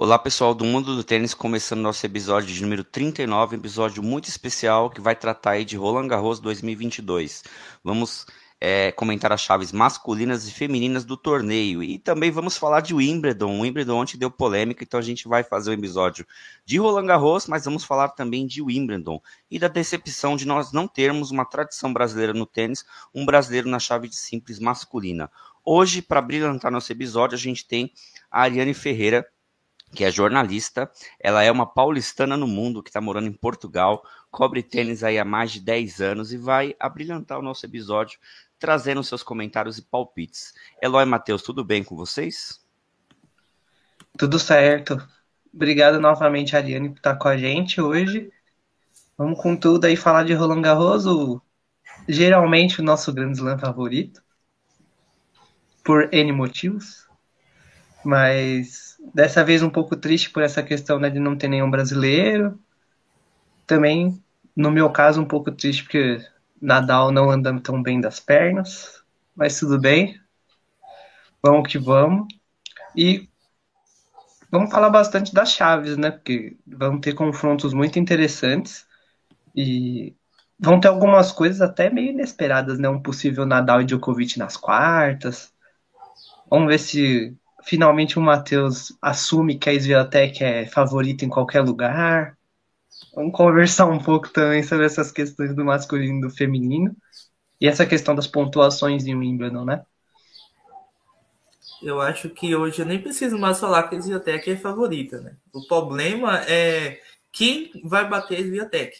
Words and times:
Olá, 0.00 0.16
pessoal 0.16 0.54
do 0.54 0.64
Mundo 0.64 0.94
do 0.94 1.02
Tênis, 1.02 1.34
começando 1.34 1.80
nosso 1.80 2.06
episódio 2.06 2.54
de 2.54 2.62
número 2.62 2.84
39, 2.84 3.56
um 3.56 3.58
episódio 3.58 4.00
muito 4.00 4.28
especial 4.28 4.90
que 4.90 5.00
vai 5.00 5.16
tratar 5.16 5.50
aí 5.50 5.64
de 5.64 5.76
Roland 5.76 6.06
Garros 6.06 6.38
2022. 6.38 7.42
Vamos 7.82 8.24
é, 8.60 8.92
comentar 8.92 9.32
as 9.32 9.40
chaves 9.40 9.72
masculinas 9.72 10.46
e 10.46 10.52
femininas 10.52 11.04
do 11.04 11.16
torneio 11.16 11.82
e 11.82 11.98
também 11.98 12.30
vamos 12.30 12.56
falar 12.56 12.80
de 12.80 12.94
Wimbledon. 12.94 13.58
O 13.58 13.62
Wimbledon 13.62 13.96
ontem 13.96 14.16
deu 14.16 14.30
polêmica, 14.30 14.84
então 14.84 15.00
a 15.00 15.02
gente 15.02 15.26
vai 15.26 15.42
fazer 15.42 15.70
um 15.70 15.74
episódio 15.74 16.24
de 16.64 16.78
Roland 16.78 17.06
Garros, 17.06 17.48
mas 17.48 17.64
vamos 17.64 17.82
falar 17.82 18.10
também 18.10 18.46
de 18.46 18.62
Wimbledon 18.62 19.20
e 19.50 19.58
da 19.58 19.66
decepção 19.66 20.36
de 20.36 20.46
nós 20.46 20.70
não 20.70 20.86
termos 20.86 21.32
uma 21.32 21.44
tradição 21.44 21.92
brasileira 21.92 22.32
no 22.32 22.46
tênis, 22.46 22.84
um 23.12 23.26
brasileiro 23.26 23.68
na 23.68 23.80
chave 23.80 24.08
de 24.08 24.14
simples 24.14 24.60
masculina. 24.60 25.28
Hoje, 25.64 26.00
para 26.00 26.22
brilhantar 26.22 26.70
nosso 26.70 26.92
episódio, 26.92 27.34
a 27.34 27.38
gente 27.38 27.66
tem 27.66 27.92
a 28.30 28.42
Ariane 28.42 28.74
Ferreira, 28.74 29.26
que 29.94 30.04
é 30.04 30.10
jornalista. 30.10 30.90
Ela 31.20 31.42
é 31.42 31.50
uma 31.50 31.66
paulistana 31.66 32.36
no 32.36 32.46
mundo 32.46 32.82
que 32.82 32.90
está 32.90 33.00
morando 33.00 33.28
em 33.28 33.32
Portugal, 33.32 34.02
cobre 34.30 34.62
tênis 34.62 35.02
aí 35.02 35.18
há 35.18 35.24
mais 35.24 35.52
de 35.52 35.60
10 35.60 36.00
anos 36.00 36.32
e 36.32 36.36
vai 36.36 36.74
abrilhantar 36.78 37.38
o 37.38 37.42
nosso 37.42 37.64
episódio 37.66 38.18
trazendo 38.58 39.04
seus 39.04 39.22
comentários 39.22 39.78
e 39.78 39.82
palpites. 39.82 40.52
Eloy 40.82 41.04
Matheus, 41.04 41.42
tudo 41.42 41.64
bem 41.64 41.84
com 41.84 41.94
vocês? 41.94 42.60
Tudo 44.16 44.38
certo. 44.38 45.00
Obrigado 45.54 46.00
novamente, 46.00 46.56
Ariane, 46.56 46.90
por 46.90 46.96
estar 46.96 47.16
com 47.16 47.28
a 47.28 47.36
gente 47.36 47.80
hoje. 47.80 48.30
Vamos 49.16 49.40
com 49.40 49.56
tudo 49.56 49.84
aí 49.84 49.96
falar 49.96 50.24
de 50.24 50.34
Roland 50.34 50.62
Garros, 50.62 51.06
o... 51.06 51.40
geralmente 52.08 52.80
o 52.80 52.84
nosso 52.84 53.12
grande 53.12 53.38
slam 53.38 53.58
favorito, 53.58 54.22
por 55.84 56.12
N 56.12 56.32
motivos. 56.32 57.06
Mas 58.04 58.87
dessa 59.14 59.44
vez 59.44 59.62
um 59.62 59.70
pouco 59.70 59.96
triste 59.96 60.30
por 60.30 60.42
essa 60.42 60.62
questão 60.62 60.98
né, 60.98 61.10
de 61.10 61.18
não 61.18 61.36
ter 61.36 61.48
nenhum 61.48 61.70
brasileiro. 61.70 62.58
Também, 63.66 64.22
no 64.56 64.70
meu 64.70 64.90
caso, 64.90 65.20
um 65.20 65.26
pouco 65.26 65.52
triste 65.52 65.84
porque 65.84 66.24
Nadal 66.60 67.10
não 67.12 67.30
anda 67.30 67.58
tão 67.60 67.82
bem 67.82 68.00
das 68.00 68.20
pernas. 68.20 69.02
Mas 69.34 69.58
tudo 69.58 69.80
bem. 69.80 70.20
Vamos 71.42 71.70
que 71.70 71.78
vamos. 71.78 72.26
E 72.96 73.28
vamos 74.50 74.70
falar 74.70 74.90
bastante 74.90 75.32
das 75.32 75.52
chaves, 75.52 75.96
né? 75.96 76.10
Porque 76.10 76.56
vão 76.66 77.00
ter 77.00 77.14
confrontos 77.14 77.72
muito 77.72 77.98
interessantes. 77.98 78.86
E 79.54 80.16
vão 80.58 80.80
ter 80.80 80.88
algumas 80.88 81.30
coisas 81.30 81.60
até 81.60 81.88
meio 81.90 82.10
inesperadas, 82.10 82.78
né? 82.78 82.88
Um 82.88 83.00
possível 83.00 83.46
Nadal 83.46 83.82
e 83.82 83.84
Djokovic 83.84 84.38
nas 84.38 84.56
quartas. 84.56 85.52
Vamos 86.50 86.68
ver 86.68 86.78
se 86.78 87.36
finalmente 87.62 88.18
o 88.18 88.22
Matheus 88.22 88.96
assume 89.00 89.58
que 89.58 89.68
a 89.68 89.74
Sviatek 89.74 90.42
é 90.42 90.66
favorita 90.66 91.24
em 91.24 91.28
qualquer 91.28 91.60
lugar. 91.60 92.36
Vamos 93.14 93.32
conversar 93.32 93.86
um 93.86 93.98
pouco 93.98 94.28
também 94.30 94.62
sobre 94.62 94.86
essas 94.86 95.10
questões 95.10 95.54
do 95.54 95.64
masculino 95.64 96.18
e 96.18 96.20
do 96.22 96.30
feminino. 96.30 96.96
E 97.60 97.66
essa 97.66 97.86
questão 97.86 98.14
das 98.14 98.26
pontuações 98.26 99.06
em 99.06 99.16
Wimbledon, 99.16 99.64
né? 99.64 99.82
Eu 101.82 102.00
acho 102.00 102.30
que 102.30 102.54
hoje 102.54 102.80
eu 102.80 102.86
nem 102.86 103.00
preciso 103.00 103.38
mais 103.38 103.58
falar 103.58 103.84
que 103.84 103.96
a 103.96 103.98
Sviatek 103.98 104.50
é 104.50 104.56
favorita, 104.56 105.20
né? 105.20 105.36
O 105.52 105.66
problema 105.66 106.40
é 106.48 107.00
quem 107.32 107.70
vai 107.84 108.08
bater 108.08 108.38
a 108.38 108.40
Sviatek. 108.40 108.98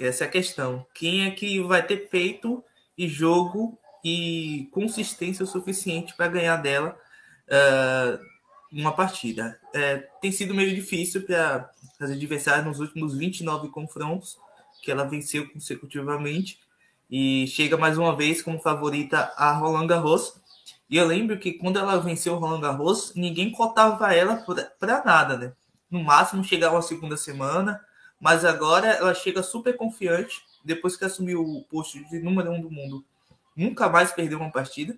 Essa 0.00 0.24
é 0.24 0.26
a 0.26 0.30
questão. 0.30 0.86
Quem 0.94 1.26
é 1.26 1.30
que 1.30 1.60
vai 1.62 1.84
ter 1.84 2.08
peito 2.08 2.62
e 2.96 3.08
jogo 3.08 3.78
e 4.04 4.68
consistência 4.72 5.42
o 5.42 5.46
suficiente 5.46 6.14
para 6.16 6.28
ganhar 6.28 6.56
dela 6.56 6.96
uh, 7.48 8.18
uma 8.70 8.92
partida. 8.92 9.58
É, 9.74 9.96
tem 10.20 10.30
sido 10.30 10.54
meio 10.54 10.74
difícil 10.74 11.22
para 11.22 11.70
as 12.00 12.10
adversárias 12.10 12.64
nos 12.64 12.80
últimos 12.80 13.16
29 13.16 13.68
confrontos, 13.68 14.38
que 14.82 14.90
ela 14.90 15.04
venceu 15.04 15.50
consecutivamente, 15.50 16.60
e 17.10 17.46
chega 17.48 17.76
mais 17.76 17.96
uma 17.96 18.14
vez 18.14 18.42
como 18.42 18.60
favorita 18.60 19.32
a 19.36 19.52
Roland 19.52 19.86
Garros. 19.86 20.34
E 20.90 20.96
eu 20.96 21.06
lembro 21.06 21.38
que 21.38 21.52
quando 21.52 21.78
ela 21.78 21.98
venceu 21.98 22.34
o 22.34 22.38
Roland 22.38 22.60
Garros, 22.60 23.12
ninguém 23.14 23.50
cotava 23.50 24.14
ela 24.14 24.44
para 24.78 25.04
nada, 25.04 25.36
né? 25.36 25.52
No 25.90 26.02
máximo 26.04 26.44
chegava 26.44 26.78
a 26.78 26.82
segunda 26.82 27.16
semana, 27.16 27.80
mas 28.20 28.44
agora 28.44 28.88
ela 28.88 29.14
chega 29.14 29.42
super 29.42 29.76
confiante, 29.76 30.42
depois 30.64 30.96
que 30.96 31.04
assumiu 31.04 31.42
o 31.42 31.64
posto 31.64 31.98
de 32.08 32.18
número 32.18 32.50
um 32.50 32.60
do 32.60 32.70
mundo. 32.70 33.04
Nunca 33.56 33.88
mais 33.88 34.12
perdeu 34.12 34.38
uma 34.38 34.52
partida, 34.52 34.96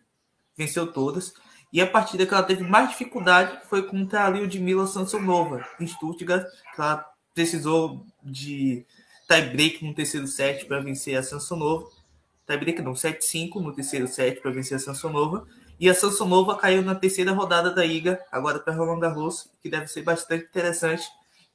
venceu 0.56 0.93
todas. 0.93 1.32
E 1.72 1.81
a 1.81 1.86
partida 1.86 2.26
que 2.26 2.34
ela 2.34 2.42
teve 2.42 2.64
mais 2.64 2.91
dificuldade 2.91 3.60
foi 3.69 3.82
contra 3.84 4.25
a 4.25 4.31
Lyudmila 4.31 4.86
Samsonova, 4.86 5.64
em 5.78 5.86
Stuttgart, 5.86 6.44
que 6.75 6.81
ela 6.81 7.06
precisou 7.34 8.04
de 8.22 8.84
tie-break 9.28 9.84
no 9.84 9.94
terceiro 9.94 10.26
set 10.26 10.66
para 10.66 10.81
vencer 10.81 11.16
a 11.16 11.22
Samsonova. 11.22 11.88
Tie-break 12.47 12.82
não, 12.82 12.92
7-5 12.92 13.60
no 13.60 13.72
terceiro 13.72 14.08
set 14.08 14.41
para 14.41 14.50
vencer 14.50 14.76
a 14.76 14.81
Samsonova. 14.81 15.47
E 15.78 15.88
a 15.88 15.94
Samsonova 15.94 16.56
caiu 16.56 16.82
na 16.82 16.94
terceira 16.94 17.32
rodada 17.32 17.70
da 17.70 17.87
Iga, 17.87 18.20
agora 18.32 18.58
para 18.58 18.75
Roland 18.75 18.98
Garros, 18.98 19.48
que 19.62 19.70
deve 19.70 19.87
ser 19.87 20.02
bastante 20.02 20.44
interessante. 20.44 21.04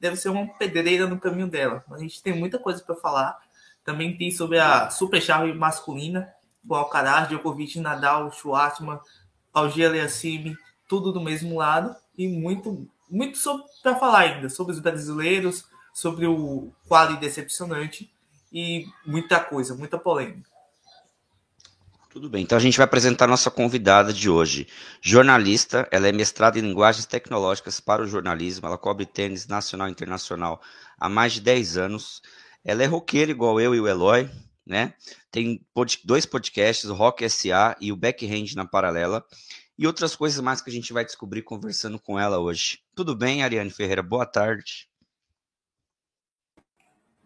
Deve 0.00 0.16
ser 0.16 0.30
uma 0.30 0.46
pedreira 0.54 1.06
no 1.06 1.20
caminho 1.20 1.46
dela. 1.46 1.84
A 1.90 1.98
gente 1.98 2.22
tem 2.22 2.34
muita 2.34 2.58
coisa 2.58 2.82
para 2.82 2.96
falar. 2.96 3.38
Também 3.84 4.16
tem 4.16 4.30
sobre 4.30 4.58
a 4.58 4.90
super 4.90 5.20
chave 5.20 5.52
masculina, 5.52 6.28
com 6.66 6.74
Alcaraz, 6.74 7.28
Djokovic, 7.28 7.78
Nadal, 7.78 8.32
Schwartzman, 8.32 8.98
Algia 9.56 9.88
Aliassime, 9.88 10.54
tudo 10.86 11.10
do 11.10 11.20
mesmo 11.20 11.56
lado 11.56 11.96
e 12.16 12.28
muito 12.28 12.86
muito 13.08 13.38
para 13.82 13.96
falar 13.96 14.18
ainda 14.18 14.50
sobre 14.50 14.74
os 14.74 14.80
brasileiros, 14.80 15.64
sobre 15.94 16.26
o 16.26 16.70
quadro 16.86 17.18
decepcionante 17.18 18.12
e 18.52 18.84
muita 19.06 19.40
coisa, 19.40 19.74
muita 19.74 19.96
polêmica. 19.96 20.50
Tudo 22.10 22.28
bem, 22.28 22.42
então 22.42 22.56
a 22.56 22.60
gente 22.60 22.76
vai 22.76 22.84
apresentar 22.84 23.26
nossa 23.26 23.50
convidada 23.50 24.12
de 24.12 24.28
hoje. 24.28 24.66
Jornalista, 25.00 25.88
ela 25.90 26.08
é 26.08 26.12
mestrada 26.12 26.58
em 26.58 26.62
linguagens 26.62 27.06
tecnológicas 27.06 27.80
para 27.80 28.02
o 28.02 28.06
jornalismo, 28.06 28.66
ela 28.66 28.76
cobre 28.76 29.06
tênis 29.06 29.46
nacional 29.46 29.88
e 29.88 29.90
internacional 29.90 30.60
há 30.98 31.08
mais 31.08 31.34
de 31.34 31.40
10 31.40 31.78
anos. 31.78 32.20
Ela 32.64 32.82
é 32.82 32.86
roqueira 32.86 33.30
igual 33.30 33.58
eu 33.60 33.74
e 33.74 33.80
o 33.80 33.88
Eloy, 33.88 34.28
né? 34.66 34.94
Tem 35.30 35.64
dois 36.04 36.26
podcasts, 36.26 36.90
o 36.90 36.94
Rock 36.94 37.28
SA 37.30 37.76
e 37.80 37.92
o 37.92 37.96
Backhand 37.96 38.54
na 38.56 38.66
Paralela, 38.66 39.24
e 39.78 39.86
outras 39.86 40.16
coisas 40.16 40.40
mais 40.40 40.60
que 40.60 40.70
a 40.70 40.72
gente 40.72 40.92
vai 40.92 41.04
descobrir 41.04 41.42
conversando 41.42 41.98
com 41.98 42.18
ela 42.18 42.38
hoje. 42.38 42.80
Tudo 42.94 43.14
bem, 43.14 43.42
Ariane 43.42 43.70
Ferreira? 43.70 44.02
Boa 44.02 44.26
tarde. 44.26 44.88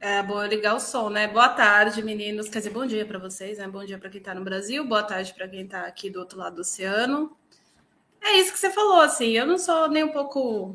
É 0.02 0.22
bom 0.22 0.42
eu 0.42 0.48
ligar 0.48 0.74
o 0.74 0.80
som, 0.80 1.10
né? 1.10 1.28
Boa 1.28 1.50
tarde, 1.50 2.02
meninos. 2.02 2.48
Quer 2.48 2.60
dizer, 2.60 2.70
bom 2.70 2.86
dia 2.86 3.04
para 3.04 3.18
vocês, 3.18 3.58
né? 3.58 3.68
Bom 3.68 3.84
dia 3.84 3.98
para 3.98 4.08
quem 4.08 4.18
está 4.18 4.34
no 4.34 4.42
Brasil, 4.42 4.82
boa 4.82 5.02
tarde 5.02 5.34
para 5.34 5.46
quem 5.46 5.64
está 5.64 5.82
aqui 5.82 6.08
do 6.08 6.18
outro 6.18 6.38
lado 6.38 6.56
do 6.56 6.62
oceano. 6.62 7.36
É 8.22 8.38
isso 8.38 8.50
que 8.50 8.58
você 8.58 8.70
falou, 8.70 9.00
assim. 9.02 9.32
Eu 9.32 9.46
não 9.46 9.58
sou 9.58 9.88
nem 9.88 10.02
um 10.02 10.10
pouco. 10.10 10.74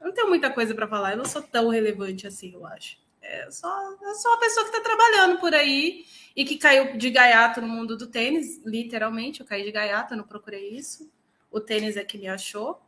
Eu 0.00 0.06
não 0.06 0.14
tenho 0.14 0.28
muita 0.28 0.50
coisa 0.50 0.74
para 0.74 0.88
falar, 0.88 1.12
eu 1.12 1.18
não 1.18 1.26
sou 1.26 1.42
tão 1.42 1.68
relevante 1.68 2.26
assim, 2.26 2.54
eu 2.54 2.66
acho. 2.66 2.96
É 3.22 3.50
só, 3.50 3.68
eu 4.02 4.14
sou 4.16 4.32
uma 4.32 4.40
pessoa 4.40 4.68
que 4.68 4.76
está 4.76 4.82
trabalhando 4.82 5.38
por 5.38 5.54
aí 5.54 6.04
e 6.34 6.44
que 6.44 6.58
caiu 6.58 6.96
de 6.96 7.08
gaiato 7.08 7.60
no 7.60 7.68
mundo 7.68 7.96
do 7.96 8.06
tênis, 8.06 8.60
literalmente. 8.64 9.40
Eu 9.40 9.46
caí 9.46 9.62
de 9.62 9.70
gaiato, 9.70 10.16
não 10.16 10.24
procurei 10.24 10.70
isso. 10.70 11.10
O 11.50 11.60
tênis 11.60 11.96
é 11.96 12.04
que 12.04 12.18
me 12.18 12.26
achou. 12.26 12.82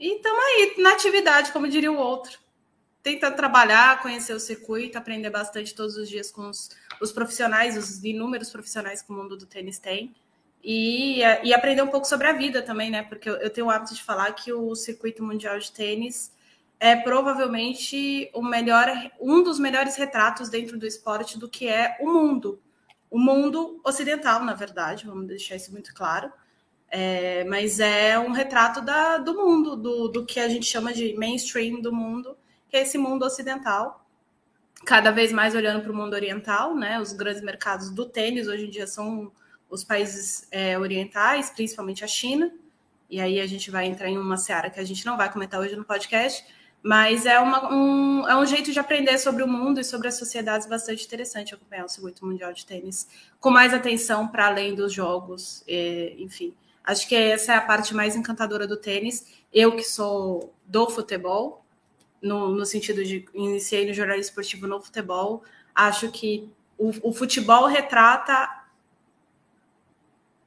E 0.00 0.16
estamos 0.16 0.44
aí, 0.44 0.74
na 0.78 0.92
atividade, 0.92 1.52
como 1.52 1.68
diria 1.68 1.92
o 1.92 1.96
outro. 1.96 2.40
Tentando 3.02 3.36
trabalhar, 3.36 4.02
conhecer 4.02 4.34
o 4.34 4.40
circuito, 4.40 4.98
aprender 4.98 5.30
bastante 5.30 5.74
todos 5.74 5.96
os 5.96 6.08
dias 6.08 6.30
com 6.30 6.48
os, 6.48 6.70
os 7.00 7.12
profissionais, 7.12 7.76
os 7.76 8.02
inúmeros 8.02 8.50
profissionais 8.50 9.00
que 9.00 9.12
o 9.12 9.14
mundo 9.14 9.36
do 9.36 9.46
tênis 9.46 9.78
tem. 9.78 10.14
E, 10.64 11.18
e 11.18 11.52
aprender 11.52 11.82
um 11.82 11.88
pouco 11.88 12.06
sobre 12.06 12.26
a 12.28 12.32
vida 12.32 12.62
também, 12.62 12.90
né? 12.90 13.02
Porque 13.02 13.28
eu, 13.28 13.34
eu 13.34 13.50
tenho 13.50 13.66
o 13.66 13.70
hábito 13.70 13.94
de 13.94 14.02
falar 14.02 14.32
que 14.32 14.52
o 14.52 14.74
circuito 14.74 15.22
mundial 15.22 15.58
de 15.58 15.70
tênis 15.70 16.32
é 16.82 16.96
provavelmente 16.96 18.28
o 18.34 18.42
melhor, 18.42 18.88
um 19.20 19.40
dos 19.40 19.60
melhores 19.60 19.94
retratos 19.94 20.48
dentro 20.48 20.76
do 20.76 20.84
esporte 20.84 21.38
do 21.38 21.48
que 21.48 21.68
é 21.68 21.96
o 22.00 22.12
mundo. 22.12 22.60
O 23.08 23.20
mundo 23.20 23.80
ocidental, 23.84 24.44
na 24.44 24.52
verdade, 24.52 25.06
vamos 25.06 25.28
deixar 25.28 25.54
isso 25.54 25.70
muito 25.70 25.94
claro. 25.94 26.32
É, 26.88 27.44
mas 27.44 27.78
é 27.78 28.18
um 28.18 28.32
retrato 28.32 28.80
da, 28.80 29.16
do 29.18 29.32
mundo, 29.32 29.76
do, 29.76 30.08
do 30.08 30.26
que 30.26 30.40
a 30.40 30.48
gente 30.48 30.66
chama 30.66 30.92
de 30.92 31.14
mainstream 31.14 31.80
do 31.80 31.92
mundo, 31.92 32.36
que 32.68 32.76
é 32.76 32.82
esse 32.82 32.98
mundo 32.98 33.24
ocidental. 33.24 34.04
Cada 34.84 35.12
vez 35.12 35.30
mais 35.30 35.54
olhando 35.54 35.82
para 35.82 35.92
o 35.92 35.94
mundo 35.94 36.14
oriental, 36.14 36.74
né? 36.74 37.00
Os 37.00 37.12
grandes 37.12 37.42
mercados 37.42 37.90
do 37.90 38.06
tênis 38.06 38.48
hoje 38.48 38.66
em 38.66 38.70
dia 38.70 38.88
são 38.88 39.30
os 39.70 39.84
países 39.84 40.48
é, 40.50 40.76
orientais, 40.76 41.48
principalmente 41.48 42.02
a 42.02 42.08
China. 42.08 42.52
E 43.08 43.20
aí 43.20 43.38
a 43.38 43.46
gente 43.46 43.70
vai 43.70 43.86
entrar 43.86 44.08
em 44.08 44.18
uma 44.18 44.36
seara 44.36 44.68
que 44.68 44.80
a 44.80 44.84
gente 44.84 45.06
não 45.06 45.16
vai 45.16 45.32
comentar 45.32 45.60
hoje 45.60 45.76
no 45.76 45.84
podcast, 45.84 46.44
mas 46.82 47.26
é, 47.26 47.38
uma, 47.38 47.72
um, 47.72 48.28
é 48.28 48.36
um 48.36 48.44
jeito 48.44 48.72
de 48.72 48.80
aprender 48.80 49.16
sobre 49.18 49.42
o 49.42 49.48
mundo 49.48 49.80
e 49.80 49.84
sobre 49.84 50.08
as 50.08 50.18
sociedades 50.18 50.66
bastante 50.66 51.04
interessante 51.04 51.54
acompanhar 51.54 51.84
o 51.84 51.88
circuito 51.88 52.26
mundial 52.26 52.52
de 52.52 52.66
tênis 52.66 53.06
com 53.38 53.50
mais 53.50 53.72
atenção 53.72 54.26
para 54.26 54.46
além 54.46 54.74
dos 54.74 54.92
jogos, 54.92 55.62
e, 55.66 56.16
enfim. 56.18 56.54
Acho 56.84 57.08
que 57.08 57.14
essa 57.14 57.52
é 57.52 57.56
a 57.56 57.60
parte 57.60 57.94
mais 57.94 58.16
encantadora 58.16 58.66
do 58.66 58.76
tênis. 58.76 59.26
Eu 59.52 59.76
que 59.76 59.84
sou 59.84 60.52
do 60.66 60.90
futebol, 60.90 61.64
no, 62.20 62.50
no 62.50 62.66
sentido 62.66 63.04
de 63.04 63.24
iniciei 63.32 63.86
no 63.86 63.94
jornalismo 63.94 64.30
esportivo 64.30 64.66
no 64.66 64.80
futebol. 64.80 65.44
Acho 65.72 66.10
que 66.10 66.50
o, 66.76 67.10
o 67.10 67.12
futebol 67.12 67.66
retrata 67.66 68.48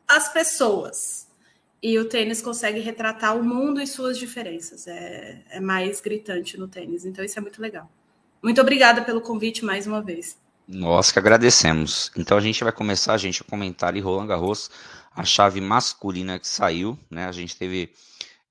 as 0.07 0.27
pessoas. 0.31 1.24
E 1.81 1.99
o 1.99 2.05
tênis 2.05 2.41
consegue 2.41 2.79
retratar 2.79 3.37
o 3.37 3.43
mundo 3.43 3.81
e 3.81 3.87
suas 3.87 4.17
diferenças. 4.17 4.87
É, 4.87 5.43
é 5.49 5.59
mais 5.59 6.01
gritante 6.01 6.57
no 6.57 6.67
tênis. 6.67 7.05
Então, 7.05 7.23
isso 7.23 7.37
é 7.37 7.41
muito 7.41 7.61
legal. 7.61 7.89
Muito 8.41 8.61
obrigada 8.61 9.01
pelo 9.03 9.21
convite 9.21 9.63
mais 9.65 9.87
uma 9.87 10.01
vez. 10.01 10.37
Nós 10.67 11.11
que 11.11 11.19
agradecemos. 11.19 12.11
Então 12.17 12.37
a 12.37 12.41
gente 12.41 12.63
vai 12.63 12.73
começar 12.73 13.13
a 13.13 13.17
gente 13.17 13.41
a 13.41 13.45
comentar 13.45 13.89
ali 13.89 13.99
Roland 13.99 14.27
Garros, 14.27 14.69
a 15.11 15.23
chave 15.23 15.61
masculina 15.61 16.39
que 16.39 16.47
saiu, 16.47 16.97
né? 17.09 17.25
A 17.25 17.31
gente 17.31 17.55
teve 17.55 17.93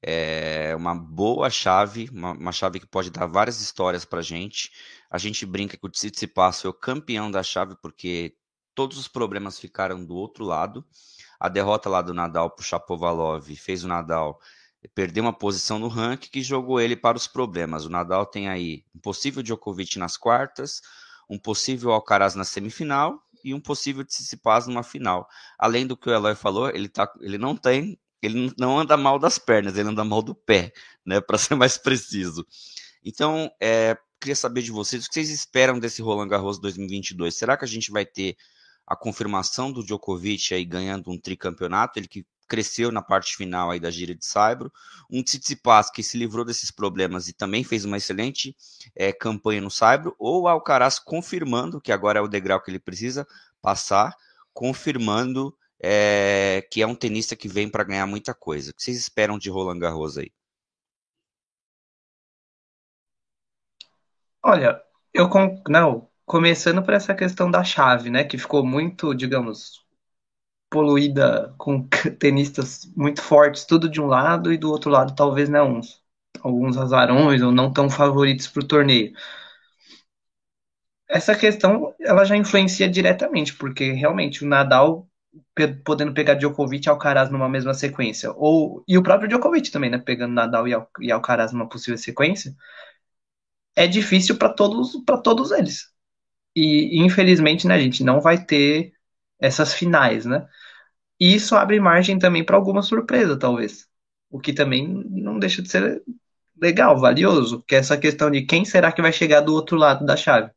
é, 0.01 0.75
uma 0.77 0.95
boa 0.95 1.51
chave, 1.51 2.09
uma, 2.13 2.33
uma, 2.33 2.53
chave 2.53 2.79
que 2.79 2.87
pode 2.87 3.11
dar 3.11 3.27
várias 3.27 3.61
histórias 3.61 4.05
para 4.05 4.23
gente. 4.23 4.71
A 5.11 5.19
gente 5.19 5.45
brinca 5.45 5.77
que 5.77 5.87
o 5.87 5.89
Tsitsipas 5.89 6.61
foi 6.61 6.71
o 6.71 6.75
campeão 6.75 7.31
da 7.31 7.43
chave 7.43 7.75
porque 7.83 8.35
todos 8.75 8.97
os 8.97 9.09
problemas 9.09 9.59
ficaram 9.59 10.05
do 10.05 10.15
outro 10.15 10.45
lado. 10.45 10.85
A 11.39 11.49
derrota 11.49 11.89
lá 11.89 12.03
do 12.03 12.15
Nadal 12.15 12.51
para 12.51 12.63
o 12.63 12.65
Chapovalov 12.65 13.49
fez 13.57 13.85
o 13.85 13.89
Nadal 13.89 14.41
perder 14.95 15.21
uma 15.21 15.33
posição 15.33 15.79
no 15.79 15.89
ranking 15.89 16.29
que 16.31 16.43
jogou 16.43 16.81
ele 16.81 16.97
para 16.97 17.17
os 17.17 17.27
problemas. 17.27 17.85
O 17.85 17.91
Nadal 17.91 18.27
tem 18.27 18.49
aí 18.49 18.85
um 18.95 18.99
possível 18.99 19.43
Djokovic 19.43 19.99
nas 19.99 20.17
quartas, 20.17 20.83
um 21.29 21.39
possível 21.39 21.93
Alcaraz 21.93 22.35
na 22.35 22.45
semifinal 22.45 23.23
e 23.43 23.55
um 23.55 23.61
possível 23.61 24.05
Tsitsipas 24.05 24.67
numa 24.67 24.83
final. 24.83 25.29
Além 25.59 25.87
do 25.87 25.97
que 25.97 26.09
o 26.09 26.13
Eloy 26.13 26.35
falou, 26.35 26.69
ele, 26.71 26.89
tá, 26.89 27.11
ele 27.21 27.39
não 27.39 27.57
tem, 27.57 27.99
ele 28.23 28.53
não 28.59 28.79
anda 28.79 28.97
mal 28.97 29.19
das 29.19 29.39
pernas, 29.39 29.77
ele 29.77 29.89
anda 29.89 30.05
mal 30.05 30.23
do 30.23 30.35
pé, 30.35 30.73
né, 31.05 31.21
para 31.21 31.37
ser 31.39 31.55
mais 31.55 31.77
preciso. 31.79 32.47
Então, 33.05 33.51
é, 33.61 33.97
queria 34.21 34.37
saber 34.37 34.63
de 34.63 34.71
vocês 34.71 35.05
o 35.05 35.09
que 35.09 35.15
vocês 35.15 35.31
esperam 35.31 35.79
desse 35.79 36.01
Roland 36.01 36.29
Garros 36.29 36.59
2022. 36.59 37.35
Será 37.35 37.57
que 37.57 37.65
a 37.65 37.69
gente 37.69 37.91
vai 37.91 38.07
ter 38.07 38.37
a 38.87 38.97
confirmação 38.97 39.73
do 39.73 39.85
Djokovic 39.85 40.55
aí 40.55 40.65
ganhando 40.65 41.11
um 41.11 41.19
tricampeonato, 41.19 41.99
ele 41.99 42.09
que 42.09 42.27
cresceu 42.47 42.93
na 42.93 43.03
parte 43.03 43.37
final 43.37 43.71
aí 43.71 43.81
da 43.81 43.91
gira 43.91 44.15
de 44.15 44.25
Saibro, 44.25 44.73
um 45.11 45.23
Tsitsipas 45.23 45.91
que 45.91 46.03
se 46.03 46.19
livrou 46.19 46.45
desses 46.45 46.71
problemas 46.71 47.29
e 47.29 47.33
também 47.33 47.65
fez 47.65 47.85
uma 47.85 47.97
excelente 47.97 48.55
é, 48.95 49.13
campanha 49.13 49.61
no 49.61 49.71
Saibro, 49.71 50.15
ou 50.19 50.47
Alcaraz 50.47 50.99
confirmando, 50.99 51.81
que 51.81 51.93
agora 51.93 52.19
é 52.19 52.23
o 52.23 52.29
degrau 52.29 52.61
que 52.61 52.71
ele 52.71 52.79
precisa 52.79 53.27
passar, 53.63 54.15
confirmando 54.53 55.57
é, 55.81 56.67
que 56.71 56.83
é 56.83 56.87
um 56.87 56.95
tenista 56.95 57.35
que 57.35 57.49
vem 57.49 57.69
para 57.69 57.85
ganhar 57.85 58.07
muita 58.07 58.35
coisa. 58.35 58.71
O 58.71 58.75
que 58.75 58.83
vocês 58.83 58.97
esperam 58.97 59.39
de 59.39 59.51
Roland 59.51 59.79
Garros 59.79 60.19
aí? 60.19 60.31
Olha, 64.43 64.81
eu 65.13 65.29
não, 65.69 66.09
começando 66.27 66.83
por 66.83 66.95
essa 66.95 67.15
questão 67.15 67.51
da 67.51 67.65
chave, 67.65 68.11
né, 68.11 68.25
que 68.25 68.39
ficou 68.39 68.65
muito, 68.65 69.15
digamos, 69.15 69.85
poluída 70.71 71.55
com 71.59 71.89
tenistas 72.19 72.91
muito 72.97 73.23
fortes, 73.23 73.65
tudo 73.65 73.89
de 73.89 74.01
um 74.01 74.07
lado 74.07 74.53
e 74.53 74.59
do 74.59 74.71
outro 74.71 74.91
lado 74.91 75.15
talvez 75.15 75.49
não 75.49 75.79
uns 75.79 76.03
alguns 76.43 76.77
azarões 76.77 77.43
ou 77.43 77.53
não 77.53 77.73
tão 77.73 77.89
favoritos 77.89 78.49
para 78.49 78.63
o 78.63 78.67
torneio. 78.67 79.15
Essa 81.09 81.35
questão 81.35 81.95
ela 82.01 82.25
já 82.25 82.37
influencia 82.37 82.89
diretamente, 82.89 83.55
porque 83.55 83.93
realmente 83.93 84.45
o 84.45 84.49
Nadal 84.49 85.09
podendo 85.85 86.15
pegar 86.15 86.35
Djokovic 86.35 86.87
e 86.87 86.91
Alcaraz 86.91 87.31
numa 87.31 87.49
mesma 87.49 87.75
sequência, 87.75 88.33
ou 88.37 88.85
e 88.87 88.97
o 88.97 89.03
próprio 89.03 89.29
Djokovic 89.29 89.71
também, 89.71 89.91
né, 89.91 89.99
pegando 89.99 90.33
Nadal 90.35 90.65
Al, 90.67 90.89
e 91.01 91.11
Alcaraz 91.11 91.53
numa 91.53 91.69
possível 91.69 91.99
sequência, 91.99 92.55
é 93.77 93.87
difícil 93.87 94.37
para 94.37 94.49
todos 94.53 94.97
para 95.05 95.19
todos 95.19 95.51
eles. 95.53 95.94
E 96.55 97.03
infelizmente, 97.03 97.67
né, 97.67 97.75
a 97.75 97.79
gente 97.81 98.05
não 98.05 98.21
vai 98.21 98.43
ter 98.45 98.93
essas 99.41 99.75
finais, 99.75 100.25
né? 100.25 100.47
E 101.21 101.35
isso 101.35 101.57
abre 101.57 101.81
margem 101.81 102.19
também 102.19 102.45
para 102.45 102.57
alguma 102.57 102.83
surpresa, 102.83 103.39
talvez. 103.39 103.89
O 104.31 104.41
que 104.41 104.53
também 104.53 104.87
não 104.89 105.39
deixa 105.39 105.63
de 105.63 105.69
ser 105.71 106.03
legal, 106.61 106.99
valioso, 106.99 107.63
que 107.63 107.75
é 107.75 107.79
essa 107.79 107.97
questão 107.99 108.31
de 108.31 108.43
quem 108.43 108.65
será 108.65 108.93
que 108.93 109.03
vai 109.03 109.13
chegar 109.13 109.41
do 109.41 109.55
outro 109.55 109.77
lado 109.77 110.05
da 110.07 110.17
chave. 110.17 110.51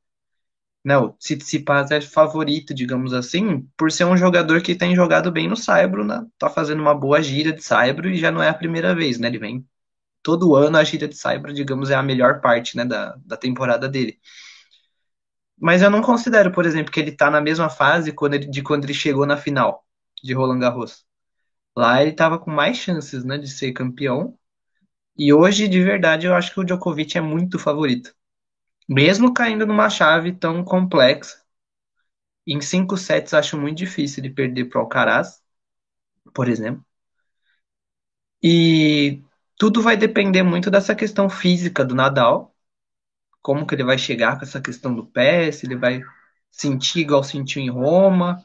Não, 0.84 1.12
Tsitsipas 1.14 1.92
é 1.92 2.00
favorito, 2.02 2.74
digamos 2.74 3.14
assim, 3.14 3.62
por 3.78 3.92
ser 3.92 4.06
um 4.06 4.16
jogador 4.16 4.62
que 4.62 4.76
tem 4.76 4.96
jogado 4.96 5.32
bem 5.32 5.48
no 5.48 5.58
Saibro, 5.58 6.06
né? 6.06 6.26
tá 6.38 6.50
fazendo 6.50 6.80
uma 6.82 6.96
boa 6.96 7.22
gira 7.22 7.52
de 7.52 7.62
Saibro 7.62 8.10
e 8.10 8.18
já 8.18 8.32
não 8.32 8.42
é 8.42 8.48
a 8.50 8.54
primeira 8.54 8.96
vez, 8.96 9.20
né? 9.20 9.28
Ele 9.28 9.38
vem 9.40 9.68
todo 10.24 10.56
ano 10.56 10.78
a 10.78 10.84
gira 10.84 11.08
de 11.08 11.16
Saibro, 11.18 11.54
digamos, 11.54 11.90
é 11.92 11.96
a 11.96 12.04
melhor 12.04 12.42
parte, 12.42 12.78
né, 12.78 12.86
da, 12.86 13.18
da 13.26 13.38
temporada 13.38 13.90
dele. 13.90 14.20
Mas 15.60 15.82
eu 15.82 15.90
não 15.90 16.02
considero, 16.02 16.52
por 16.52 16.66
exemplo, 16.66 16.92
que 16.92 17.00
ele 17.00 17.12
tá 17.12 17.30
na 17.32 17.42
mesma 17.42 17.70
fase 17.70 18.12
quando 18.14 18.36
ele, 18.36 18.46
de 18.48 18.62
quando 18.62 18.84
ele 18.86 18.94
chegou 18.94 19.26
na 19.26 19.38
final 19.38 19.86
de 20.24 20.34
Roland 20.34 20.60
Garros. 20.60 21.06
Lá 21.78 22.02
ele 22.02 22.12
estava 22.12 22.40
com 22.40 22.52
mais 22.52 22.78
chances, 22.78 23.24
né, 23.26 23.38
de 23.38 23.50
ser 23.50 23.74
campeão. 23.74 24.38
E 25.18 25.34
hoje, 25.34 25.68
de 25.68 25.84
verdade, 25.84 26.28
eu 26.28 26.36
acho 26.36 26.54
que 26.54 26.60
o 26.62 26.66
Djokovic 26.66 27.18
é 27.18 27.22
muito 27.22 27.60
favorito. 27.60 28.14
Mesmo 28.90 29.34
caindo 29.34 29.66
numa 29.68 29.90
chave 29.90 30.34
tão 30.34 30.64
complexa. 30.64 31.42
Em 32.48 32.60
cinco 32.62 32.98
sets 32.98 33.32
acho 33.36 33.60
muito 33.60 33.78
difícil 33.78 34.24
de 34.24 34.32
perder 34.32 34.66
para 34.66 34.80
o 34.80 34.82
Alcaraz, 34.82 35.40
por 36.34 36.50
exemplo. 36.50 36.86
E 38.44 39.22
tudo 39.58 39.82
vai 39.82 39.98
depender 39.98 40.44
muito 40.44 40.70
dessa 40.72 40.96
questão 40.96 41.30
física 41.30 41.84
do 41.86 41.96
Nadal, 41.96 42.56
como 43.48 43.66
que 43.66 43.74
ele 43.76 43.86
vai 43.86 43.98
chegar 43.98 44.38
com 44.38 44.44
essa 44.44 44.60
questão 44.60 44.94
do 44.94 45.06
pé, 45.06 45.50
se 45.54 45.66
ele 45.66 45.78
vai 45.78 46.02
sentir 46.52 47.00
igual 47.00 47.24
sentiu 47.24 47.62
em 47.62 47.70
Roma, 47.70 48.44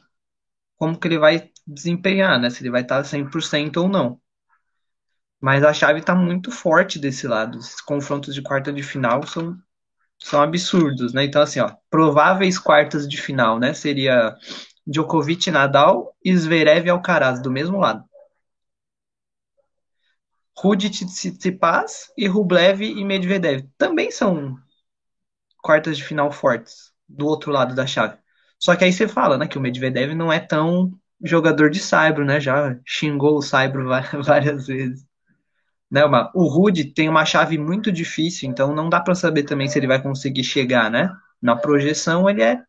como 0.77 0.97
que 0.97 1.05
ele 1.09 1.17
vai 1.19 1.51
desempenhar, 1.67 2.39
né? 2.39 2.49
Se 2.49 2.63
ele 2.63 2.71
vai 2.71 2.83
estar 2.83 3.03
100% 3.03 3.81
ou 3.81 3.89
não. 3.89 4.21
Mas 5.41 5.61
a 5.65 5.73
chave 5.73 5.99
está 5.99 6.15
muito 6.15 6.51
forte 6.51 6.97
desse 6.97 7.27
lado. 7.27 7.57
Esses 7.59 7.81
confrontos 7.81 8.33
de 8.33 8.41
quarta 8.41 8.71
de 8.71 8.81
final 8.81 9.27
são, 9.27 9.57
são 10.17 10.41
absurdos, 10.41 11.11
né? 11.13 11.25
Então, 11.25 11.41
assim, 11.41 11.59
ó, 11.59 11.75
prováveis 11.89 12.57
quartas 12.57 13.05
de 13.05 13.21
final, 13.21 13.59
né? 13.59 13.73
Seria 13.73 14.33
Djokovic, 14.87 15.51
Nadal 15.51 16.15
e 16.23 16.33
Zverev 16.33 16.87
e 16.87 16.89
Alcaraz, 16.89 17.41
do 17.41 17.51
mesmo 17.51 17.77
lado. 17.77 18.05
Rudy 20.57 20.89
Tsitsipas 20.89 22.09
e 22.17 22.25
Rublev 22.25 22.81
e 22.83 23.03
Medvedev 23.03 23.67
também 23.77 24.09
são 24.09 24.57
quartas 25.63 25.97
de 25.97 26.03
final 26.03 26.31
fortes 26.31 26.91
do 27.07 27.25
outro 27.25 27.51
lado 27.51 27.73
da 27.73 27.87
chave. 27.87 28.17
Só 28.59 28.75
que 28.75 28.83
aí 28.83 28.93
você 28.93 29.07
fala, 29.07 29.37
né, 29.37 29.47
que 29.47 29.57
o 29.57 29.61
Medvedev 29.61 30.13
não 30.13 30.31
é 30.31 30.39
tão 30.39 30.91
jogador 31.23 31.69
de 31.69 31.79
Saibro, 31.79 32.25
né? 32.25 32.39
Já 32.39 32.77
xingou 32.85 33.37
o 33.37 33.41
Saibro 33.41 33.87
várias 34.23 34.67
vezes. 34.67 35.05
Né, 35.89 36.03
uma, 36.05 36.31
o 36.35 36.47
Rude 36.47 36.85
tem 36.85 37.07
uma 37.09 37.25
chave 37.25 37.57
muito 37.57 37.91
difícil, 37.91 38.49
então 38.49 38.75
não 38.75 38.89
dá 38.89 38.99
para 38.99 39.15
saber 39.15 39.43
também 39.43 39.67
se 39.67 39.79
ele 39.79 39.87
vai 39.87 40.01
conseguir 40.01 40.43
chegar, 40.43 40.89
né? 40.91 41.09
Na 41.41 41.55
projeção 41.55 42.29
ele 42.29 42.41
é 42.41 42.61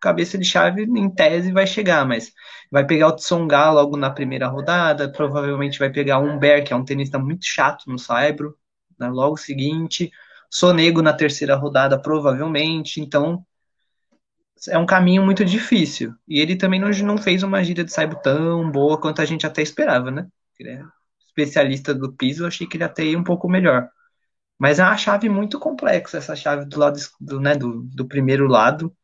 cabeça 0.00 0.38
de 0.38 0.44
chave, 0.44 0.82
em 0.84 1.10
tese 1.10 1.52
vai 1.52 1.66
chegar, 1.66 2.06
mas 2.06 2.32
vai 2.72 2.86
pegar 2.86 3.08
o 3.08 3.16
Tsonga 3.16 3.70
logo 3.70 3.96
na 3.96 4.10
primeira 4.10 4.48
rodada, 4.48 5.12
provavelmente 5.12 5.78
vai 5.78 5.90
pegar 5.90 6.18
o 6.18 6.24
Humber, 6.24 6.64
que 6.64 6.72
é 6.72 6.76
um 6.76 6.84
tenista 6.84 7.18
muito 7.18 7.44
chato 7.44 7.84
no 7.86 7.98
Saibro, 7.98 8.56
né, 8.98 9.08
logo 9.08 9.36
seguinte, 9.36 10.10
Sonego 10.50 11.00
na 11.00 11.12
terceira 11.12 11.54
rodada, 11.54 12.00
provavelmente, 12.00 13.00
então 13.00 13.46
é 14.68 14.76
um 14.76 14.86
caminho 14.86 15.24
muito 15.24 15.44
difícil. 15.44 16.14
E 16.28 16.40
ele 16.40 16.56
também 16.56 16.80
não, 16.80 16.90
não 16.90 17.16
fez 17.16 17.42
uma 17.42 17.62
gira 17.62 17.84
de 17.84 17.92
saibo 17.92 18.16
tão 18.20 18.70
boa 18.70 19.00
quanto 19.00 19.22
a 19.22 19.24
gente 19.24 19.46
até 19.46 19.62
esperava, 19.62 20.10
né? 20.10 20.26
Ele 20.58 20.70
é 20.70 20.84
especialista 21.26 21.94
do 21.94 22.12
piso, 22.12 22.42
eu 22.42 22.48
achei 22.48 22.66
que 22.66 22.76
ele 22.76 22.84
até 22.84 23.04
ia 23.04 23.18
um 23.18 23.24
pouco 23.24 23.48
melhor. 23.48 23.88
Mas 24.58 24.78
é 24.78 24.84
uma 24.84 24.96
chave 24.96 25.28
muito 25.28 25.58
complexa, 25.58 26.18
essa 26.18 26.36
chave 26.36 26.66
do 26.66 26.78
lado 26.78 26.98
do, 27.20 27.40
né, 27.40 27.54
do, 27.56 27.82
do 27.84 28.06
primeiro 28.06 28.46
lado. 28.46 28.94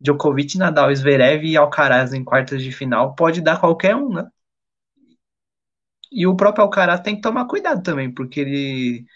Djokovic, 0.00 0.58
Nadal, 0.58 0.94
Zverev 0.94 1.44
e 1.44 1.56
Alcaraz 1.56 2.12
em 2.12 2.24
quartas 2.24 2.62
de 2.62 2.72
final. 2.72 3.14
Pode 3.14 3.40
dar 3.40 3.60
qualquer 3.60 3.96
um, 3.96 4.12
né? 4.12 4.28
E 6.12 6.26
o 6.26 6.36
próprio 6.36 6.64
Alcaraz 6.64 7.00
tem 7.00 7.14
que 7.16 7.22
tomar 7.22 7.46
cuidado 7.46 7.82
também, 7.82 8.12
porque 8.12 8.40
ele 8.40 9.06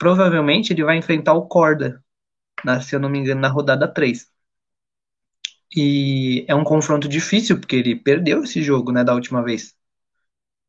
provavelmente 0.00 0.72
ele 0.72 0.82
vai 0.82 0.96
enfrentar 0.96 1.34
o 1.34 1.46
Corda, 1.46 2.02
na, 2.64 2.80
se 2.80 2.96
eu 2.96 3.00
não 3.00 3.10
me 3.10 3.18
engano, 3.18 3.42
na 3.42 3.48
rodada 3.48 3.86
3. 3.86 4.26
E 5.76 6.44
é 6.48 6.54
um 6.54 6.64
confronto 6.64 7.06
difícil, 7.08 7.60
porque 7.60 7.76
ele 7.76 7.94
perdeu 7.94 8.42
esse 8.44 8.62
jogo, 8.62 8.92
né, 8.92 9.04
da 9.04 9.14
última 9.14 9.42
vez. 9.44 9.76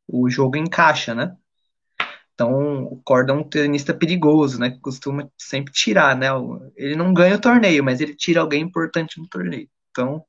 O 0.06 0.28
jogo 0.30 0.56
encaixa, 0.56 1.14
né? 1.14 1.36
Então, 2.34 2.84
o 2.84 3.00
Corda 3.02 3.32
é 3.32 3.36
um 3.36 3.48
tenista 3.48 3.94
perigoso, 3.94 4.58
né? 4.58 4.70
Que 4.70 4.80
costuma 4.80 5.30
sempre 5.38 5.72
tirar, 5.72 6.16
né? 6.16 6.28
Ele 6.76 6.96
não 6.96 7.14
ganha 7.14 7.36
o 7.36 7.40
torneio, 7.40 7.84
mas 7.84 8.00
ele 8.00 8.14
tira 8.14 8.40
alguém 8.40 8.62
importante 8.62 9.20
no 9.20 9.28
torneio. 9.28 9.68
Então, 9.90 10.24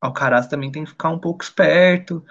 Alcaraz 0.00 0.46
também 0.48 0.70
tem 0.70 0.84
que 0.84 0.90
ficar 0.90 1.10
um 1.10 1.18
pouco 1.20 1.42
esperto. 1.44 2.24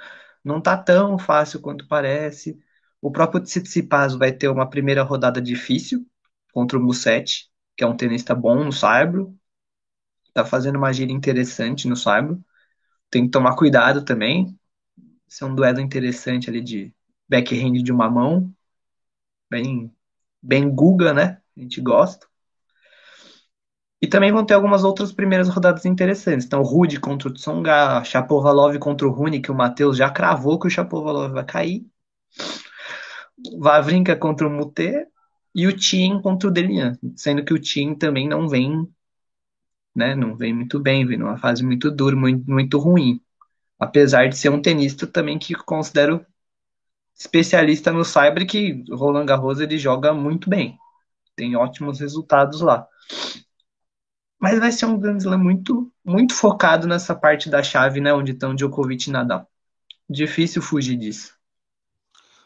Não 0.43 0.61
tá 0.61 0.77
tão 0.77 1.17
fácil 1.19 1.61
quanto 1.61 1.87
parece. 1.87 2.59
O 3.07 3.11
próprio 3.11 3.41
Tsitsipas 3.41 4.15
vai 4.15 4.33
ter 4.33 4.49
uma 4.49 4.69
primeira 4.69 5.01
rodada 5.01 5.41
difícil 5.41 6.05
contra 6.51 6.77
o 6.77 6.83
Musetti, 6.83 7.49
que 7.77 7.81
é 7.81 7.87
um 7.87 7.95
tenista 7.95 8.35
bom 8.35 8.65
no 8.65 8.73
saibro. 8.73 9.33
Tá 10.33 10.43
fazendo 10.43 10.75
uma 10.75 10.91
gira 10.91 11.13
interessante 11.13 11.87
no 11.87 11.95
saibro. 11.95 12.43
Tem 13.09 13.23
que 13.23 13.31
tomar 13.31 13.55
cuidado 13.55 14.03
também. 14.03 14.59
Esse 15.25 15.41
é 15.41 15.47
um 15.47 15.55
duelo 15.55 15.79
interessante 15.79 16.49
ali 16.49 16.59
de 16.59 16.93
backhand 17.29 17.81
de 17.81 17.93
uma 17.93 18.09
mão. 18.09 18.53
Bem, 19.49 19.89
bem 20.43 20.69
Guga, 20.69 21.13
né? 21.13 21.41
A 21.55 21.61
gente 21.61 21.79
gosta. 21.79 22.27
E 24.01 24.07
também 24.07 24.33
vão 24.33 24.45
ter 24.45 24.53
algumas 24.53 24.83
outras 24.83 25.13
primeiras 25.13 25.47
rodadas 25.47 25.85
interessantes. 25.85 26.45
Então, 26.45 26.61
Rude 26.61 26.99
contra 26.99 27.29
o 27.29 27.33
Tsonga, 27.33 28.03
Chapovalov 28.03 28.77
contra 28.79 29.07
o 29.07 29.11
Rune, 29.11 29.39
que 29.41 29.49
o 29.49 29.55
Matheus 29.55 29.95
já 29.95 30.09
cravou 30.09 30.59
que 30.59 30.67
o 30.67 30.69
Chapovalov 30.69 31.31
vai 31.31 31.45
cair. 31.45 31.87
Vavrinka 33.59 34.15
contra 34.15 34.47
o 34.47 34.51
Mute 34.51 35.05
e 35.53 35.67
o 35.67 35.75
Tien 35.75 36.21
contra 36.21 36.49
o 36.49 36.51
Delian, 36.51 36.97
sendo 37.15 37.43
que 37.43 37.53
o 37.53 37.59
Tien 37.59 37.95
também 37.95 38.27
não 38.27 38.47
vem, 38.47 38.87
né, 39.95 40.15
não 40.15 40.35
vem 40.35 40.53
muito 40.53 40.79
bem, 40.79 41.05
vem 41.05 41.17
numa 41.17 41.37
fase 41.37 41.63
muito 41.63 41.89
dura, 41.91 42.15
muito, 42.15 42.49
muito 42.49 42.77
ruim. 42.77 43.21
Apesar 43.79 44.27
de 44.27 44.37
ser 44.37 44.49
um 44.49 44.61
tenista 44.61 45.05
também 45.05 45.37
que 45.37 45.53
considero 45.53 46.25
especialista 47.15 47.91
no 47.91 48.05
cyber 48.05 48.45
que 48.47 48.83
Roland 48.91 49.25
Garros 49.25 49.59
ele 49.59 49.77
joga 49.77 50.13
muito 50.13 50.49
bem. 50.49 50.77
Tem 51.35 51.55
ótimos 51.55 51.99
resultados 51.99 52.61
lá. 52.61 52.87
Mas 54.39 54.59
vai 54.59 54.71
ser 54.71 54.85
um 54.85 54.99
Grand 54.99 55.17
Slam 55.17 55.37
muito, 55.39 55.91
muito 56.05 56.33
focado 56.33 56.87
nessa 56.87 57.15
parte 57.15 57.49
da 57.49 57.63
chave, 57.63 57.99
né? 57.99 58.13
Onde 58.13 58.31
estão 58.33 58.55
Djokovic 58.55 59.09
e 59.09 59.11
Nadal. 59.11 59.49
Difícil 60.09 60.61
fugir 60.61 60.95
disso. 60.95 61.36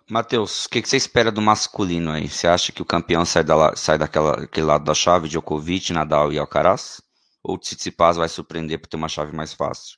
Matheus, 0.10 0.66
o 0.66 0.70
que, 0.70 0.82
que, 0.82 0.90
você 0.90 0.98
espera 0.98 1.32
do 1.32 1.42
masculino 1.42 2.12
aí? 2.12 2.28
Você 2.28 2.48
acha 2.48 2.72
que 2.72 2.82
o 2.82 2.86
campeão 2.86 3.26
sai, 3.26 3.44
da, 3.44 3.76
sai 3.76 3.98
daquela, 3.98 4.36
daquele 4.36 4.66
lado 4.66 4.84
da 4.84 4.94
chave, 4.94 5.30
Djokovic, 5.30 5.94
Nadal 5.94 6.34
e 6.34 6.40
Alcaraz? 6.40 7.02
Ou 7.44 7.56
o 7.56 7.58
Tsitsipas 7.58 8.18
vai 8.18 8.30
surpreender 8.30 8.80
por 8.80 8.88
ter 8.88 8.98
uma 8.98 9.10
chave 9.10 9.36
mais 9.36 9.54
fácil? 9.54 9.98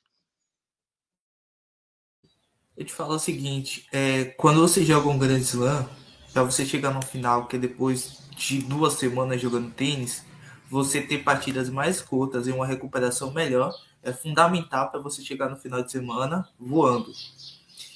Eu 2.76 2.84
te 2.84 2.92
falo 2.92 3.14
o 3.14 3.18
seguinte, 3.18 3.86
é, 3.92 4.24
quando 4.24 4.60
você 4.60 4.84
joga 4.84 5.08
um 5.08 5.18
Grand 5.18 5.38
Slam, 5.38 5.88
para 6.32 6.42
você 6.42 6.66
chegar 6.66 6.92
no 6.92 7.00
final, 7.00 7.46
que 7.46 7.54
é 7.54 7.58
depois 7.58 8.18
de 8.36 8.58
duas 8.58 8.94
semanas 8.94 9.40
jogando 9.40 9.70
tênis, 9.70 10.24
você 10.68 11.00
ter 11.00 11.18
partidas 11.18 11.70
mais 11.70 12.00
curtas 12.00 12.48
e 12.48 12.50
uma 12.50 12.66
recuperação 12.66 13.30
melhor 13.30 13.72
é 14.02 14.12
fundamental 14.12 14.90
para 14.90 15.00
você 15.00 15.22
chegar 15.22 15.48
no 15.48 15.56
final 15.56 15.82
de 15.82 15.92
semana 15.92 16.48
voando. 16.58 17.12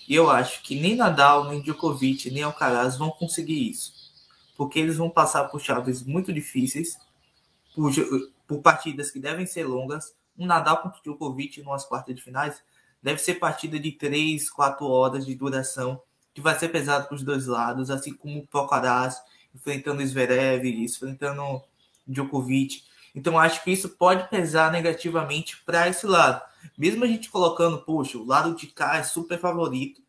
E 0.09 0.15
eu 0.15 0.31
acho 0.31 0.63
que 0.63 0.81
nem 0.81 0.97
Nadal, 0.97 1.45
nem 1.45 1.61
Djokovic, 1.61 2.31
nem 2.31 2.43
Alcaraz 2.43 2.97
vão 2.97 3.11
conseguir 3.11 3.69
isso. 3.69 3.93
Porque 4.57 4.79
eles 4.79 4.97
vão 4.97 5.11
passar 5.11 5.45
por 5.45 5.61
chaves 5.61 6.03
muito 6.03 6.33
difíceis, 6.33 6.99
por, 7.75 7.93
por 8.47 8.63
partidas 8.63 9.11
que 9.11 9.21
devem 9.21 9.45
ser 9.45 9.65
longas. 9.65 10.15
Um 10.37 10.47
Nadal 10.47 10.79
contra 10.79 11.01
Djokovic 11.03 11.63
nas 11.63 11.85
quartas 11.85 12.15
de 12.15 12.23
finais 12.23 12.63
deve 13.03 13.19
ser 13.19 13.35
partida 13.35 13.79
de 13.79 13.93
3, 13.93 14.49
4 14.49 14.87
horas 14.87 15.27
de 15.27 15.35
duração, 15.35 16.01
que 16.33 16.41
vai 16.41 16.59
ser 16.59 16.71
pesado 16.71 17.07
para 17.07 17.15
os 17.15 17.23
dois 17.23 17.47
lados, 17.47 17.91
assim 17.91 18.15
como 18.15 18.41
o 18.41 18.59
Alcaraz 18.59 19.21
enfrentando 19.55 20.05
Zverev, 20.07 20.65
enfrentando 20.65 21.63
Djokovic. 22.07 22.83
Então 23.15 23.39
acho 23.39 23.63
que 23.65 23.71
isso 23.71 23.89
pode 23.91 24.29
pesar 24.29 24.71
negativamente 24.71 25.57
para 25.65 25.89
esse 25.89 26.07
lado. 26.07 26.43
Mesmo 26.77 27.05
a 27.05 27.07
gente 27.07 27.31
colocando, 27.31 27.79
poxa, 27.79 28.19
o 28.19 28.27
lado 28.27 28.55
de 28.55 28.67
cá 28.67 28.97
é 28.97 29.03
super 29.03 29.39
favorito, 29.39 30.03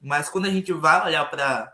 mas 0.00 0.28
quando 0.28 0.46
a 0.46 0.50
gente 0.50 0.72
vai 0.72 1.04
olhar 1.06 1.24
para 1.30 1.72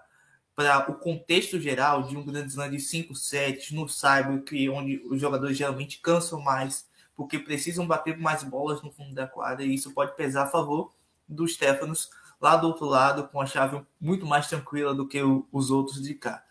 para 0.57 0.91
o 0.91 0.95
contexto 0.95 1.61
geral 1.61 2.05
de 2.05 2.17
um 2.17 2.25
grande 2.25 2.49
slam 2.49 2.71
de 2.71 2.81
5 2.81 3.15
sets 3.15 3.71
no 3.73 3.87
cyber, 3.87 4.43
que 4.43 4.71
onde 4.71 5.03
os 5.05 5.21
jogadores 5.21 5.55
geralmente 5.55 6.01
cansam 6.01 6.41
mais, 6.41 6.89
porque 7.15 7.39
precisam 7.39 7.87
bater 7.87 8.17
mais 8.17 8.43
bolas 8.43 8.81
no 8.81 8.91
fundo 8.91 9.15
da 9.15 9.27
quadra, 9.27 9.63
e 9.67 9.75
isso 9.75 9.93
pode 9.93 10.17
pesar 10.17 10.45
a 10.45 10.47
favor 10.47 10.95
dos 11.29 11.53
Stefanos 11.55 12.09
lá 12.41 12.57
do 12.57 12.69
outro 12.69 12.87
lado, 12.87 13.29
com 13.29 13.39
a 13.39 13.45
chave 13.45 13.83
muito 14.01 14.25
mais 14.25 14.49
tranquila 14.49 14.95
do 14.95 15.07
que 15.07 15.21
os 15.53 15.71
outros 15.71 16.03
de 16.03 16.15
cá. 16.15 16.43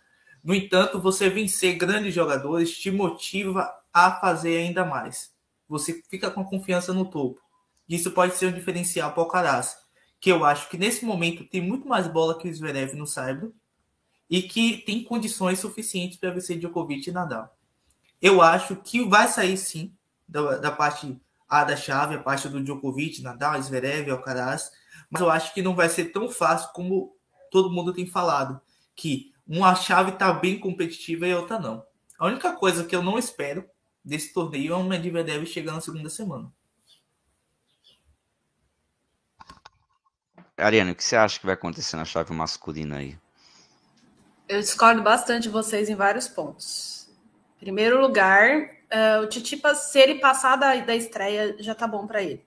No 0.43 0.53
entanto, 0.53 1.01
você 1.01 1.27
vencer 1.27 1.75
grandes 1.75 2.13
jogadores 2.13 2.77
te 2.77 2.91
motiva 2.91 3.73
a 3.95 4.11
fazer 4.11 4.57
ainda 4.57 4.83
mais. 4.83 5.31
Você 5.69 6.03
fica 6.09 6.29
com 6.29 6.43
confiança 6.43 6.93
no 6.93 7.05
topo. 7.05 7.39
Isso 7.87 8.11
pode 8.11 8.35
ser 8.35 8.47
um 8.47 8.51
diferencial 8.51 9.13
para 9.13 9.21
o 9.21 9.23
Alcaraz, 9.23 9.77
que 10.19 10.29
eu 10.29 10.43
acho 10.43 10.67
que 10.67 10.77
nesse 10.77 11.05
momento 11.05 11.45
tem 11.45 11.61
muito 11.61 11.87
mais 11.87 12.05
bola 12.05 12.37
que 12.37 12.49
o 12.49 12.53
Zverev 12.53 12.93
no 12.93 13.07
Saibro 13.07 13.55
e 14.29 14.41
que 14.41 14.79
tem 14.79 15.01
condições 15.01 15.59
suficientes 15.59 16.17
para 16.17 16.31
vencer 16.31 16.59
Djokovic 16.59 17.09
e 17.09 17.13
Nadal. 17.13 17.57
Eu 18.21 18.41
acho 18.41 18.75
que 18.75 19.07
vai 19.07 19.29
sair 19.29 19.55
sim 19.55 19.95
da, 20.27 20.57
da 20.57 20.71
parte 20.71 21.17
A 21.47 21.63
da 21.63 21.77
chave, 21.77 22.15
a 22.15 22.21
parte 22.21 22.49
do 22.49 22.61
Djokovic, 22.61 23.21
Nadal, 23.21 23.61
Zverev, 23.61 24.11
Alcaraz, 24.11 24.71
mas 25.09 25.21
eu 25.21 25.29
acho 25.29 25.53
que 25.53 25.61
não 25.61 25.73
vai 25.73 25.87
ser 25.87 26.05
tão 26.05 26.27
fácil 26.27 26.73
como 26.73 27.15
todo 27.49 27.71
mundo 27.71 27.93
tem 27.93 28.05
falado, 28.05 28.59
que 28.93 29.31
uma 29.47 29.73
chave 29.73 30.11
está 30.11 30.33
bem 30.33 30.59
competitiva 30.59 31.25
e 31.25 31.31
a 31.31 31.39
outra 31.39 31.59
não. 31.59 31.85
A 32.19 32.25
única 32.25 32.51
coisa 32.53 32.83
que 32.83 32.95
eu 32.95 33.01
não 33.01 33.17
espero 33.17 33.63
desse 34.05 34.31
torneio 34.31 34.73
é 34.73 34.77
um 34.77 34.87
Medvedev 34.87 35.45
chegar 35.45 35.73
na 35.73 35.81
segunda 35.81 36.09
semana. 36.09 36.51
Ariane, 40.55 40.91
o 40.91 40.95
que 40.95 41.03
você 41.03 41.15
acha 41.15 41.39
que 41.39 41.45
vai 41.45 41.55
acontecer 41.55 41.97
na 41.97 42.05
chave 42.05 42.31
masculina 42.31 42.97
aí? 42.97 43.17
Eu 44.47 44.59
discordo 44.59 45.01
bastante 45.01 45.43
de 45.43 45.49
vocês 45.49 45.89
em 45.89 45.95
vários 45.95 46.27
pontos. 46.27 47.09
Em 47.57 47.65
primeiro 47.65 47.99
lugar, 47.99 48.69
uh, 48.91 49.23
o 49.23 49.27
Titipas, 49.27 49.91
se 49.91 49.99
ele 49.99 50.19
passar 50.19 50.55
da, 50.55 50.75
da 50.75 50.95
estreia, 50.95 51.55
já 51.59 51.73
tá 51.73 51.87
bom 51.87 52.05
para 52.05 52.21
ele. 52.21 52.45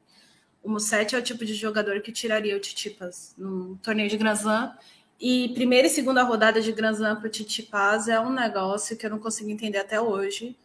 O 0.63 0.71
Musetti 0.71 1.17
é 1.17 1.19
o 1.19 1.23
tipo 1.23 1.45
de 1.45 1.55
jogador 1.55 2.01
que 2.01 2.13
tiraria 2.13 2.57
o 2.57 2.61
Titipas 2.61 3.35
no 3.37 3.77
torneio 3.83 4.09
de 4.09 4.17
Grand 4.17 4.35
Slam 4.35 4.75
e 5.21 5.51
primeira 5.55 5.89
e 5.89 5.91
segunda 5.91 6.23
rodada 6.23 6.61
de 6.63 6.71
Grand 6.73 6.93
Slam 6.93 7.17
para 7.17 7.27
o 7.27 7.31
Titi 7.31 7.63
Paz 7.63 8.07
é 8.07 8.21
um 8.21 8.31
negócio 8.31 8.97
que 8.97 9.05
eu 9.05 9.11
não 9.11 9.19
consigo 9.19 9.51
entender 9.51 9.79
até 9.79 10.01
hoje. 10.01 10.57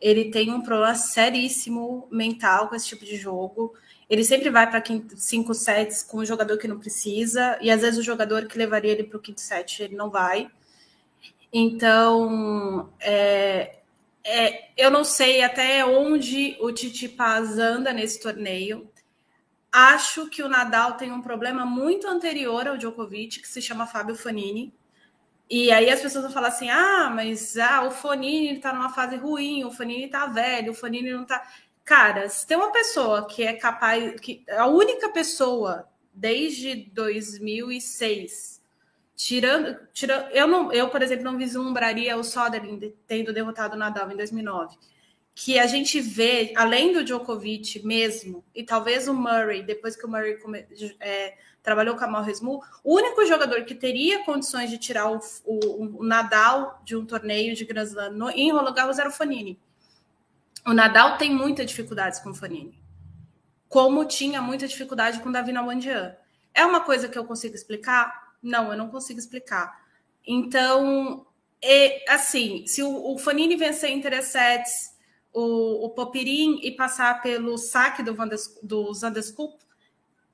Ele 0.00 0.30
tem 0.30 0.52
um 0.52 0.62
problema 0.62 0.94
seríssimo 0.94 2.06
mental 2.10 2.68
com 2.68 2.74
esse 2.74 2.86
tipo 2.86 3.04
de 3.04 3.16
jogo. 3.16 3.74
Ele 4.08 4.24
sempre 4.24 4.48
vai 4.50 4.68
para 4.70 4.82
cinco 5.16 5.54
sets 5.54 6.02
com 6.02 6.18
o 6.18 6.24
jogador 6.24 6.56
que 6.56 6.68
não 6.68 6.78
precisa, 6.78 7.58
e 7.60 7.70
às 7.70 7.82
vezes 7.82 7.98
o 7.98 8.02
jogador 8.02 8.46
que 8.46 8.56
levaria 8.56 8.92
ele 8.92 9.04
para 9.04 9.18
o 9.18 9.20
quinto 9.20 9.40
set 9.40 9.82
ele 9.82 9.96
não 9.96 10.10
vai. 10.10 10.50
Então, 11.52 12.90
é, 13.00 13.78
é, 14.24 14.68
eu 14.76 14.90
não 14.90 15.04
sei 15.04 15.42
até 15.42 15.84
onde 15.84 16.56
o 16.60 16.70
Titi 16.72 17.08
Paz 17.08 17.58
anda 17.58 17.92
nesse 17.92 18.20
torneio. 18.20 18.90
Acho 19.72 20.28
que 20.28 20.42
o 20.42 20.48
Nadal 20.48 20.94
tem 20.94 21.12
um 21.12 21.22
problema 21.22 21.64
muito 21.64 22.06
anterior 22.06 22.66
ao 22.66 22.76
Djokovic, 22.76 23.40
que 23.40 23.48
se 23.48 23.60
chama 23.60 23.86
Fábio 23.86 24.14
Fonini. 24.16 24.72
E 25.50 25.70
aí 25.70 25.88
as 25.90 26.00
pessoas 26.00 26.24
vão 26.24 26.32
falar 26.32 26.48
assim: 26.48 26.68
ah, 26.68 27.10
mas 27.14 27.56
ah, 27.56 27.84
o 27.84 27.90
Fonini 27.90 28.56
está 28.56 28.72
numa 28.72 28.90
fase 28.90 29.16
ruim, 29.16 29.64
o 29.64 29.70
Fonini 29.70 30.04
está 30.04 30.26
velho, 30.26 30.72
o 30.72 30.74
Fonini 30.74 31.10
não 31.10 31.22
está. 31.22 31.42
Cara, 31.84 32.28
se 32.28 32.46
tem 32.46 32.56
uma 32.56 32.70
pessoa 32.70 33.26
que 33.26 33.42
é 33.42 33.54
capaz, 33.54 34.20
que 34.20 34.44
a 34.50 34.66
única 34.66 35.08
pessoa 35.10 35.88
desde 36.12 36.74
2006, 36.92 38.62
tirando, 39.16 39.78
tirando 39.92 40.30
eu 40.32 40.46
não, 40.46 40.72
eu 40.72 40.88
por 40.90 41.00
exemplo 41.00 41.24
não 41.24 41.38
vislumbraria 41.38 42.16
o 42.16 42.24
Soderling 42.24 42.94
tendo 43.06 43.32
derrotado 43.32 43.74
o 43.74 43.78
Nadal 43.78 44.10
em 44.10 44.16
2009 44.16 44.76
que 45.40 45.56
a 45.56 45.68
gente 45.68 46.00
vê, 46.00 46.52
além 46.56 46.92
do 46.92 47.04
Djokovic 47.04 47.86
mesmo, 47.86 48.44
e 48.52 48.64
talvez 48.64 49.06
o 49.06 49.14
Murray, 49.14 49.62
depois 49.62 49.94
que 49.94 50.04
o 50.04 50.08
Murray 50.08 50.36
é, 50.98 51.38
trabalhou 51.62 51.96
com 51.96 52.04
a 52.04 52.08
Malresmu, 52.08 52.62
o 52.82 52.94
único 52.94 53.26
jogador 53.26 53.64
que 53.64 53.74
teria 53.74 54.24
condições 54.24 54.70
de 54.70 54.78
tirar 54.78 55.10
o, 55.10 55.20
o, 55.44 55.98
o 56.00 56.04
Nadal 56.04 56.80
de 56.84 56.96
um 56.96 57.04
torneio 57.04 57.54
de 57.54 57.64
Grand 57.64 57.84
Slam 57.84 58.10
no, 58.10 58.30
em 58.30 58.50
Roland 58.50 58.74
Garros 58.74 58.98
era 58.98 59.08
o 59.08 59.12
Fanini. 59.12 59.58
O 60.66 60.72
Nadal 60.72 61.16
tem 61.18 61.34
muita 61.34 61.64
dificuldades 61.64 62.20
com 62.20 62.30
o 62.30 62.34
Fanini, 62.34 62.82
como 63.68 64.04
tinha 64.04 64.40
muita 64.40 64.66
dificuldade 64.66 65.20
com 65.20 65.28
o 65.28 65.32
Davi 65.32 65.52
Nawandian. 65.52 66.16
É 66.54 66.64
uma 66.64 66.80
coisa 66.80 67.08
que 67.08 67.18
eu 67.18 67.24
consigo 67.24 67.54
explicar? 67.54 68.34
Não, 68.42 68.70
eu 68.70 68.78
não 68.78 68.88
consigo 68.88 69.18
explicar. 69.18 69.80
Então, 70.26 71.26
e, 71.62 72.04
assim, 72.08 72.66
se 72.66 72.82
o, 72.82 73.14
o 73.14 73.18
Fanini 73.18 73.56
vencer 73.56 73.90
em 73.90 74.00
três 74.00 74.26
sets 74.26 74.96
o, 75.32 75.86
o 75.86 76.12
e 76.62 76.70
passar 76.72 77.20
pelo 77.22 77.56
saque 77.58 78.02
do, 78.02 78.14
Vandes, 78.14 78.58
do 78.62 78.92
Zandescup, 78.92 79.56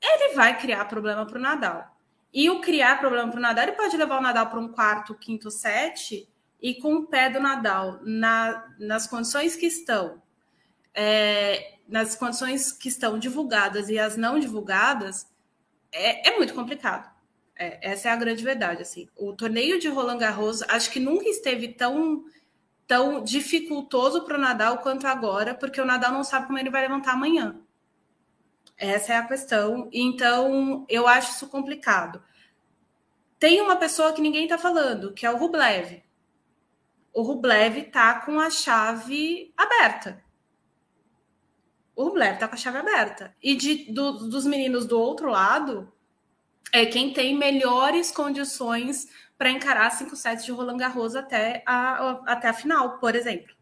ele 0.05 0.35
vai 0.35 0.59
criar 0.59 0.85
problema 0.85 1.27
para 1.27 1.39
o 1.39 1.43
Nadal. 1.43 1.97
E 2.33 2.51
o 2.51 2.61
criar 2.61 2.99
problema 2.99 3.31
para 3.31 3.39
o 3.39 3.43
Nadal, 3.43 3.65
ele 3.65 3.77
pode 3.77 3.97
levar 3.97 4.19
o 4.19 4.23
Nadal 4.23 4.49
para 4.49 4.61
um 4.61 4.69
quarto, 4.69 5.15
quinto 5.15 5.51
set 5.51 6.29
e 6.61 6.75
com 6.75 6.95
o 6.95 7.07
pé 7.07 7.31
do 7.31 7.41
Nadal 7.41 8.01
na, 8.03 8.67
nas 8.79 9.07
condições 9.07 9.55
que 9.55 9.67
estão, 9.67 10.21
é, 10.93 11.75
nas 11.89 12.17
condições 12.17 12.73
que 12.73 12.89
estão 12.89 13.19
divulgadas 13.19 13.89
e 13.89 13.99
as 13.99 14.17
não 14.17 14.39
divulgadas, 14.39 15.27
é, 15.93 16.31
é 16.31 16.37
muito 16.37 16.55
complicado. 16.55 17.09
É, 17.57 17.93
essa 17.93 18.09
é 18.09 18.13
a 18.13 18.17
grande 18.17 18.43
verdade. 18.43 18.83
Assim, 18.83 19.09
o 19.17 19.33
torneio 19.33 19.79
de 19.79 19.89
Roland 19.89 20.19
Garros 20.19 20.63
acho 20.63 20.91
que 20.91 20.99
nunca 20.99 21.29
esteve 21.29 21.69
tão 21.69 22.25
tão 22.87 23.23
dificultoso 23.23 24.25
para 24.25 24.37
o 24.37 24.41
Nadal 24.41 24.79
quanto 24.79 25.07
agora, 25.07 25.55
porque 25.55 25.81
o 25.81 25.87
Nadal 25.87 26.13
não 26.13 26.23
sabe 26.23 26.47
como 26.47 26.59
ele 26.59 26.71
vai 26.71 26.83
levantar 26.83 27.13
amanhã. 27.13 27.64
Essa 28.77 29.15
é 29.15 29.17
a 29.17 29.27
questão. 29.27 29.89
Então, 29.93 30.85
eu 30.89 31.07
acho 31.07 31.33
isso 31.33 31.49
complicado. 31.49 32.23
Tem 33.39 33.61
uma 33.61 33.77
pessoa 33.77 34.13
que 34.13 34.23
ninguém 34.23 34.45
está 34.45 34.59
falando, 34.59 35.13
que 35.13 35.27
é 35.27 35.31
o 35.31 35.37
Rublev. 35.37 36.03
O 37.13 37.23
Rublev 37.23 37.79
está 37.79 38.21
com 38.21 38.41
a 38.41 38.51
chave 38.51 39.53
aberta. 39.57 40.23
O 41.95 42.05
Rublev 42.05 42.35
está 42.35 42.49
com 42.49 42.55
a 42.55 42.59
chave 42.59 42.79
aberta. 42.79 43.35
E 43.43 43.55
de, 43.55 43.93
do, 43.93 44.29
dos 44.29 44.45
meninos 44.47 44.87
do 44.87 44.99
outro 44.99 45.31
lado, 45.31 45.93
é 46.73 46.85
quem 46.87 47.13
tem 47.13 47.37
melhores 47.37 48.11
condições 48.11 49.09
para 49.39 49.51
encarar 49.51 49.91
cinco 49.91 50.17
sets 50.17 50.45
de 50.45 50.51
Roland 50.51 50.77
Garros 50.77 51.15
até 51.15 51.63
a, 51.67 52.23
até 52.27 52.49
a 52.49 52.55
final, 52.55 52.99
por 52.99 53.15
exemplo. 53.15 53.55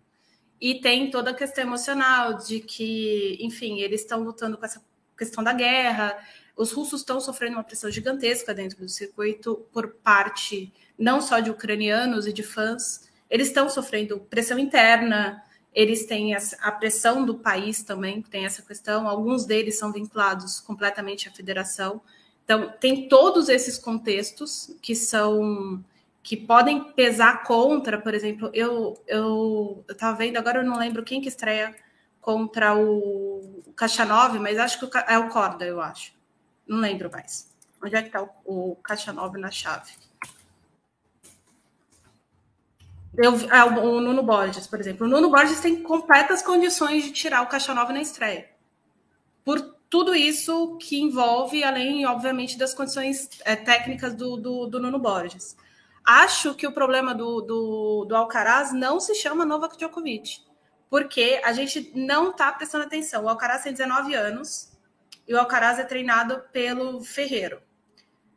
E 0.60 0.80
tem 0.80 1.10
toda 1.10 1.32
a 1.32 1.34
questão 1.34 1.64
emocional 1.64 2.38
de 2.38 2.60
que, 2.60 3.36
enfim, 3.40 3.80
eles 3.80 4.02
estão 4.02 4.22
lutando 4.22 4.56
com 4.56 4.64
essa 4.64 4.82
questão 5.24 5.44
da 5.44 5.52
guerra. 5.52 6.16
Os 6.56 6.72
russos 6.72 7.00
estão 7.00 7.20
sofrendo 7.20 7.56
uma 7.56 7.64
pressão 7.64 7.90
gigantesca 7.90 8.52
dentro 8.52 8.78
do 8.78 8.88
circuito 8.88 9.66
por 9.72 9.94
parte 10.02 10.72
não 10.98 11.20
só 11.20 11.40
de 11.40 11.50
ucranianos 11.50 12.26
e 12.26 12.32
de 12.32 12.42
fãs, 12.42 13.10
eles 13.28 13.48
estão 13.48 13.68
sofrendo 13.68 14.20
pressão 14.20 14.58
interna, 14.58 15.42
eles 15.74 16.06
têm 16.06 16.34
a 16.34 16.72
pressão 16.72 17.24
do 17.24 17.38
país 17.38 17.82
também, 17.82 18.22
tem 18.22 18.44
essa 18.44 18.62
questão. 18.62 19.08
Alguns 19.08 19.46
deles 19.46 19.78
são 19.78 19.90
vinculados 19.90 20.60
completamente 20.60 21.28
à 21.28 21.32
federação. 21.32 22.00
Então, 22.44 22.72
tem 22.78 23.08
todos 23.08 23.48
esses 23.48 23.78
contextos 23.78 24.76
que 24.82 24.94
são 24.94 25.82
que 26.22 26.36
podem 26.36 26.92
pesar 26.92 27.42
contra, 27.42 27.98
por 28.00 28.14
exemplo, 28.14 28.48
eu 28.54 28.96
eu 29.08 29.84
estava 29.88 30.16
vendo, 30.16 30.36
agora 30.36 30.60
eu 30.60 30.64
não 30.64 30.78
lembro 30.78 31.02
quem 31.02 31.20
que 31.20 31.28
estreia 31.28 31.74
contra 32.20 32.76
o, 32.76 33.31
Caixa 33.76 34.04
9, 34.04 34.38
mas 34.38 34.58
acho 34.58 34.78
que 34.78 34.98
é 35.06 35.18
o 35.18 35.28
Corda, 35.28 35.64
eu 35.64 35.80
acho. 35.80 36.12
Não 36.66 36.78
lembro 36.78 37.10
mais. 37.10 37.50
Onde 37.82 37.96
é 37.96 38.02
que 38.02 38.08
está 38.08 38.22
o, 38.22 38.72
o 38.72 38.76
Caixa 38.76 39.12
9 39.12 39.38
na 39.38 39.50
chave? 39.50 39.92
Eu, 43.16 43.32
ah, 43.50 43.66
o 43.66 44.00
Nuno 44.00 44.22
Borges, 44.22 44.66
por 44.66 44.80
exemplo. 44.80 45.06
O 45.06 45.10
Nuno 45.10 45.30
Borges 45.30 45.60
tem 45.60 45.82
completas 45.82 46.42
condições 46.42 47.04
de 47.04 47.12
tirar 47.12 47.42
o 47.42 47.46
Caixa 47.46 47.74
9 47.74 47.92
na 47.92 48.00
estreia. 48.00 48.48
Por 49.44 49.60
tudo 49.90 50.14
isso 50.14 50.78
que 50.78 50.98
envolve, 50.98 51.62
além, 51.62 52.06
obviamente, 52.06 52.56
das 52.56 52.72
condições 52.72 53.28
é, 53.44 53.54
técnicas 53.54 54.14
do, 54.14 54.38
do, 54.38 54.66
do, 54.66 54.80
Nuno 54.80 54.98
Borges. 54.98 55.54
Acho 56.02 56.54
que 56.54 56.66
o 56.66 56.72
problema 56.72 57.14
do, 57.14 57.42
do, 57.42 58.06
do 58.06 58.16
Alcaraz 58.16 58.72
não 58.72 58.98
se 58.98 59.14
chama 59.14 59.44
Novak 59.44 59.76
Djokovic, 59.76 60.40
porque 60.92 61.40
a 61.42 61.54
gente 61.54 61.90
não 61.94 62.32
está 62.32 62.52
prestando 62.52 62.84
atenção. 62.84 63.24
O 63.24 63.28
Alcaraz 63.30 63.62
tem 63.62 63.72
19 63.72 64.14
anos 64.14 64.70
e 65.26 65.32
o 65.32 65.38
Alcaraz 65.38 65.78
é 65.78 65.84
treinado 65.84 66.44
pelo 66.52 67.02
Ferreiro. 67.02 67.62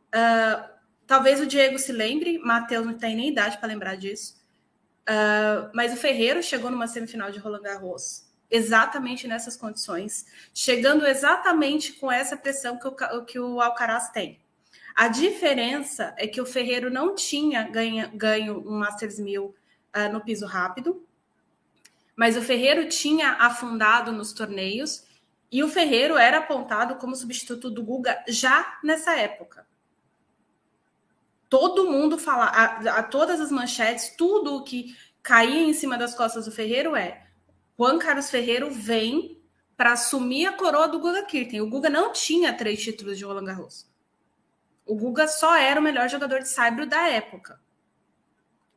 Uh, 0.06 0.66
talvez 1.06 1.38
o 1.38 1.44
Diego 1.44 1.78
se 1.78 1.92
lembre, 1.92 2.38
Matheus 2.38 2.86
não 2.86 2.94
tem 2.94 3.14
nem 3.14 3.28
idade 3.28 3.58
para 3.58 3.68
lembrar 3.68 3.96
disso. 3.96 4.42
Uh, 5.02 5.68
mas 5.74 5.92
o 5.92 5.98
Ferreiro 5.98 6.42
chegou 6.42 6.70
numa 6.70 6.86
semifinal 6.86 7.30
de 7.30 7.38
Roland 7.38 7.60
Garros 7.60 8.26
exatamente 8.50 9.28
nessas 9.28 9.54
condições, 9.54 10.24
chegando 10.54 11.06
exatamente 11.06 11.92
com 11.92 12.10
essa 12.10 12.38
pressão 12.38 12.78
que 12.78 12.88
o, 12.88 13.24
que 13.26 13.38
o 13.38 13.60
Alcaraz 13.60 14.08
tem. 14.08 14.40
A 14.94 15.08
diferença 15.08 16.14
é 16.16 16.26
que 16.26 16.40
o 16.40 16.46
Ferreiro 16.46 16.90
não 16.90 17.14
tinha 17.14 17.68
ganho 17.68 18.66
um 18.66 18.78
Masters 18.78 19.18
1000 19.18 19.44
uh, 19.44 19.54
no 20.10 20.22
piso 20.22 20.46
rápido, 20.46 21.05
mas 22.16 22.36
o 22.36 22.42
Ferreiro 22.42 22.88
tinha 22.88 23.32
afundado 23.32 24.10
nos 24.10 24.32
torneios 24.32 25.04
e 25.52 25.62
o 25.62 25.68
Ferreiro 25.68 26.16
era 26.16 26.38
apontado 26.38 26.96
como 26.96 27.14
substituto 27.14 27.70
do 27.70 27.84
Guga 27.84 28.24
já 28.26 28.78
nessa 28.82 29.14
época. 29.16 29.66
Todo 31.48 31.90
mundo 31.90 32.18
fala, 32.18 32.46
a, 32.46 32.98
a 32.98 33.02
todas 33.02 33.40
as 33.40 33.52
manchetes, 33.52 34.14
tudo 34.16 34.56
o 34.56 34.64
que 34.64 34.96
caía 35.22 35.62
em 35.62 35.74
cima 35.74 35.96
das 35.96 36.14
costas 36.14 36.46
do 36.46 36.52
Ferreiro 36.52 36.96
é 36.96 37.26
Juan 37.78 37.98
Carlos 37.98 38.30
Ferreiro 38.30 38.70
vem 38.70 39.40
para 39.76 39.92
assumir 39.92 40.46
a 40.46 40.52
coroa 40.52 40.88
do 40.88 40.98
Guga 40.98 41.22
Kirten. 41.24 41.60
O 41.60 41.68
Guga 41.68 41.90
não 41.90 42.10
tinha 42.10 42.56
três 42.56 42.82
títulos 42.82 43.18
de 43.18 43.24
Roland 43.24 43.44
Garros. 43.44 43.86
O 44.86 44.96
Guga 44.96 45.28
só 45.28 45.54
era 45.54 45.78
o 45.78 45.82
melhor 45.82 46.08
jogador 46.08 46.38
de 46.40 46.48
saibro 46.48 46.86
da 46.86 47.08
época. 47.08 47.60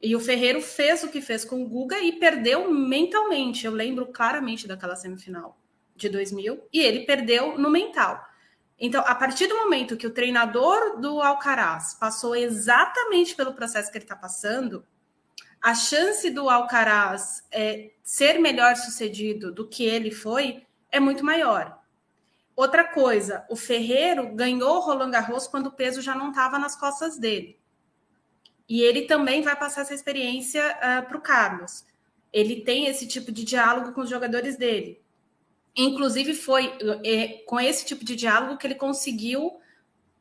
E 0.02 0.16
o 0.16 0.20
Ferreiro 0.20 0.62
fez 0.62 1.04
o 1.04 1.10
que 1.10 1.22
fez 1.22 1.44
com 1.44 1.62
o 1.62 1.68
Guga 1.68 2.00
e 2.00 2.14
perdeu 2.14 2.72
mentalmente. 2.72 3.66
Eu 3.66 3.74
lembro 3.74 4.08
claramente 4.08 4.68
daquela 4.68 4.96
semifinal 4.96 5.58
de 5.96 6.08
2000 6.08 6.68
e 6.72 6.80
ele 6.80 7.06
perdeu 7.06 7.58
no 7.58 7.70
mental. 7.70 8.24
Então, 8.80 9.04
a 9.06 9.14
partir 9.14 9.48
do 9.48 9.58
momento 9.58 9.98
que 9.98 10.08
o 10.08 10.14
treinador 10.14 11.02
do 11.02 11.22
Alcaraz 11.22 11.96
passou 11.96 12.34
exatamente 12.34 13.36
pelo 13.36 13.54
processo 13.54 13.92
que 13.92 13.98
ele 13.98 14.06
está 14.06 14.16
passando, 14.16 14.86
a 15.62 15.76
chance 15.76 16.30
do 16.30 16.50
Alcaraz 16.50 17.46
é, 17.52 17.92
ser 18.02 18.40
melhor 18.40 18.78
sucedido 18.78 19.52
do 19.52 19.68
que 19.68 19.84
ele 19.84 20.12
foi 20.12 20.66
é 20.90 21.00
muito 21.00 21.26
maior. 21.26 21.78
Outra 22.56 22.86
coisa, 22.86 23.46
o 23.50 23.56
Ferreiro 23.56 24.34
ganhou 24.34 24.80
Roland 24.80 25.12
Garros 25.12 25.48
quando 25.48 25.68
o 25.68 25.72
peso 25.72 26.02
já 26.02 26.16
não 26.16 26.30
estava 26.30 26.58
nas 26.58 26.78
costas 26.78 27.18
dele. 27.18 27.59
E 28.70 28.82
ele 28.84 29.02
também 29.02 29.42
vai 29.42 29.56
passar 29.56 29.82
essa 29.82 29.96
experiência 29.96 30.64
uh, 30.64 30.78
ah, 30.80 31.02
para 31.02 31.18
o 31.18 31.22
Carlos. 31.22 31.84
Ele 32.32 32.62
tem 32.62 32.86
esse 32.86 33.08
tipo 33.08 33.32
de 33.32 33.44
diálogo 33.44 33.92
com 33.94 34.02
os 34.02 34.10
jogadores 34.10 34.56
dele. 34.56 35.02
Inclusive, 35.76 36.36
foi 36.36 36.72
é, 37.04 37.44
com 37.48 37.60
esse 37.60 37.84
tipo 37.86 38.06
de 38.06 38.16
diálogo 38.16 38.58
que 38.58 38.68
ele 38.68 38.76
conseguiu 38.76 39.60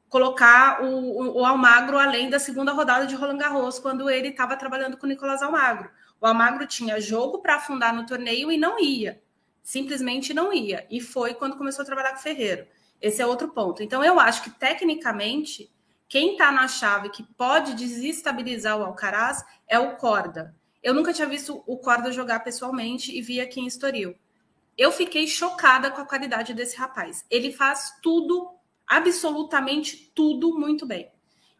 colocar 0.08 0.82
o, 0.82 1.38
o, 1.38 1.44
Almagro 1.44 1.98
além 1.98 2.30
da 2.30 2.38
segunda 2.38 2.72
rodada 2.72 3.06
de 3.06 3.14
Roland 3.14 3.36
Garros, 3.36 3.78
quando 3.78 4.08
ele 4.08 4.28
estava 4.28 4.56
trabalhando 4.56 4.96
com 4.96 5.04
o 5.04 5.08
Nicolás 5.08 5.42
Almagro. 5.42 5.90
O 6.18 6.26
Almagro 6.26 6.66
tinha 6.66 7.00
jogo 7.00 7.40
para 7.40 7.56
afundar 7.56 7.94
no 7.94 8.06
torneio 8.06 8.50
e 8.50 8.56
não 8.56 8.80
ia. 8.80 9.22
Simplesmente 9.62 10.32
não 10.32 10.52
ia. 10.52 10.86
E 10.90 11.00
foi 11.00 11.34
quando 11.34 11.56
começou 11.56 11.82
a 11.82 11.86
trabalhar 11.86 12.12
com 12.12 12.20
o 12.20 12.22
Ferreiro. 12.22 12.66
Esse 13.00 13.20
é 13.20 13.26
outro 13.26 13.48
ponto. 13.48 13.82
Então, 13.82 14.02
eu 14.02 14.18
acho 14.18 14.42
que, 14.42 14.50
tecnicamente, 14.50 15.70
quem 16.08 16.32
está 16.32 16.50
na 16.50 16.66
chave 16.66 17.10
que 17.10 17.22
pode 17.22 17.74
desestabilizar 17.74 18.78
o 18.78 18.82
Alcaraz 18.82 19.44
é 19.68 19.78
o 19.78 19.96
Corda. 19.96 20.56
Eu 20.82 20.94
nunca 20.94 21.12
tinha 21.12 21.28
visto 21.28 21.62
o 21.66 21.76
Corda 21.76 22.10
jogar 22.10 22.40
pessoalmente 22.40 23.16
e 23.16 23.20
vi 23.20 23.40
aqui 23.40 23.60
em 23.60 23.66
Estoril. 23.66 24.16
Eu 24.76 24.90
fiquei 24.90 25.26
chocada 25.26 25.90
com 25.90 26.00
a 26.00 26.06
qualidade 26.06 26.54
desse 26.54 26.76
rapaz. 26.76 27.26
Ele 27.28 27.52
faz 27.52 27.92
tudo 28.02 28.54
absolutamente 28.86 30.10
tudo 30.14 30.58
muito 30.58 30.86
bem. 30.86 31.10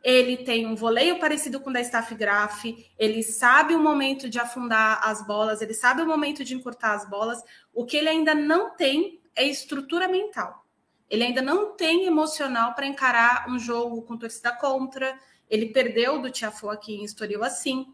Ele 0.03 0.37
tem 0.37 0.65
um 0.65 0.77
voleio 0.77 1.19
parecido 1.19 1.61
com 1.61 1.69
o 1.69 1.73
da 1.73 1.81
Staff 1.81 2.15
Graf, 2.15 2.65
ele 2.97 3.23
sabe 3.23 3.75
o 3.75 3.81
momento 3.81 4.31
de 4.31 4.39
afundar 4.39 5.01
as 5.03 5.27
bolas, 5.27 5.61
ele 5.61 5.75
sabe 5.75 6.01
o 6.03 6.07
momento 6.07 6.45
de 6.45 6.55
encurtar 6.55 6.95
as 6.95 7.07
bolas. 7.11 7.43
O 7.75 7.85
que 7.85 7.97
ele 7.97 8.09
ainda 8.09 8.35
não 8.35 8.75
tem 8.77 9.21
é 9.35 9.45
estrutura 9.45 10.09
mental. 10.09 10.65
Ele 11.09 11.25
ainda 11.25 11.41
não 11.41 11.75
tem 11.75 12.07
emocional 12.07 12.75
para 12.75 12.87
encarar 12.87 13.49
um 13.49 13.59
jogo 13.59 14.03
com 14.03 14.17
torcida 14.17 14.53
contra. 14.53 15.19
Ele 15.49 15.67
perdeu 15.67 16.21
do 16.21 16.31
Tiafo 16.31 16.69
aqui 16.69 16.95
em 16.95 17.05
Estoril 17.05 17.43
assim. 17.43 17.87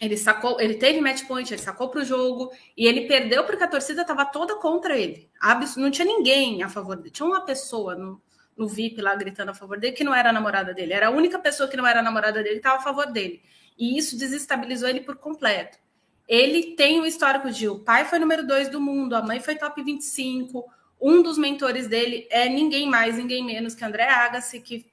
Ele 0.00 0.16
sacou, 0.16 0.60
ele 0.60 0.74
teve 0.74 1.00
match 1.00 1.26
point, 1.26 1.52
ele 1.52 1.60
sacou 1.60 1.88
para 1.88 2.00
o 2.00 2.04
jogo 2.04 2.52
e 2.76 2.86
ele 2.86 3.08
perdeu 3.08 3.44
porque 3.44 3.64
a 3.64 3.68
torcida 3.68 4.02
estava 4.02 4.24
toda 4.24 4.54
contra 4.56 4.96
ele. 4.96 5.28
Não 5.76 5.90
tinha 5.90 6.06
ninguém 6.06 6.62
a 6.62 6.68
favor 6.68 6.96
dele. 6.96 7.10
Tinha 7.10 7.26
uma 7.26 7.44
pessoa 7.44 7.96
no, 7.96 8.22
no 8.56 8.68
VIP 8.68 9.00
lá 9.00 9.16
gritando 9.16 9.50
a 9.50 9.54
favor 9.54 9.78
dele, 9.80 9.96
que 9.96 10.04
não 10.04 10.14
era 10.14 10.30
a 10.30 10.32
namorada 10.32 10.72
dele. 10.72 10.92
Era 10.92 11.08
a 11.08 11.10
única 11.10 11.38
pessoa 11.38 11.68
que 11.68 11.76
não 11.76 11.86
era 11.86 11.98
a 11.98 12.02
namorada 12.02 12.42
dele 12.42 12.56
que 12.56 12.60
estava 12.60 12.76
a 12.76 12.82
favor 12.82 13.06
dele. 13.10 13.42
E 13.76 13.98
isso 13.98 14.16
desestabilizou 14.16 14.88
ele 14.88 15.00
por 15.00 15.16
completo. 15.16 15.78
Ele 16.28 16.76
tem 16.76 17.00
um 17.00 17.06
histórico 17.06 17.50
de 17.50 17.68
o 17.68 17.78
pai 17.78 18.04
foi 18.04 18.18
número 18.18 18.46
dois 18.46 18.68
do 18.68 18.80
mundo, 18.80 19.16
a 19.16 19.22
mãe 19.22 19.40
foi 19.40 19.56
top 19.56 19.82
25. 19.82 20.64
Um 21.00 21.22
dos 21.22 21.38
mentores 21.38 21.86
dele 21.86 22.26
é 22.30 22.48
ninguém 22.48 22.88
mais, 22.88 23.16
ninguém 23.16 23.44
menos 23.44 23.74
que 23.74 23.84
André 23.84 24.08
Agassi, 24.08 24.60
que 24.60 24.86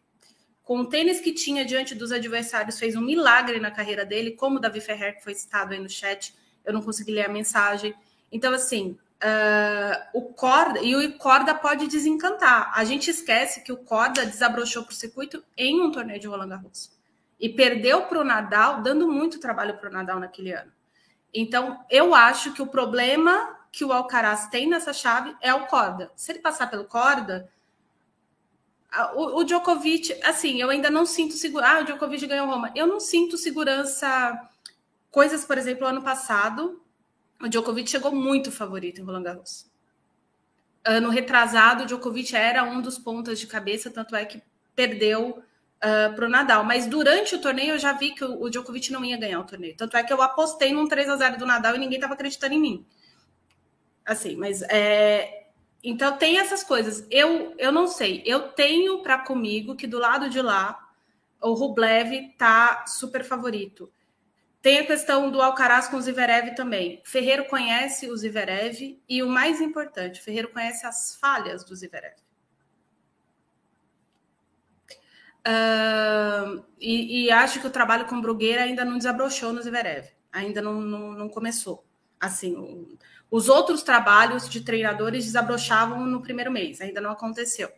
com 0.63 0.79
o 0.79 0.85
tênis 0.85 1.19
que 1.19 1.31
tinha 1.31 1.63
diante 1.63 1.93
dos 1.93 2.11
adversários 2.11 2.79
fez 2.79 2.95
um 2.95 3.01
milagre 3.01 3.59
na 3.59 3.71
carreira 3.71 4.05
dele, 4.05 4.31
como 4.31 4.57
o 4.57 4.59
Davi 4.59 4.81
Ferrer, 4.81 5.17
que 5.17 5.23
foi 5.23 5.35
citado 5.35 5.73
aí 5.73 5.79
no 5.79 5.89
chat. 5.89 6.33
Eu 6.63 6.73
não 6.73 6.81
consegui 6.81 7.11
ler 7.11 7.25
a 7.25 7.29
mensagem. 7.29 7.93
Então, 8.31 8.53
assim, 8.53 8.97
Uh, 9.15 9.97
o 10.13 10.21
corda 10.33 10.81
e 10.81 10.93
o 10.93 11.17
corda 11.17 11.55
pode 11.55 11.87
desencantar. 11.87 12.71
A 12.75 12.83
gente 12.83 13.09
esquece 13.09 13.63
que 13.63 13.71
o 13.71 13.77
corda 13.77 14.25
desabrochou 14.25 14.83
para 14.83 14.91
o 14.91 14.95
circuito 14.95 15.41
em 15.57 15.81
um 15.81 15.89
torneio 15.89 16.19
de 16.19 16.27
Roland 16.27 16.49
Garros 16.49 16.91
e 17.39 17.49
perdeu 17.49 18.03
para 18.03 18.19
o 18.19 18.23
Nadal, 18.25 18.81
dando 18.81 19.07
muito 19.07 19.39
trabalho 19.39 19.77
para 19.77 19.89
o 19.89 19.93
Nadal 19.93 20.19
naquele 20.19 20.51
ano. 20.51 20.71
Então, 21.33 21.83
eu 21.89 22.13
acho 22.13 22.53
que 22.53 22.61
o 22.61 22.67
problema 22.67 23.57
que 23.75 23.83
o 23.83 23.91
Alcaraz 23.91 24.47
tem 24.47 24.69
nessa 24.69 24.93
chave 24.93 25.35
é 25.41 25.53
o 25.53 25.67
corda. 25.67 26.09
Se 26.15 26.31
ele 26.31 26.39
passar 26.39 26.67
pelo 26.67 26.85
corda, 26.85 27.49
o, 29.13 29.41
o, 29.41 29.43
Djokovic, 29.43 30.17
assim, 30.23 30.61
eu 30.61 30.69
ainda 30.69 30.89
não 30.89 31.05
sinto 31.05 31.33
segurança. 31.33 31.73
Ah, 31.73 31.81
o 31.81 31.83
Djokovic 31.83 32.25
ganhou 32.25 32.47
Roma. 32.47 32.71
Eu 32.73 32.87
não 32.87 33.01
sinto 33.01 33.37
segurança. 33.37 34.49
Coisas, 35.11 35.43
por 35.43 35.57
exemplo, 35.57 35.85
ano 35.85 36.01
passado, 36.01 36.81
o 37.41 37.49
Djokovic 37.49 37.89
chegou 37.89 38.15
muito 38.15 38.49
favorito 38.49 39.01
em 39.01 39.03
Roland 39.03 39.23
Garros. 39.23 39.69
Ano 40.85 41.09
retrasado, 41.09 41.83
o 41.83 41.85
Djokovic 41.85 42.33
era 42.33 42.63
um 42.63 42.81
dos 42.81 42.97
pontas 42.97 43.41
de 43.41 43.45
cabeça, 43.45 43.91
tanto 43.91 44.15
é 44.15 44.23
que 44.23 44.41
perdeu 44.73 45.31
uh, 45.31 45.43
ah, 45.81 46.13
para 46.15 46.27
o 46.27 46.29
Nadal. 46.29 46.63
Mas 46.63 46.87
durante 46.87 47.35
o 47.35 47.41
torneio 47.41 47.73
eu 47.73 47.79
já 47.79 47.91
vi 47.91 48.11
que 48.11 48.23
o, 48.23 48.41
o, 48.41 48.49
Djokovic 48.49 48.89
não 48.89 49.03
ia 49.03 49.17
ganhar 49.17 49.41
o 49.41 49.43
torneio. 49.43 49.75
Tanto 49.75 49.97
é 49.97 50.03
que 50.03 50.13
eu 50.13 50.21
apostei 50.21 50.71
num 50.71 50.87
3 50.87 51.09
a 51.09 51.17
0 51.17 51.37
do 51.39 51.45
Nadal 51.45 51.75
e 51.75 51.79
ninguém 51.79 51.97
estava 51.97 52.13
acreditando 52.13 52.53
em 52.53 52.61
mim. 52.61 52.85
Assim, 54.05 54.35
mas 54.35 54.61
é, 54.63 55.47
então 55.83 56.17
tem 56.17 56.39
essas 56.39 56.63
coisas. 56.63 57.05
Eu, 57.09 57.55
eu 57.57 57.71
não 57.71 57.87
sei. 57.87 58.23
Eu 58.25 58.49
tenho 58.49 59.01
para 59.01 59.19
comigo 59.19 59.75
que 59.75 59.87
do 59.87 59.99
lado 59.99 60.29
de 60.29 60.41
lá 60.41 60.79
o 61.41 61.53
Rublev 61.53 62.33
tá 62.37 62.85
super 62.87 63.23
favorito. 63.23 63.91
Tem 64.61 64.79
a 64.79 64.85
questão 64.87 65.29
do 65.29 65.41
Alcaraz 65.41 65.87
com 65.87 65.97
o 65.97 66.01
Zverev 66.01 66.55
também. 66.55 66.99
Ferreiro 67.05 67.45
conhece 67.45 68.09
o 68.09 68.17
Zverev 68.17 68.99
e 69.07 69.21
o 69.21 69.29
mais 69.29 69.61
importante, 69.61 70.21
Ferreiro 70.21 70.49
conhece 70.49 70.87
as 70.87 71.15
falhas 71.21 71.63
do 71.63 71.75
Zverev. 71.75 72.15
Uh, 75.47 76.65
e, 76.79 77.25
e, 77.25 77.31
acho 77.31 77.61
que 77.61 77.67
o 77.67 77.69
trabalho 77.69 78.07
com 78.07 78.19
Brugueira 78.19 78.63
ainda 78.63 78.83
não 78.83 78.97
desabrochou 78.97 79.53
no 79.53 79.61
Zverev. 79.61 80.07
Ainda 80.31 80.59
não, 80.63 80.81
não, 80.81 81.11
não 81.11 81.29
começou. 81.29 81.85
Assim, 82.19 82.97
os 83.29 83.49
outros 83.49 83.83
trabalhos 83.83 84.47
de 84.47 84.61
treinadores 84.61 85.25
desabrochavam 85.25 86.05
no 86.05 86.21
primeiro 86.21 86.51
mês, 86.51 86.81
ainda 86.81 87.01
não 87.01 87.11
aconteceu. 87.11 87.69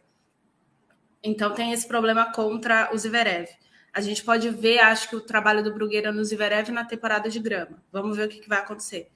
Então 1.24 1.54
tem 1.54 1.72
esse 1.72 1.88
problema 1.88 2.32
contra 2.32 2.90
o 2.94 2.98
Zverev. 2.98 3.50
A 3.94 4.02
gente 4.02 4.24
pode 4.24 4.50
ver, 4.50 4.80
acho 4.80 5.10
que 5.10 5.16
o 5.16 5.22
trabalho 5.22 5.64
do 5.64 5.74
Brugueira 5.74 6.12
no 6.12 6.24
Zverev 6.24 6.70
na 6.72 6.86
temporada 6.86 7.30
de 7.30 7.40
grama. 7.40 7.84
Vamos 7.92 8.16
ver 8.16 8.28
o 8.28 8.30
que, 8.30 8.40
que 8.40 8.50
vai 8.50 8.60
acontecer. 8.60 9.10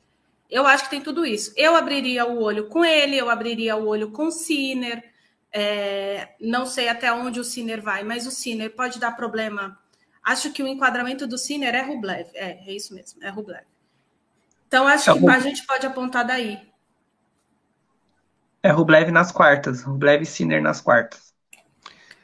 Eu 0.50 0.66
acho 0.66 0.86
que 0.86 0.90
tem 0.90 1.02
tudo 1.02 1.26
isso. 1.26 1.54
Eu 1.56 1.76
abriria 1.76 2.26
o 2.26 2.42
olho 2.42 2.68
com 2.68 2.84
ele, 2.84 3.18
eu 3.18 3.30
abriria 3.30 3.76
o 3.76 3.88
olho 3.88 4.12
com 4.12 4.26
o 4.26 4.32
Sinner. 4.32 5.04
É, 5.54 6.36
não 6.42 6.66
sei 6.66 6.90
até 6.90 7.12
onde 7.14 7.40
o 7.40 7.44
Sinner 7.44 7.82
vai, 7.82 8.04
mas 8.04 8.26
o 8.26 8.32
Sinner 8.32 8.74
pode 8.76 9.00
dar 9.00 9.16
problema. 9.16 9.80
Acho 10.24 10.52
que 10.52 10.62
o 10.62 10.68
enquadramento 10.68 11.26
do 11.26 11.38
Sinner 11.38 11.74
é 11.76 11.82
Rublev. 11.82 12.30
É, 12.34 12.68
é 12.68 12.74
isso 12.74 12.94
mesmo, 12.94 13.24
é 13.24 13.30
Rublev. 13.30 13.64
Então, 14.72 14.88
acho 14.88 15.12
é 15.12 15.20
que 15.20 15.30
a 15.30 15.40
gente 15.40 15.66
pode 15.66 15.86
apontar 15.86 16.26
daí. 16.26 16.58
É 18.64 18.72
Rublev 18.72 19.12
nas 19.12 19.30
quartas, 19.30 19.84
Rublev 19.84 20.24
e 20.24 20.26
Sinner 20.26 20.62
nas 20.62 20.80
quartas. 20.80 21.34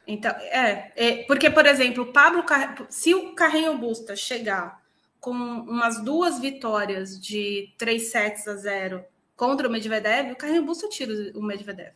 Então, 0.08 0.32
é, 0.32 0.94
é, 0.96 1.24
porque, 1.24 1.50
por 1.50 1.66
exemplo, 1.66 2.04
o 2.04 2.14
Pablo, 2.14 2.46
se 2.90 3.14
o 3.14 3.36
Carrinho 3.36 3.78
Busta 3.78 4.16
chegar 4.16 4.82
com 5.20 5.34
umas 5.34 6.02
duas 6.02 6.40
vitórias 6.40 7.20
de 7.20 7.74
três 7.78 8.12
sets 8.12 8.48
a 8.48 8.56
zero 8.56 9.04
contra 9.36 9.68
o 9.68 9.72
Medvedev, 9.72 10.32
o 10.32 10.38
Carrinho 10.38 10.64
Busta 10.64 10.88
tira 10.88 11.12
o 11.38 11.44
Medvedev. 11.44 11.92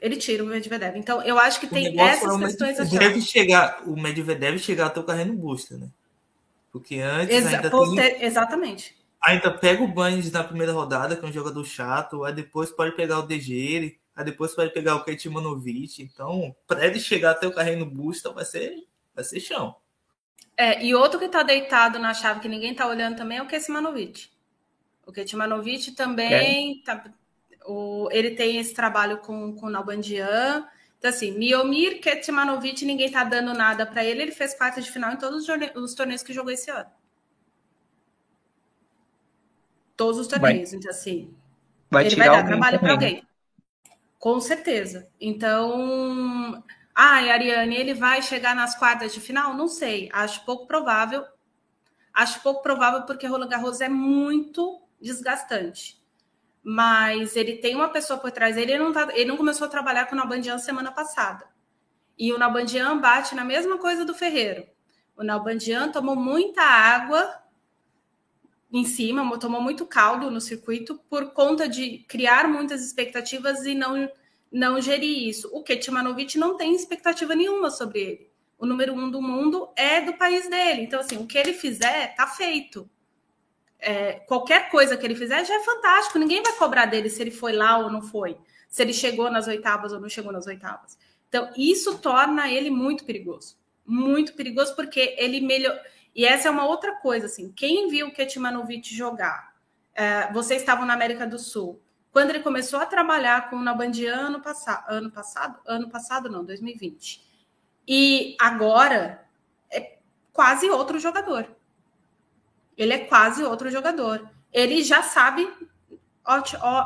Ele 0.00 0.16
tira 0.16 0.42
o 0.42 0.46
Medvedev. 0.46 0.96
Então, 0.96 1.20
eu 1.20 1.38
acho 1.38 1.60
que 1.60 1.66
tem 1.66 2.00
essas 2.00 2.40
é 2.40 2.46
questões. 2.46 2.90
Deve 2.90 3.20
chegar, 3.20 3.82
o 3.86 4.00
Medvedev 4.00 4.58
chegar 4.58 4.86
até 4.86 4.98
o 4.98 5.04
Carrinho 5.04 5.34
Busta, 5.34 5.76
né? 5.76 5.90
Porque 6.74 6.96
antes. 6.96 7.36
Exa 7.36 7.56
ainda 7.56 7.70
tem... 7.70 8.24
Exatamente. 8.24 8.96
Ainda 9.22 9.48
pega 9.48 9.80
o 9.80 9.86
Banes 9.86 10.32
na 10.32 10.42
primeira 10.42 10.72
rodada, 10.72 11.14
que 11.14 11.24
é 11.24 11.28
um 11.28 11.32
jogador 11.32 11.64
chato, 11.64 12.24
aí 12.24 12.32
depois 12.32 12.72
pode 12.72 12.96
pegar 12.96 13.20
o 13.20 13.22
Degere, 13.22 13.96
aí 14.14 14.24
depois 14.24 14.56
pode 14.56 14.72
pegar 14.72 14.96
o 14.96 15.04
Kate 15.04 15.30
Manovic. 15.30 16.02
Então, 16.02 16.52
para 16.66 16.84
ele 16.84 16.98
chegar 16.98 17.30
até 17.30 17.46
o 17.46 17.54
carrinho 17.54 17.78
no 17.78 17.86
Busta, 17.86 18.32
vai 18.32 18.44
ser, 18.44 18.74
vai 19.14 19.22
ser 19.22 19.38
chão. 19.38 19.76
É, 20.56 20.84
e 20.84 20.96
outro 20.96 21.20
que 21.20 21.28
tá 21.28 21.44
deitado 21.44 22.00
na 22.00 22.12
chave 22.12 22.40
que 22.40 22.48
ninguém 22.48 22.74
tá 22.74 22.88
olhando 22.88 23.16
também 23.16 23.38
é 23.38 23.42
o 23.42 23.46
Kesmanovic. 23.46 24.30
O 25.06 25.12
Ketmanovic 25.12 25.92
também 25.92 26.82
é. 26.82 26.84
tá, 26.84 27.04
o, 27.66 28.08
ele 28.10 28.32
tem 28.32 28.56
esse 28.56 28.74
trabalho 28.74 29.18
com, 29.18 29.54
com 29.54 29.66
o 29.66 29.70
Nalbandian, 29.70 30.66
então, 31.04 31.14
assim, 31.14 31.32
Miomir 31.32 32.00
Ketmanovic, 32.00 32.82
ninguém 32.82 33.12
tá 33.12 33.24
dando 33.24 33.52
nada 33.52 33.84
para 33.84 34.02
ele. 34.02 34.22
Ele 34.22 34.32
fez 34.32 34.54
quarta 34.54 34.80
de 34.80 34.90
final 34.90 35.12
em 35.12 35.18
todos 35.18 35.46
os 35.76 35.94
torneios 35.94 36.22
que 36.22 36.32
jogou 36.32 36.50
esse 36.50 36.70
ano. 36.70 36.88
Todos 39.94 40.18
os 40.18 40.26
torneios. 40.26 40.70
Vai, 40.70 40.78
então, 40.78 40.90
assim, 40.90 41.36
vai 41.90 42.06
ele 42.06 42.16
vai 42.16 42.30
dar 42.30 42.46
trabalho 42.46 42.80
para 42.80 42.92
alguém. 42.92 43.22
Com 44.18 44.40
certeza. 44.40 45.06
Então, 45.20 46.64
ah, 46.94 47.16
Ariane, 47.16 47.76
ele 47.76 47.92
vai 47.92 48.22
chegar 48.22 48.56
nas 48.56 48.74
quartas 48.74 49.12
de 49.12 49.20
final? 49.20 49.52
Não 49.52 49.68
sei. 49.68 50.08
Acho 50.10 50.42
pouco 50.46 50.66
provável. 50.66 51.22
Acho 52.14 52.40
pouco 52.40 52.62
provável 52.62 53.02
porque 53.02 53.26
Roland 53.26 53.48
Garros 53.48 53.82
é 53.82 53.90
muito 53.90 54.80
desgastante 55.02 56.02
mas 56.64 57.36
ele 57.36 57.56
tem 57.56 57.74
uma 57.74 57.90
pessoa 57.90 58.18
por 58.18 58.32
trás 58.32 58.56
dele, 58.56 58.72
ele 58.72 58.82
não, 58.82 58.92
tá, 58.92 59.08
ele 59.12 59.26
não 59.26 59.36
começou 59.36 59.66
a 59.66 59.70
trabalhar 59.70 60.06
com 60.06 60.14
o 60.14 60.18
Nalbandian 60.18 60.58
semana 60.58 60.90
passada. 60.90 61.46
E 62.18 62.32
o 62.32 62.38
Nalbandian 62.38 62.98
bate 62.98 63.34
na 63.34 63.44
mesma 63.44 63.76
coisa 63.76 64.02
do 64.02 64.14
Ferreiro. 64.14 64.66
O 65.14 65.22
Nalbandian 65.22 65.90
tomou 65.90 66.16
muita 66.16 66.62
água 66.62 67.42
em 68.72 68.84
cima, 68.84 69.38
tomou 69.38 69.60
muito 69.60 69.84
caldo 69.84 70.30
no 70.30 70.40
circuito 70.40 70.98
por 71.10 71.32
conta 71.32 71.68
de 71.68 71.98
criar 72.08 72.48
muitas 72.48 72.82
expectativas 72.82 73.66
e 73.66 73.74
não, 73.74 74.08
não 74.50 74.80
gerir 74.80 75.28
isso. 75.28 75.50
O 75.52 75.62
Ketmanovic 75.62 76.38
não 76.38 76.56
tem 76.56 76.74
expectativa 76.74 77.34
nenhuma 77.34 77.70
sobre 77.70 78.00
ele. 78.00 78.30
O 78.58 78.64
número 78.64 78.94
um 78.94 79.10
do 79.10 79.20
mundo 79.20 79.68
é 79.76 80.00
do 80.00 80.14
país 80.14 80.48
dele. 80.48 80.82
Então, 80.82 81.00
assim, 81.00 81.18
o 81.18 81.26
que 81.26 81.36
ele 81.36 81.52
fizer, 81.52 82.14
tá 82.16 82.26
feito 82.26 82.88
é, 83.84 84.12
qualquer 84.26 84.70
coisa 84.70 84.96
que 84.96 85.06
ele 85.06 85.14
fizer 85.14 85.44
já 85.44 85.54
é 85.54 85.60
fantástico. 85.60 86.18
Ninguém 86.18 86.42
vai 86.42 86.52
cobrar 86.54 86.86
dele 86.86 87.10
se 87.10 87.20
ele 87.20 87.30
foi 87.30 87.52
lá 87.52 87.78
ou 87.78 87.90
não 87.90 88.00
foi, 88.00 88.36
se 88.68 88.82
ele 88.82 88.92
chegou 88.92 89.30
nas 89.30 89.46
oitavas 89.46 89.92
ou 89.92 90.00
não 90.00 90.08
chegou 90.08 90.32
nas 90.32 90.46
oitavas. 90.46 90.98
Então, 91.28 91.50
isso 91.56 91.98
torna 91.98 92.50
ele 92.50 92.70
muito 92.70 93.04
perigoso. 93.04 93.56
Muito 93.86 94.34
perigoso, 94.34 94.74
porque 94.74 95.14
ele 95.18 95.40
melhor. 95.40 95.78
E 96.14 96.24
essa 96.24 96.48
é 96.48 96.50
uma 96.50 96.66
outra 96.66 96.96
coisa, 96.96 97.26
assim. 97.26 97.52
Quem 97.52 97.88
viu 97.88 98.08
o 98.08 98.12
Ketmanovic 98.12 98.94
jogar? 98.94 99.52
É, 99.94 100.32
vocês 100.32 100.62
estavam 100.62 100.86
na 100.86 100.94
América 100.94 101.26
do 101.26 101.38
Sul. 101.38 101.80
Quando 102.10 102.30
ele 102.30 102.40
começou 102.40 102.80
a 102.80 102.86
trabalhar 102.86 103.50
com 103.50 103.56
o 103.56 103.62
Nabandian 103.62 104.28
ano, 104.28 104.40
passado, 104.40 104.84
ano 104.88 105.10
passado, 105.10 105.58
ano 105.66 105.90
passado 105.90 106.30
não, 106.30 106.44
2020. 106.44 107.22
E 107.86 108.36
agora 108.40 109.26
é 109.70 109.98
quase 110.32 110.70
outro 110.70 110.98
jogador 110.98 111.53
ele 112.76 112.92
é 112.92 112.98
quase 112.98 113.42
outro 113.44 113.70
jogador. 113.70 114.28
Ele 114.52 114.82
já 114.82 115.02
sabe, 115.02 115.48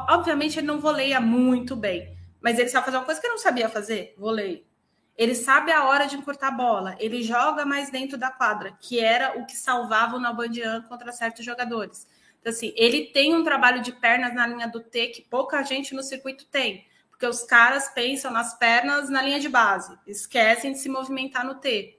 obviamente 0.08 0.58
ele 0.58 0.66
não 0.66 0.80
voleia 0.80 1.20
muito 1.20 1.76
bem, 1.76 2.16
mas 2.40 2.58
ele 2.58 2.68
sabe 2.68 2.86
fazer 2.86 2.96
uma 2.96 3.04
coisa 3.04 3.20
que 3.20 3.26
ele 3.26 3.34
não 3.34 3.42
sabia 3.42 3.68
fazer, 3.68 4.14
voleio. 4.16 4.64
Ele 5.16 5.34
sabe 5.34 5.72
a 5.72 5.84
hora 5.84 6.06
de 6.06 6.16
encurtar 6.16 6.48
a 6.48 6.52
bola, 6.52 6.96
ele 7.00 7.22
joga 7.22 7.66
mais 7.66 7.90
dentro 7.90 8.16
da 8.16 8.30
quadra, 8.30 8.76
que 8.80 9.00
era 9.00 9.38
o 9.38 9.44
que 9.46 9.56
salvava 9.56 10.16
o 10.16 10.20
Nabandian 10.20 10.82
contra 10.82 11.10
certos 11.10 11.44
jogadores. 11.44 12.06
Então, 12.40 12.52
assim, 12.52 12.72
ele 12.76 13.06
tem 13.06 13.34
um 13.34 13.42
trabalho 13.42 13.82
de 13.82 13.92
pernas 13.92 14.32
na 14.32 14.46
linha 14.46 14.68
do 14.68 14.80
T 14.80 15.08
que 15.08 15.22
pouca 15.22 15.62
gente 15.64 15.92
no 15.92 16.04
circuito 16.04 16.46
tem, 16.46 16.86
porque 17.10 17.26
os 17.26 17.42
caras 17.42 17.88
pensam 17.88 18.30
nas 18.30 18.56
pernas 18.56 19.10
na 19.10 19.20
linha 19.20 19.40
de 19.40 19.48
base, 19.48 19.98
esquecem 20.06 20.72
de 20.72 20.78
se 20.78 20.88
movimentar 20.88 21.44
no 21.44 21.56
T 21.56 21.97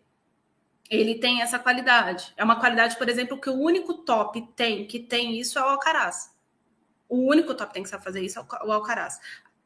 ele 0.90 1.16
tem 1.16 1.42
essa 1.42 1.60
qualidade. 1.60 2.34
É 2.36 2.44
uma 2.44 2.60
qualidade, 2.60 2.98
por 2.98 3.08
exemplo, 3.08 3.40
que 3.40 3.50
o 3.50 3.54
único 3.54 3.94
top 3.94 4.42
tem 4.56 4.88
que 4.88 5.00
tem 5.00 5.40
isso 5.40 5.60
é 5.60 5.62
o 5.62 5.70
Alcaraz. 5.70 6.36
O 7.08 7.28
único 7.28 7.54
top 7.54 7.74
tem 7.74 7.84
que 7.84 7.90
saber 7.90 8.04
fazer 8.04 8.22
isso 8.22 8.40
é 8.40 8.66
o 8.66 8.72
Alcaraz. 8.72 9.20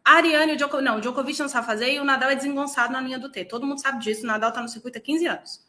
A 0.04 0.16
Ariane, 0.16 0.54
o 0.54 0.58
Djokovic, 0.58 0.84
não, 0.84 0.98
o 0.98 1.02
Djokovic 1.02 1.40
não 1.40 1.48
sabe 1.48 1.66
fazer 1.66 1.94
e 1.94 2.00
o 2.00 2.04
Nadal 2.04 2.30
é 2.30 2.36
desengonçado 2.36 2.92
na 2.92 3.00
linha 3.00 3.18
do 3.18 3.30
T. 3.30 3.46
Todo 3.46 3.66
mundo 3.66 3.80
sabe 3.80 4.04
disso, 4.04 4.24
o 4.24 4.28
Nadal 4.28 4.52
tá 4.52 4.62
no 4.62 4.68
circuito 4.68 4.98
há 4.98 5.02
15 5.02 5.26
anos. 5.28 5.62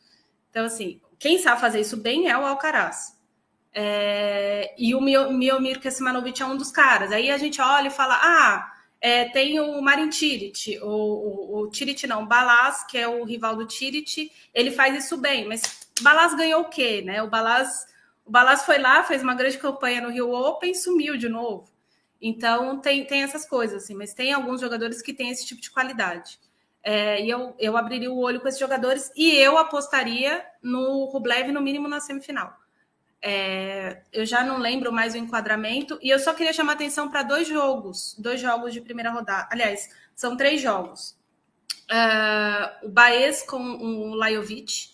Então, 0.51 0.67
assim, 0.67 1.01
quem 1.19 1.39
sabe 1.39 1.61
fazer 1.61 1.81
isso 1.81 1.97
bem 1.97 2.29
é 2.29 2.37
o 2.37 2.45
Alcaraz. 2.45 3.17
É... 3.73 4.75
E 4.77 4.95
o 4.95 5.01
Miomir 5.01 5.81
Kesmanovic 5.81 6.43
é 6.43 6.47
um 6.47 6.57
dos 6.57 6.73
caras. 6.73 7.13
Aí 7.13 7.31
a 7.31 7.39
gente 7.39 7.61
olha 7.61 7.89
e 7.89 7.93
fala, 7.93 8.19
ah, 8.21 8.74
é, 9.05 9.27
tem 9.27 9.61
o 9.61 9.83
Marin 9.83 10.09
Tirit, 10.09 10.79
o, 10.81 10.87
o, 10.87 11.65
o 11.65 11.71
não, 12.09 12.25
Balas, 12.25 12.85
que 12.87 12.97
é 12.97 13.07
o 13.07 13.23
rival 13.23 13.55
do 13.55 13.67
Tirit, 13.67 14.33
ele 14.55 14.71
faz 14.71 14.97
isso 14.97 15.19
bem, 15.19 15.47
mas 15.47 15.91
Balas 16.01 16.35
ganhou 16.35 16.63
o 16.63 16.71
quê, 16.71 17.03
né? 17.03 17.23
O 17.23 17.29
Balas, 17.29 17.87
o 18.25 18.31
Balas 18.31 18.65
foi 18.65 18.79
lá, 18.79 19.05
fez 19.05 19.23
uma 19.23 19.35
grande 19.35 19.59
campanha 19.59 20.01
no 20.01 20.09
Rio 20.09 20.33
Open 20.33 20.73
sumiu 20.73 21.19
de 21.19 21.29
novo. 21.29 21.69
Então 22.19 22.81
tem, 22.81 23.05
tem 23.05 23.23
essas 23.23 23.45
coisas, 23.47 23.85
assim, 23.85 23.95
mas 23.95 24.15
tem 24.15 24.33
alguns 24.33 24.63
jogadores 24.63 25.03
que 25.03 25.13
têm 25.13 25.29
esse 25.29 25.45
tipo 25.45 25.61
de 25.61 25.71
qualidade. 25.71 26.41
É, 26.83 27.23
e 27.23 27.29
eu, 27.29 27.55
eu 27.59 27.77
abriria 27.77 28.11
o 28.11 28.19
olho 28.19 28.41
com 28.41 28.49
esses 28.49 28.61
jogadores 28.61 29.13
e 29.15 29.37
eu 29.37 29.59
apostaria 29.59 30.43
no 30.63 31.05
Rublev 31.13 31.53
no 31.53 31.61
mínimo 31.61 31.89
na 31.89 32.01
semifinal. 32.01 32.57
É, 33.27 34.03
eu 34.13 34.27
já 34.27 34.45
não 34.45 34.59
lembro 34.59 34.93
mais 34.93 35.15
o 35.15 35.17
enquadramento. 35.17 35.99
E 36.03 36.11
eu 36.11 36.19
só 36.19 36.35
queria 36.35 36.53
chamar 36.53 36.75
atenção 36.75 37.09
para 37.09 37.23
dois 37.23 37.49
jogos, 37.49 38.15
dois 38.19 38.39
jogos 38.39 38.75
de 38.75 38.83
primeira 38.83 39.11
rodada. 39.11 39.49
Aliás, 39.51 39.89
são 40.15 40.37
três 40.37 40.61
jogos. 40.61 41.17
Uh, 41.91 42.87
o 42.87 42.89
Baez 42.91 43.43
com 43.43 43.63
o 43.63 44.15
Lajovic. 44.15 44.91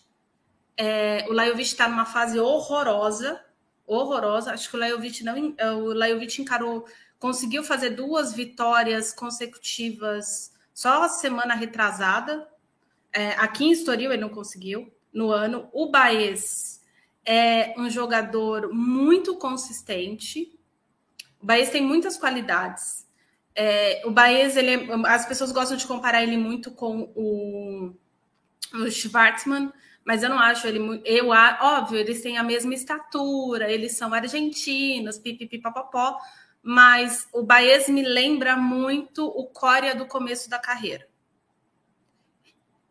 É, 0.77 1.27
o 1.29 1.33
Lajovic 1.33 1.69
está 1.69 1.89
numa 1.89 2.05
fase 2.05 2.39
horrorosa, 2.39 3.45
horrorosa. 3.85 4.53
Acho 4.53 4.71
que 4.71 4.77
o 4.77 4.79
Lajovic 4.79 5.25
não, 5.25 5.35
o 5.83 5.93
Lajovic 5.93 6.41
encarou, 6.41 6.87
conseguiu 7.19 7.65
fazer 7.65 7.91
duas 7.91 8.33
vitórias 8.33 9.13
consecutivas 9.13 10.53
só 10.73 11.03
a 11.03 11.09
semana 11.09 11.55
retrasada. 11.55 12.49
É, 13.13 13.31
aqui 13.33 13.65
em 13.65 13.73
Estoril 13.73 14.13
ele 14.13 14.23
não 14.23 14.29
conseguiu 14.29 14.89
no 15.13 15.33
ano. 15.33 15.69
O 15.73 15.91
Baez 15.91 16.80
é 17.25 17.75
um 17.77 17.89
jogador 17.89 18.73
muito 18.73 19.37
consistente. 19.37 20.59
O 21.41 21.47
Baez 21.47 21.71
tem 21.71 21.83
muitas 21.83 22.17
qualidades. 22.17 23.09
É, 23.55 24.03
o 24.05 24.11
Baez, 24.11 24.57
ele 24.57 24.71
é, 24.71 24.89
as 25.07 25.27
pessoas 25.27 25.53
gostam 25.53 25.77
de 25.77 25.87
comparar 25.87 26.23
ele 26.23 26.37
muito 26.37 26.71
com 26.71 27.13
o, 27.15 27.95
o 28.75 28.91
Schwartzman, 28.91 29.73
mas 30.05 30.23
eu 30.23 30.29
não 30.31 30.39
acho 30.39 30.67
ele 30.67 30.79
muito. 30.79 31.07
Eu, 31.07 31.29
óbvio, 31.29 31.99
eles 31.99 32.23
têm 32.23 32.39
a 32.39 32.43
mesma 32.43 32.75
estatura, 32.75 33.71
eles 33.71 33.97
são 33.97 34.13
argentinos, 34.15 35.19
pipipipopopó, 35.19 36.19
mas 36.63 37.29
o 37.33 37.43
Baez 37.43 37.89
me 37.89 38.03
lembra 38.03 38.57
muito 38.57 39.27
o 39.27 39.47
Coria 39.47 39.95
do 39.95 40.07
começo 40.07 40.49
da 40.49 40.59
carreira. 40.59 41.09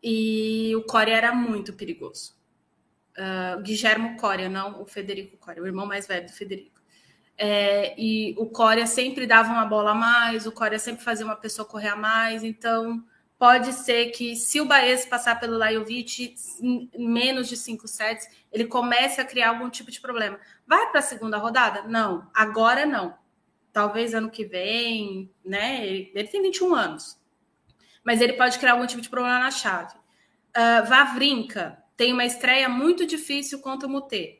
E 0.02 0.74
o 0.76 0.84
Coria 0.84 1.18
era 1.18 1.34
muito 1.36 1.74
perigoso. 1.74 2.39
Uh, 3.20 3.62
Guilhermo 3.62 4.16
Coria, 4.16 4.48
não 4.48 4.82
o 4.82 4.86
Federico 4.86 5.36
Coria, 5.36 5.62
o 5.62 5.68
irmão 5.68 5.86
mais 5.86 6.08
velho 6.08 6.26
do 6.26 6.32
Federico. 6.32 6.80
É, 7.38 7.94
e 7.98 8.34
o 8.38 8.46
Coria 8.46 8.88
sempre 8.88 9.28
dava 9.28 9.52
uma 9.52 9.66
bola 9.66 9.92
a 9.92 9.96
mais, 9.96 10.46
o 10.46 10.52
Coria 10.54 10.80
sempre 10.80 11.04
fazia 11.04 11.26
uma 11.26 11.36
pessoa 11.36 11.68
correr 11.68 11.90
a 11.90 11.96
mais, 11.96 12.44
então 12.44 13.04
pode 13.38 13.72
ser 13.72 14.12
que 14.12 14.36
se 14.36 14.60
o 14.60 14.66
Baez 14.66 15.06
passar 15.06 15.40
pelo 15.40 15.58
Lajovic 15.58 16.36
menos 16.98 17.48
de 17.48 17.56
cinco 17.56 17.88
sets, 17.88 18.28
ele 18.52 18.66
comece 18.66 19.22
a 19.22 19.26
criar 19.26 19.50
algum 19.50 19.70
tipo 19.70 19.90
de 19.90 20.02
problema. 20.02 20.38
Vai 20.68 20.92
para 20.92 21.00
a 21.00 21.04
segunda 21.04 21.38
rodada? 21.38 21.84
Não, 21.84 22.30
agora 22.34 22.86
não. 22.86 23.18
Talvez 23.72 24.14
ano 24.14 24.30
que 24.30 24.44
vem, 24.44 25.32
né? 25.44 25.86
Ele, 25.86 26.12
ele, 26.14 26.28
tem 26.28 26.42
21 26.42 26.76
anos. 26.76 27.18
Mas 28.04 28.20
ele 28.20 28.34
pode 28.34 28.60
criar 28.60 28.74
algum 28.74 28.86
tipo 28.86 29.02
de 29.02 29.10
problema 29.10 29.40
na 29.40 29.52
chave. 29.52 29.96
Uh, 30.50 30.86
Vavrinka 30.90 31.79
tem 32.00 32.14
uma 32.14 32.24
estreia 32.24 32.70
muito 32.70 33.06
difícil 33.06 33.60
contra 33.60 33.86
o 33.86 33.92
Mutê. 33.92 34.40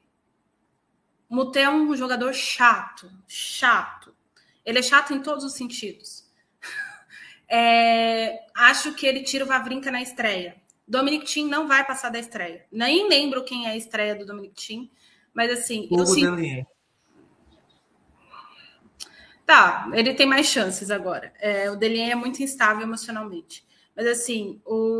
Muté 1.30 1.64
é 1.64 1.70
um 1.70 1.94
jogador 1.94 2.34
chato, 2.34 3.12
chato. 3.28 4.16
Ele 4.64 4.80
é 4.80 4.82
chato 4.82 5.14
em 5.14 5.22
todos 5.22 5.44
os 5.44 5.54
sentidos. 5.54 6.26
É, 7.52 8.46
acho 8.56 8.94
que 8.94 9.08
ele 9.08 9.24
tira 9.24 9.44
o 9.44 9.48
Vavrinca 9.48 9.90
na 9.90 10.04
estreia. 10.04 10.62
Dominic 10.88 11.26
Thiem 11.26 11.48
não 11.48 11.68
vai 11.68 11.84
passar 11.84 12.10
da 12.10 12.20
estreia. 12.20 12.64
Nem 12.72 13.10
lembro 13.10 13.44
quem 13.44 13.66
é 13.66 13.72
a 13.72 13.76
estreia 13.76 14.16
do 14.16 14.24
Dominic 14.24 14.54
Thiem, 14.54 14.92
mas 15.34 15.50
assim, 15.50 15.88
Hugo 15.90 16.02
eu 16.02 16.06
sinto... 16.06 16.68
Tá, 19.48 19.90
ele 19.94 20.14
tem 20.14 20.28
mais 20.28 20.46
chances 20.46 20.92
agora. 20.92 21.34
É, 21.40 21.72
o 21.72 21.76
Delien 21.76 22.12
é 22.12 22.16
muito 22.16 22.44
instável 22.44 22.84
emocionalmente. 22.84 23.66
Mas 23.96 24.06
assim, 24.06 24.62
o, 24.64 24.99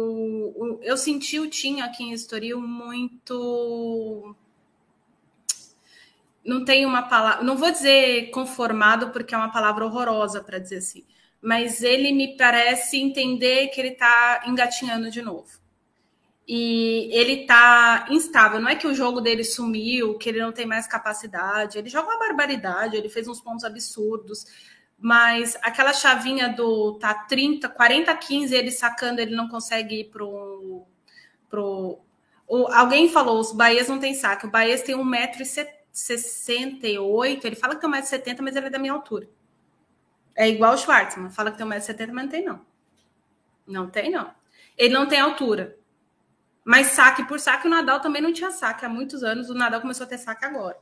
eu 0.82 0.98
senti 0.98 1.40
o 1.40 1.50
Tim 1.50 1.82
aqui 1.82 2.04
em 2.04 2.14
Estoril 2.14 2.62
muito 2.62 4.36
não 6.44 6.66
tem 6.66 6.86
uma 6.86 7.04
palavra, 7.04 7.44
não 7.44 7.56
vou 7.58 7.72
dizer 7.72 8.32
conformado, 8.32 9.12
porque 9.12 9.36
é 9.36 9.38
uma 9.38 9.52
palavra 9.52 9.86
horrorosa 9.86 10.42
para 10.42 10.58
dizer 10.60 10.78
assim, 10.78 11.06
mas 11.42 11.84
ele 11.84 12.12
me 12.12 12.36
parece 12.36 12.98
entender 12.98 13.68
que 13.68 13.80
ele 13.80 13.90
está 13.90 14.44
engatinhando 14.48 15.10
de 15.10 15.22
novo. 15.22 15.60
E 16.48 17.08
ele 17.12 17.42
está 17.42 18.08
instável. 18.10 18.60
Não 18.60 18.70
é 18.70 18.76
que 18.76 18.88
o 18.88 18.96
jogo 18.96 19.22
dele 19.22 19.44
sumiu, 19.44 20.18
que 20.18 20.28
ele 20.28 20.40
não 20.40 20.52
tem 20.52 20.66
mais 20.66 20.88
capacidade. 20.88 21.78
Ele 21.78 21.90
joga 21.90 22.08
uma 22.08 22.18
barbaridade, 22.18 22.98
ele 22.98 23.08
fez 23.08 23.28
uns 23.28 23.40
pontos 23.40 23.64
absurdos. 23.64 24.46
Mas 25.02 25.58
aquela 25.62 25.94
chavinha 25.94 26.50
do 26.50 26.96
tá 26.96 27.14
30, 27.14 27.70
40, 27.70 28.16
15, 28.16 28.56
ele 28.56 28.72
sacando, 28.72 29.22
ele 29.22 29.36
não 29.36 29.48
consegue 29.48 30.02
ir 30.02 30.04
pro. 30.06 30.86
pro 31.50 32.00
o, 32.48 32.68
alguém 32.68 33.10
falou, 33.10 33.40
os 33.40 33.52
Bahias 33.52 33.88
não 33.88 34.00
tem 34.00 34.14
saque. 34.14 34.46
O 34.46 34.52
Bahias 34.52 34.82
tem 34.82 34.96
1,70m 34.96 35.80
68, 35.92 37.46
ele 37.46 37.56
fala 37.56 37.76
que 37.76 37.82
tem 37.82 37.90
1,70m, 37.90 38.42
mas 38.42 38.56
ele 38.56 38.68
é 38.68 38.70
da 38.70 38.80
minha 38.80 38.94
altura. 38.94 39.28
É 40.36 40.48
igual 40.48 40.74
o 40.74 40.78
Schwartzman, 40.78 41.30
fala 41.30 41.52
que 41.52 41.58
tem 41.58 41.68
1,70m, 41.68 42.12
mas 42.12 42.24
não 42.24 42.30
tem, 42.30 42.46
não. 42.46 42.66
Não 43.68 43.90
tem, 43.90 44.12
não. 44.12 44.34
Ele 44.78 44.94
não 44.94 45.08
tem 45.08 45.20
altura. 45.20 45.78
Mas 46.64 46.88
saque 46.88 47.26
por 47.26 47.40
saque, 47.40 47.68
o 47.68 47.70
Nadal 47.70 48.00
também 48.00 48.22
não 48.22 48.32
tinha 48.32 48.52
saque 48.52 48.86
há 48.86 48.90
muitos 48.90 49.24
anos, 49.24 49.50
o 49.50 49.54
Nadal 49.54 49.82
começou 49.82 50.06
a 50.06 50.10
ter 50.10 50.18
saque 50.18 50.46
agora. 50.46 50.78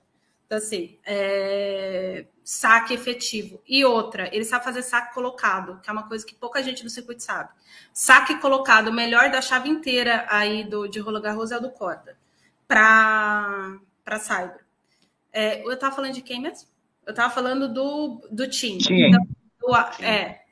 Então, 0.47 0.57
assim, 0.57 0.97
é... 1.05 2.25
saque 2.43 2.93
efetivo. 2.93 3.61
E 3.67 3.83
outra, 3.83 4.33
ele 4.33 4.45
sabe 4.45 4.63
fazer 4.63 4.81
saque 4.81 5.13
colocado, 5.13 5.79
que 5.81 5.89
é 5.89 5.93
uma 5.93 6.07
coisa 6.07 6.25
que 6.25 6.33
pouca 6.33 6.63
gente 6.63 6.83
no 6.83 6.89
circuito 6.89 7.21
sabe. 7.21 7.49
Saque 7.93 8.39
colocado, 8.39 8.87
o 8.87 8.93
melhor 8.93 9.29
da 9.29 9.41
chave 9.41 9.69
inteira 9.69 10.25
aí 10.29 10.63
do, 10.63 10.87
de 10.87 10.99
Roland 10.99 11.21
Garros 11.21 11.51
é 11.51 11.57
o 11.57 11.61
do 11.61 11.69
Corda. 11.69 12.17
Para 12.65 13.79
Saibro. 14.19 14.65
É, 15.33 15.61
eu 15.63 15.73
estava 15.73 15.95
falando 15.95 16.13
de 16.13 16.21
quem 16.21 16.41
mesmo? 16.41 16.69
Eu 17.05 17.11
estava 17.11 17.33
falando 17.33 17.71
do, 17.71 18.27
do 18.31 18.49
Tim. 18.49 18.77
Então, 18.89 19.27
do, 19.61 20.03
é. 20.03 20.43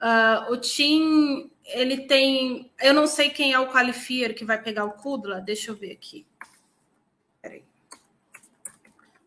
Uh, 0.00 0.52
o 0.52 0.56
Tim, 0.56 1.50
ele 1.64 2.06
tem. 2.06 2.72
Eu 2.80 2.94
não 2.94 3.06
sei 3.06 3.30
quem 3.30 3.52
é 3.52 3.58
o 3.58 3.70
qualifier 3.70 4.34
que 4.34 4.44
vai 4.44 4.60
pegar 4.60 4.84
o 4.84 4.92
Kudla. 4.92 5.40
Deixa 5.40 5.70
eu 5.70 5.76
ver 5.76 5.92
aqui. 5.92 6.26
Peraí. 7.40 7.62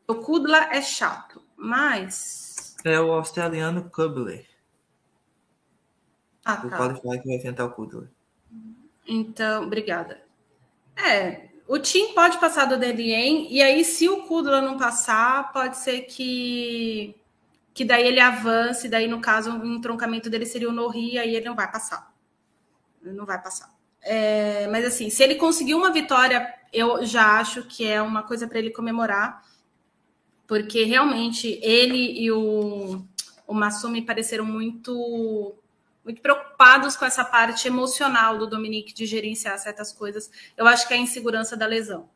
O 0.07 0.15
Kudla 0.15 0.73
é 0.73 0.81
chato, 0.81 1.41
mas. 1.55 2.75
É 2.83 2.99
o 2.99 3.11
australiano 3.11 3.89
Kubler. 3.89 4.45
Ah, 6.43 6.61
o 6.65 6.69
tá. 6.69 6.77
qualifier 6.77 7.21
que 7.21 7.27
vai 7.27 7.37
enfrentar 7.37 7.65
o 7.65 7.71
Kudla. 7.71 8.09
Então, 9.07 9.63
obrigada. 9.63 10.21
É, 10.95 11.49
o 11.67 11.79
Tim 11.79 12.13
pode 12.13 12.37
passar 12.39 12.65
do 12.65 12.77
Delien, 12.77 13.47
e 13.49 13.61
aí, 13.61 13.85
se 13.85 14.09
o 14.09 14.23
Kudla 14.23 14.61
não 14.61 14.77
passar, 14.77 15.51
pode 15.53 15.77
ser 15.77 16.01
que, 16.01 17.15
que 17.73 17.85
daí 17.85 18.05
ele 18.05 18.19
avance, 18.19 18.89
daí, 18.89 19.07
no 19.07 19.21
caso, 19.21 19.51
o 19.51 19.55
um 19.55 19.75
entroncamento 19.75 20.29
dele 20.29 20.45
seria 20.45 20.69
o 20.69 20.73
Norri, 20.73 21.17
aí 21.17 21.35
ele 21.35 21.45
não 21.45 21.55
vai 21.55 21.71
passar. 21.71 22.13
Ele 23.01 23.13
não 23.13 23.25
vai 23.25 23.41
passar. 23.41 23.73
É, 24.01 24.67
mas 24.67 24.83
assim, 24.83 25.09
se 25.09 25.23
ele 25.23 25.35
conseguir 25.35 25.75
uma 25.75 25.91
vitória, 25.91 26.53
eu 26.73 27.05
já 27.05 27.39
acho 27.39 27.63
que 27.63 27.87
é 27.87 28.01
uma 28.01 28.23
coisa 28.23 28.47
para 28.47 28.59
ele 28.59 28.69
comemorar, 28.69 29.41
porque 30.47 30.83
realmente 30.83 31.59
ele 31.61 32.19
e 32.19 32.31
o, 32.31 33.05
o 33.47 33.53
Massumi 33.53 34.01
pareceram 34.01 34.45
muito 34.45 35.55
muito 36.03 36.21
preocupados 36.21 36.97
com 36.97 37.05
essa 37.05 37.23
parte 37.23 37.67
emocional 37.67 38.37
do 38.37 38.45
Dominique 38.45 38.93
de 38.93 39.05
gerenciar 39.05 39.57
certas 39.57 39.93
coisas. 39.93 40.29
Eu 40.57 40.67
acho 40.67 40.85
que 40.85 40.93
é 40.93 40.97
a 40.97 40.99
insegurança 40.99 41.55
da 41.55 41.65
lesão. 41.65 42.09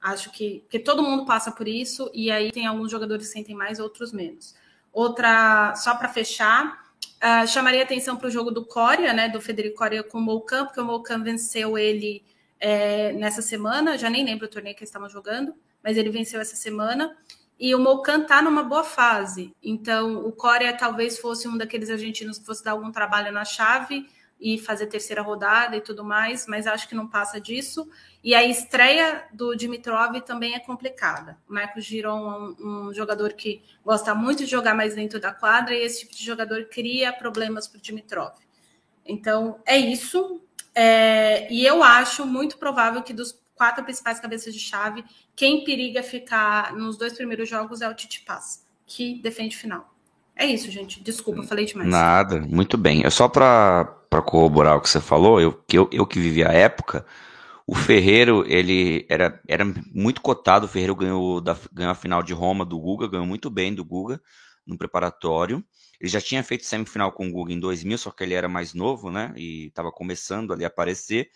Acho 0.00 0.30
que, 0.32 0.64
que 0.70 0.78
todo 0.78 1.02
mundo 1.02 1.26
passa 1.26 1.50
por 1.50 1.68
isso, 1.68 2.10
e 2.14 2.30
aí 2.30 2.50
tem 2.50 2.66
alguns 2.66 2.90
jogadores 2.90 3.26
que 3.26 3.32
sentem 3.32 3.54
mais, 3.54 3.78
outros 3.78 4.12
menos. 4.12 4.54
Outra, 4.92 5.74
só 5.74 5.94
para 5.96 6.08
fechar, 6.08 6.86
uh, 7.16 7.46
chamaria 7.46 7.82
atenção 7.82 8.16
para 8.16 8.28
o 8.28 8.30
jogo 8.30 8.50
do 8.50 8.64
Coria, 8.64 9.12
né, 9.12 9.28
do 9.28 9.40
Federico 9.40 9.76
Coria 9.76 10.02
com 10.02 10.18
o 10.18 10.22
Moucan, 10.22 10.64
porque 10.64 10.80
o 10.80 10.84
Moucan 10.84 11.22
venceu 11.22 11.76
ele 11.76 12.22
é, 12.58 13.12
nessa 13.12 13.42
semana, 13.42 13.98
já 13.98 14.08
nem 14.08 14.24
lembro 14.24 14.46
o 14.46 14.50
torneio 14.50 14.74
que 14.74 14.82
eles 14.82 14.88
estavam 14.88 15.08
jogando, 15.10 15.54
mas 15.82 15.96
ele 15.96 16.10
venceu 16.10 16.40
essa 16.40 16.56
semana. 16.56 17.16
E 17.58 17.74
o 17.74 17.78
Mocan 17.78 18.22
está 18.22 18.42
numa 18.42 18.62
boa 18.62 18.84
fase. 18.84 19.54
Então, 19.62 20.26
o 20.26 20.32
Corea 20.32 20.76
talvez 20.76 21.18
fosse 21.18 21.48
um 21.48 21.56
daqueles 21.56 21.88
argentinos 21.88 22.38
que 22.38 22.44
fosse 22.44 22.62
dar 22.62 22.72
algum 22.72 22.92
trabalho 22.92 23.32
na 23.32 23.44
chave 23.44 24.06
e 24.38 24.58
fazer 24.58 24.86
terceira 24.86 25.22
rodada 25.22 25.76
e 25.76 25.80
tudo 25.80 26.04
mais, 26.04 26.46
mas 26.46 26.66
acho 26.66 26.86
que 26.88 26.94
não 26.94 27.08
passa 27.08 27.40
disso. 27.40 27.88
E 28.22 28.34
a 28.34 28.44
estreia 28.44 29.24
do 29.32 29.54
Dimitrov 29.54 30.20
também 30.20 30.54
é 30.54 30.60
complicada. 30.60 31.38
O 31.48 31.54
Marcos 31.54 31.84
Giron 31.84 32.30
é 32.30 32.38
um, 32.38 32.88
um, 32.88 32.94
jogador 32.94 33.32
que 33.32 33.62
gosta 33.84 34.14
muito 34.14 34.44
de 34.44 34.50
jogar 34.50 34.74
mais 34.74 34.94
dentro 34.94 35.18
da 35.18 35.32
quadra 35.32 35.74
e 35.74 35.82
esse 35.82 36.00
tipo 36.00 36.14
de 36.14 36.24
jogador 36.24 36.66
cria 36.66 37.12
problemas 37.12 37.66
para 37.66 37.78
o 37.78 37.80
Dimitrov. 37.80 38.34
Então, 39.04 39.60
é 39.64 39.78
isso. 39.78 40.42
É, 40.74 41.50
e 41.50 41.64
eu 41.64 41.82
acho 41.82 42.26
muito 42.26 42.58
provável 42.58 43.02
que 43.02 43.14
dos 43.14 43.32
quatro 43.56 43.82
principais 43.82 44.20
cabeças 44.20 44.54
de 44.54 44.60
chave. 44.60 45.04
Quem 45.34 45.64
periga 45.64 46.02
ficar 46.02 46.72
nos 46.74 46.96
dois 46.96 47.14
primeiros 47.14 47.48
jogos 47.48 47.80
é 47.80 47.88
o 47.88 47.94
Titi 47.94 48.20
Paz, 48.20 48.64
que 48.86 49.20
defende 49.20 49.56
final. 49.56 49.92
É 50.36 50.44
isso, 50.44 50.70
gente. 50.70 51.02
Desculpa, 51.02 51.42
falei 51.42 51.64
demais. 51.64 51.88
Nada, 51.88 52.40
muito 52.40 52.76
bem. 52.76 53.04
É 53.04 53.10
só 53.10 53.26
para 53.26 53.98
corroborar 54.26 54.76
o 54.76 54.80
que 54.80 54.88
você 54.88 55.00
falou, 55.00 55.40
eu 55.40 55.52
que, 55.52 55.78
eu, 55.78 55.88
eu 55.90 56.06
que 56.06 56.20
vivi 56.20 56.44
a 56.44 56.52
época, 56.52 57.06
o 57.66 57.74
Ferreiro, 57.74 58.44
ele 58.46 59.04
era, 59.08 59.40
era 59.48 59.64
muito 59.92 60.20
cotado, 60.20 60.66
o 60.66 60.68
Ferreiro 60.68 60.94
ganhou, 60.94 61.40
da, 61.40 61.56
ganhou 61.72 61.90
a 61.90 61.94
final 61.94 62.22
de 62.22 62.32
Roma 62.32 62.64
do 62.64 62.78
Guga, 62.78 63.08
ganhou 63.08 63.26
muito 63.26 63.50
bem 63.50 63.74
do 63.74 63.84
Guga 63.84 64.20
no 64.66 64.76
preparatório. 64.76 65.64
Ele 65.98 66.10
já 66.10 66.20
tinha 66.20 66.44
feito 66.44 66.66
semifinal 66.66 67.10
com 67.10 67.26
o 67.26 67.32
Guga 67.32 67.52
em 67.52 67.58
2000, 67.58 67.96
só 67.96 68.10
que 68.10 68.22
ele 68.22 68.34
era 68.34 68.48
mais 68.48 68.74
novo, 68.74 69.10
né? 69.10 69.32
E 69.36 69.66
estava 69.66 69.90
começando 69.90 70.52
ali 70.52 70.64
a 70.64 70.68
aparecer. 70.68 71.30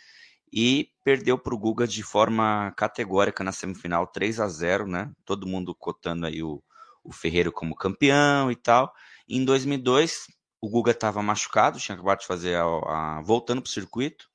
E 0.52 0.90
perdeu 1.04 1.38
para 1.38 1.54
o 1.54 1.58
Guga 1.58 1.86
de 1.86 2.02
forma 2.02 2.72
categórica 2.76 3.44
na 3.44 3.52
semifinal, 3.52 4.06
3 4.06 4.40
a 4.40 4.48
0 4.48 4.86
né? 4.86 5.12
Todo 5.24 5.46
mundo 5.46 5.74
cotando 5.74 6.26
aí 6.26 6.42
o, 6.42 6.62
o 7.04 7.12
Ferreiro 7.12 7.52
como 7.52 7.74
campeão 7.74 8.50
e 8.50 8.56
tal. 8.56 8.92
Em 9.28 9.44
2002, 9.44 10.26
o 10.60 10.68
Guga 10.68 10.90
estava 10.90 11.22
machucado, 11.22 11.78
tinha 11.78 11.94
acabado 11.94 12.20
de 12.20 12.26
fazer 12.26 12.56
a, 12.56 12.64
a 12.64 13.22
voltando 13.22 13.62
para 13.62 13.68
o 13.68 13.72
circuito. 13.72 14.28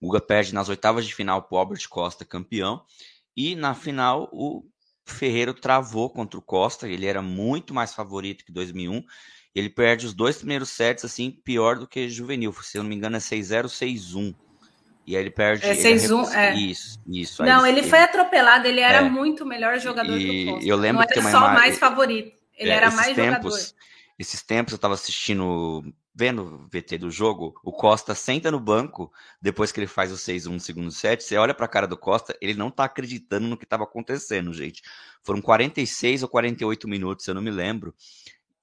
O 0.00 0.06
Guga 0.06 0.20
perde 0.20 0.54
nas 0.54 0.68
oitavas 0.68 1.06
de 1.06 1.14
final 1.14 1.42
para 1.42 1.56
o 1.56 1.58
Albert 1.58 1.88
Costa, 1.88 2.24
campeão. 2.24 2.84
E 3.36 3.56
na 3.56 3.74
final, 3.74 4.28
o 4.32 4.64
Ferreiro 5.04 5.52
travou 5.52 6.08
contra 6.08 6.38
o 6.38 6.42
Costa, 6.42 6.88
ele 6.88 7.06
era 7.06 7.20
muito 7.20 7.74
mais 7.74 7.92
favorito 7.94 8.44
que 8.44 8.52
2001. 8.52 9.02
Ele 9.54 9.70
perde 9.70 10.06
os 10.06 10.14
dois 10.14 10.36
primeiros 10.38 10.70
sets, 10.70 11.04
assim, 11.04 11.30
pior 11.30 11.78
do 11.78 11.86
que 11.86 12.08
juvenil. 12.08 12.52
Se 12.62 12.78
eu 12.78 12.82
não 12.82 12.90
me 12.90 12.96
engano, 12.96 13.16
é 13.16 13.20
6-0, 13.20 13.66
6-1. 13.66 14.34
E 15.06 15.16
aí 15.16 15.22
ele 15.22 15.30
perde. 15.30 15.66
É 15.66 15.74
6-1, 15.74 16.32
é. 16.34 16.54
Isso, 16.54 16.98
isso. 17.06 17.42
Não, 17.42 17.66
ele, 17.66 17.80
ele, 17.80 17.88
foi 17.88 18.00
atropelado, 18.00 18.66
ele 18.66 18.80
era 18.80 18.98
é. 18.98 19.02
muito 19.02 19.44
melhor 19.44 19.78
jogador 19.78 20.16
e 20.16 20.24
que 20.24 20.48
o 20.48 20.52
Costa. 20.54 20.68
Eu 20.68 20.76
lembro 20.76 21.00
não 21.00 21.06
que 21.06 21.18
era 21.18 21.30
só 21.30 21.38
imagem... 21.38 21.54
mais 21.54 21.78
favorito, 21.78 22.32
ele 22.56 22.70
é, 22.70 22.74
era 22.74 22.90
mais 22.90 23.14
tempos, 23.14 23.54
jogador. 23.54 23.74
Esses 24.18 24.42
tempos 24.42 24.72
eu 24.72 24.78
tava 24.78 24.94
assistindo, 24.94 25.84
vendo 26.14 26.42
o 26.42 26.68
VT 26.68 26.98
do 26.98 27.10
jogo, 27.10 27.54
o 27.62 27.72
Costa 27.72 28.14
senta 28.14 28.50
no 28.50 28.60
banco, 28.60 29.12
depois 29.42 29.72
que 29.72 29.80
ele 29.80 29.86
faz 29.86 30.12
o 30.12 30.16
6-1 30.16 30.46
no 30.52 30.60
segundo 30.60 30.90
set, 30.90 31.22
você 31.22 31.36
olha 31.36 31.52
pra 31.52 31.68
cara 31.68 31.86
do 31.86 31.96
Costa, 31.96 32.36
ele 32.40 32.54
não 32.54 32.70
tá 32.70 32.84
acreditando 32.84 33.46
no 33.46 33.56
que 33.56 33.66
tava 33.66 33.84
acontecendo, 33.84 34.52
gente. 34.52 34.82
Foram 35.22 35.42
46 35.42 36.22
ou 36.22 36.28
48 36.28 36.88
minutos, 36.88 37.26
eu 37.26 37.34
não 37.34 37.42
me 37.42 37.50
lembro. 37.50 37.94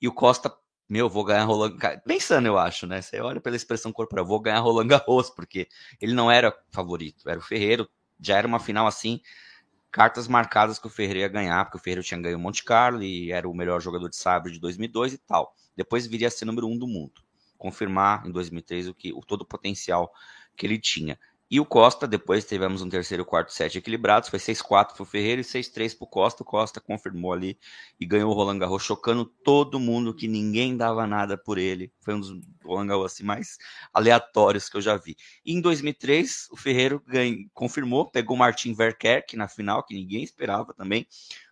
E 0.01 0.07
o 0.07 0.13
Costa 0.13 0.51
meu, 0.91 1.09
vou 1.09 1.23
ganhar 1.23 1.45
Roland 1.45 1.77
Pensando, 2.05 2.47
eu 2.47 2.57
acho, 2.57 2.85
né? 2.85 3.01
Você 3.01 3.21
olha 3.21 3.39
pela 3.39 3.55
expressão 3.55 3.93
corporal, 3.93 4.25
vou 4.25 4.41
ganhar 4.41 4.59
Roland 4.59 4.87
Garros, 4.87 5.29
porque 5.29 5.69
ele 6.01 6.13
não 6.13 6.29
era 6.29 6.53
favorito, 6.69 7.29
era 7.29 7.39
o 7.39 7.41
Ferreiro, 7.41 7.87
já 8.19 8.37
era 8.37 8.45
uma 8.45 8.59
final 8.59 8.85
assim, 8.85 9.21
cartas 9.89 10.27
marcadas 10.27 10.77
que 10.77 10.87
o 10.87 10.89
Ferreiro 10.89 11.19
ia 11.19 11.29
ganhar, 11.29 11.63
porque 11.63 11.77
o 11.77 11.79
Ferreiro 11.81 12.03
tinha 12.03 12.19
ganho 12.19 12.37
Monte 12.37 12.61
Carlo 12.65 13.01
e 13.01 13.31
era 13.31 13.47
o 13.47 13.55
melhor 13.55 13.79
jogador 13.79 14.09
de 14.09 14.17
sabre 14.17 14.51
de 14.51 14.59
2002 14.59 15.13
e 15.13 15.17
tal. 15.19 15.55
Depois 15.77 16.05
viria 16.05 16.27
a 16.27 16.31
ser 16.31 16.43
número 16.43 16.67
um 16.67 16.77
do 16.77 16.85
mundo, 16.85 17.21
confirmar 17.57 18.27
em 18.27 18.31
2003 18.31 18.89
o 18.89 18.93
que 18.93 19.13
o 19.13 19.21
todo 19.21 19.43
o 19.43 19.45
potencial 19.45 20.11
que 20.57 20.65
ele 20.65 20.77
tinha. 20.77 21.17
E 21.51 21.59
o 21.59 21.65
Costa, 21.65 22.07
depois 22.07 22.45
tivemos 22.45 22.81
um 22.81 22.87
terceiro 22.87 23.23
e 23.23 23.25
quarto 23.25 23.51
set 23.51 23.77
equilibrados, 23.77 24.29
foi 24.29 24.39
6-4 24.39 24.93
para 24.93 25.03
o 25.03 25.05
Ferreira 25.05 25.41
e 25.41 25.43
6-3 25.43 25.97
para 25.97 26.05
o 26.05 26.07
Costa. 26.07 26.43
O 26.43 26.45
Costa 26.45 26.79
confirmou 26.79 27.33
ali 27.33 27.59
e 27.99 28.05
ganhou 28.05 28.31
o 28.31 28.33
Roland 28.33 28.57
Garros, 28.57 28.83
chocando 28.83 29.25
todo 29.25 29.77
mundo 29.77 30.13
que 30.13 30.29
ninguém 30.29 30.77
dava 30.77 31.05
nada 31.05 31.37
por 31.37 31.57
ele. 31.57 31.91
Foi 31.99 32.13
um 32.13 32.21
dos 32.21 32.41
Roland 32.63 32.87
Garros 32.87 33.11
assim, 33.11 33.23
mais 33.25 33.57
aleatórios 33.93 34.69
que 34.69 34.77
eu 34.77 34.81
já 34.81 34.95
vi. 34.95 35.17
E 35.45 35.51
em 35.51 35.59
2003, 35.59 36.47
o 36.51 36.55
Ferreiro 36.55 37.03
ganhou, 37.05 37.39
confirmou, 37.53 38.09
pegou 38.09 38.37
o 38.37 38.39
Martin 38.39 38.73
Verkerk 38.73 39.35
na 39.35 39.49
final, 39.49 39.83
que 39.83 39.93
ninguém 39.93 40.23
esperava 40.23 40.73
também. 40.73 41.05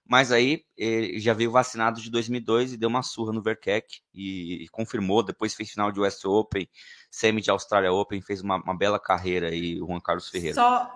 Mas 0.09 0.31
aí 0.31 0.63
ele 0.75 1.19
já 1.19 1.35
veio 1.35 1.51
vacinado 1.51 2.01
de 2.01 2.09
2002 2.09 2.73
e 2.73 2.77
deu 2.77 2.89
uma 2.89 3.03
surra 3.03 3.31
no 3.31 3.43
Verkek 3.43 3.99
e, 4.11 4.63
e 4.63 4.67
confirmou. 4.69 5.21
Depois 5.21 5.53
fez 5.53 5.69
final 5.69 5.91
de 5.91 5.99
US 5.99 6.25
Open, 6.25 6.67
semi 7.11 7.41
de 7.41 7.51
Australia 7.51 7.93
Open, 7.93 8.19
fez 8.19 8.41
uma, 8.41 8.55
uma 8.57 8.75
bela 8.75 8.99
carreira 8.99 9.49
aí 9.49 9.79
o 9.79 9.85
Juan 9.85 9.99
Carlos 9.99 10.27
Ferreira. 10.27 10.55
Só, 10.55 10.91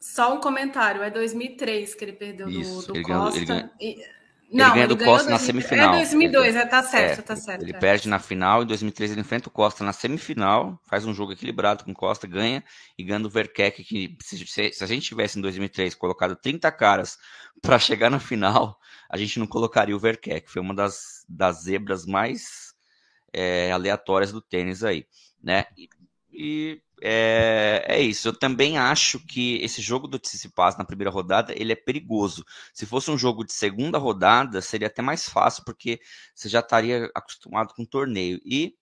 só 0.00 0.34
um 0.34 0.40
comentário: 0.40 1.00
é 1.00 1.08
2003 1.08 1.94
que 1.94 2.04
ele 2.04 2.14
perdeu 2.14 2.48
Isso, 2.48 2.88
do, 2.88 2.94
do 2.94 2.96
ele 2.96 3.04
Costa. 3.04 3.44
Ganhou, 3.44 3.70
ele 3.78 4.02
e... 4.02 4.25
Não, 4.52 4.66
ele 4.66 4.74
ganha 4.74 4.88
do 4.88 4.96
Costa 4.96 5.28
na 5.28 5.38
semifinal. 5.38 5.94
É 5.94 5.98
2002, 5.98 6.48
ele, 6.48 6.58
é, 6.58 6.66
tá 6.66 6.82
certo, 6.82 7.18
é, 7.18 7.22
tá 7.22 7.36
certo. 7.36 7.62
Ele 7.62 7.72
é. 7.72 7.78
perde 7.78 8.08
na 8.08 8.18
final, 8.18 8.62
em 8.62 8.66
2003 8.66 9.12
ele 9.12 9.20
enfrenta 9.20 9.48
o 9.48 9.52
Costa 9.52 9.82
na 9.82 9.92
semifinal, 9.92 10.80
faz 10.84 11.04
um 11.04 11.12
jogo 11.12 11.32
equilibrado 11.32 11.84
com 11.84 11.90
o 11.90 11.94
Costa, 11.94 12.26
ganha 12.26 12.62
e 12.96 13.02
ganha 13.02 13.20
do 13.20 13.28
Verkek, 13.28 13.82
que 13.82 14.16
se, 14.22 14.46
se, 14.46 14.84
a 14.84 14.86
gente 14.86 15.06
tivesse 15.06 15.38
em 15.38 15.42
2003 15.42 15.94
colocado 15.94 16.36
30 16.36 16.70
caras 16.72 17.18
para 17.60 17.78
chegar 17.80 18.10
na 18.10 18.20
final, 18.20 18.78
a 19.10 19.16
gente 19.16 19.38
não 19.38 19.46
colocaria 19.46 19.96
o 19.96 20.00
Verkek. 20.00 20.50
Foi 20.50 20.62
uma 20.62 20.74
das, 20.74 21.24
das 21.28 21.62
zebras 21.62 22.06
mais 22.06 22.74
é, 23.32 23.72
aleatórias 23.72 24.30
do 24.30 24.40
tênis 24.40 24.84
aí, 24.84 25.06
né? 25.42 25.66
E, 25.76 25.88
e 26.32 26.82
é, 27.02 27.84
é, 27.88 28.00
isso. 28.00 28.28
Eu 28.28 28.38
também 28.38 28.78
acho 28.78 29.20
que 29.20 29.56
esse 29.62 29.82
jogo 29.82 30.08
do 30.08 30.18
Tsitsipas 30.18 30.76
na 30.78 30.84
primeira 30.84 31.10
rodada 31.10 31.52
ele 31.56 31.72
é 31.72 31.76
perigoso. 31.76 32.44
Se 32.72 32.86
fosse 32.86 33.10
um 33.10 33.18
jogo 33.18 33.44
de 33.44 33.52
segunda 33.52 33.98
rodada, 33.98 34.62
seria 34.62 34.88
até 34.88 35.02
mais 35.02 35.28
fácil, 35.28 35.64
porque 35.64 36.00
você 36.34 36.48
já 36.48 36.60
estaria 36.60 37.10
acostumado 37.14 37.74
com 37.74 37.82
o 37.82 37.86
torneio. 37.86 38.40
E 38.44 38.74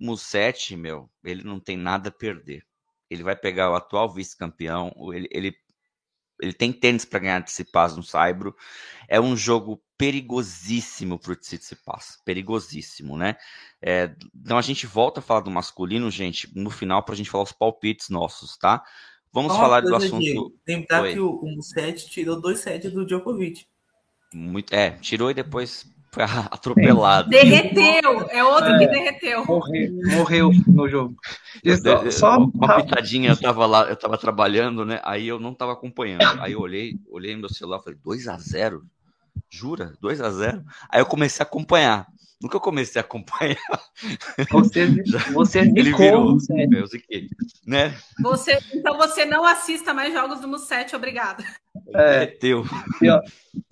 o 0.00 0.06
Musetti, 0.06 0.76
meu, 0.76 1.10
ele 1.22 1.44
não 1.44 1.60
tem 1.60 1.76
nada 1.76 2.08
a 2.08 2.12
perder. 2.12 2.64
Ele 3.10 3.22
vai 3.22 3.36
pegar 3.36 3.70
o 3.70 3.74
atual 3.74 4.12
vice-campeão, 4.12 4.92
ele, 5.12 5.28
ele 5.30 5.56
ele 6.40 6.52
tem 6.52 6.72
tênis 6.72 7.04
para 7.04 7.18
ganhar 7.18 7.42
Tsitsipas 7.42 7.96
no 7.96 8.02
Saibro. 8.02 8.54
É 9.08 9.20
um 9.20 9.36
jogo 9.36 9.82
perigosíssimo 9.96 11.18
para 11.18 11.32
o 11.32 11.36
Tsitsipas, 11.36 12.18
perigosíssimo, 12.24 13.16
né? 13.16 13.36
É, 13.82 14.14
então 14.34 14.58
a 14.58 14.62
gente 14.62 14.86
volta 14.86 15.20
a 15.20 15.22
falar 15.22 15.40
do 15.40 15.50
masculino, 15.50 16.10
gente, 16.10 16.48
no 16.54 16.70
final 16.70 17.02
para 17.02 17.14
a 17.14 17.16
gente 17.16 17.30
falar 17.30 17.44
os 17.44 17.52
palpites 17.52 18.08
nossos, 18.08 18.56
tá? 18.56 18.82
Vamos 19.32 19.56
falar 19.56 19.82
do 19.82 19.94
assunto. 19.94 20.20
Diego, 20.20 20.54
lembrar 20.66 21.02
Oi. 21.02 21.12
que 21.12 21.20
o, 21.20 21.30
o 21.30 21.54
Musetti 21.54 22.08
tirou 22.08 22.40
dois 22.40 22.60
sets 22.60 22.92
do 22.92 23.04
Djokovic. 23.04 23.66
Muito, 24.32 24.74
é, 24.74 24.90
tirou 24.92 25.30
e 25.30 25.34
depois 25.34 25.86
foi 26.10 26.24
atropelado. 26.24 27.28
Derreteu, 27.28 28.28
é 28.30 28.44
outro 28.44 28.70
é, 28.70 28.78
que 28.78 28.86
derreteu. 28.86 29.44
Morreu, 29.44 29.90
morreu 30.16 30.50
no 30.66 30.88
jogo. 30.88 31.16
Só, 31.82 32.10
só 32.10 32.38
uma 32.38 32.76
pitadinha, 32.82 33.30
eu 33.30 33.36
tava 33.36 33.66
lá, 33.66 33.88
eu 33.88 33.96
tava 33.96 34.16
trabalhando, 34.16 34.84
né? 34.84 35.00
Aí 35.04 35.28
eu 35.28 35.38
não 35.38 35.54
tava 35.54 35.72
acompanhando. 35.72 36.40
Aí 36.40 36.52
eu 36.52 36.60
olhei, 36.60 36.96
olhei 37.10 37.34
no 37.34 37.40
meu 37.40 37.48
celular, 37.48 37.80
falei, 37.80 37.98
2 38.02 38.28
a 38.28 38.36
0 38.38 38.82
Jura? 39.50 39.94
2 40.00 40.20
a 40.20 40.30
0 40.30 40.64
Aí 40.90 41.00
eu 41.00 41.06
comecei 41.06 41.42
a 41.42 41.46
acompanhar. 41.46 42.06
Nunca 42.40 42.56
eu 42.56 42.60
comecei 42.60 43.00
a 43.00 43.04
acompanhar. 43.04 43.56
Você, 44.50 44.86
você 45.34 45.58
Ele 45.58 45.92
virou, 45.92 46.38
eu 46.72 46.86
ziquei, 46.86 47.28
né? 47.66 47.96
Você, 48.20 48.56
então 48.72 48.96
você 48.96 49.24
não 49.24 49.44
assista 49.44 49.92
mais 49.92 50.12
jogos 50.12 50.40
do 50.40 50.46
Musset, 50.46 50.94
obrigada. 50.94 51.44
É, 51.94 52.22
é 52.22 52.26
teu. 52.26 52.64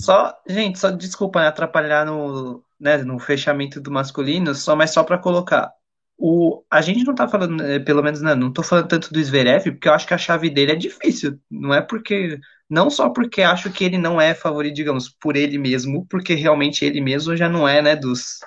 Só, 0.00 0.36
gente, 0.48 0.80
só 0.80 0.90
desculpa 0.90 1.40
né, 1.40 1.46
atrapalhar 1.46 2.04
no, 2.04 2.60
né, 2.78 2.98
no 2.98 3.20
fechamento 3.20 3.80
do 3.80 3.90
masculino, 3.90 4.52
só 4.54 4.74
mas 4.74 4.92
só 4.92 5.04
para 5.04 5.18
colocar. 5.18 5.72
O, 6.18 6.64
a 6.70 6.80
gente 6.80 7.04
não 7.04 7.14
tá 7.14 7.28
falando, 7.28 7.62
eh, 7.62 7.78
pelo 7.78 8.02
menos 8.02 8.22
né, 8.22 8.34
não 8.34 8.50
tô 8.50 8.62
falando 8.62 8.88
tanto 8.88 9.12
do 9.12 9.22
Zverev, 9.22 9.70
porque 9.72 9.86
eu 9.86 9.92
acho 9.92 10.06
que 10.06 10.14
a 10.14 10.18
chave 10.18 10.48
dele 10.48 10.72
é 10.72 10.76
difícil. 10.76 11.38
Não 11.50 11.72
é 11.72 11.80
porque. 11.80 12.40
Não 12.68 12.90
só 12.90 13.10
porque 13.10 13.42
acho 13.42 13.70
que 13.70 13.84
ele 13.84 13.96
não 13.96 14.20
é 14.20 14.34
favorito, 14.34 14.74
digamos, 14.74 15.08
por 15.08 15.36
ele 15.36 15.56
mesmo, 15.56 16.04
porque 16.06 16.34
realmente 16.34 16.84
ele 16.84 17.00
mesmo 17.00 17.36
já 17.36 17.48
não 17.48 17.66
é, 17.66 17.80
né, 17.80 17.94
dos, 17.94 18.40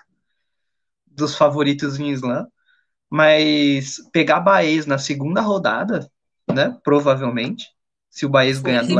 dos 1.08 1.36
favoritos 1.36 2.00
em 2.00 2.10
slam, 2.12 2.46
mas 3.10 3.98
pegar 4.12 4.42
Baez 4.42 4.86
na 4.86 4.98
segunda 4.98 5.42
rodada, 5.42 6.10
né? 6.48 6.78
Provavelmente, 6.84 7.66
se 8.10 8.26
o 8.26 8.30
Baez 8.30 8.60
ganhar 8.60 8.86
do 8.86 9.00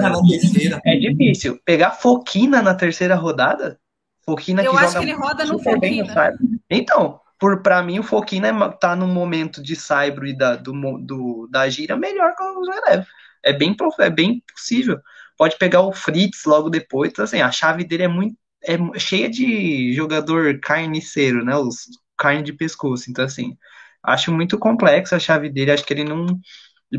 é 0.86 0.96
difícil. 0.98 1.60
Pegar 1.66 1.92
Foquina 1.92 2.62
na 2.62 2.74
terceira 2.74 3.16
rodada, 3.16 3.80
Foquina 4.22 4.64
Eu 4.64 4.72
que 4.72 4.78
acho 4.78 4.94
joga 4.94 5.00
que 5.00 5.12
ele 5.12 5.20
roda 5.20 5.46
no 5.46 5.60
Foquina. 5.60 6.38
Então, 6.70 7.20
por 7.40 7.62
para 7.62 7.82
mim 7.84 8.00
o 8.00 8.04
Foquina 8.04 8.50
é, 8.50 8.70
tá 8.80 8.96
no 8.96 9.08
momento 9.08 9.62
de 9.64 9.76
Saibro 9.76 10.28
e 10.28 10.38
da 10.38 10.56
do, 10.56 10.74
do, 11.00 11.48
da 11.52 11.70
gira 11.70 11.96
melhor 11.98 12.36
que 12.36 12.44
o 12.44 12.66
Zverev. 12.66 13.06
É 13.44 13.54
bem 13.54 13.76
é 14.00 14.10
bem 14.10 14.44
possível. 14.54 15.00
Pode 15.38 15.58
pegar 15.58 15.82
o 15.82 15.94
Fritz 15.94 16.44
logo 16.46 16.70
depois, 16.70 17.12
então, 17.12 17.24
assim, 17.24 17.42
a 17.42 17.52
chave 17.52 17.86
dele 17.86 18.04
é 18.04 18.08
muito 18.08 18.38
é 18.64 18.78
cheia 19.00 19.30
de 19.30 19.94
jogador 19.94 20.60
carniceiro, 20.60 21.46
né? 21.46 21.56
Os 21.56 21.88
carne 22.18 22.44
de 22.44 22.54
pescoço. 22.54 23.10
Então, 23.10 23.24
assim, 23.26 23.58
acho 24.04 24.32
muito 24.34 24.58
complexo 24.60 25.16
a 25.16 25.20
chave 25.20 25.50
dele. 25.50 25.72
Acho 25.72 25.86
que 25.86 25.94
ele 25.94 26.04
não, 26.04 26.40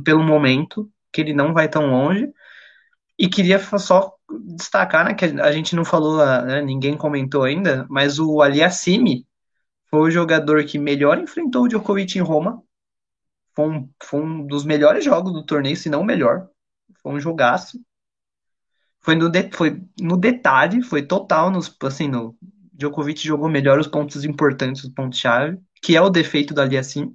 pelo 0.04 0.22
momento, 0.22 0.90
que 1.12 1.20
ele 1.20 1.34
não 1.34 1.52
vai 1.52 1.68
tão 1.68 1.90
longe. 1.90 2.28
E 3.18 3.28
queria 3.28 3.58
só 3.78 4.14
destacar, 4.56 5.04
né, 5.04 5.14
que 5.14 5.24
a 5.26 5.52
gente 5.52 5.76
não 5.76 5.84
falou, 5.84 6.18
né, 6.44 6.62
ninguém 6.62 6.96
comentou 6.96 7.44
ainda, 7.44 7.86
mas 7.90 8.18
o 8.18 8.40
Aliassime 8.40 9.26
foi 9.90 10.00
o 10.00 10.10
jogador 10.10 10.64
que 10.64 10.78
melhor 10.78 11.18
enfrentou 11.18 11.64
o 11.64 11.68
Djokovic 11.68 12.16
em 12.16 12.22
Roma. 12.22 12.62
Foi 13.54 13.68
um, 13.68 13.90
foi 14.02 14.20
um 14.22 14.46
dos 14.46 14.64
melhores 14.64 15.04
jogos 15.04 15.32
do 15.32 15.44
torneio, 15.44 15.76
se 15.76 15.90
não 15.90 16.02
o 16.02 16.04
melhor. 16.04 16.48
Foi 17.02 17.12
um 17.12 17.20
jogaço. 17.20 17.80
Foi 19.00 19.14
no, 19.14 19.28
de, 19.28 19.50
foi 19.52 19.82
no 20.00 20.16
detalhe, 20.16 20.82
foi 20.82 21.02
total, 21.02 21.50
nos, 21.50 21.74
assim, 21.82 22.06
no, 22.06 22.36
Djokovic 22.80 23.26
jogou 23.26 23.48
melhor 23.48 23.78
os 23.78 23.86
pontos 23.86 24.24
importantes, 24.24 24.84
os 24.84 24.90
pontos-chave, 24.90 25.58
que 25.82 25.96
é 25.96 26.00
o 26.00 26.08
defeito 26.08 26.54
do 26.54 26.60
assim. 26.60 27.14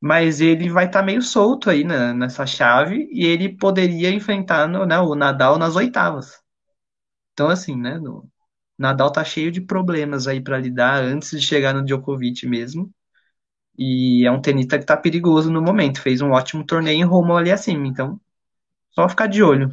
Mas 0.00 0.40
ele 0.40 0.68
vai 0.68 0.86
estar 0.86 1.00
tá 1.00 1.06
meio 1.06 1.22
solto 1.22 1.70
aí 1.70 1.84
na, 1.84 2.14
nessa 2.14 2.46
chave 2.46 3.08
e 3.12 3.24
ele 3.26 3.56
poderia 3.56 4.10
enfrentar 4.10 4.68
no, 4.68 4.84
né, 4.86 4.98
o 4.98 5.14
Nadal 5.14 5.58
nas 5.58 5.76
oitavas. 5.76 6.40
Então, 7.32 7.48
assim, 7.48 7.76
né? 7.76 7.98
No, 7.98 8.28
Nadal 8.82 9.12
tá 9.12 9.24
cheio 9.24 9.52
de 9.52 9.60
problemas 9.60 10.26
aí 10.26 10.40
para 10.40 10.58
lidar 10.58 11.02
antes 11.02 11.30
de 11.30 11.40
chegar 11.40 11.72
no 11.72 11.84
Djokovic 11.84 12.44
mesmo. 12.46 12.92
E 13.78 14.26
é 14.26 14.30
um 14.30 14.40
tenista 14.40 14.78
que 14.78 14.84
tá 14.84 14.96
perigoso 14.96 15.50
no 15.50 15.62
momento. 15.62 16.02
Fez 16.02 16.20
um 16.20 16.32
ótimo 16.32 16.64
torneio 16.66 16.98
em 16.98 17.04
Roma 17.04 17.38
ali 17.38 17.52
acima. 17.52 17.86
Então, 17.86 18.20
só 18.90 19.08
ficar 19.08 19.28
de 19.28 19.40
olho. 19.42 19.70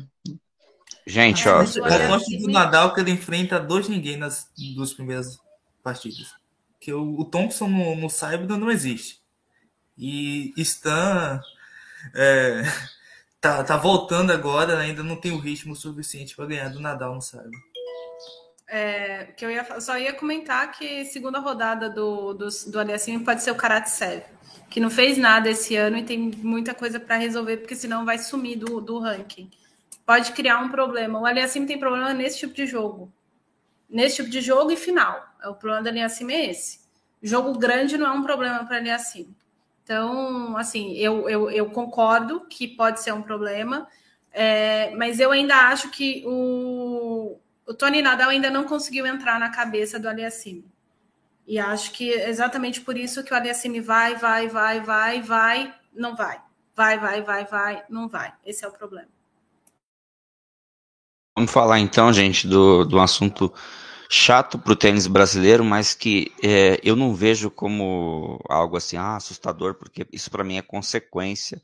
Gente, 1.07 1.49
ó. 1.49 1.63
Eu 1.63 2.07
gosto 2.07 2.37
do 2.37 2.51
Nadal 2.51 2.93
que 2.93 3.01
ele 3.01 3.11
enfrenta 3.11 3.59
dois 3.59 3.89
ninguém 3.89 4.15
nas 4.15 4.47
duas 4.75 4.93
primeiras 4.93 5.39
partidas. 5.83 6.27
Que 6.79 6.93
o, 6.93 7.19
o 7.19 7.25
Thompson 7.25 7.67
no, 7.67 7.95
no 7.95 8.09
Saibro 8.09 8.57
não 8.57 8.69
existe. 8.69 9.19
E 9.97 10.53
Stan 10.55 11.41
é, 12.15 12.61
tá, 13.41 13.63
tá 13.63 13.75
voltando 13.75 14.31
agora, 14.31 14.77
ainda 14.77 15.03
não 15.03 15.15
tem 15.15 15.31
o 15.31 15.39
ritmo 15.39 15.75
suficiente 15.75 16.35
para 16.35 16.45
ganhar 16.45 16.69
do 16.69 16.79
Nadal 16.79 17.15
no 17.15 17.21
Saibro. 17.21 17.59
É, 18.71 19.29
que 19.35 19.43
eu 19.43 19.49
ia, 19.49 19.81
só 19.81 19.97
ia 19.97 20.13
comentar 20.13 20.71
que 20.71 21.03
segunda 21.05 21.39
rodada 21.39 21.89
do, 21.89 22.33
do, 22.33 22.47
do 22.67 22.79
Aliassime 22.79 23.23
pode 23.23 23.41
ser 23.41 23.49
o 23.49 23.55
Karatsev, 23.55 24.23
que 24.69 24.79
não 24.79 24.91
fez 24.91 25.17
nada 25.17 25.49
esse 25.49 25.75
ano 25.75 25.97
e 25.97 26.03
tem 26.03 26.19
muita 26.19 26.75
coisa 26.75 26.99
para 26.99 27.15
resolver, 27.15 27.57
porque 27.57 27.75
senão 27.75 28.05
vai 28.05 28.19
sumir 28.19 28.57
do, 28.57 28.79
do 28.79 28.99
ranking. 28.99 29.49
Pode 30.05 30.33
criar 30.33 30.59
um 30.59 30.69
problema. 30.69 31.19
O 31.19 31.25
Aliassime 31.25 31.65
tem 31.65 31.79
problema 31.79 32.13
nesse 32.13 32.39
tipo 32.39 32.53
de 32.53 32.67
jogo. 32.67 33.11
Nesse 33.89 34.17
tipo 34.17 34.29
de 34.29 34.39
jogo 34.39 34.71
e 34.71 34.77
final. 34.77 35.19
O 35.45 35.55
problema 35.55 35.83
do 35.83 35.89
Aliassime 35.89 36.33
é 36.33 36.51
esse. 36.51 36.79
Jogo 37.21 37.57
grande 37.57 37.97
não 37.97 38.07
é 38.07 38.11
um 38.11 38.23
problema 38.23 38.65
para 38.65 38.77
Aliassime. 38.77 39.35
Então, 39.83 40.55
assim, 40.55 40.93
eu, 40.93 41.27
eu, 41.27 41.49
eu 41.49 41.69
concordo 41.71 42.41
que 42.41 42.67
pode 42.67 43.01
ser 43.01 43.11
um 43.11 43.23
problema, 43.23 43.87
é, 44.31 44.95
mas 44.95 45.19
eu 45.19 45.31
ainda 45.31 45.55
acho 45.55 45.89
que 45.89 46.23
o, 46.27 47.39
o 47.69 47.73
Tony 47.75 48.01
Nadal 48.01 48.31
ainda 48.31 48.49
não 48.49 48.63
conseguiu 48.63 49.05
entrar 49.05 49.39
na 49.39 49.49
cabeça 49.49 49.99
do 49.99 50.09
Aliassime. 50.09 50.65
E 51.45 51.59
acho 51.59 51.91
que 51.91 52.11
é 52.11 52.27
exatamente 52.27 52.81
por 52.81 52.97
isso 52.97 53.23
que 53.23 53.31
o 53.31 53.35
Aliassime 53.35 53.79
vai, 53.79 54.15
vai, 54.15 54.47
vai, 54.47 54.81
vai, 54.81 55.21
vai, 55.21 55.75
não 55.93 56.15
vai. 56.15 56.41
Vai, 56.75 56.97
vai, 56.97 57.21
vai, 57.21 57.45
vai, 57.45 57.83
não 57.87 58.09
vai. 58.09 58.33
Esse 58.43 58.65
é 58.65 58.67
o 58.67 58.71
problema. 58.71 59.07
Vamos 61.37 61.51
falar 61.51 61.79
então, 61.79 62.11
gente, 62.11 62.47
do, 62.47 62.83
do 62.85 62.99
assunto 62.99 63.53
chato 64.09 64.57
para 64.57 64.73
o 64.73 64.75
tênis 64.75 65.05
brasileiro, 65.05 65.63
mas 65.63 65.93
que 65.93 66.33
é, 66.41 66.79
eu 66.83 66.95
não 66.95 67.13
vejo 67.13 67.51
como 67.51 68.43
algo 68.49 68.77
assim 68.77 68.97
ah, 68.97 69.15
assustador, 69.15 69.75
porque 69.75 70.07
isso 70.11 70.31
para 70.31 70.43
mim 70.43 70.57
é 70.57 70.63
consequência 70.63 71.61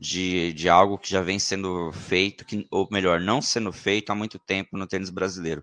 de, 0.00 0.54
de 0.54 0.66
algo 0.66 0.96
que 0.96 1.10
já 1.10 1.20
vem 1.20 1.38
sendo 1.38 1.92
feito, 1.92 2.42
que, 2.42 2.66
ou 2.70 2.88
melhor, 2.90 3.20
não 3.20 3.42
sendo 3.42 3.70
feito 3.70 4.10
há 4.10 4.14
muito 4.14 4.38
tempo 4.38 4.78
no 4.78 4.86
tênis 4.86 5.10
brasileiro. 5.10 5.62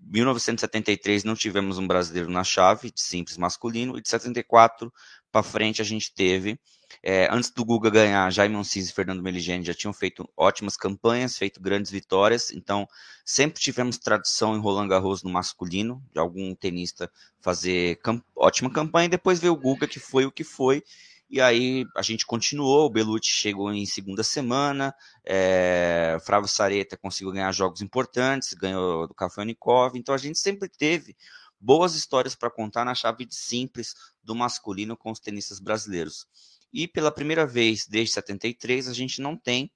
1973 0.00 1.24
não 1.24 1.34
tivemos 1.34 1.76
um 1.76 1.86
brasileiro 1.86 2.30
na 2.30 2.44
chave 2.44 2.92
de 2.92 3.00
simples 3.00 3.36
masculino, 3.36 3.98
e 3.98 4.00
de 4.00 4.08
74 4.08 4.92
para 5.32 5.42
frente 5.42 5.82
a 5.82 5.84
gente 5.84 6.14
teve. 6.14 6.56
É, 7.02 7.28
antes 7.32 7.50
do 7.50 7.64
Guga 7.64 7.90
ganhar, 7.90 8.30
Jaime 8.30 8.54
Onsis 8.54 8.88
e 8.88 8.92
Fernando 8.92 9.22
Meligeni 9.24 9.64
já 9.64 9.74
tinham 9.74 9.92
feito 9.92 10.28
ótimas 10.36 10.76
campanhas, 10.76 11.36
feito 11.36 11.60
grandes 11.60 11.90
vitórias, 11.90 12.52
então 12.52 12.88
sempre 13.24 13.60
tivemos 13.60 13.98
tradição 13.98 14.56
em 14.56 14.60
Roland 14.60 14.86
Garros 14.86 15.24
no 15.24 15.30
masculino, 15.30 16.00
de 16.12 16.20
algum 16.20 16.54
tenista 16.54 17.10
fazer 17.40 17.96
camp 17.96 18.22
ótima 18.36 18.70
campanha, 18.70 19.06
e 19.06 19.10
depois 19.10 19.40
veio 19.40 19.52
o 19.52 19.56
Guga, 19.56 19.88
que 19.88 19.98
foi 19.98 20.24
o 20.26 20.32
que 20.32 20.44
foi, 20.44 20.82
e 21.30 21.40
aí 21.40 21.84
a 21.94 22.02
gente 22.02 22.24
continuou, 22.24 22.86
o 22.86 22.90
Belucci 22.90 23.30
chegou 23.30 23.72
em 23.72 23.84
segunda 23.84 24.22
semana, 24.22 24.94
é, 25.24 26.16
Flávio 26.24 26.48
Sareta 26.48 26.96
conseguiu 26.96 27.32
ganhar 27.32 27.52
jogos 27.52 27.82
importantes, 27.82 28.54
ganhou 28.54 29.06
do 29.06 29.14
Kafelnikov, 29.14 29.96
então 29.96 30.14
a 30.14 30.18
gente 30.18 30.38
sempre 30.38 30.68
teve 30.68 31.14
boas 31.60 31.94
histórias 31.94 32.34
para 32.34 32.50
contar 32.50 32.84
na 32.84 32.94
chave 32.94 33.26
de 33.26 33.34
simples 33.34 33.94
do 34.22 34.34
masculino 34.34 34.96
com 34.96 35.10
os 35.10 35.20
tenistas 35.20 35.60
brasileiros. 35.60 36.26
E 36.72 36.88
pela 36.88 37.10
primeira 37.10 37.46
vez 37.46 37.86
desde 37.86 38.14
73 38.14 38.88
a 38.88 38.94
gente 38.94 39.20
não 39.20 39.36
tem 39.36 39.70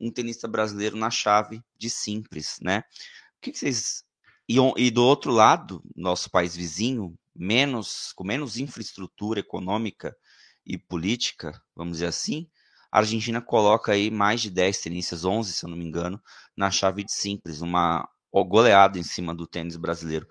um 0.00 0.10
tenista 0.10 0.48
brasileiro 0.48 0.96
na 0.96 1.10
chave 1.10 1.62
de 1.78 1.88
simples, 1.88 2.58
né? 2.60 2.82
O 3.38 3.40
que, 3.40 3.52
que 3.52 3.58
vocês 3.58 4.04
e, 4.48 4.58
e, 4.76 4.90
do 4.92 5.02
outro 5.02 5.32
lado, 5.32 5.82
nosso 5.94 6.30
país 6.30 6.54
vizinho, 6.54 7.18
menos 7.34 8.12
com 8.12 8.22
menos 8.22 8.56
infraestrutura 8.56 9.40
econômica 9.40 10.16
e 10.66 10.76
política, 10.76 11.62
vamos 11.74 11.94
dizer 11.94 12.06
assim, 12.06 12.48
a 12.90 12.98
Argentina 12.98 13.40
coloca 13.40 13.92
aí 13.92 14.10
mais 14.10 14.40
de 14.40 14.50
10 14.50 14.80
tenistas, 14.80 15.24
11 15.24 15.52
se 15.52 15.64
eu 15.64 15.70
não 15.70 15.76
me 15.76 15.84
engano, 15.84 16.20
na 16.56 16.70
chave 16.70 17.04
de 17.04 17.12
simples, 17.12 17.60
uma 17.60 18.08
goleada 18.32 18.98
em 18.98 19.02
cima 19.02 19.34
do 19.34 19.46
tênis 19.46 19.76
brasileiro. 19.76 20.26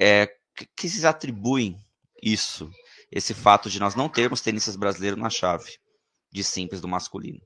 É, 0.00 0.26
que, 0.54 0.88
vocês 0.88 1.04
atribuem 1.04 1.78
isso, 2.22 2.70
esse 3.10 3.34
fato 3.34 3.68
de 3.68 3.80
nós 3.80 3.94
não 3.94 4.08
termos 4.08 4.40
tenistas 4.40 4.76
brasileiros 4.76 5.18
na 5.18 5.28
chave 5.28 5.78
de 6.30 6.42
simples 6.44 6.80
do 6.80 6.88
masculino? 6.88 7.40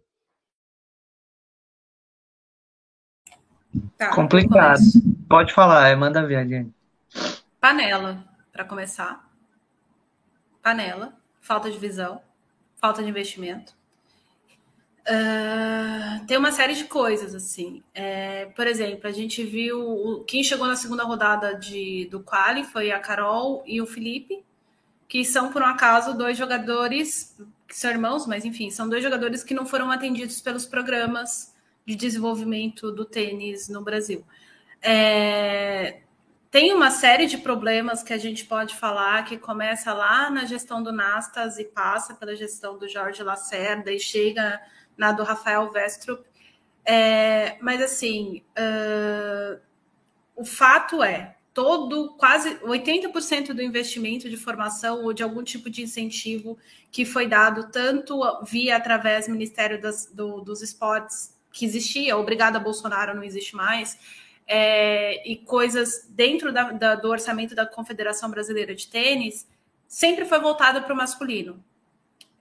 Tá, 3.96 4.14
Complicado. 4.14 4.80
Pode 5.28 5.54
falar, 5.54 5.96
manda 5.96 6.26
ver, 6.26 6.36
Adiane. 6.36 6.74
Panela, 7.60 8.24
para 8.52 8.64
começar. 8.64 9.28
Panela 10.62 11.19
falta 11.40 11.70
de 11.70 11.78
visão, 11.78 12.20
falta 12.76 13.02
de 13.02 13.08
investimento. 13.08 13.74
Uh, 15.00 16.24
tem 16.26 16.36
uma 16.36 16.52
série 16.52 16.74
de 16.74 16.84
coisas, 16.84 17.34
assim. 17.34 17.82
É, 17.94 18.46
por 18.54 18.66
exemplo, 18.66 19.08
a 19.08 19.12
gente 19.12 19.42
viu. 19.42 20.24
Quem 20.28 20.44
chegou 20.44 20.66
na 20.66 20.76
segunda 20.76 21.04
rodada 21.04 21.54
de, 21.54 22.06
do 22.10 22.20
Quali 22.20 22.64
foi 22.64 22.92
a 22.92 23.00
Carol 23.00 23.62
e 23.66 23.80
o 23.80 23.86
Felipe, 23.86 24.44
que 25.08 25.24
são, 25.24 25.50
por 25.50 25.62
um 25.62 25.66
acaso, 25.66 26.16
dois 26.16 26.36
jogadores, 26.36 27.36
que 27.66 27.76
são 27.76 27.90
irmãos, 27.90 28.26
mas 28.26 28.44
enfim, 28.44 28.70
são 28.70 28.88
dois 28.88 29.02
jogadores 29.02 29.42
que 29.42 29.54
não 29.54 29.66
foram 29.66 29.90
atendidos 29.90 30.40
pelos 30.40 30.66
programas 30.66 31.54
de 31.86 31.96
desenvolvimento 31.96 32.92
do 32.92 33.04
tênis 33.04 33.68
no 33.68 33.82
Brasil. 33.82 34.24
É, 34.82 36.00
tem 36.50 36.72
uma 36.72 36.90
série 36.90 37.26
de 37.26 37.38
problemas 37.38 38.02
que 38.02 38.12
a 38.12 38.18
gente 38.18 38.44
pode 38.44 38.74
falar 38.74 39.24
que 39.24 39.38
começa 39.38 39.92
lá 39.92 40.28
na 40.30 40.44
gestão 40.44 40.82
do 40.82 40.92
Nastas 40.92 41.58
e 41.58 41.64
passa 41.64 42.14
pela 42.14 42.34
gestão 42.34 42.76
do 42.76 42.88
Jorge 42.88 43.22
Lacerda 43.22 43.92
e 43.92 44.00
chega 44.00 44.60
na 44.96 45.12
do 45.12 45.22
Rafael 45.22 45.70
Vestrup. 45.70 46.24
É, 46.84 47.56
mas 47.60 47.80
assim, 47.80 48.42
uh, 48.58 49.60
o 50.34 50.44
fato 50.44 51.04
é, 51.04 51.36
todo 51.54 52.16
quase 52.16 52.56
80% 52.56 53.52
do 53.52 53.62
investimento 53.62 54.28
de 54.28 54.36
formação 54.36 55.04
ou 55.04 55.12
de 55.12 55.22
algum 55.22 55.44
tipo 55.44 55.70
de 55.70 55.82
incentivo 55.82 56.58
que 56.90 57.04
foi 57.04 57.28
dado 57.28 57.70
tanto 57.70 58.20
via 58.44 58.76
através 58.76 59.26
do 59.26 59.32
Ministério 59.32 59.80
das, 59.80 60.06
do, 60.06 60.40
dos 60.40 60.62
Esportes 60.62 61.38
que 61.52 61.64
existia, 61.64 62.16
obrigada 62.16 62.58
Bolsonaro 62.58 63.14
não 63.14 63.22
existe 63.22 63.54
mais, 63.54 63.98
é, 64.52 65.30
e 65.30 65.36
coisas 65.36 66.08
dentro 66.10 66.52
da, 66.52 66.72
da, 66.72 66.94
do 66.96 67.08
orçamento 67.08 67.54
da 67.54 67.64
Confederação 67.64 68.28
Brasileira 68.28 68.74
de 68.74 68.88
Tênis, 68.88 69.46
sempre 69.86 70.24
foi 70.24 70.40
voltada 70.40 70.82
para 70.82 70.92
o 70.92 70.96
masculino. 70.96 71.62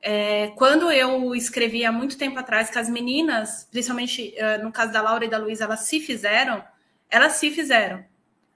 É, 0.02 0.48
quando 0.56 0.92
eu 0.92 1.36
escrevi 1.36 1.86
há 1.86 1.92
muito 1.92 2.18
tempo 2.18 2.40
atrás 2.40 2.72
que 2.72 2.80
as 2.80 2.90
meninas, 2.90 3.68
principalmente 3.70 4.34
uh, 4.40 4.64
no 4.64 4.72
caso 4.72 4.92
da 4.92 5.04
Laura 5.04 5.26
e 5.26 5.30
da 5.30 5.38
Luísa, 5.38 5.66
elas 5.66 5.82
se 5.82 6.00
fizeram, 6.00 6.64
elas 7.12 7.34
se 7.34 7.52
fizeram. 7.52 8.04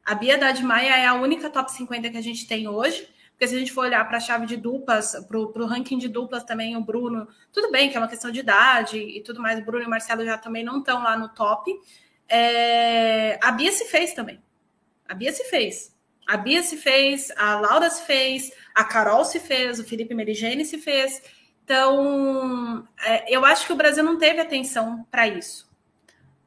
A 0.04 0.16
Bia 0.16 0.36
Dad 0.36 0.60
Maia 0.62 0.96
é 0.96 1.06
a 1.06 1.14
única 1.14 1.48
top 1.48 1.72
50 1.72 2.10
que 2.10 2.18
a 2.18 2.24
gente 2.24 2.48
tem 2.48 2.68
hoje, 2.68 3.08
porque 3.34 3.48
se 3.48 3.56
a 3.56 3.60
gente 3.60 3.72
for 3.72 3.86
olhar 3.86 4.04
para 4.08 4.18
a 4.18 4.22
chave 4.22 4.48
de 4.48 4.58
duplas, 4.58 5.16
para 5.28 5.38
o 5.38 5.66
ranking 5.68 6.00
de 6.00 6.08
duplas 6.08 6.44
também, 6.44 6.76
o 6.76 6.82
Bruno, 6.82 7.28
tudo 7.52 7.70
bem 7.70 7.92
que 7.92 7.98
é 7.98 8.00
uma 8.00 8.08
questão 8.08 8.32
de 8.32 8.40
idade 8.40 8.98
e 8.98 9.22
tudo 9.22 9.40
mais, 9.40 9.60
o 9.60 9.64
Bruno 9.64 9.84
e 9.84 9.88
o 9.88 9.90
Marcelo 9.90 10.26
já 10.26 10.40
também 10.40 10.64
não 10.64 10.80
estão 10.80 11.04
lá 11.04 11.16
no 11.16 11.30
top, 11.30 11.72
é, 12.30 13.40
a 13.42 13.52
Bia 13.52 13.72
se 13.72 13.86
fez 13.86 14.14
também. 14.14 14.42
A 15.08 15.14
Bia 15.14 15.32
se 15.32 15.44
fez. 15.46 15.94
A 16.28 16.38
Bia 16.38 16.64
se 16.64 16.78
fez, 16.78 17.32
a 17.36 17.60
Laura 17.60 17.90
se 17.90 18.04
fez, 18.04 18.52
a 18.74 18.84
Carol 18.84 19.26
se 19.26 19.40
fez, 19.40 19.80
o 19.80 19.84
Felipe 19.84 20.14
Merigene 20.14 20.66
se 20.66 20.78
fez. 20.78 21.22
Então, 21.64 22.88
é, 23.06 23.34
eu 23.34 23.46
acho 23.46 23.66
que 23.66 23.74
o 23.74 23.76
Brasil 23.76 24.04
não 24.04 24.18
teve 24.18 24.40
atenção 24.40 25.06
para 25.12 25.28
isso. 25.28 25.72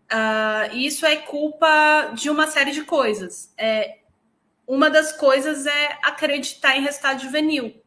Uh, 0.07 0.77
isso 0.77 1.05
é 1.05 1.16
culpa 1.16 2.12
de 2.14 2.31
uma 2.31 2.47
série 2.47 2.70
de 2.70 2.83
coisas. 2.83 3.53
É, 3.59 3.99
uma 4.66 4.89
das 4.91 5.12
coisas 5.12 5.66
é 5.66 5.99
acreditar 6.03 6.77
em 6.77 6.83
resultado 6.83 7.22
juvenil. 7.22 7.83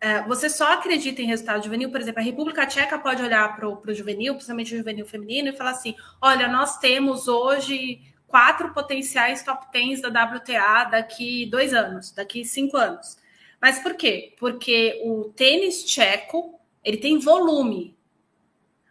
É, 0.00 0.22
você 0.22 0.48
só 0.48 0.72
acredita 0.72 1.20
em 1.20 1.26
resultado 1.26 1.62
juvenil, 1.62 1.90
por 1.90 2.00
exemplo, 2.00 2.20
a 2.20 2.24
República 2.24 2.66
Tcheca 2.66 2.98
pode 2.98 3.22
olhar 3.22 3.54
para 3.54 3.68
o 3.68 3.94
juvenil, 3.94 4.34
principalmente 4.34 4.74
o 4.74 4.78
juvenil 4.78 5.06
feminino, 5.06 5.48
e 5.48 5.52
falar 5.52 5.72
assim: 5.72 5.94
olha, 6.22 6.48
nós 6.48 6.78
temos 6.78 7.28
hoje 7.28 8.00
quatro 8.26 8.72
potenciais 8.72 9.42
top 9.42 9.66
10 9.72 10.00
da 10.00 10.08
WTA 10.08 10.84
daqui 10.84 11.44
dois 11.46 11.74
anos, 11.74 12.12
daqui 12.12 12.44
cinco 12.44 12.76
anos. 12.76 13.18
Mas 13.60 13.78
por 13.80 13.94
quê? 13.94 14.34
Porque 14.38 15.02
o 15.04 15.24
tênis 15.36 15.84
tcheco 15.84 16.58
ele 16.82 16.96
tem 16.96 17.18
volume. 17.18 17.94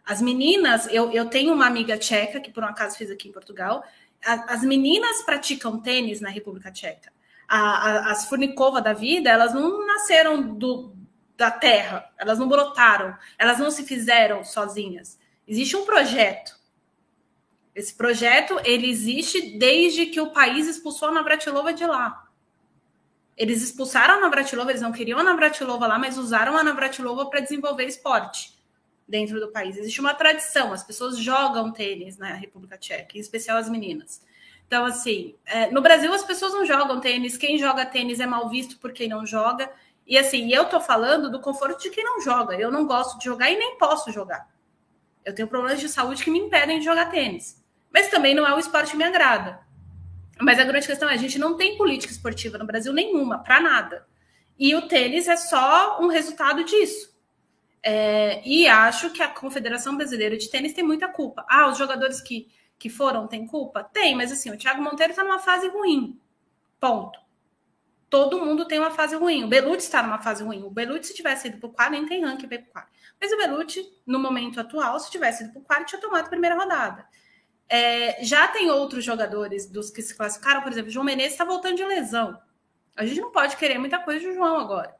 As 0.04 0.22
meninas, 0.22 0.86
eu, 0.92 1.10
eu 1.10 1.26
tenho 1.26 1.52
uma 1.52 1.66
amiga 1.66 1.98
tcheca, 1.98 2.40
que 2.40 2.52
por 2.52 2.62
um 2.62 2.66
acaso 2.66 2.96
fiz 2.96 3.10
aqui 3.10 3.28
em 3.28 3.32
Portugal, 3.32 3.82
as 4.22 4.62
meninas 4.62 5.22
praticam 5.22 5.80
tênis 5.80 6.20
na 6.20 6.28
República 6.28 6.70
Tcheca. 6.70 7.10
A, 7.48 7.58
a, 7.58 8.10
as 8.12 8.28
Furnikova 8.28 8.80
da 8.80 8.92
vida, 8.92 9.30
elas 9.30 9.54
não 9.54 9.86
nasceram 9.86 10.54
do, 10.54 10.94
da 11.40 11.50
terra, 11.50 12.06
elas 12.18 12.38
não 12.38 12.46
brotaram, 12.46 13.16
elas 13.38 13.58
não 13.58 13.70
se 13.70 13.82
fizeram 13.84 14.44
sozinhas. 14.44 15.18
Existe 15.48 15.74
um 15.74 15.86
projeto. 15.86 16.54
Esse 17.74 17.94
projeto 17.94 18.60
ele 18.62 18.90
existe 18.90 19.56
desde 19.56 20.04
que 20.04 20.20
o 20.20 20.32
país 20.32 20.68
expulsou 20.68 21.08
a 21.08 21.12
Navratilova 21.12 21.72
de 21.72 21.86
lá. 21.86 22.28
Eles 23.34 23.62
expulsaram 23.62 24.18
a 24.18 24.20
Navratilova, 24.20 24.70
eles 24.70 24.82
não 24.82 24.92
queriam 24.92 25.18
a 25.18 25.24
Navratilova 25.24 25.86
lá, 25.86 25.98
mas 25.98 26.18
usaram 26.18 26.58
a 26.58 26.62
Navratilova 26.62 27.24
para 27.30 27.40
desenvolver 27.40 27.86
esporte 27.86 28.54
dentro 29.08 29.40
do 29.40 29.48
país. 29.50 29.78
Existe 29.78 29.98
uma 29.98 30.12
tradição, 30.12 30.74
as 30.74 30.84
pessoas 30.84 31.16
jogam 31.16 31.72
tênis 31.72 32.18
na 32.18 32.34
República 32.34 32.76
Tcheca, 32.76 33.16
em 33.16 33.20
especial 33.20 33.56
as 33.56 33.70
meninas. 33.70 34.22
Então, 34.66 34.84
assim, 34.84 35.34
é, 35.46 35.70
no 35.70 35.80
Brasil 35.80 36.12
as 36.12 36.22
pessoas 36.22 36.52
não 36.52 36.66
jogam 36.66 37.00
tênis, 37.00 37.38
quem 37.38 37.56
joga 37.56 37.86
tênis 37.86 38.20
é 38.20 38.26
mal 38.26 38.46
visto 38.50 38.78
por 38.78 38.92
quem 38.92 39.08
não 39.08 39.24
joga. 39.24 39.72
E 40.10 40.18
assim, 40.18 40.52
eu 40.52 40.64
tô 40.64 40.80
falando 40.80 41.30
do 41.30 41.38
conforto 41.38 41.80
de 41.80 41.88
quem 41.88 42.02
não 42.02 42.20
joga. 42.20 42.56
Eu 42.56 42.68
não 42.68 42.84
gosto 42.84 43.16
de 43.16 43.26
jogar 43.26 43.48
e 43.48 43.56
nem 43.56 43.78
posso 43.78 44.10
jogar. 44.10 44.50
Eu 45.24 45.32
tenho 45.32 45.46
problemas 45.46 45.78
de 45.78 45.88
saúde 45.88 46.24
que 46.24 46.32
me 46.32 46.40
impedem 46.40 46.80
de 46.80 46.84
jogar 46.84 47.12
tênis. 47.12 47.64
Mas 47.94 48.08
também 48.08 48.34
não 48.34 48.44
é 48.44 48.52
o 48.52 48.58
esporte 48.58 48.90
que 48.90 48.96
me 48.96 49.04
agrada. 49.04 49.60
Mas 50.40 50.58
a 50.58 50.64
grande 50.64 50.84
questão 50.84 51.08
é: 51.08 51.14
a 51.14 51.16
gente 51.16 51.38
não 51.38 51.56
tem 51.56 51.76
política 51.76 52.12
esportiva 52.12 52.58
no 52.58 52.66
Brasil 52.66 52.92
nenhuma, 52.92 53.38
para 53.38 53.60
nada. 53.60 54.04
E 54.58 54.74
o 54.74 54.88
tênis 54.88 55.28
é 55.28 55.36
só 55.36 56.00
um 56.02 56.08
resultado 56.08 56.64
disso. 56.64 57.16
É, 57.80 58.42
e 58.44 58.66
acho 58.66 59.10
que 59.10 59.22
a 59.22 59.28
Confederação 59.28 59.96
Brasileira 59.96 60.36
de 60.36 60.50
Tênis 60.50 60.72
tem 60.72 60.82
muita 60.82 61.06
culpa. 61.06 61.46
Ah, 61.48 61.68
os 61.68 61.78
jogadores 61.78 62.20
que, 62.20 62.48
que 62.76 62.90
foram 62.90 63.28
têm 63.28 63.46
culpa? 63.46 63.84
Tem, 63.84 64.16
mas 64.16 64.32
assim, 64.32 64.50
o 64.50 64.58
Thiago 64.58 64.82
Monteiro 64.82 65.12
está 65.12 65.22
numa 65.22 65.38
fase 65.38 65.68
ruim. 65.68 66.20
Ponto. 66.80 67.29
Todo 68.10 68.44
mundo 68.44 68.66
tem 68.66 68.80
uma 68.80 68.90
fase 68.90 69.14
ruim. 69.14 69.44
O 69.44 69.48
Belucci 69.48 69.84
está 69.84 70.02
numa 70.02 70.18
fase 70.18 70.42
ruim. 70.42 70.64
O 70.64 70.70
Belucci, 70.70 71.08
se 71.08 71.14
tivesse 71.14 71.46
ido 71.46 71.58
para 71.58 71.68
o 71.68 71.72
quarto, 71.72 71.92
nem 71.92 72.04
tem 72.04 72.24
ranking 72.24 72.48
para 72.48 72.58
o 72.58 72.66
quarto. 72.66 72.90
Mas 73.20 73.30
o 73.30 73.36
Belucci, 73.36 73.88
no 74.04 74.18
momento 74.18 74.60
atual, 74.60 74.98
se 74.98 75.10
tivesse 75.10 75.44
ido 75.44 75.52
para 75.52 75.62
o 75.62 75.64
quarto, 75.64 75.86
tinha 75.86 76.00
tomado 76.00 76.26
a 76.26 76.28
primeira 76.28 76.56
rodada. 76.56 77.06
É, 77.68 78.22
já 78.24 78.48
tem 78.48 78.68
outros 78.68 79.04
jogadores 79.04 79.70
dos 79.70 79.90
que 79.90 80.02
se 80.02 80.16
classificaram, 80.16 80.60
por 80.60 80.72
exemplo, 80.72 80.90
o 80.90 80.92
João 80.92 81.04
Menezes 81.04 81.32
está 81.32 81.44
voltando 81.44 81.76
de 81.76 81.84
lesão. 81.84 82.36
A 82.96 83.06
gente 83.06 83.20
não 83.20 83.30
pode 83.30 83.56
querer 83.56 83.78
muita 83.78 84.00
coisa 84.00 84.26
do 84.26 84.34
João 84.34 84.58
agora. 84.58 84.96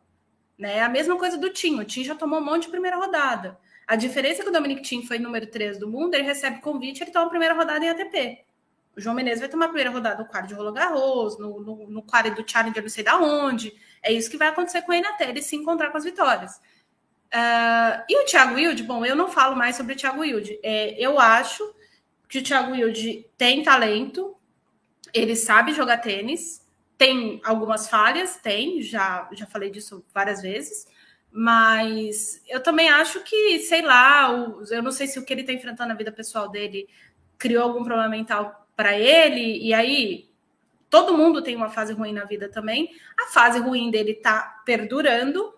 Né? 0.56 0.80
A 0.80 0.88
mesma 0.88 1.18
coisa 1.18 1.36
do 1.36 1.50
Tim. 1.50 1.80
O 1.80 1.84
Tim 1.84 2.04
já 2.04 2.14
tomou 2.14 2.38
um 2.38 2.44
monte 2.44 2.64
de 2.64 2.70
primeira 2.70 2.96
rodada. 2.96 3.58
A 3.88 3.96
diferença 3.96 4.40
é 4.40 4.44
que 4.44 4.50
o 4.50 4.52
Dominic 4.52 4.82
Tim 4.82 5.02
foi 5.04 5.18
número 5.18 5.48
3 5.48 5.78
do 5.78 5.88
mundo, 5.88 6.14
ele 6.14 6.22
recebe 6.22 6.60
convite, 6.60 7.02
ele 7.02 7.10
toma 7.10 7.26
a 7.26 7.30
primeira 7.30 7.54
rodada 7.54 7.84
em 7.84 7.88
ATP. 7.88 8.44
O 8.96 9.00
João 9.00 9.14
Menezes 9.14 9.40
vai 9.40 9.48
tomar 9.48 9.66
a 9.66 9.68
primeira 9.68 9.90
rodada 9.90 10.22
no 10.22 10.28
quadro 10.28 10.48
de 10.48 10.54
Roland 10.54 10.74
Garros, 10.74 11.38
no, 11.38 11.60
no, 11.60 11.90
no 11.90 12.02
quadro 12.02 12.34
do 12.34 12.48
Challenger 12.48 12.82
não 12.82 12.88
sei 12.88 13.04
da 13.04 13.18
onde. 13.18 13.72
É 14.02 14.12
isso 14.12 14.30
que 14.30 14.36
vai 14.36 14.48
acontecer 14.48 14.82
com 14.82 14.92
ele 14.92 15.06
até 15.06 15.28
ele 15.28 15.42
se 15.42 15.56
encontrar 15.56 15.90
com 15.90 15.98
as 15.98 16.04
vitórias. 16.04 16.60
Uh, 17.32 18.02
e 18.08 18.22
o 18.22 18.26
Thiago 18.26 18.54
Wilde, 18.54 18.82
bom, 18.82 19.04
eu 19.04 19.14
não 19.14 19.28
falo 19.30 19.54
mais 19.54 19.76
sobre 19.76 19.94
o 19.94 19.96
Thiago 19.96 20.20
Wilde. 20.20 20.58
É, 20.62 20.98
eu 20.98 21.20
acho 21.20 21.62
que 22.28 22.38
o 22.38 22.42
Thiago 22.42 22.72
Wilde 22.72 23.26
tem 23.36 23.62
talento, 23.62 24.36
ele 25.14 25.36
sabe 25.36 25.72
jogar 25.72 25.98
tênis, 25.98 26.66
tem 26.98 27.40
algumas 27.44 27.88
falhas, 27.88 28.36
tem, 28.36 28.82
já, 28.82 29.28
já 29.32 29.46
falei 29.46 29.70
disso 29.70 30.04
várias 30.12 30.42
vezes, 30.42 30.86
mas 31.30 32.42
eu 32.48 32.60
também 32.60 32.88
acho 32.88 33.20
que, 33.22 33.60
sei 33.60 33.82
lá, 33.82 34.30
o, 34.32 34.64
eu 34.70 34.82
não 34.82 34.92
sei 34.92 35.06
se 35.06 35.18
o 35.18 35.24
que 35.24 35.32
ele 35.32 35.42
está 35.42 35.52
enfrentando 35.52 35.88
na 35.88 35.94
vida 35.94 36.10
pessoal 36.10 36.48
dele 36.48 36.88
criou 37.38 37.62
algum 37.62 37.84
problema 37.84 38.08
mental 38.08 38.59
para 38.80 38.98
ele, 38.98 39.58
e 39.58 39.74
aí 39.74 40.30
todo 40.88 41.14
mundo 41.14 41.42
tem 41.42 41.54
uma 41.54 41.68
fase 41.68 41.92
ruim 41.92 42.14
na 42.14 42.24
vida 42.24 42.48
também. 42.48 42.90
A 43.14 43.26
fase 43.26 43.58
ruim 43.58 43.90
dele 43.90 44.12
está 44.12 44.62
perdurando, 44.64 45.52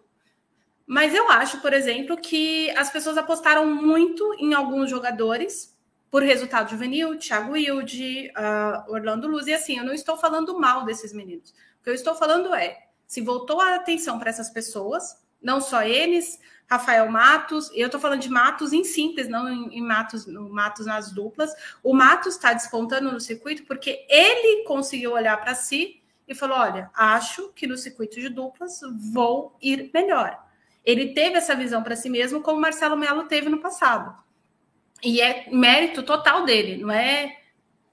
mas 0.84 1.14
eu 1.14 1.30
acho, 1.30 1.60
por 1.60 1.72
exemplo, 1.72 2.16
que 2.16 2.68
as 2.72 2.90
pessoas 2.90 3.16
apostaram 3.16 3.64
muito 3.64 4.34
em 4.40 4.54
alguns 4.54 4.90
jogadores 4.90 5.72
por 6.10 6.24
resultado 6.24 6.68
juvenil, 6.68 7.16
Thiago 7.16 7.52
Wilde, 7.52 8.32
uh, 8.36 8.92
Orlando 8.92 9.28
Luz, 9.28 9.46
e 9.46 9.54
assim, 9.54 9.78
eu 9.78 9.84
não 9.84 9.94
estou 9.94 10.16
falando 10.16 10.58
mal 10.58 10.84
desses 10.84 11.12
meninos. 11.12 11.50
O 11.80 11.84
que 11.84 11.90
eu 11.90 11.94
estou 11.94 12.16
falando 12.16 12.52
é, 12.52 12.76
se 13.06 13.20
voltou 13.20 13.60
a 13.60 13.76
atenção 13.76 14.18
para 14.18 14.30
essas 14.30 14.50
pessoas, 14.50 15.16
não 15.42 15.60
só 15.60 15.82
eles, 15.82 16.38
Rafael 16.72 17.10
Matos, 17.10 17.70
eu 17.74 17.86
estou 17.86 18.00
falando 18.00 18.20
de 18.20 18.30
Matos 18.30 18.72
em 18.72 18.82
simples, 18.82 19.28
não 19.28 19.46
em, 19.48 19.78
em 19.78 19.82
Matos, 19.82 20.26
no 20.26 20.48
Matos 20.48 20.86
nas 20.86 21.12
duplas. 21.12 21.52
O 21.82 21.92
Matos 21.92 22.36
está 22.36 22.52
despontando 22.52 23.12
no 23.12 23.20
circuito 23.20 23.64
porque 23.64 24.06
ele 24.08 24.64
conseguiu 24.64 25.12
olhar 25.12 25.38
para 25.38 25.54
si 25.54 26.02
e 26.26 26.34
falou: 26.34 26.56
olha, 26.56 26.90
acho 26.94 27.50
que 27.50 27.66
no 27.66 27.76
circuito 27.76 28.18
de 28.18 28.28
duplas 28.28 28.80
vou 29.12 29.56
ir 29.60 29.90
melhor. 29.92 30.42
Ele 30.84 31.12
teve 31.12 31.36
essa 31.36 31.54
visão 31.54 31.82
para 31.82 31.94
si 31.94 32.08
mesmo, 32.08 32.40
como 32.40 32.60
Marcelo 32.60 32.96
Melo 32.96 33.24
teve 33.24 33.48
no 33.48 33.60
passado. 33.60 34.16
E 35.02 35.20
é 35.20 35.48
mérito 35.50 36.02
total 36.02 36.44
dele, 36.44 36.82
não 36.82 36.90
é 36.90 37.36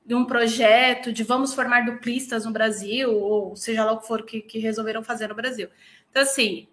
de 0.05 0.15
um 0.15 0.25
projeto 0.25 1.11
de 1.11 1.23
vamos 1.23 1.53
formar 1.53 1.85
duplistas 1.85 2.45
no 2.45 2.51
Brasil, 2.51 3.11
ou 3.11 3.55
seja 3.55 3.83
lá 3.83 3.91
o 3.91 3.99
que 3.99 4.07
for 4.07 4.23
que, 4.23 4.41
que 4.41 4.57
resolveram 4.57 5.03
fazer 5.03 5.27
no 5.27 5.35
Brasil. 5.35 5.69
Então, 6.09 6.23
assim, 6.23 6.67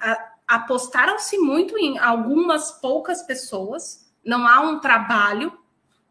apostaram-se 0.47 1.39
muito 1.39 1.77
em 1.79 1.99
algumas 1.99 2.73
poucas 2.73 3.23
pessoas, 3.23 4.11
não 4.25 4.47
há 4.47 4.61
um 4.61 4.79
trabalho. 4.79 5.53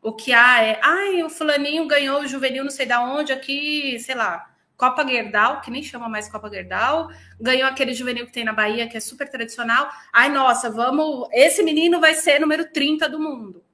O 0.02 0.14
que 0.14 0.34
há 0.34 0.64
é, 0.64 0.80
ai, 0.84 1.24
o 1.24 1.30
fulaninho 1.30 1.88
ganhou 1.88 2.22
o 2.22 2.28
juvenil 2.28 2.64
não 2.64 2.72
sei 2.72 2.86
da 2.86 3.02
onde, 3.02 3.34
aqui, 3.34 3.98
sei 4.00 4.16
lá, 4.16 4.52
Copa 4.78 5.08
Gerdau, 5.08 5.62
que 5.62 5.72
nem 5.72 5.82
chama 5.82 6.08
mais 6.08 6.30
Copa 6.30 6.50
Gerdau, 6.50 7.10
ganhou 7.40 7.68
aquele 7.68 7.94
juvenil 7.94 8.26
que 8.26 8.34
tem 8.34 8.44
na 8.44 8.54
Bahia, 8.54 8.88
que 8.88 8.98
é 8.98 9.00
super 9.00 9.30
tradicional. 9.30 9.90
Ai, 10.14 10.30
nossa, 10.30 10.70
vamos, 10.70 11.28
esse 11.32 11.64
menino 11.64 12.00
vai 12.00 12.14
ser 12.14 12.40
número 12.40 12.72
30 12.72 13.10
do 13.10 13.20
mundo 13.20 13.66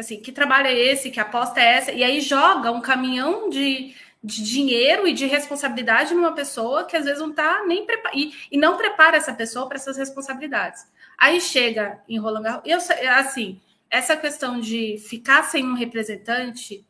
assim, 0.00 0.20
que 0.20 0.32
trabalho 0.32 0.66
é 0.66 0.74
esse, 0.74 1.10
que 1.10 1.20
aposta 1.20 1.60
é 1.60 1.74
essa? 1.76 1.92
E 1.92 2.02
aí 2.02 2.20
joga 2.20 2.70
um 2.70 2.80
caminhão 2.80 3.48
de, 3.48 3.94
de 4.22 4.42
dinheiro 4.42 5.06
e 5.06 5.14
de 5.14 5.26
responsabilidade 5.26 6.14
numa 6.14 6.34
pessoa 6.34 6.84
que 6.84 6.96
às 6.96 7.04
vezes 7.04 7.20
não 7.20 7.30
está 7.30 7.64
nem 7.66 7.86
preparada 7.86 8.18
e, 8.18 8.34
e, 8.52 8.58
não 8.58 8.76
prepara 8.76 9.16
essa 9.16 9.32
pessoa 9.32 9.66
para 9.66 9.76
essas 9.76 9.96
responsabilidades. 9.96 10.86
Aí 11.16 11.40
chega 11.40 12.02
em 12.08 12.18
Roland 12.18 12.42
Garros, 12.42 12.62
eu 12.64 12.78
assim, 13.12 13.60
essa 13.88 14.16
questão 14.16 14.60
de 14.60 14.98
ficar 14.98 15.44
sem 15.44 15.66
um 15.66 15.74
representante 15.74 16.86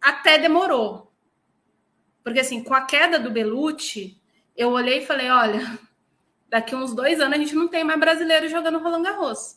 até 0.00 0.38
demorou. 0.38 1.10
Porque 2.22 2.40
assim, 2.40 2.62
com 2.62 2.74
a 2.74 2.82
queda 2.82 3.18
do 3.18 3.30
Belucci, 3.30 4.20
eu 4.56 4.70
olhei 4.70 4.98
e 4.98 5.06
falei, 5.06 5.30
olha, 5.30 5.78
daqui 6.48 6.74
uns 6.74 6.94
dois 6.94 7.20
anos 7.20 7.36
a 7.36 7.38
gente 7.38 7.54
não 7.54 7.68
tem 7.68 7.82
mais 7.82 7.98
brasileiro 7.98 8.48
jogando 8.48 8.78
Roland 8.78 9.02
Garros. 9.02 9.56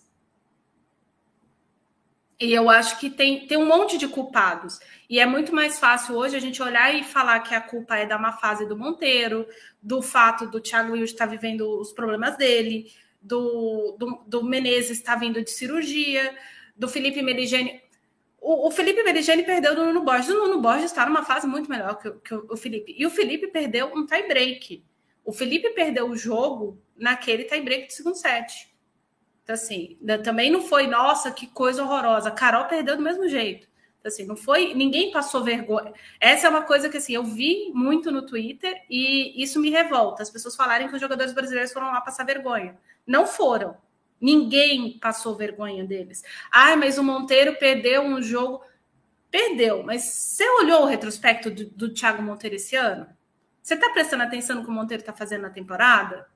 E 2.40 2.54
eu 2.54 2.70
acho 2.70 2.98
que 3.00 3.10
tem, 3.10 3.46
tem 3.48 3.58
um 3.58 3.66
monte 3.66 3.98
de 3.98 4.08
culpados. 4.08 4.80
E 5.10 5.20
é 5.20 5.26
muito 5.26 5.54
mais 5.54 5.78
fácil 5.78 6.16
hoje 6.16 6.38
a 6.38 6.40
gente 6.40 6.64
olhar 6.64 6.96
e 6.96 7.04
falar 7.04 7.42
que 7.42 7.54
a 7.54 7.60
culpa 7.60 7.98
é 7.98 8.06
da 8.06 8.18
má 8.18 8.32
fase 8.32 8.66
do 8.66 8.78
Monteiro, 8.78 9.46
do 9.82 10.02
fato 10.02 10.48
do 10.48 10.62
Thiago 10.62 10.94
Wilde 10.94 11.12
estar 11.12 11.26
vivendo 11.26 11.80
os 11.80 11.92
problemas 11.92 12.38
dele, 12.38 12.92
do, 13.22 13.98
do, 14.00 14.24
do 14.26 14.44
Menezes 14.44 15.00
estar 15.00 15.16
vindo 15.16 15.44
de 15.44 15.52
cirurgia, 15.52 16.34
do 16.78 16.88
Felipe 16.88 17.22
Meligeni. 17.22 17.82
O, 18.40 18.68
o 18.68 18.72
Felipe 18.72 19.04
Meligeni 19.04 19.44
perdeu 19.44 19.76
do 19.76 19.84
Nuno 19.84 20.02
Borges. 20.04 20.30
O 20.30 20.38
Nuno 20.38 20.62
Borges 20.62 20.86
está 20.86 21.06
numa 21.06 21.26
fase 21.26 21.46
muito 21.46 21.70
melhor 21.70 22.00
que, 22.00 22.10
que 22.12 22.34
o, 22.34 22.56
Felipe. 22.56 22.96
E 22.98 23.06
o 23.06 23.10
Felipe 23.10 23.48
perdeu 23.48 23.92
um 23.94 24.06
tie-break. 24.06 24.86
O 25.26 25.34
Felipe 25.34 25.72
perdeu 25.72 26.10
o 26.10 26.16
jogo 26.16 26.82
naquele 26.96 27.44
tie-break 27.44 27.88
do 27.88 27.94
segundo 27.94 28.16
set. 28.16 28.69
Então, 29.50 29.56
assim, 29.56 29.98
também 30.24 30.52
não 30.52 30.62
foi, 30.62 30.86
nossa, 30.86 31.32
que 31.32 31.48
coisa 31.48 31.82
horrorosa. 31.82 32.30
Carol 32.30 32.66
perdeu 32.66 32.96
do 32.96 33.02
mesmo 33.02 33.28
jeito. 33.28 33.68
Então, 34.00 34.08
assim, 34.08 34.24
não 34.24 34.36
foi, 34.36 34.76
ninguém 34.76 35.12
passou 35.12 35.44
vergonha. 35.44 35.92
Essa 36.20 36.46
é 36.46 36.50
uma 36.52 36.62
coisa 36.62 36.88
que, 36.88 36.98
assim, 36.98 37.14
eu 37.14 37.24
vi 37.24 37.72
muito 37.74 38.12
no 38.12 38.22
Twitter 38.22 38.80
e 38.88 39.42
isso 39.42 39.60
me 39.60 39.72
revolta. 39.72 40.22
As 40.22 40.30
pessoas 40.30 40.56
falarem 40.56 40.88
que 40.88 40.94
os 40.94 41.02
jogadores 41.02 41.34
brasileiros 41.34 41.74
foram 41.74 41.88
lá 41.88 42.00
passar 42.00 42.26
vergonha. 42.26 42.78
Não 43.08 43.26
foram. 43.26 43.76
Ninguém 44.22 45.00
passou 45.00 45.36
vergonha 45.36 45.84
deles. 45.84 46.24
Ai, 46.52 46.76
mas 46.76 47.00
o 47.00 47.04
Monteiro 47.04 47.56
perdeu 47.58 48.04
um 48.04 48.22
jogo. 48.22 48.62
Perdeu, 49.32 49.82
mas 49.82 50.04
você 50.04 50.48
olhou 50.48 50.84
o 50.84 50.86
retrospecto 50.86 51.50
do, 51.50 51.66
do 51.66 51.92
Thiago 51.92 52.22
Monteiro 52.22 52.56
esse 52.56 52.76
ano? 52.76 53.08
Você 53.64 53.74
está 53.74 53.90
prestando 53.90 54.22
atenção 54.22 54.58
no 54.58 54.64
que 54.64 54.70
o 54.70 54.74
Monteiro 54.74 55.02
está 55.02 55.12
fazendo 55.12 55.42
na 55.42 55.50
temporada? 55.50 56.28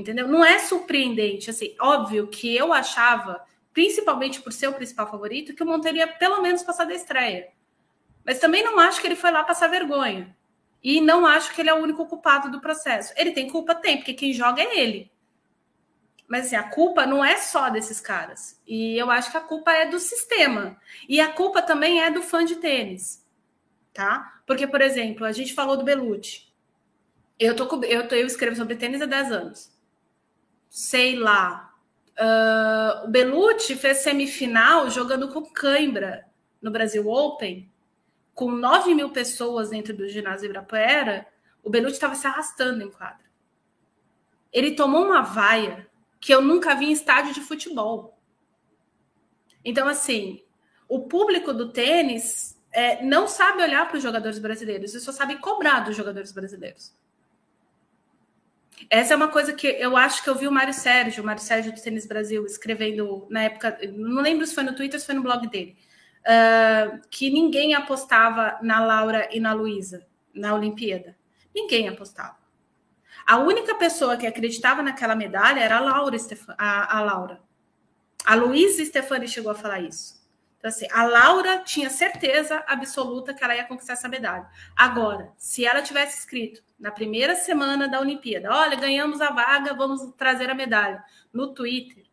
Entendeu? 0.00 0.26
Não 0.26 0.44
é 0.44 0.58
surpreendente, 0.58 1.50
assim, 1.50 1.74
óbvio 1.80 2.26
que 2.26 2.56
eu 2.56 2.72
achava, 2.72 3.44
principalmente 3.72 4.40
por 4.40 4.52
ser 4.52 4.68
o 4.68 4.72
principal 4.72 5.10
favorito, 5.10 5.54
que 5.54 5.62
o 5.62 5.66
Monteiro 5.66 5.98
ia 5.98 6.08
pelo 6.08 6.40
menos 6.40 6.62
passar 6.62 6.84
da 6.84 6.94
estreia. 6.94 7.48
Mas 8.24 8.38
também 8.38 8.64
não 8.64 8.78
acho 8.78 9.00
que 9.00 9.06
ele 9.06 9.16
foi 9.16 9.30
lá 9.30 9.44
passar 9.44 9.68
vergonha. 9.68 10.34
E 10.82 11.00
não 11.00 11.26
acho 11.26 11.54
que 11.54 11.60
ele 11.60 11.68
é 11.68 11.74
o 11.74 11.82
único 11.82 12.06
culpado 12.06 12.50
do 12.50 12.60
processo. 12.60 13.12
Ele 13.16 13.32
tem 13.32 13.48
culpa? 13.48 13.74
Tem, 13.74 13.98
porque 13.98 14.14
quem 14.14 14.32
joga 14.32 14.62
é 14.62 14.78
ele. 14.78 15.10
Mas 16.26 16.46
assim, 16.46 16.56
a 16.56 16.62
culpa 16.62 17.04
não 17.04 17.24
é 17.24 17.36
só 17.36 17.68
desses 17.68 18.00
caras. 18.00 18.58
E 18.66 18.96
eu 18.96 19.10
acho 19.10 19.30
que 19.30 19.36
a 19.36 19.42
culpa 19.42 19.72
é 19.72 19.86
do 19.86 19.98
sistema. 19.98 20.80
E 21.08 21.20
a 21.20 21.30
culpa 21.30 21.60
também 21.60 22.02
é 22.02 22.10
do 22.10 22.22
fã 22.22 22.44
de 22.44 22.56
tênis. 22.56 23.26
Tá? 23.92 24.40
Porque, 24.46 24.66
por 24.66 24.80
exemplo, 24.80 25.26
a 25.26 25.32
gente 25.32 25.52
falou 25.52 25.76
do 25.76 25.84
Belucci. 25.84 26.48
Eu, 27.38 27.56
tô, 27.56 27.82
eu, 27.84 28.06
tô, 28.06 28.14
eu 28.14 28.26
escrevo 28.26 28.56
sobre 28.56 28.76
tênis 28.76 29.02
há 29.02 29.06
10 29.06 29.32
anos. 29.32 29.79
Sei 30.70 31.16
lá. 31.16 31.74
Uh, 32.18 33.06
o 33.06 33.08
Belucci 33.08 33.74
fez 33.74 33.98
semifinal 33.98 34.88
jogando 34.88 35.28
com 35.28 35.42
cãibra 35.42 36.26
no 36.62 36.70
Brasil 36.70 37.08
Open, 37.08 37.70
com 38.34 38.52
9 38.52 38.94
mil 38.94 39.10
pessoas 39.10 39.70
dentro 39.70 39.94
do 39.94 40.08
ginásio 40.08 40.46
Ibirapuera. 40.46 41.26
O 41.62 41.68
Belucci 41.68 41.94
estava 41.94 42.14
se 42.14 42.26
arrastando 42.26 42.84
em 42.84 42.90
quadra. 42.90 43.28
Ele 44.52 44.72
tomou 44.72 45.04
uma 45.04 45.22
vaia 45.22 45.88
que 46.20 46.32
eu 46.32 46.40
nunca 46.40 46.74
vi 46.74 46.86
em 46.86 46.92
estádio 46.92 47.34
de 47.34 47.40
futebol. 47.40 48.18
Então, 49.64 49.88
assim, 49.88 50.42
o 50.88 51.00
público 51.00 51.52
do 51.52 51.72
tênis 51.72 52.58
é, 52.72 53.02
não 53.04 53.26
sabe 53.26 53.62
olhar 53.62 53.88
para 53.88 53.96
os 53.96 54.02
jogadores 54.02 54.38
brasileiros, 54.38 54.94
e 54.94 55.00
só 55.00 55.12
sabe 55.12 55.36
cobrar 55.38 55.80
dos 55.80 55.96
jogadores 55.96 56.32
brasileiros. 56.32 56.94
Essa 58.88 59.14
é 59.14 59.16
uma 59.16 59.28
coisa 59.28 59.52
que 59.52 59.66
eu 59.66 59.96
acho 59.96 60.22
que 60.22 60.30
eu 60.30 60.34
vi 60.34 60.48
o 60.48 60.52
Mário 60.52 60.72
Sérgio, 60.72 61.22
o 61.22 61.26
Mário 61.26 61.42
Sérgio 61.42 61.72
do 61.72 61.80
Tênis 61.80 62.06
Brasil, 62.06 62.46
escrevendo 62.46 63.26
na 63.28 63.42
época, 63.42 63.78
não 63.92 64.22
lembro 64.22 64.46
se 64.46 64.54
foi 64.54 64.64
no 64.64 64.74
Twitter 64.74 64.96
ou 64.96 65.00
se 65.00 65.06
foi 65.06 65.14
no 65.14 65.22
blog 65.22 65.46
dele, 65.48 65.76
uh, 66.22 67.00
que 67.10 67.30
ninguém 67.30 67.74
apostava 67.74 68.58
na 68.62 68.84
Laura 68.84 69.28
e 69.30 69.40
na 69.40 69.52
Luísa 69.52 70.06
na 70.34 70.54
Olimpíada. 70.54 71.16
Ninguém 71.54 71.88
apostava. 71.88 72.38
A 73.26 73.38
única 73.38 73.74
pessoa 73.74 74.16
que 74.16 74.26
acreditava 74.26 74.82
naquela 74.82 75.14
medalha 75.14 75.60
era 75.60 75.76
a 75.76 75.80
Laura. 75.80 76.16
A, 76.56 76.98
a 76.98 77.00
Laura. 77.00 77.40
A 78.24 78.34
Luísa 78.34 78.84
Stefani 78.84 79.28
chegou 79.28 79.52
a 79.52 79.54
falar 79.54 79.80
isso. 79.80 80.20
Então, 80.58 80.68
assim, 80.68 80.86
a 80.90 81.04
Laura 81.04 81.58
tinha 81.58 81.88
certeza 81.88 82.62
absoluta 82.66 83.32
que 83.32 83.42
ela 83.42 83.56
ia 83.56 83.64
conquistar 83.64 83.94
essa 83.94 84.08
medalha. 84.08 84.46
Agora, 84.76 85.32
se 85.36 85.64
ela 85.64 85.80
tivesse 85.80 86.18
escrito 86.18 86.62
na 86.80 86.90
primeira 86.90 87.36
semana 87.36 87.86
da 87.86 88.00
Olimpíada, 88.00 88.50
olha, 88.50 88.74
ganhamos 88.74 89.20
a 89.20 89.30
vaga, 89.30 89.74
vamos 89.74 90.12
trazer 90.16 90.48
a 90.48 90.54
medalha, 90.54 91.04
no 91.32 91.52
Twitter, 91.52 92.04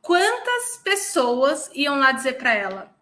quantas 0.00 0.78
pessoas 0.84 1.68
iam 1.74 1.98
lá 1.98 2.12
dizer 2.12 2.34
para 2.38 2.54
ela? 2.54 2.94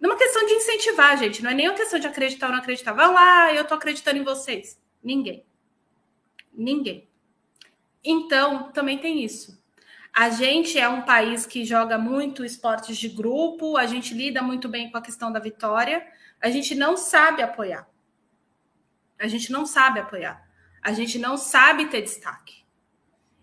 Numa 0.00 0.16
questão 0.16 0.44
de 0.46 0.54
incentivar, 0.54 1.16
gente, 1.18 1.42
não 1.42 1.50
é 1.50 1.54
nem 1.54 1.68
uma 1.68 1.76
questão 1.76 2.00
de 2.00 2.06
acreditar 2.06 2.46
ou 2.46 2.52
não 2.52 2.58
acreditar. 2.58 2.92
Vai 2.92 3.12
lá, 3.12 3.54
eu 3.54 3.64
tô 3.64 3.74
acreditando 3.74 4.18
em 4.18 4.24
vocês. 4.24 4.80
Ninguém. 5.00 5.46
Ninguém. 6.52 7.08
Então, 8.02 8.72
também 8.72 8.98
tem 8.98 9.22
isso. 9.22 9.62
A 10.12 10.28
gente 10.28 10.78
é 10.78 10.88
um 10.88 11.02
país 11.02 11.46
que 11.46 11.64
joga 11.64 11.96
muito 11.96 12.44
esportes 12.44 12.96
de 12.96 13.08
grupo, 13.08 13.76
a 13.76 13.86
gente 13.86 14.12
lida 14.12 14.42
muito 14.42 14.68
bem 14.68 14.90
com 14.90 14.98
a 14.98 15.02
questão 15.02 15.30
da 15.30 15.38
vitória, 15.38 16.06
a 16.40 16.50
gente 16.50 16.74
não 16.74 16.96
sabe 16.96 17.40
apoiar. 17.40 17.88
A 19.22 19.28
gente 19.28 19.50
não 19.52 19.64
sabe 19.64 20.00
apoiar. 20.00 20.42
A 20.82 20.92
gente 20.92 21.18
não 21.18 21.36
sabe 21.36 21.86
ter 21.86 22.02
destaque. 22.02 22.64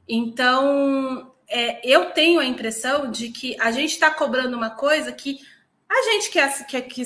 Então, 0.07 1.33
é, 1.47 1.87
eu 1.87 2.11
tenho 2.11 2.39
a 2.39 2.45
impressão 2.45 3.09
de 3.09 3.29
que 3.29 3.59
a 3.59 3.71
gente 3.71 3.91
está 3.91 4.11
cobrando 4.11 4.57
uma 4.57 4.71
coisa 4.71 5.11
que 5.11 5.39
a 5.87 6.01
gente 6.03 6.29
que, 6.29 6.63
que, 6.65 6.81
que 6.81 7.03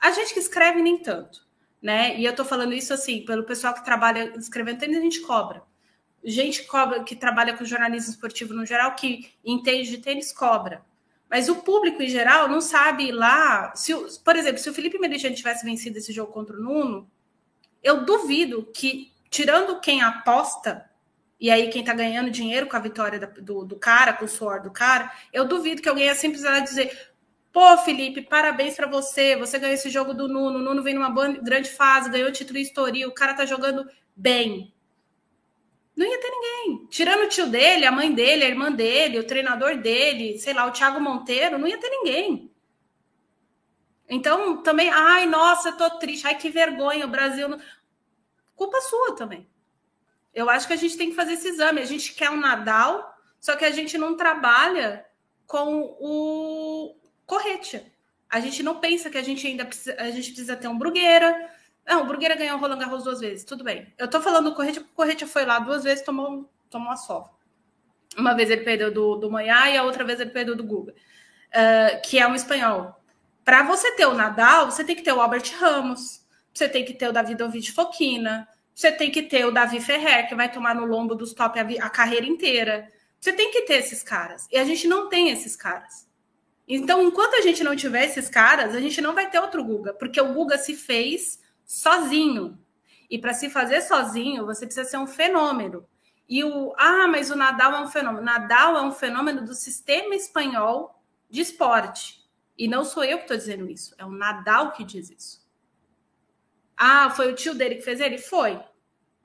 a 0.00 0.10
gente 0.10 0.34
que 0.34 0.40
escreve 0.40 0.82
nem 0.82 0.98
tanto 0.98 1.46
né? 1.86 2.18
E 2.18 2.24
eu 2.24 2.34
tô 2.34 2.44
falando 2.44 2.72
isso 2.72 2.92
assim, 2.92 3.24
pelo 3.24 3.44
pessoal 3.44 3.72
que 3.72 3.84
trabalha 3.84 4.34
escrevendo 4.36 4.82
a 4.82 5.00
gente 5.00 5.20
cobra. 5.20 5.62
Gente 6.24 6.64
cobra 6.64 7.04
que 7.04 7.14
trabalha 7.14 7.56
com 7.56 7.64
jornalismo 7.64 8.10
esportivo 8.10 8.52
no 8.52 8.66
geral, 8.66 8.96
que 8.96 9.32
entende 9.44 9.90
de 9.90 9.98
tênis, 9.98 10.32
cobra. 10.32 10.84
Mas 11.30 11.48
o 11.48 11.56
público 11.56 12.02
em 12.02 12.08
geral 12.08 12.48
não 12.48 12.60
sabe 12.60 13.12
lá. 13.12 13.72
Se, 13.76 13.92
por 14.24 14.34
exemplo, 14.34 14.58
se 14.58 14.68
o 14.68 14.74
Felipe 14.74 14.98
Merechante 14.98 15.36
tivesse 15.36 15.64
vencido 15.64 15.98
esse 15.98 16.12
jogo 16.12 16.32
contra 16.32 16.56
o 16.56 16.60
Nuno, 16.60 17.08
eu 17.86 18.04
duvido 18.04 18.68
que, 18.74 19.12
tirando 19.30 19.80
quem 19.80 20.02
aposta, 20.02 20.90
e 21.38 21.50
aí 21.50 21.68
quem 21.68 21.84
tá 21.84 21.94
ganhando 21.94 22.30
dinheiro 22.30 22.66
com 22.66 22.76
a 22.76 22.80
vitória 22.80 23.20
do, 23.20 23.64
do 23.64 23.76
cara, 23.76 24.12
com 24.12 24.24
o 24.24 24.28
suor 24.28 24.60
do 24.60 24.70
cara, 24.72 25.12
eu 25.32 25.44
duvido 25.44 25.80
que 25.80 25.88
alguém 25.88 26.06
ia 26.06 26.14
simplesmente 26.14 26.64
dizer: 26.64 27.10
Pô, 27.52 27.78
Felipe, 27.78 28.22
parabéns 28.22 28.74
para 28.74 28.88
você. 28.88 29.36
Você 29.36 29.58
ganhou 29.58 29.74
esse 29.74 29.88
jogo 29.88 30.12
do 30.12 30.26
Nuno. 30.26 30.58
O 30.58 30.62
Nuno 30.62 30.82
vem 30.82 30.94
numa 30.94 31.10
grande 31.36 31.70
fase, 31.70 32.10
ganhou 32.10 32.28
o 32.28 32.32
título 32.32 32.58
em 32.58 32.62
Estoril. 32.62 33.08
O 33.08 33.14
cara 33.14 33.34
tá 33.34 33.46
jogando 33.46 33.88
bem. 34.16 34.74
Não 35.94 36.04
ia 36.04 36.20
ter 36.20 36.30
ninguém. 36.30 36.86
Tirando 36.88 37.24
o 37.24 37.28
tio 37.28 37.46
dele, 37.46 37.86
a 37.86 37.92
mãe 37.92 38.12
dele, 38.12 38.44
a 38.44 38.48
irmã 38.48 38.72
dele, 38.72 39.18
o 39.18 39.26
treinador 39.26 39.78
dele, 39.78 40.38
sei 40.38 40.52
lá, 40.52 40.66
o 40.66 40.72
Thiago 40.72 41.00
Monteiro, 41.00 41.56
não 41.56 41.68
ia 41.68 41.78
ter 41.78 41.88
ninguém. 41.88 42.50
Então, 44.08 44.62
também, 44.62 44.88
ai, 44.90 45.26
nossa, 45.26 45.70
eu 45.70 45.76
tô 45.76 45.90
triste. 45.98 46.26
Ai, 46.26 46.36
que 46.36 46.50
vergonha, 46.50 47.06
o 47.06 47.10
Brasil. 47.10 47.48
Não... 47.48 47.58
Culpa 48.56 48.80
sua 48.80 49.14
também. 49.14 49.48
Eu 50.34 50.50
acho 50.50 50.66
que 50.66 50.72
a 50.72 50.76
gente 50.76 50.96
tem 50.96 51.10
que 51.10 51.16
fazer 51.16 51.34
esse 51.34 51.48
exame. 51.48 51.80
A 51.80 51.84
gente 51.84 52.14
quer 52.14 52.30
um 52.30 52.40
Nadal, 52.40 53.14
só 53.38 53.54
que 53.54 53.64
a 53.64 53.70
gente 53.70 53.96
não 53.96 54.16
trabalha 54.16 55.06
com 55.46 55.96
o, 56.00 56.96
correte. 57.24 57.92
A 58.28 58.40
gente 58.40 58.62
não 58.62 58.80
pensa 58.80 59.08
que 59.08 59.18
a 59.18 59.22
gente 59.22 59.46
ainda 59.46 59.64
precisa, 59.64 59.96
a 59.98 60.10
gente 60.10 60.28
precisa 60.28 60.56
ter 60.56 60.68
um 60.68 60.76
Brugueira. 60.78 61.50
Não, 61.86 62.02
o 62.02 62.06
Brugueira 62.06 62.34
ganhou 62.34 62.56
o 62.56 62.60
Roland 62.60 62.78
Garros 62.78 63.04
duas 63.04 63.20
vezes, 63.20 63.44
tudo 63.44 63.62
bem. 63.62 63.92
Eu 63.96 64.08
tô 64.08 64.20
falando 64.20 64.50
do 64.50 64.56
Correte, 64.56 64.80
porque 64.80 64.92
o 64.92 64.96
Correte 64.96 65.26
foi 65.26 65.44
lá 65.44 65.58
duas 65.60 65.84
vezes, 65.84 66.04
tomou, 66.04 66.50
tomou 66.68 66.88
uma 66.88 66.96
sova. 66.96 67.30
Uma 68.18 68.34
vez 68.34 68.50
ele 68.50 68.62
perdeu 68.62 68.92
do, 68.92 69.16
do 69.16 69.30
Manhã 69.30 69.68
e 69.68 69.76
a 69.76 69.84
outra 69.84 70.04
vez 70.04 70.18
ele 70.18 70.30
perdeu 70.30 70.56
do 70.56 70.64
Guga, 70.64 70.92
uh, 70.92 72.02
que 72.02 72.18
é 72.18 72.26
um 72.26 72.34
espanhol. 72.34 73.00
Para 73.44 73.62
você 73.62 73.92
ter 73.92 74.06
o 74.06 74.14
Nadal, 74.14 74.70
você 74.70 74.82
tem 74.82 74.96
que 74.96 75.02
ter 75.02 75.12
o 75.12 75.20
Albert 75.20 75.54
Ramos, 75.58 76.25
você 76.58 76.68
tem 76.68 76.84
que 76.84 76.94
ter 76.94 77.08
o 77.08 77.12
Davidovich 77.12 77.72
Fokina, 77.72 78.48
você 78.74 78.92
tem 78.92 79.10
que 79.10 79.22
ter 79.22 79.46
o 79.46 79.50
Davi 79.50 79.80
Ferrer, 79.80 80.28
que 80.28 80.34
vai 80.34 80.50
tomar 80.52 80.74
no 80.74 80.84
lombo 80.84 81.14
dos 81.14 81.32
top 81.32 81.58
a 81.58 81.90
carreira 81.90 82.26
inteira. 82.26 82.92
Você 83.18 83.32
tem 83.32 83.50
que 83.50 83.62
ter 83.62 83.78
esses 83.78 84.02
caras. 84.02 84.46
E 84.52 84.58
a 84.58 84.64
gente 84.64 84.86
não 84.86 85.08
tem 85.08 85.30
esses 85.30 85.56
caras. 85.56 86.06
Então, 86.68 87.02
enquanto 87.02 87.34
a 87.34 87.40
gente 87.40 87.64
não 87.64 87.74
tiver 87.74 88.04
esses 88.04 88.28
caras, 88.28 88.74
a 88.74 88.80
gente 88.80 89.00
não 89.00 89.14
vai 89.14 89.30
ter 89.30 89.38
outro 89.38 89.64
Guga, 89.64 89.94
porque 89.94 90.20
o 90.20 90.32
Guga 90.34 90.58
se 90.58 90.74
fez 90.74 91.40
sozinho. 91.64 92.58
E 93.08 93.18
para 93.18 93.32
se 93.32 93.48
fazer 93.48 93.80
sozinho, 93.82 94.44
você 94.44 94.66
precisa 94.66 94.88
ser 94.88 94.98
um 94.98 95.06
fenômeno. 95.06 95.86
E 96.28 96.42
o 96.42 96.74
ah, 96.76 97.06
mas 97.06 97.30
o 97.30 97.36
Nadal 97.36 97.72
é 97.74 97.80
um 97.80 97.88
fenômeno. 97.88 98.24
Nadal 98.24 98.76
é 98.76 98.82
um 98.82 98.92
fenômeno 98.92 99.44
do 99.44 99.54
sistema 99.54 100.14
espanhol 100.14 101.00
de 101.30 101.40
esporte. 101.40 102.20
E 102.58 102.66
não 102.66 102.84
sou 102.84 103.04
eu 103.04 103.18
que 103.18 103.24
estou 103.24 103.36
dizendo 103.36 103.70
isso, 103.70 103.94
é 103.96 104.04
o 104.04 104.10
Nadal 104.10 104.72
que 104.72 104.82
diz 104.82 105.10
isso. 105.10 105.45
Ah, 106.76 107.10
foi 107.10 107.32
o 107.32 107.34
tio 107.34 107.54
dele 107.54 107.76
que 107.76 107.82
fez 107.82 108.00
ele? 108.00 108.18
Foi. 108.18 108.60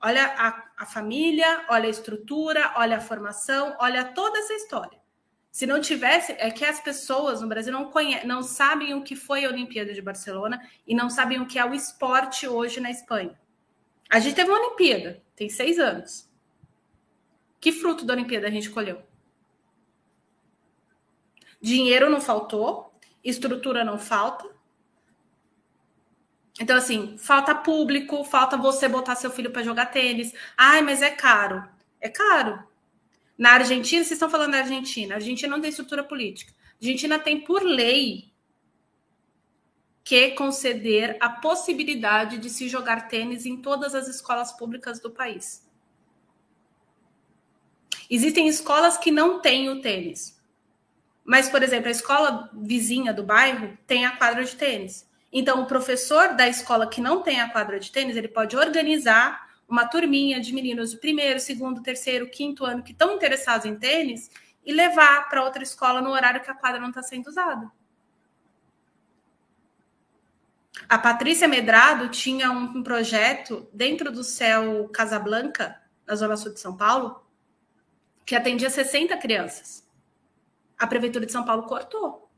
Olha 0.00 0.24
a, 0.36 0.64
a 0.78 0.86
família, 0.86 1.64
olha 1.68 1.86
a 1.86 1.90
estrutura, 1.90 2.72
olha 2.76 2.96
a 2.96 3.00
formação, 3.00 3.76
olha 3.78 4.04
toda 4.04 4.38
essa 4.38 4.54
história. 4.54 5.00
Se 5.50 5.66
não 5.66 5.80
tivesse, 5.80 6.32
é 6.32 6.50
que 6.50 6.64
as 6.64 6.80
pessoas 6.80 7.42
no 7.42 7.46
Brasil 7.46 7.72
não, 7.72 7.90
conhe... 7.90 8.24
não 8.24 8.42
sabem 8.42 8.94
o 8.94 9.02
que 9.02 9.14
foi 9.14 9.44
a 9.44 9.50
Olimpíada 9.50 9.92
de 9.92 10.00
Barcelona 10.00 10.66
e 10.86 10.94
não 10.94 11.10
sabem 11.10 11.40
o 11.40 11.46
que 11.46 11.58
é 11.58 11.64
o 11.64 11.74
esporte 11.74 12.48
hoje 12.48 12.80
na 12.80 12.90
Espanha. 12.90 13.38
A 14.10 14.18
gente 14.18 14.34
teve 14.34 14.50
uma 14.50 14.58
Olimpíada, 14.58 15.22
tem 15.36 15.50
seis 15.50 15.78
anos. 15.78 16.28
Que 17.60 17.70
fruto 17.70 18.04
da 18.04 18.14
Olimpíada 18.14 18.46
a 18.48 18.50
gente 18.50 18.70
colheu? 18.70 19.02
Dinheiro 21.60 22.10
não 22.10 22.20
faltou, 22.20 22.98
estrutura 23.22 23.84
não 23.84 23.98
falta. 23.98 24.51
Então, 26.60 26.76
assim, 26.76 27.16
falta 27.18 27.54
público, 27.54 28.24
falta 28.24 28.56
você 28.56 28.88
botar 28.88 29.16
seu 29.16 29.30
filho 29.30 29.50
para 29.50 29.62
jogar 29.62 29.86
tênis. 29.86 30.32
Ai, 30.56 30.82
mas 30.82 31.02
é 31.02 31.10
caro. 31.10 31.66
É 32.00 32.08
caro. 32.08 32.62
Na 33.38 33.52
Argentina, 33.52 34.02
vocês 34.02 34.12
estão 34.12 34.30
falando 34.30 34.52
da 34.52 34.58
Argentina. 34.58 35.14
A 35.14 35.16
Argentina 35.16 35.50
não 35.50 35.60
tem 35.60 35.70
estrutura 35.70 36.04
política. 36.04 36.52
A 36.52 36.84
Argentina 36.84 37.18
tem, 37.18 37.40
por 37.40 37.62
lei, 37.62 38.32
que 40.04 40.32
conceder 40.32 41.16
a 41.20 41.28
possibilidade 41.28 42.38
de 42.38 42.50
se 42.50 42.68
jogar 42.68 43.08
tênis 43.08 43.46
em 43.46 43.56
todas 43.56 43.94
as 43.94 44.08
escolas 44.08 44.52
públicas 44.52 45.00
do 45.00 45.10
país. 45.10 45.66
Existem 48.10 48.46
escolas 48.46 48.98
que 48.98 49.10
não 49.10 49.40
têm 49.40 49.70
o 49.70 49.80
tênis. 49.80 50.38
Mas, 51.24 51.48
por 51.48 51.62
exemplo, 51.62 51.88
a 51.88 51.92
escola 51.92 52.50
vizinha 52.52 53.14
do 53.14 53.22
bairro 53.22 53.78
tem 53.86 54.04
a 54.04 54.16
quadra 54.16 54.44
de 54.44 54.54
tênis. 54.54 55.08
Então, 55.32 55.62
o 55.62 55.66
professor 55.66 56.34
da 56.34 56.46
escola 56.46 56.86
que 56.86 57.00
não 57.00 57.22
tem 57.22 57.40
a 57.40 57.48
quadra 57.48 57.80
de 57.80 57.90
tênis, 57.90 58.16
ele 58.16 58.28
pode 58.28 58.56
organizar 58.56 59.50
uma 59.66 59.86
turminha 59.86 60.38
de 60.38 60.52
meninos 60.52 60.90
de 60.90 60.98
primeiro, 60.98 61.40
segundo, 61.40 61.82
terceiro, 61.82 62.28
quinto 62.28 62.64
ano 62.64 62.82
que 62.82 62.92
estão 62.92 63.14
interessados 63.14 63.64
em 63.64 63.74
tênis 63.74 64.30
e 64.64 64.72
levar 64.72 65.28
para 65.30 65.42
outra 65.42 65.62
escola 65.62 66.02
no 66.02 66.10
horário 66.10 66.42
que 66.42 66.50
a 66.50 66.54
quadra 66.54 66.78
não 66.78 66.90
está 66.90 67.02
sendo 67.02 67.28
usada. 67.28 67.72
A 70.88 70.98
Patrícia 70.98 71.48
Medrado 71.48 72.10
tinha 72.10 72.50
um 72.50 72.82
projeto 72.82 73.66
dentro 73.72 74.12
do 74.12 74.22
céu 74.22 74.90
Casablanca, 74.92 75.80
na 76.06 76.14
Zona 76.14 76.36
Sul 76.36 76.52
de 76.52 76.60
São 76.60 76.76
Paulo, 76.76 77.24
que 78.26 78.34
atendia 78.34 78.68
60 78.68 79.16
crianças. 79.16 79.88
A 80.78 80.86
Prefeitura 80.86 81.24
de 81.24 81.32
São 81.32 81.44
Paulo 81.44 81.62
cortou. 81.62 82.30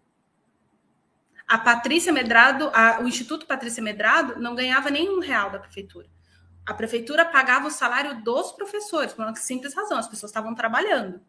A 1.46 1.58
Patrícia 1.58 2.12
Medrado, 2.12 2.70
a, 2.72 3.00
o 3.00 3.08
Instituto 3.08 3.46
Patrícia 3.46 3.82
Medrado 3.82 4.40
não 4.40 4.54
ganhava 4.54 4.90
nenhum 4.90 5.20
real 5.20 5.50
da 5.50 5.58
Prefeitura. 5.58 6.08
A 6.66 6.72
Prefeitura 6.72 7.24
pagava 7.24 7.68
o 7.68 7.70
salário 7.70 8.22
dos 8.22 8.52
professores, 8.52 9.12
por 9.12 9.24
uma 9.24 9.34
simples 9.36 9.74
razão, 9.74 9.98
as 9.98 10.08
pessoas 10.08 10.30
estavam 10.30 10.54
trabalhando. 10.54 11.20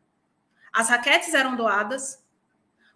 As 0.74 0.90
raquetes 0.90 1.34
eram 1.34 1.56
doadas, 1.56 2.24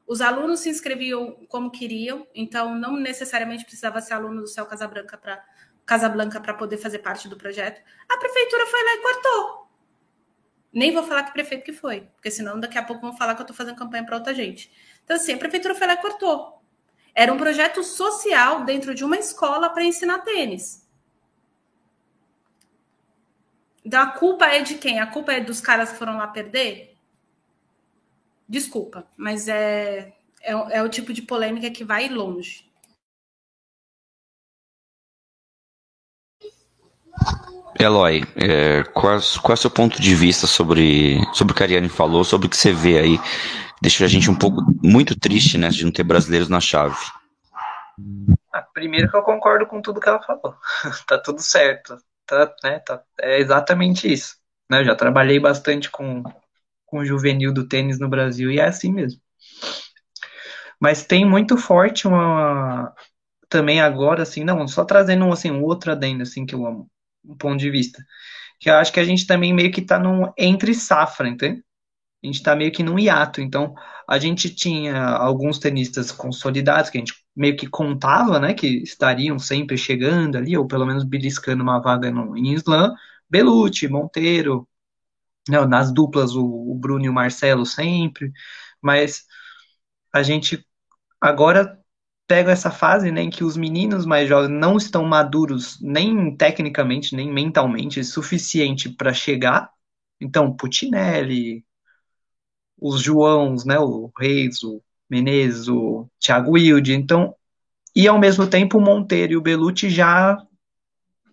os 0.07 0.21
alunos 0.21 0.61
se 0.61 0.69
inscreviam 0.69 1.45
como 1.47 1.69
queriam, 1.69 2.25
então 2.33 2.73
não 2.73 2.95
necessariamente 2.97 3.63
precisava 3.63 4.01
ser 4.01 4.13
aluno 4.13 4.41
do 4.41 4.47
Céu 4.47 4.65
Casabranca 4.65 5.17
para 5.17 5.43
Casablanca 5.85 6.39
para 6.39 6.53
poder 6.53 6.77
fazer 6.77 6.99
parte 6.99 7.27
do 7.27 7.37
projeto. 7.37 7.81
A 8.07 8.17
prefeitura 8.17 8.65
foi 8.65 8.83
lá 8.83 8.93
e 8.93 8.97
cortou. 9.01 9.69
Nem 10.71 10.93
vou 10.93 11.03
falar 11.03 11.23
que 11.23 11.33
prefeito 11.33 11.63
que 11.63 11.73
foi, 11.73 12.01
porque 12.15 12.29
senão 12.29 12.59
daqui 12.59 12.77
a 12.77 12.83
pouco 12.83 13.01
vão 13.01 13.17
falar 13.17 13.35
que 13.35 13.41
eu 13.41 13.43
estou 13.43 13.55
fazendo 13.55 13.75
campanha 13.75 14.05
para 14.05 14.15
outra 14.15 14.33
gente. 14.33 14.71
Então, 15.03 15.15
assim, 15.15 15.33
a 15.33 15.37
prefeitura 15.37 15.75
foi 15.75 15.87
lá 15.87 15.93
e 15.93 15.97
cortou. 15.97 16.58
Era 17.13 17.33
um 17.33 17.37
projeto 17.37 17.83
social 17.83 18.63
dentro 18.63 18.93
de 18.93 19.03
uma 19.03 19.17
escola 19.17 19.69
para 19.69 19.83
ensinar 19.83 20.19
tênis. 20.19 20.87
Então, 23.83 24.01
a 24.01 24.07
culpa 24.07 24.45
é 24.45 24.61
de 24.61 24.75
quem? 24.75 24.99
A 24.99 25.07
culpa 25.07 25.33
é 25.33 25.39
dos 25.39 25.61
caras 25.61 25.91
que 25.91 25.97
foram 25.97 26.17
lá 26.17 26.27
perder? 26.27 26.95
Desculpa, 28.47 29.07
mas 29.17 29.47
é, 29.47 30.13
é, 30.41 30.51
é 30.51 30.83
o 30.83 30.89
tipo 30.89 31.13
de 31.13 31.21
polêmica 31.21 31.69
que 31.69 31.83
vai 31.83 32.09
longe. 32.09 32.69
Eloy, 37.79 38.23
é, 38.35 38.83
qual, 38.93 39.19
qual 39.41 39.51
é 39.51 39.53
o 39.53 39.57
seu 39.57 39.69
ponto 39.69 40.01
de 40.01 40.13
vista 40.13 40.45
sobre, 40.45 41.17
sobre 41.33 41.53
o 41.53 41.55
que 41.55 41.63
a 41.63 41.65
Ariane 41.65 41.87
falou, 41.87 42.23
sobre 42.23 42.47
o 42.47 42.49
que 42.49 42.57
você 42.57 42.73
vê 42.73 42.99
aí? 42.99 43.19
Deixa 43.81 44.05
a 44.05 44.07
gente 44.07 44.29
um 44.29 44.35
pouco 44.35 44.61
muito 44.83 45.17
triste, 45.17 45.57
né, 45.57 45.69
de 45.69 45.85
não 45.85 45.91
ter 45.91 46.03
brasileiros 46.03 46.49
na 46.49 46.59
chave. 46.59 46.97
Ah, 48.51 48.61
primeiro 48.61 49.09
que 49.09 49.15
eu 49.15 49.23
concordo 49.23 49.65
com 49.65 49.81
tudo 49.81 49.99
que 49.99 50.09
ela 50.09 50.21
falou. 50.21 50.55
tá 51.07 51.17
tudo 51.17 51.41
certo. 51.41 51.97
Tá, 52.25 52.53
né, 52.63 52.79
tá, 52.79 53.01
é 53.19 53.39
exatamente 53.39 54.11
isso. 54.11 54.35
Né, 54.69 54.81
eu 54.81 54.85
já 54.85 54.95
trabalhei 54.95 55.39
bastante 55.39 55.89
com, 55.89 56.23
com 56.85 56.99
o 56.99 57.05
juvenil 57.05 57.53
do 57.53 57.67
tênis 57.67 57.99
no 57.99 58.09
Brasil 58.09 58.51
e 58.51 58.59
é 58.59 58.65
assim 58.65 58.91
mesmo. 58.91 59.21
Mas 60.79 61.05
tem 61.05 61.25
muito 61.25 61.57
forte 61.57 62.07
uma 62.07 62.93
também 63.49 63.81
agora 63.81 64.23
assim, 64.23 64.43
não, 64.43 64.67
só 64.67 64.85
trazendo 64.85 65.31
assim 65.31 65.51
um 65.51 65.63
outro 65.63 65.91
adendo 65.91 66.23
assim 66.23 66.45
que 66.45 66.53
eu 66.53 66.65
amo, 66.65 66.89
um 67.25 67.35
ponto 67.35 67.57
de 67.57 67.69
vista, 67.69 68.01
que 68.59 68.69
eu 68.69 68.75
acho 68.75 68.93
que 68.93 68.99
a 68.99 69.03
gente 69.03 69.25
também 69.25 69.53
meio 69.53 69.71
que 69.71 69.81
tá 69.81 69.97
num 69.99 70.31
entre 70.37 70.73
safra, 70.73 71.27
entende? 71.27 71.63
A 72.23 72.27
gente 72.27 72.43
tá 72.43 72.55
meio 72.55 72.71
que 72.71 72.83
num 72.83 72.99
hiato, 72.99 73.41
então 73.41 73.73
a 74.07 74.19
gente 74.19 74.53
tinha 74.53 75.01
alguns 75.07 75.57
tenistas 75.57 76.11
consolidados 76.11 76.89
que 76.89 76.97
a 76.97 77.01
gente 77.01 77.13
meio 77.35 77.55
que 77.55 77.67
contava, 77.67 78.39
né, 78.39 78.53
que 78.53 78.67
estariam 78.83 79.39
sempre 79.39 79.77
chegando 79.77 80.37
ali, 80.37 80.57
ou 80.57 80.67
pelo 80.67 80.85
menos 80.85 81.05
beliscando 81.05 81.63
uma 81.63 81.79
vaga 81.79 82.11
no, 82.11 82.35
em 82.37 82.53
slam, 82.55 82.93
Belucci, 83.29 83.87
Monteiro, 83.87 84.67
não, 85.49 85.67
nas 85.67 85.91
duplas 85.93 86.35
o, 86.35 86.45
o 86.45 86.75
Bruno 86.75 87.05
e 87.05 87.09
o 87.09 87.13
Marcelo 87.13 87.65
sempre, 87.65 88.31
mas 88.81 89.25
a 90.13 90.23
gente 90.23 90.65
agora 91.21 91.79
pega 92.27 92.51
essa 92.51 92.71
fase 92.71 93.11
né, 93.11 93.21
em 93.23 93.29
que 93.29 93.43
os 93.43 93.57
meninos 93.57 94.05
mais 94.05 94.29
jovens 94.29 94.51
não 94.51 94.77
estão 94.77 95.03
maduros 95.05 95.79
nem 95.81 96.35
tecnicamente, 96.35 97.15
nem 97.15 97.31
mentalmente 97.31 98.03
suficiente 98.03 98.89
para 98.89 99.13
chegar. 99.13 99.71
Então, 100.21 100.55
Putinelli, 100.55 101.65
os 102.79 103.01
Joãos, 103.01 103.65
né, 103.65 103.79
o 103.79 104.11
Reis, 104.17 104.63
o 104.63 104.81
Menezes, 105.09 105.67
o 105.67 106.07
Thiago 106.19 106.51
Wilde, 106.51 106.93
então, 106.93 107.35
e 107.95 108.07
ao 108.07 108.19
mesmo 108.19 108.47
tempo 108.47 108.77
o 108.77 108.81
Monteiro 108.81 109.33
e 109.33 109.37
o 109.37 109.41
Belucci 109.41 109.89
já 109.89 110.37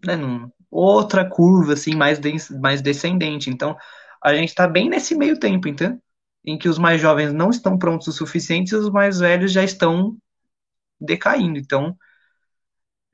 né, 0.04 0.16
num, 0.16 0.50
outra 0.70 1.28
curva 1.28 1.74
assim 1.74 1.94
mais, 1.94 2.20
mais 2.60 2.82
descendente. 2.82 3.50
Então, 3.50 3.76
a 4.22 4.34
gente 4.34 4.48
está 4.48 4.66
bem 4.66 4.88
nesse 4.88 5.14
meio 5.14 5.38
tempo, 5.38 5.68
então, 5.68 6.00
em 6.44 6.58
que 6.58 6.68
os 6.68 6.78
mais 6.78 7.00
jovens 7.00 7.32
não 7.32 7.50
estão 7.50 7.78
prontos 7.78 8.08
o 8.08 8.12
suficiente 8.12 8.72
e 8.72 8.76
os 8.76 8.90
mais 8.90 9.18
velhos 9.18 9.52
já 9.52 9.62
estão 9.64 10.16
decaindo. 11.00 11.58
Então, 11.58 11.96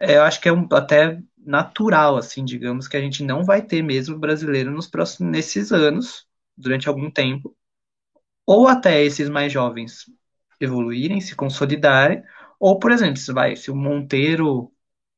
é, 0.01 0.17
eu 0.17 0.23
acho 0.23 0.41
que 0.41 0.49
é 0.49 0.53
um, 0.53 0.67
até 0.73 1.21
natural, 1.39 2.17
assim, 2.17 2.45
digamos, 2.45 2.89
que 2.89 2.97
a 2.97 3.01
gente 3.01 3.25
não 3.25 3.45
vai 3.45 3.63
ter 3.63 3.83
mesmo 3.83 4.19
brasileiro 4.19 4.71
nos 4.71 4.87
próximos 4.87 5.31
nesses 5.31 5.73
anos, 5.73 6.27
durante 6.57 6.89
algum 6.89 7.11
tempo, 7.11 7.57
ou 8.47 8.69
até 8.69 9.03
esses 9.03 9.29
mais 9.29 9.53
jovens 9.53 10.07
evoluírem, 10.61 11.21
se 11.21 11.35
consolidarem, 11.35 12.23
ou, 12.59 12.79
por 12.79 12.93
exemplo, 12.93 13.17
se 13.17 13.33
vai, 13.33 13.57
se 13.57 13.71
o 13.71 13.77
Monteiro 13.77 14.73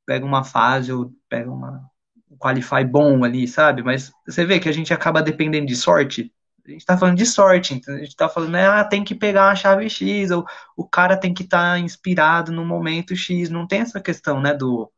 pega 0.06 0.24
uma 0.24 0.44
fase 0.44 0.92
ou 0.92 1.12
pega 1.28 1.50
uma 1.50 1.82
um 2.30 2.36
qualify 2.36 2.84
bom 2.84 3.24
ali, 3.24 3.46
sabe? 3.46 3.82
Mas 3.82 4.12
você 4.26 4.44
vê 4.44 4.58
que 4.58 4.68
a 4.68 4.72
gente 4.72 4.92
acaba 4.92 5.22
dependendo 5.22 5.66
de 5.66 5.76
sorte. 5.76 6.32
A 6.66 6.70
gente 6.70 6.84
tá 6.84 6.96
falando 6.96 7.16
de 7.16 7.26
sorte, 7.26 7.74
então 7.74 7.94
a 7.94 7.98
gente 7.98 8.16
tá 8.16 8.28
falando, 8.28 8.52
né, 8.52 8.66
ah, 8.66 8.84
tem 8.84 9.04
que 9.04 9.14
pegar 9.14 9.50
a 9.50 9.54
chave 9.54 9.88
X, 9.88 10.30
ou 10.30 10.44
o 10.76 10.86
cara 10.88 11.16
tem 11.16 11.34
que 11.34 11.42
estar 11.42 11.74
tá 11.74 11.78
inspirado 11.78 12.50
no 12.52 12.64
momento 12.64 13.14
X. 13.14 13.50
Não 13.50 13.66
tem 13.66 13.80
essa 13.80 14.00
questão, 14.00 14.40
né, 14.40 14.54
do, 14.54 14.90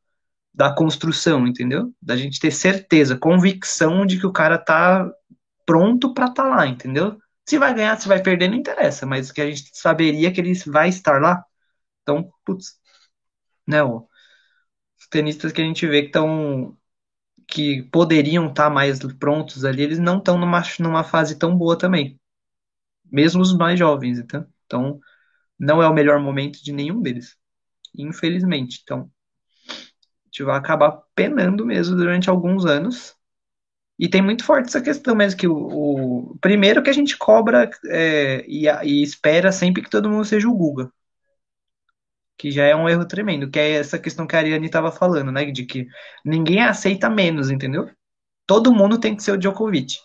da 0.55 0.73
construção, 0.75 1.47
entendeu? 1.47 1.93
Da 2.01 2.17
gente 2.17 2.41
ter 2.41 2.51
certeza, 2.53 3.19
convicção 3.19 4.07
de 4.07 4.19
que 4.19 4.27
o 4.27 4.33
cara 4.33 4.59
tá 4.59 5.11
pronto 5.67 6.15
para 6.15 6.27
estar 6.27 6.45
tá 6.45 6.49
lá, 6.49 6.67
entendeu? 6.67 7.19
Se 7.49 7.59
vai 7.59 7.75
ganhar, 7.75 7.99
se 8.01 8.09
vai 8.09 8.23
perder, 8.23 8.49
não 8.49 8.57
interessa, 8.57 9.07
mas 9.07 9.31
que 9.33 9.41
a 9.41 9.49
gente 9.49 9.71
saberia 9.73 10.33
que 10.33 10.41
ele 10.41 10.55
vai 10.67 10.89
estar 10.89 11.21
lá. 11.21 11.45
Então, 12.03 12.33
putz, 12.45 12.79
né, 13.67 13.83
ó, 13.83 14.03
os 14.99 15.09
tenistas 15.09 15.53
que 15.53 15.61
a 15.63 15.65
gente 15.65 15.87
vê 15.87 16.03
que 16.03 16.09
estão 16.09 16.77
que 17.49 17.83
poderiam 17.85 18.49
estar 18.49 18.65
tá 18.65 18.71
mais 18.71 18.99
prontos 19.15 19.65
ali, 19.65 19.83
eles 19.83 19.99
não 19.99 20.19
estão 20.19 20.39
numa, 20.39 20.63
numa 20.81 21.05
fase 21.05 21.39
tão 21.39 21.57
boa 21.57 21.79
também. 21.79 22.21
Mesmo 23.05 23.43
os 23.43 23.57
mais 23.57 23.79
jovens, 23.79 24.19
então. 24.19 24.47
Então, 24.67 25.01
não 25.59 25.83
é 25.83 25.89
o 25.89 25.95
melhor 25.95 26.21
momento 26.21 26.63
de 26.63 26.73
nenhum 26.73 27.01
deles. 27.01 27.37
Infelizmente. 27.97 28.81
Então, 28.83 29.11
a 29.71 29.73
gente 30.27 30.43
vai 30.45 30.59
acabar 30.59 31.03
penando 31.15 31.65
mesmo 31.65 31.97
durante 31.97 32.29
alguns 32.29 32.67
anos. 32.67 33.16
E 33.99 34.09
tem 34.09 34.21
muito 34.21 34.45
forte 34.45 34.69
essa 34.69 34.81
questão 34.81 35.15
mesmo, 35.15 35.39
que 35.39 35.49
o, 35.49 36.33
o 36.33 36.39
primeiro 36.41 36.83
que 36.83 36.91
a 36.91 36.93
gente 36.93 37.17
cobra 37.17 37.71
é, 37.87 38.45
e, 38.47 38.67
e, 38.85 39.03
espera 39.03 39.51
sempre 39.51 39.83
que 39.83 39.91
todo 39.91 40.11
mundo 40.11 40.25
seja 40.25 40.49
o 40.49 40.55
Guga 40.55 40.91
que 42.37 42.51
já 42.51 42.65
é 42.65 42.77
um 42.77 42.89
erro 42.89 43.07
tremendo, 43.07 43.51
que 43.51 43.59
é 43.59 43.73
essa 43.73 43.99
questão 43.99 44.27
que 44.27 44.37
a 44.37 44.39
Ariane 44.39 44.67
estava 44.67 44.93
falando, 44.93 45.33
né, 45.33 45.45
de 45.47 45.65
que 45.65 45.89
ninguém 46.25 46.63
aceita 46.63 47.09
menos, 47.09 47.51
entendeu? 47.51 47.91
Todo 48.47 48.75
mundo 48.75 49.01
tem 49.01 49.17
que 49.17 49.23
ser 49.23 49.33
o 49.33 49.39
Djokovic. 49.39 49.97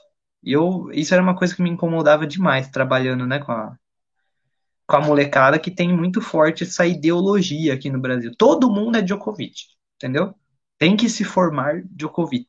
E 0.44 0.54
eu, 0.54 0.90
isso 0.94 1.14
era 1.14 1.22
uma 1.22 1.36
coisa 1.36 1.56
que 1.56 1.62
me 1.62 1.70
incomodava 1.70 2.26
demais, 2.26 2.70
trabalhando, 2.70 3.28
né, 3.28 3.40
com 3.40 3.52
a, 3.52 3.76
com 4.88 4.96
a 4.96 5.02
molecada 5.02 5.60
que 5.60 5.72
tem 5.72 5.96
muito 5.96 6.22
forte 6.22 6.64
essa 6.64 6.86
ideologia 6.86 7.74
aqui 7.74 7.90
no 7.90 8.00
Brasil. 8.00 8.32
Todo 8.38 8.72
mundo 8.72 8.98
é 8.98 9.02
Djokovic, 9.02 9.54
entendeu? 9.96 10.34
Tem 10.78 10.96
que 10.98 11.10
se 11.10 11.24
formar 11.24 11.84
Djokovic. 11.86 12.48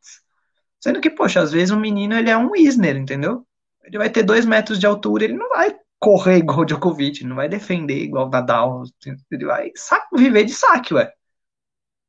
Sendo 0.82 1.00
que, 1.00 1.10
poxa, 1.10 1.40
às 1.40 1.52
vezes 1.52 1.70
um 1.70 1.78
menino 1.78 2.14
ele 2.14 2.28
é 2.28 2.36
um 2.36 2.56
Isner, 2.56 2.96
entendeu? 2.96 3.46
Ele 3.84 3.98
vai 3.98 4.10
ter 4.10 4.24
dois 4.24 4.44
metros 4.44 4.80
de 4.80 4.86
altura, 4.86 5.24
ele 5.24 5.34
não 5.34 5.48
vai 5.48 5.76
correr 5.98 6.38
igual 6.38 6.60
o 6.60 6.64
Djokovic, 6.64 7.24
não 7.24 7.36
vai 7.36 7.48
defender 7.48 8.02
igual 8.02 8.26
o 8.26 8.30
Nadal, 8.30 8.82
ele 9.30 9.44
vai 9.44 9.70
viver 10.12 10.44
de 10.44 10.52
saque, 10.52 10.92
ué. 10.94 11.12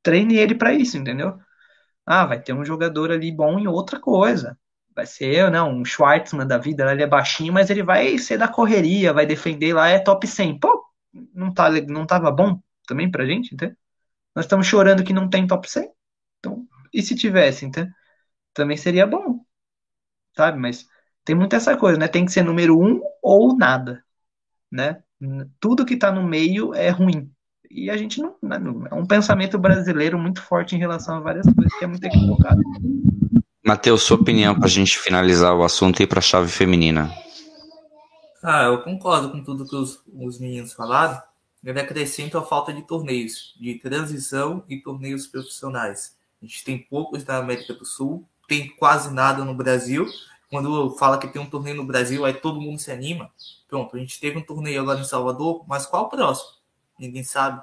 Treine 0.01 0.37
ele 0.37 0.55
para 0.55 0.73
isso, 0.73 0.97
entendeu? 0.97 1.37
Ah, 2.05 2.25
vai 2.25 2.41
ter 2.41 2.53
um 2.53 2.65
jogador 2.65 3.11
ali 3.11 3.31
bom 3.31 3.59
em 3.59 3.67
outra 3.67 3.99
coisa. 3.99 4.57
Vai 4.95 5.05
ser, 5.05 5.49
não, 5.51 5.71
um 5.71 5.85
Schwartzman 5.85 6.47
da 6.47 6.57
vida, 6.57 6.91
ele 6.91 7.03
é 7.03 7.07
baixinho, 7.07 7.53
mas 7.53 7.69
ele 7.69 7.83
vai 7.83 8.17
ser 8.17 8.37
da 8.37 8.47
correria, 8.47 9.13
vai 9.13 9.25
defender 9.25 9.73
lá, 9.73 9.87
é 9.89 9.99
top 9.99 10.27
100. 10.27 10.59
Pô, 10.59 10.83
não, 11.33 11.53
tá, 11.53 11.69
não 11.87 12.05
tava 12.05 12.31
bom 12.31 12.59
também 12.87 13.09
pra 13.09 13.25
gente, 13.25 13.53
entendeu? 13.53 13.75
Nós 14.35 14.45
estamos 14.45 14.67
chorando 14.67 15.03
que 15.03 15.13
não 15.13 15.29
tem 15.29 15.47
top 15.47 15.69
100. 15.69 15.91
Então, 16.39 16.67
e 16.93 17.01
se 17.03 17.15
tivesse, 17.15 17.65
entendeu? 17.65 17.93
Também 18.53 18.77
seria 18.77 19.07
bom, 19.07 19.43
sabe? 20.35 20.59
Mas 20.59 20.87
tem 21.25 21.35
muito 21.35 21.55
essa 21.55 21.75
coisa, 21.77 21.97
né? 21.97 22.07
Tem 22.07 22.25
que 22.25 22.31
ser 22.31 22.43
número 22.43 22.79
um 22.79 23.01
ou 23.21 23.57
nada, 23.57 24.03
né? 24.71 25.01
Tudo 25.59 25.85
que 25.85 25.93
está 25.93 26.11
no 26.11 26.23
meio 26.23 26.73
é 26.73 26.89
ruim. 26.89 27.31
E 27.69 27.89
a 27.89 27.97
gente 27.97 28.21
não, 28.21 28.35
né, 28.41 28.59
não, 28.59 28.85
É 28.87 28.93
um 28.93 29.05
pensamento 29.05 29.57
brasileiro 29.57 30.19
muito 30.19 30.41
forte 30.41 30.75
em 30.75 30.79
relação 30.79 31.15
a 31.17 31.19
várias 31.19 31.45
coisas 31.45 31.73
que 31.73 31.83
é 31.83 31.87
muito 31.87 32.03
equivocado. 32.03 32.61
Matheus, 33.65 34.03
sua 34.03 34.17
opinião 34.17 34.53
para 34.53 34.65
a 34.65 34.69
gente 34.69 34.99
finalizar 34.99 35.55
o 35.55 35.63
assunto 35.63 35.99
e 35.99 36.03
ir 36.03 36.07
para 36.07 36.19
a 36.19 36.21
chave 36.21 36.51
feminina. 36.51 37.09
Ah, 38.43 38.63
eu 38.63 38.83
concordo 38.83 39.31
com 39.31 39.41
tudo 39.41 39.65
que 39.65 39.75
os, 39.75 40.03
os 40.13 40.37
meninos 40.37 40.73
falaram. 40.73 41.19
Eu 41.63 41.73
acrescento 41.79 42.37
a 42.37 42.43
falta 42.43 42.73
de 42.73 42.81
torneios 42.85 43.55
de 43.57 43.75
transição 43.75 44.65
e 44.67 44.81
torneios 44.81 45.25
profissionais. 45.25 46.17
A 46.41 46.45
gente 46.45 46.63
tem 46.65 46.77
poucos 46.77 47.23
na 47.23 47.37
América 47.37 47.73
do 47.73 47.85
Sul, 47.85 48.27
tem 48.53 48.67
quase 48.69 49.11
nada 49.11 49.43
no 49.43 49.55
Brasil 49.55 50.07
quando 50.47 50.91
fala 50.97 51.17
que 51.17 51.27
tem 51.27 51.41
um 51.41 51.49
torneio 51.49 51.75
no 51.75 51.83
Brasil, 51.83 52.23
aí 52.23 52.35
todo 52.35 52.61
mundo 52.61 52.79
se 52.79 52.91
anima. 52.91 53.31
Pronto, 53.67 53.95
a 53.95 53.99
gente 53.99 54.19
teve 54.19 54.37
um 54.37 54.43
torneio 54.43 54.79
agora 54.79 54.99
em 54.99 55.03
Salvador, 55.03 55.65
mas 55.67 55.87
qual 55.87 56.03
o 56.03 56.09
próximo? 56.09 56.51
Ninguém 56.99 57.23
sabe. 57.23 57.59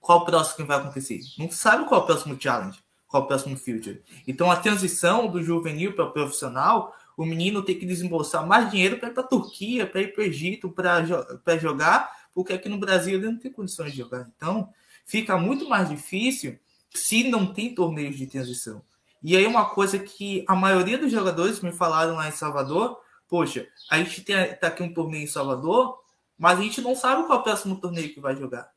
Qual 0.00 0.20
o 0.20 0.24
próximo 0.24 0.58
que 0.58 0.62
vai 0.62 0.76
acontecer? 0.78 1.18
Não 1.36 1.50
sabe 1.50 1.84
qual 1.88 2.00
é 2.00 2.04
o 2.04 2.06
próximo 2.06 2.36
challenge, 2.40 2.78
qual 3.08 3.24
é 3.24 3.24
o 3.24 3.26
próximo 3.26 3.56
future. 3.56 4.00
Então 4.28 4.48
a 4.48 4.54
transição 4.54 5.26
do 5.26 5.42
juvenil 5.42 5.94
para 5.94 6.04
o 6.04 6.12
profissional, 6.12 6.94
o 7.16 7.26
menino 7.26 7.60
tem 7.60 7.76
que 7.76 7.84
desembolsar 7.84 8.46
mais 8.46 8.70
dinheiro 8.70 8.98
para 8.98 9.08
ir 9.08 9.12
para 9.12 9.24
a 9.24 9.26
Turquia, 9.26 9.88
para 9.88 10.02
ir 10.02 10.12
para 10.12 10.22
o 10.22 10.24
Egito, 10.24 10.70
para 10.70 11.58
jogar, 11.58 12.28
porque 12.32 12.52
aqui 12.52 12.68
no 12.68 12.78
Brasil 12.78 13.14
ele 13.16 13.26
não 13.26 13.38
tem 13.40 13.50
condições 13.50 13.90
de 13.90 13.98
jogar. 13.98 14.30
Então 14.36 14.72
fica 15.04 15.36
muito 15.36 15.68
mais 15.68 15.88
difícil 15.88 16.56
se 16.94 17.28
não 17.28 17.52
tem 17.52 17.74
torneios 17.74 18.16
de 18.16 18.28
transição. 18.28 18.80
E 19.22 19.36
aí 19.36 19.46
uma 19.46 19.66
coisa 19.66 19.98
que 19.98 20.44
a 20.46 20.54
maioria 20.54 20.98
dos 20.98 21.10
jogadores 21.10 21.60
me 21.60 21.72
falaram 21.72 22.14
lá 22.14 22.28
em 22.28 22.32
Salvador, 22.32 23.00
poxa, 23.28 23.66
a 23.90 23.98
gente 23.98 24.22
tem 24.22 24.54
tá 24.54 24.68
aqui 24.68 24.82
um 24.82 24.92
torneio 24.92 25.24
em 25.24 25.28
Salvador, 25.28 25.98
mas 26.38 26.58
a 26.58 26.62
gente 26.62 26.80
não 26.80 26.94
sabe 26.94 27.26
qual 27.26 27.38
é 27.38 27.40
o 27.40 27.44
próximo 27.44 27.80
torneio 27.80 28.12
que 28.12 28.20
vai 28.20 28.36
jogar. 28.36 28.70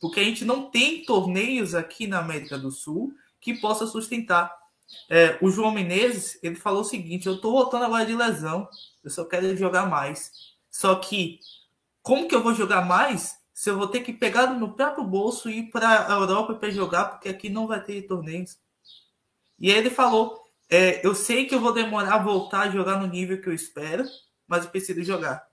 Porque 0.00 0.20
a 0.20 0.24
gente 0.24 0.44
não 0.44 0.70
tem 0.70 1.04
torneios 1.04 1.74
aqui 1.74 2.06
na 2.06 2.18
América 2.18 2.58
do 2.58 2.70
Sul 2.70 3.14
que 3.40 3.54
possa 3.54 3.86
sustentar. 3.86 4.54
É, 5.08 5.38
o 5.40 5.50
João 5.50 5.70
Menezes, 5.70 6.38
ele 6.42 6.56
falou 6.56 6.82
o 6.82 6.84
seguinte, 6.84 7.26
eu 7.26 7.40
tô 7.40 7.52
voltando 7.52 7.84
agora 7.84 8.06
de 8.06 8.14
lesão, 8.14 8.68
eu 9.02 9.10
só 9.10 9.24
quero 9.24 9.56
jogar 9.56 9.86
mais. 9.86 10.30
Só 10.70 10.94
que, 10.96 11.40
como 12.02 12.28
que 12.28 12.34
eu 12.34 12.42
vou 12.42 12.54
jogar 12.54 12.84
mais 12.84 13.38
se 13.52 13.70
eu 13.70 13.78
vou 13.78 13.86
ter 13.86 14.00
que 14.00 14.12
pegar 14.12 14.48
no 14.48 14.72
próprio 14.74 15.04
bolso 15.04 15.48
e 15.48 15.60
ir 15.60 15.70
para 15.70 16.12
a 16.12 16.18
Europa 16.18 16.54
para 16.54 16.70
jogar, 16.70 17.04
porque 17.04 17.28
aqui 17.28 17.48
não 17.48 17.66
vai 17.66 17.82
ter 17.82 18.02
torneios. 18.02 18.58
E 19.58 19.70
ele 19.70 19.90
falou: 19.90 20.44
é, 20.68 21.04
Eu 21.06 21.14
sei 21.14 21.46
que 21.46 21.54
eu 21.54 21.60
vou 21.60 21.72
demorar 21.72 22.14
a 22.14 22.22
voltar 22.22 22.62
a 22.62 22.70
jogar 22.70 23.00
no 23.00 23.06
nível 23.06 23.40
que 23.40 23.48
eu 23.48 23.54
espero, 23.54 24.04
mas 24.46 24.64
eu 24.64 24.70
preciso 24.70 25.02
jogar. 25.02 25.44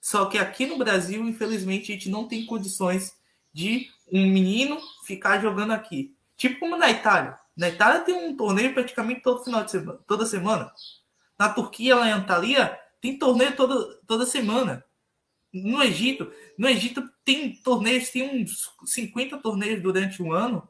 Só 0.00 0.26
que 0.26 0.38
aqui 0.38 0.66
no 0.66 0.78
Brasil, 0.78 1.22
infelizmente, 1.26 1.90
a 1.90 1.94
gente 1.94 2.08
não 2.08 2.28
tem 2.28 2.46
condições 2.46 3.16
de 3.52 3.88
um 4.12 4.26
menino 4.26 4.78
ficar 5.04 5.40
jogando 5.40 5.72
aqui. 5.72 6.14
Tipo 6.36 6.60
como 6.60 6.76
na 6.76 6.90
Itália. 6.90 7.38
Na 7.56 7.68
Itália 7.68 8.00
tem 8.00 8.14
um 8.14 8.36
torneio 8.36 8.72
praticamente 8.72 9.22
todo 9.22 9.44
final 9.44 9.64
de 9.64 9.72
semana, 9.72 9.98
toda 10.06 10.24
semana. 10.24 10.72
Na 11.36 11.48
Turquia, 11.48 11.96
lá 11.96 12.08
em 12.08 12.12
Antalya, 12.12 12.78
tem 13.00 13.18
torneio 13.18 13.56
toda, 13.56 13.96
toda 14.06 14.24
semana. 14.24 14.84
No 15.52 15.82
Egito, 15.82 16.30
no 16.56 16.68
Egito 16.68 17.08
tem 17.24 17.56
torneios, 17.56 18.10
tem 18.10 18.42
uns 18.42 18.70
50 18.84 19.38
torneios 19.38 19.82
durante 19.82 20.22
o 20.22 20.32
ano 20.32 20.68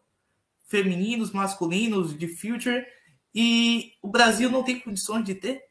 femininos, 0.69 1.33
masculinos, 1.33 2.17
de 2.17 2.29
future, 2.29 2.87
e 3.35 3.95
o 4.03 4.09
Brasil 4.09 4.51
não 4.51 4.63
tem 4.63 4.79
condições 4.79 5.25
de 5.25 5.35
ter. 5.35 5.65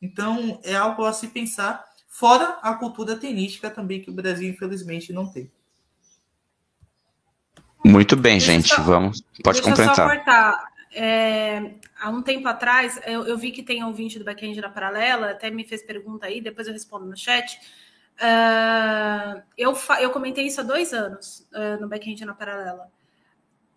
Então, 0.00 0.60
é 0.64 0.74
algo 0.74 1.04
a 1.04 1.12
se 1.12 1.28
pensar, 1.28 1.84
fora 2.08 2.58
a 2.62 2.74
cultura 2.74 3.16
tenística 3.16 3.70
também, 3.70 4.00
que 4.00 4.10
o 4.10 4.12
Brasil, 4.12 4.48
infelizmente, 4.48 5.12
não 5.12 5.30
tem. 5.30 5.50
Muito 7.84 8.16
bem, 8.16 8.38
deixa 8.38 8.52
gente, 8.52 8.68
só, 8.68 8.82
vamos. 8.82 9.20
Pode 9.42 9.60
deixa 9.60 9.62
completar. 9.62 9.94
Só 9.94 10.06
cortar. 10.06 10.68
É, 10.90 11.74
há 12.00 12.10
um 12.10 12.22
tempo 12.22 12.48
atrás, 12.48 12.98
eu, 13.06 13.26
eu, 13.26 13.36
vi 13.36 13.52
que 13.52 13.62
tem 13.62 13.84
ouvinte 13.84 14.18
do 14.18 14.24
backend 14.24 14.58
na 14.60 14.70
paralela, 14.70 15.30
até 15.30 15.50
me 15.50 15.64
fez 15.64 15.82
pergunta 15.82 16.26
aí, 16.26 16.40
depois 16.40 16.66
eu 16.66 16.72
respondo 16.72 17.04
no 17.04 17.16
chat. 17.16 17.58
Uh, 18.16 19.42
eu, 19.56 19.76
eu 20.00 20.10
comentei 20.10 20.46
isso 20.46 20.60
há 20.60 20.64
dois 20.64 20.92
anos 20.92 21.46
uh, 21.52 21.80
no 21.80 21.88
backend 21.88 22.24
na 22.24 22.34
paralela 22.34 22.90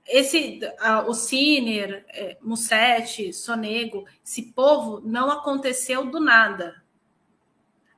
esse 0.07 0.59
uh, 0.63 1.09
o 1.09 1.13
Ciner, 1.13 2.05
é, 2.09 2.37
Mussetti, 2.41 3.31
Sonego, 3.33 4.05
esse 4.25 4.51
povo 4.51 5.01
não 5.05 5.29
aconteceu 5.31 6.05
do 6.05 6.19
nada. 6.19 6.81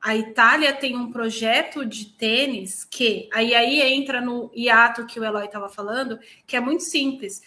A 0.00 0.14
Itália 0.14 0.72
tem 0.74 0.96
um 0.96 1.10
projeto 1.10 1.84
de 1.84 2.06
tênis 2.06 2.84
que 2.84 3.28
aí, 3.32 3.54
aí 3.54 3.80
entra 3.80 4.20
no 4.20 4.50
hiato 4.54 5.06
que 5.06 5.18
o 5.18 5.24
Eloy 5.24 5.46
estava 5.46 5.68
falando, 5.68 6.18
que 6.46 6.56
é 6.56 6.60
muito 6.60 6.82
simples. 6.82 7.40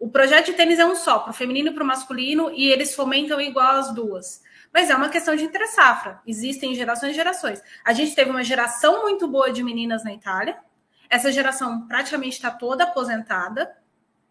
O 0.00 0.10
projeto 0.10 0.46
de 0.46 0.54
tênis 0.54 0.80
é 0.80 0.84
um 0.84 0.96
só, 0.96 1.20
para 1.20 1.30
o 1.30 1.34
feminino 1.34 1.68
e 1.68 1.72
para 1.72 1.84
o 1.84 1.86
masculino, 1.86 2.50
e 2.50 2.68
eles 2.68 2.92
fomentam 2.92 3.40
igual 3.40 3.76
as 3.76 3.94
duas. 3.94 4.42
Mas 4.74 4.90
é 4.90 4.96
uma 4.96 5.10
questão 5.10 5.36
de 5.36 5.44
entre-safra. 5.44 6.20
Existem 6.26 6.74
gerações 6.74 7.12
e 7.12 7.14
gerações. 7.14 7.62
A 7.84 7.92
gente 7.92 8.16
teve 8.16 8.30
uma 8.30 8.42
geração 8.42 9.02
muito 9.02 9.28
boa 9.28 9.52
de 9.52 9.62
meninas 9.62 10.02
na 10.02 10.12
Itália. 10.12 10.58
Essa 11.08 11.30
geração 11.30 11.86
praticamente 11.86 12.34
está 12.34 12.50
toda 12.50 12.82
aposentada 12.82 13.70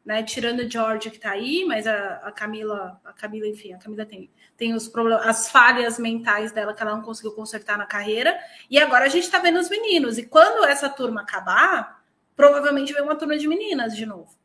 né? 0.05 0.23
Tirando 0.23 0.61
a 0.61 0.67
Georgia 0.67 1.11
que 1.11 1.17
está 1.17 1.31
aí, 1.31 1.63
mas 1.65 1.85
a, 1.85 2.15
a, 2.23 2.31
Camila, 2.31 2.99
a 3.05 3.13
Camila, 3.13 3.47
enfim, 3.47 3.73
a 3.73 3.77
Camila 3.77 4.05
tem, 4.05 4.31
tem 4.57 4.73
os 4.73 4.87
problemas, 4.87 5.25
as 5.25 5.49
falhas 5.49 5.99
mentais 5.99 6.51
dela 6.51 6.73
que 6.73 6.81
ela 6.81 6.95
não 6.95 7.01
conseguiu 7.01 7.33
consertar 7.33 7.77
na 7.77 7.85
carreira. 7.85 8.37
E 8.69 8.79
agora 8.79 9.05
a 9.05 9.09
gente 9.09 9.23
está 9.23 9.39
vendo 9.39 9.59
os 9.59 9.69
meninos. 9.69 10.17
E 10.17 10.25
quando 10.25 10.65
essa 10.65 10.89
turma 10.89 11.21
acabar, 11.21 12.03
provavelmente 12.35 12.93
vem 12.93 13.03
uma 13.03 13.15
turma 13.15 13.37
de 13.37 13.47
meninas 13.47 13.95
de 13.95 14.05
novo. 14.05 14.41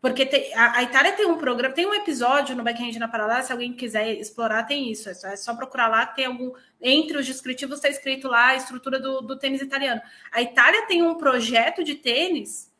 Porque 0.00 0.26
tem, 0.26 0.54
a, 0.54 0.78
a, 0.78 0.82
Itália 0.82 1.12
tem 1.12 1.26
um 1.26 1.38
programa, 1.38 1.74
tem 1.74 1.86
um 1.86 1.94
episódio 1.94 2.54
no 2.54 2.62
Backend 2.62 2.98
na 2.98 3.08
Paralela, 3.08 3.42
se 3.42 3.50
alguém 3.50 3.72
quiser 3.72 4.12
explorar, 4.14 4.64
tem 4.64 4.90
isso. 4.90 5.08
É 5.08 5.14
só, 5.14 5.28
é 5.28 5.36
só 5.36 5.54
procurar 5.54 5.88
lá, 5.88 6.06
tem 6.06 6.26
algum. 6.26 6.52
Entre 6.80 7.16
os 7.16 7.26
descritivos 7.26 7.78
está 7.78 7.88
escrito 7.88 8.28
lá 8.28 8.48
a 8.48 8.56
estrutura 8.56 9.00
do, 9.00 9.20
do 9.20 9.38
tênis 9.38 9.62
italiano. 9.62 10.00
A 10.30 10.42
Itália 10.42 10.86
tem 10.86 11.02
um 11.02 11.16
projeto 11.16 11.82
de 11.82 11.94
tênis 11.94 12.72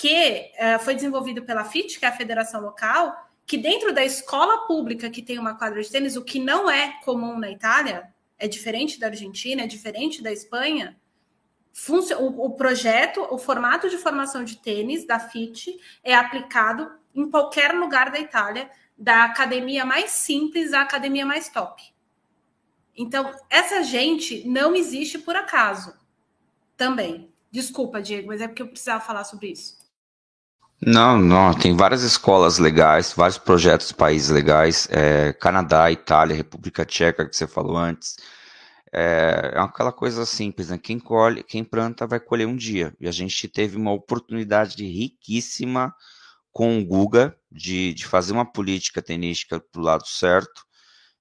que 0.00 0.50
uh, 0.54 0.82
foi 0.82 0.94
desenvolvido 0.94 1.42
pela 1.42 1.62
FIT, 1.62 1.98
que 1.98 2.06
é 2.06 2.08
a 2.08 2.16
federação 2.16 2.62
local, 2.62 3.30
que 3.46 3.58
dentro 3.58 3.92
da 3.92 4.02
escola 4.02 4.66
pública 4.66 5.10
que 5.10 5.20
tem 5.20 5.38
uma 5.38 5.54
quadra 5.54 5.82
de 5.82 5.90
tênis, 5.90 6.16
o 6.16 6.24
que 6.24 6.38
não 6.38 6.70
é 6.70 6.98
comum 7.04 7.38
na 7.38 7.50
Itália, 7.50 8.10
é 8.38 8.48
diferente 8.48 8.98
da 8.98 9.08
Argentina, 9.08 9.60
é 9.60 9.66
diferente 9.66 10.22
da 10.22 10.32
Espanha. 10.32 10.98
O, 12.18 12.46
o 12.46 12.50
projeto, 12.52 13.26
o 13.30 13.36
formato 13.36 13.90
de 13.90 13.98
formação 13.98 14.42
de 14.42 14.56
tênis 14.56 15.06
da 15.06 15.20
FIT 15.20 15.78
é 16.02 16.14
aplicado 16.14 16.90
em 17.14 17.30
qualquer 17.30 17.74
lugar 17.74 18.10
da 18.10 18.18
Itália, 18.18 18.70
da 18.96 19.24
academia 19.24 19.84
mais 19.84 20.12
simples 20.12 20.72
à 20.72 20.80
academia 20.80 21.26
mais 21.26 21.50
top. 21.50 21.82
Então, 22.96 23.34
essa 23.50 23.82
gente 23.82 24.48
não 24.48 24.74
existe 24.74 25.18
por 25.18 25.36
acaso. 25.36 25.92
Também. 26.74 27.30
Desculpa, 27.50 28.00
Diego, 28.00 28.28
mas 28.28 28.40
é 28.40 28.48
porque 28.48 28.62
eu 28.62 28.68
precisava 28.68 29.04
falar 29.04 29.24
sobre 29.24 29.48
isso. 29.48 29.79
Não, 30.82 31.18
não, 31.18 31.52
tem 31.52 31.76
várias 31.76 32.02
escolas 32.02 32.58
legais, 32.58 33.12
vários 33.12 33.36
projetos 33.36 33.92
países 33.92 34.30
legais, 34.30 34.88
é, 34.90 35.30
Canadá, 35.34 35.90
Itália, 35.92 36.34
República 36.34 36.86
Tcheca, 36.86 37.28
que 37.28 37.36
você 37.36 37.46
falou 37.46 37.76
antes. 37.76 38.16
É, 38.92 39.52
é 39.54 39.60
aquela 39.60 39.92
coisa 39.92 40.24
simples, 40.24 40.70
né? 40.70 40.78
Quem 40.78 40.98
colhe, 40.98 41.42
quem 41.44 41.62
planta 41.62 42.06
vai 42.06 42.18
colher 42.18 42.46
um 42.46 42.56
dia. 42.56 42.94
E 42.98 43.06
a 43.06 43.12
gente 43.12 43.46
teve 43.46 43.76
uma 43.76 43.92
oportunidade 43.92 44.82
riquíssima 44.84 45.94
com 46.52 46.78
o 46.78 46.84
Guga 46.84 47.36
de, 47.52 47.92
de 47.94 48.06
fazer 48.06 48.32
uma 48.32 48.50
política 48.50 49.02
tenística 49.02 49.60
para 49.60 49.80
o 49.80 49.84
lado 49.84 50.06
certo 50.08 50.66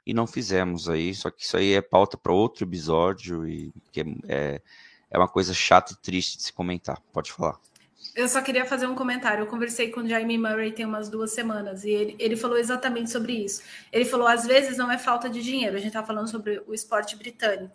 e 0.06 0.14
não 0.14 0.26
fizemos 0.26 0.90
aí. 0.90 1.14
Só 1.14 1.30
que 1.30 1.44
isso 1.44 1.58
aí 1.58 1.74
é 1.74 1.82
pauta 1.82 2.18
para 2.18 2.34
outro 2.34 2.64
episódio 2.66 3.48
e 3.48 3.74
que 3.92 4.02
é, 4.28 4.62
é 5.12 5.18
uma 5.18 5.28
coisa 5.28 5.54
chata 5.54 5.94
e 5.94 5.98
triste 5.98 6.38
de 6.38 6.44
se 6.44 6.54
comentar. 6.54 7.00
Pode 7.12 7.32
falar. 7.32 7.60
Eu 8.16 8.28
só 8.28 8.42
queria 8.42 8.66
fazer 8.66 8.88
um 8.88 8.96
comentário. 8.96 9.44
Eu 9.44 9.48
conversei 9.48 9.92
com 9.92 10.02
o 10.02 10.08
Jaime 10.08 10.38
Murray 10.38 10.72
tem 10.72 10.86
umas 10.86 11.10
duas 11.10 11.32
semanas 11.32 11.84
e 11.84 11.90
ele, 11.90 12.16
ele 12.20 12.36
falou 12.36 12.58
exatamente 12.58 13.10
sobre 13.10 13.34
isso. 13.34 13.62
Ele 13.92 14.06
falou: 14.06 14.28
às 14.28 14.46
vezes 14.46 14.78
não 14.78 14.92
é 14.92 14.98
falta 14.98 15.30
de 15.30 15.42
dinheiro. 15.42 15.76
A 15.76 15.80
gente 15.80 15.90
está 15.90 16.04
falando 16.04 16.30
sobre 16.30 16.62
o 16.68 16.74
esporte 16.74 17.16
britânico. 17.16 17.74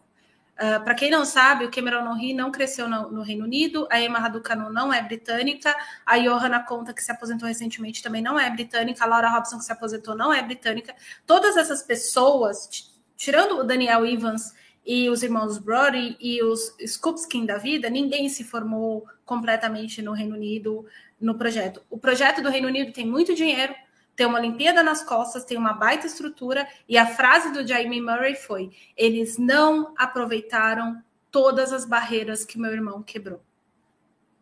Uh, 0.54 0.76
ah, 0.76 0.80
Para 0.80 0.94
quem 0.94 1.10
não 1.10 1.24
sabe, 1.24 1.64
o 1.64 1.70
Cameron 1.70 2.04
Norrie 2.04 2.32
não 2.32 2.50
cresceu 2.52 2.88
no, 2.88 3.10
no, 3.10 3.22
Reino 3.22 3.44
Unido, 3.44 3.88
a 3.90 4.00
Emma 4.00 4.20
Raducanu 4.20 4.70
não 4.72 4.92
é 4.92 5.02
britânica, 5.02 5.74
a 6.06 6.16
Johanna 6.16 6.62
Conta, 6.62 6.94
que 6.94 7.02
se 7.02 7.10
aposentou 7.10 7.48
recentemente, 7.48 8.00
também 8.02 8.22
não 8.22 8.38
é 8.38 8.48
britânica, 8.50 9.04
a 9.04 9.06
Laura 9.08 9.28
Robson, 9.30 9.58
que 9.58 9.64
se 9.64 9.72
aposentou, 9.72 10.14
não 10.14 10.32
é 10.32 10.40
britânica. 10.42 10.94
Todas 11.26 11.56
essas 11.56 11.82
pessoas, 11.82 12.88
tirando 13.16 13.58
o 13.58 13.64
Daniel 13.64 14.06
Evans 14.06 14.54
e 14.84 15.08
os 15.08 15.22
irmãos 15.22 15.58
Brody 15.58 16.16
e 16.20 16.42
os 16.42 16.74
Skupskin 16.86 17.46
da 17.46 17.56
vida, 17.56 17.88
ninguém 17.88 18.28
se 18.28 18.44
formou 18.44 19.06
completamente 19.24 20.02
no 20.02 20.12
Reino 20.12 20.34
Unido 20.34 20.86
no 21.20 21.36
projeto. 21.36 21.82
O 21.88 21.98
projeto 21.98 22.42
do 22.42 22.50
Reino 22.50 22.68
Unido 22.68 22.92
tem 22.92 23.06
muito 23.06 23.34
dinheiro, 23.34 23.74
tem 24.14 24.26
uma 24.26 24.38
Olimpíada 24.38 24.82
nas 24.82 25.02
costas, 25.02 25.44
tem 25.44 25.56
uma 25.56 25.72
baita 25.72 26.06
estrutura, 26.06 26.68
e 26.88 26.98
a 26.98 27.06
frase 27.06 27.52
do 27.52 27.66
Jamie 27.66 28.00
Murray 28.00 28.34
foi: 28.34 28.70
eles 28.96 29.38
não 29.38 29.94
aproveitaram 29.96 31.02
todas 31.30 31.72
as 31.72 31.84
barreiras 31.84 32.44
que 32.44 32.58
meu 32.58 32.72
irmão 32.72 33.02
quebrou. 33.02 33.42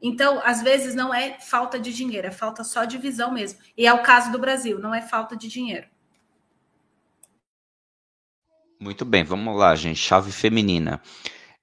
Então, 0.01 0.43
às 0.45 0.61
vezes, 0.61 0.97
não 0.97 1.15
é 1.15 1.39
falta 1.39 1.79
de 1.79 1.95
dinheiro, 1.95 2.27
é 2.27 2.33
falta 2.33 2.65
só 2.65 2.85
de 2.85 2.99
visão 2.99 3.33
mesmo. 3.33 3.61
E 3.77 3.87
é 3.87 3.93
o 3.93 4.03
caso 4.03 4.33
do 4.33 4.39
Brasil, 4.39 4.81
não 4.81 4.93
é 4.93 5.01
falta 5.01 5.37
de 5.37 5.47
dinheiro. 5.47 5.87
Muito 8.83 9.05
bem, 9.05 9.23
vamos 9.23 9.57
lá, 9.57 9.77
gente. 9.77 10.01
Chave 10.01 10.33
feminina. 10.33 11.01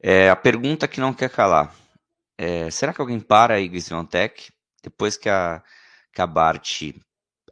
É, 0.02 0.30
a 0.30 0.38
pergunta 0.38 0.88
que 0.88 1.02
não 1.02 1.14
quer 1.14 1.30
calar. 1.30 1.76
É, 2.38 2.72
será 2.72 2.94
que 2.94 3.02
alguém 3.02 3.20
para 3.20 3.56
a 3.56 3.60
Iga 3.60 3.82
Swiatek? 3.82 4.54
Depois 4.82 5.18
que 5.18 5.28
a, 5.28 5.62
que 6.14 6.22
a 6.22 6.26
Bart 6.26 6.82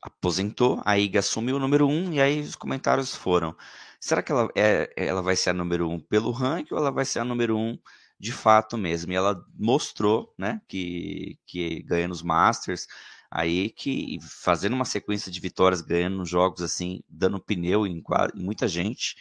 aposentou, 0.02 0.82
a 0.86 0.98
Iga 0.98 1.20
assumiu 1.20 1.58
o 1.58 1.60
número 1.60 1.86
um 1.86 2.14
e 2.14 2.22
aí 2.22 2.40
os 2.40 2.56
comentários 2.56 3.14
foram. 3.14 3.54
será 4.00 4.24
que 4.24 4.32
ela, 4.32 4.50
é, 4.56 4.90
ela 4.96 5.22
vai 5.22 5.36
ser 5.36 5.50
a 5.50 5.54
número 5.54 5.90
um 5.90 6.00
pelo 6.00 6.32
ranking 6.32 6.74
ou 6.74 6.80
ela 6.80 6.90
vai 6.90 7.04
ser 7.04 7.20
a 7.20 7.26
número 7.26 7.58
um 7.58 7.78
de 8.18 8.32
fato 8.32 8.78
mesmo? 8.78 9.12
E 9.12 9.16
ela 9.16 9.38
mostrou, 9.54 10.34
né, 10.38 10.62
que, 10.70 11.38
que 11.46 11.84
ganha 11.84 12.08
nos 12.08 12.24
Masters, 12.24 12.88
aí 13.30 13.70
que 13.70 14.18
fazendo 14.22 14.76
uma 14.76 14.86
sequência 14.86 15.30
de 15.30 15.42
vitórias, 15.42 15.82
ganhando 15.82 16.24
jogos 16.26 16.62
assim, 16.62 17.02
dando 17.10 17.38
pneu 17.38 17.86
em, 17.86 17.98
em, 17.98 18.42
muita 18.42 18.66
gente, 18.66 19.16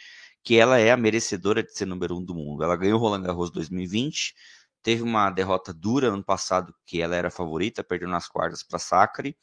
que 0.47 0.57
ela 0.57 0.79
é 0.79 0.91
a 0.91 0.95
merecedora 0.95 1.61
de 1.61 1.73
ser 1.73 1.85
número 1.85 2.17
um 2.17 2.23
do 2.23 2.33
mundo. 2.33 2.63
Ela 2.63 2.77
ganhou 2.77 2.97
o 2.97 3.01
Roland 3.01 3.21
Garros 3.21 3.51
2020, 3.51 4.33
teve 4.81 5.03
uma 5.03 5.29
derrota 5.29 5.73
dura 5.73 6.07
ano 6.07 6.23
passado, 6.23 6.73
que 6.85 7.01
ela 7.01 7.17
era 7.17 7.29
favorita, 7.29 7.83
perdeu 7.83 8.07
nas 8.07 8.29
quartas 8.29 8.63
para 8.63 8.79
Sacre, 8.79 9.35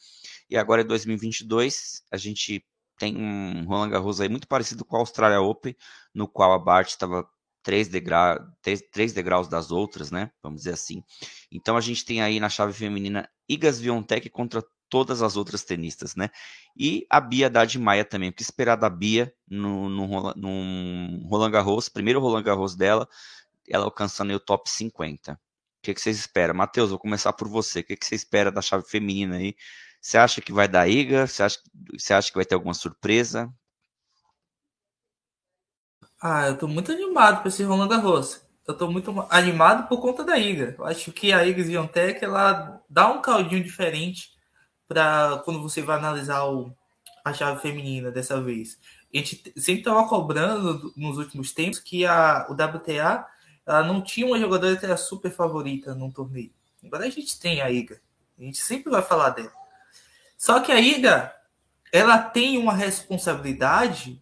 e 0.49 0.57
agora 0.57 0.81
em 0.81 0.87
2022 0.87 2.03
a 2.11 2.17
gente 2.17 2.65
tem 2.97 3.19
um 3.19 3.67
Roland 3.67 3.91
Garros 3.91 4.19
aí 4.19 4.31
muito 4.31 4.49
parecido 4.49 4.83
com 4.83 4.97
a 4.97 5.01
Australia 5.01 5.43
Open, 5.43 5.77
no 6.15 6.27
qual 6.27 6.55
a 6.55 6.59
Bart 6.59 6.89
estava 6.89 7.29
três, 7.63 7.87
degra... 7.87 8.43
três, 8.91 9.13
degraus 9.13 9.47
das 9.47 9.71
outras, 9.71 10.11
né? 10.11 10.31
Vamos 10.43 10.61
dizer 10.63 10.73
assim. 10.73 11.05
Então 11.53 11.77
a 11.77 11.83
gente 11.83 12.03
tem 12.03 12.23
aí 12.23 12.41
na 12.41 12.49
chave 12.49 12.73
feminina 12.73 13.29
Igas 13.47 13.79
Viontek 13.79 14.31
contra 14.31 14.65
todas 14.89 15.22
as 15.22 15.37
outras 15.37 15.64
tenistas, 15.64 16.14
né? 16.14 16.30
E 16.76 17.07
a 17.11 17.20
Bia 17.20 17.47
Haddad 17.47 17.78
Maia 17.78 18.05
também. 18.05 18.30
O 18.30 18.32
que 18.32 18.43
esperar 18.43 18.76
da 18.76 18.89
Bia 18.89 19.35
no, 19.49 19.89
no, 19.89 20.35
no 20.35 21.28
Roland 21.28 21.51
Garros, 21.51 21.89
primeiro 21.89 22.20
Roland 22.20 22.43
Garros 22.43 22.74
dela, 22.74 23.09
ela 23.68 23.85
alcançando 23.85 24.32
o 24.32 24.41
top 24.41 24.70
50. 24.70 25.32
O 25.32 25.39
que, 25.82 25.95
que 25.95 26.01
vocês 26.01 26.18
esperam? 26.18 26.55
Matheus, 26.55 26.91
vou 26.91 26.99
começar 26.99 27.32
por 27.32 27.49
você. 27.49 27.80
O 27.80 27.85
que, 27.85 27.97
que 27.97 28.07
você 28.07 28.14
espera 28.14 28.51
da 28.51 28.62
chave 28.62 28.85
feminina 28.85 29.37
aí? 29.37 29.55
Você 30.01 30.18
acha 30.18 30.41
que 30.41 30.53
vai 30.53 30.68
dar 30.68 30.89
Iga? 30.89 31.26
Você 31.26 31.43
acha, 31.43 31.59
você 31.99 32.14
acha 32.14 32.28
que 32.30 32.37
vai 32.37 32.45
ter 32.45 32.55
alguma 32.55 32.74
surpresa? 32.74 33.53
Ah, 36.20 36.49
eu 36.49 36.59
tô 36.59 36.66
muito 36.68 36.93
animado 36.93 37.41
para 37.41 37.49
esse 37.49 37.62
Roland 37.62 37.89
Garros. 37.89 38.43
Eu 38.66 38.76
tô 38.76 38.91
muito 38.91 39.14
animado 39.28 39.89
por 39.89 40.01
conta 40.01 40.24
da 40.24 40.39
Iga. 40.39 40.74
Eu 40.78 40.87
acho 40.87 41.12
que 41.12 41.32
a 41.32 41.45
Iga 41.45 41.62
Ziontech, 41.62 42.24
ela 42.24 42.82
dá 42.89 43.11
um 43.11 43.20
caldinho 43.20 43.62
diferente 43.62 44.34
para 44.87 45.43
quando 45.45 45.62
você 45.62 45.82
vai 45.82 45.97
analisar 45.97 46.45
o, 46.45 46.72
a 47.24 47.32
chave 47.32 47.61
feminina 47.61 48.11
dessa 48.11 48.41
vez. 48.41 48.78
A 49.12 49.16
gente 49.16 49.37
sempre 49.57 49.80
estava 49.80 50.09
cobrando 50.09 50.93
nos 50.97 51.18
últimos 51.18 51.53
tempos 51.53 51.78
que 51.78 52.05
a, 52.05 52.47
o 52.49 52.53
WTA 52.53 53.26
ela 53.66 53.82
não 53.82 54.03
tinha 54.03 54.26
uma 54.26 54.39
jogadora 54.39 54.76
que 54.76 54.85
era 54.85 54.97
super 54.97 55.30
favorita 55.30 55.95
num 55.95 56.11
torneio. 56.11 56.53
Agora 56.85 57.07
a 57.07 57.11
gente 57.11 57.39
tem 57.41 57.62
a 57.62 57.70
Iga. 57.70 58.01
A 58.39 58.43
gente 58.43 58.59
sempre 58.59 58.91
vai 58.91 59.01
falar 59.01 59.30
dela. 59.30 59.53
Só 60.37 60.61
que 60.61 60.70
a 60.70 60.80
Iga, 60.80 61.35
ela 61.93 62.18
tem 62.18 62.59
uma 62.59 62.74
responsabilidade 62.74 64.20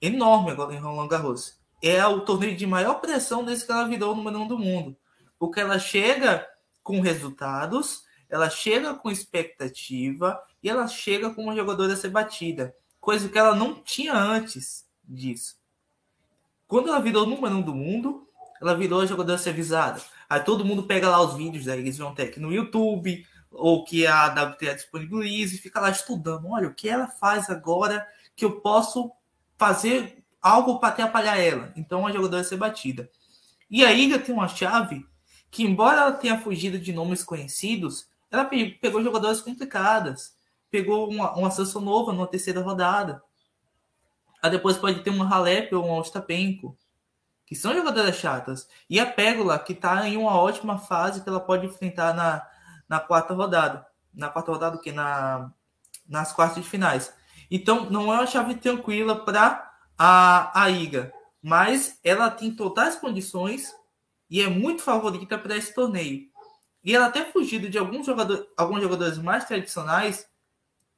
enorme 0.00 0.50
agora 0.50 0.74
em 0.74 0.78
Roland 0.78 1.08
Garros. 1.08 1.60
É 1.80 2.04
o 2.06 2.20
torneio 2.20 2.56
de 2.56 2.66
maior 2.66 2.94
pressão 2.94 3.44
desde 3.44 3.66
que 3.66 3.72
ela 3.72 3.86
virou 3.86 4.16
número 4.16 4.40
um 4.40 4.48
do 4.48 4.58
mundo. 4.58 4.96
Porque 5.38 5.60
ela 5.60 5.78
chega 5.78 6.46
com 6.82 7.00
resultados, 7.00 8.02
ela 8.32 8.48
chega 8.48 8.94
com 8.94 9.10
expectativa 9.10 10.40
e 10.62 10.70
ela 10.70 10.88
chega 10.88 11.28
com 11.28 11.42
uma 11.42 11.54
jogadora 11.54 11.92
a 11.92 11.96
ser 11.96 12.08
batida. 12.08 12.74
Coisa 12.98 13.28
que 13.28 13.38
ela 13.38 13.54
não 13.54 13.74
tinha 13.74 14.14
antes 14.14 14.88
disso. 15.04 15.56
Quando 16.66 16.88
ela 16.88 16.98
virou 16.98 17.24
o 17.24 17.28
número 17.28 17.56
um 17.56 17.60
do 17.60 17.74
mundo, 17.74 18.26
ela 18.58 18.74
virou 18.74 19.02
a 19.02 19.06
jogadora 19.06 19.38
a 19.38 19.42
ser 19.42 19.52
visada. 19.52 20.00
Aí 20.30 20.40
todo 20.40 20.64
mundo 20.64 20.84
pega 20.84 21.10
lá 21.10 21.20
os 21.20 21.36
vídeos 21.36 21.66
da 21.66 21.76
Igreja 21.76 22.10
Tech 22.12 22.40
no 22.40 22.50
YouTube, 22.50 23.26
ou 23.50 23.84
que 23.84 24.06
a 24.06 24.28
WTA 24.28 24.76
disponibiliza 24.76 25.54
e 25.54 25.58
fica 25.58 25.78
lá 25.78 25.90
estudando. 25.90 26.48
Olha, 26.48 26.68
o 26.68 26.74
que 26.74 26.88
ela 26.88 27.08
faz 27.08 27.50
agora 27.50 28.08
que 28.34 28.46
eu 28.46 28.62
posso 28.62 29.12
fazer 29.58 30.24
algo 30.40 30.78
para 30.78 30.88
atrapalhar 30.88 31.36
ela. 31.36 31.70
Então 31.76 32.06
a 32.06 32.12
jogadora 32.12 32.42
ser 32.42 32.56
batida. 32.56 33.10
E 33.70 33.84
a 33.84 33.92
Iga 33.92 34.18
tem 34.18 34.34
uma 34.34 34.48
chave 34.48 35.04
que, 35.50 35.64
embora 35.64 36.00
ela 36.00 36.12
tenha 36.12 36.40
fugido 36.40 36.78
de 36.78 36.94
nomes 36.94 37.22
conhecidos, 37.22 38.10
ela 38.32 38.46
pegou 38.46 39.02
jogadoras 39.02 39.42
complicadas. 39.42 40.34
Pegou 40.70 41.08
uma, 41.10 41.32
uma 41.36 41.50
nova 41.80 42.14
na 42.14 42.26
terceira 42.26 42.62
rodada. 42.62 43.22
Aí 44.42 44.50
depois 44.50 44.78
pode 44.78 45.02
ter 45.02 45.10
uma 45.10 45.28
Halep 45.28 45.72
ou 45.74 45.84
um 45.84 45.92
Ostapenko, 45.92 46.76
que 47.46 47.54
são 47.54 47.74
jogadoras 47.74 48.16
chatas. 48.16 48.66
E 48.88 48.98
a 48.98 49.04
Pérola, 49.04 49.58
que 49.58 49.74
está 49.74 50.08
em 50.08 50.16
uma 50.16 50.34
ótima 50.34 50.78
fase 50.78 51.22
que 51.22 51.28
ela 51.28 51.38
pode 51.38 51.66
enfrentar 51.66 52.14
na, 52.14 52.44
na 52.88 52.98
quarta 52.98 53.34
rodada. 53.34 53.86
Na 54.14 54.30
quarta 54.30 54.50
rodada, 54.50 54.76
o 54.76 54.80
que? 54.80 54.90
Na, 54.90 55.52
nas 56.08 56.32
quartas 56.32 56.64
de 56.64 56.68
finais. 56.68 57.12
Então, 57.50 57.90
não 57.90 58.12
é 58.12 58.16
uma 58.16 58.26
chave 58.26 58.54
tranquila 58.54 59.24
para 59.24 59.70
a, 59.96 60.62
a 60.62 60.70
Iga, 60.70 61.12
mas 61.42 61.98
ela 62.02 62.30
tem 62.30 62.50
totais 62.54 62.96
condições 62.96 63.74
e 64.30 64.40
é 64.40 64.48
muito 64.48 64.82
favorita 64.82 65.36
para 65.36 65.56
esse 65.56 65.74
torneio. 65.74 66.31
E 66.84 66.94
ela 66.94 67.10
ter 67.10 67.32
fugido 67.32 67.68
de 67.68 67.78
alguns, 67.78 68.06
alguns 68.56 68.82
jogadores 68.82 69.18
mais 69.18 69.44
tradicionais 69.44 70.26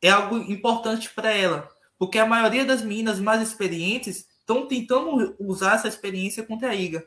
é 0.01 0.11
algo 0.11 0.37
importante 0.37 1.11
para 1.11 1.30
ela, 1.30 1.68
porque 1.99 2.18
a 2.18 2.26
maioria 2.26 2.64
das 2.64 2.82
meninas 2.82 3.20
mais 3.20 3.43
experientes 3.43 4.28
estão 4.39 4.66
tentando 4.66 5.35
usar 5.39 5.74
essa 5.74 5.89
experiência 5.89 6.43
contra 6.45 6.70
a 6.70 6.74
Iga. 6.74 7.07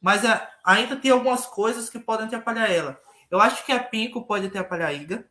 Mas 0.00 0.24
a, 0.24 0.48
ainda 0.64 0.96
tem 0.96 1.10
algumas 1.10 1.46
coisas 1.46 1.90
que 1.90 1.98
podem 1.98 2.26
atrapalhar 2.26 2.70
ela. 2.70 2.98
Eu 3.30 3.40
acho 3.40 3.64
que 3.64 3.72
a 3.72 3.82
Penco 3.82 4.22
pode 4.22 4.46
atrapalhar 4.46 4.88
a 4.88 4.92
Iga 4.92 5.26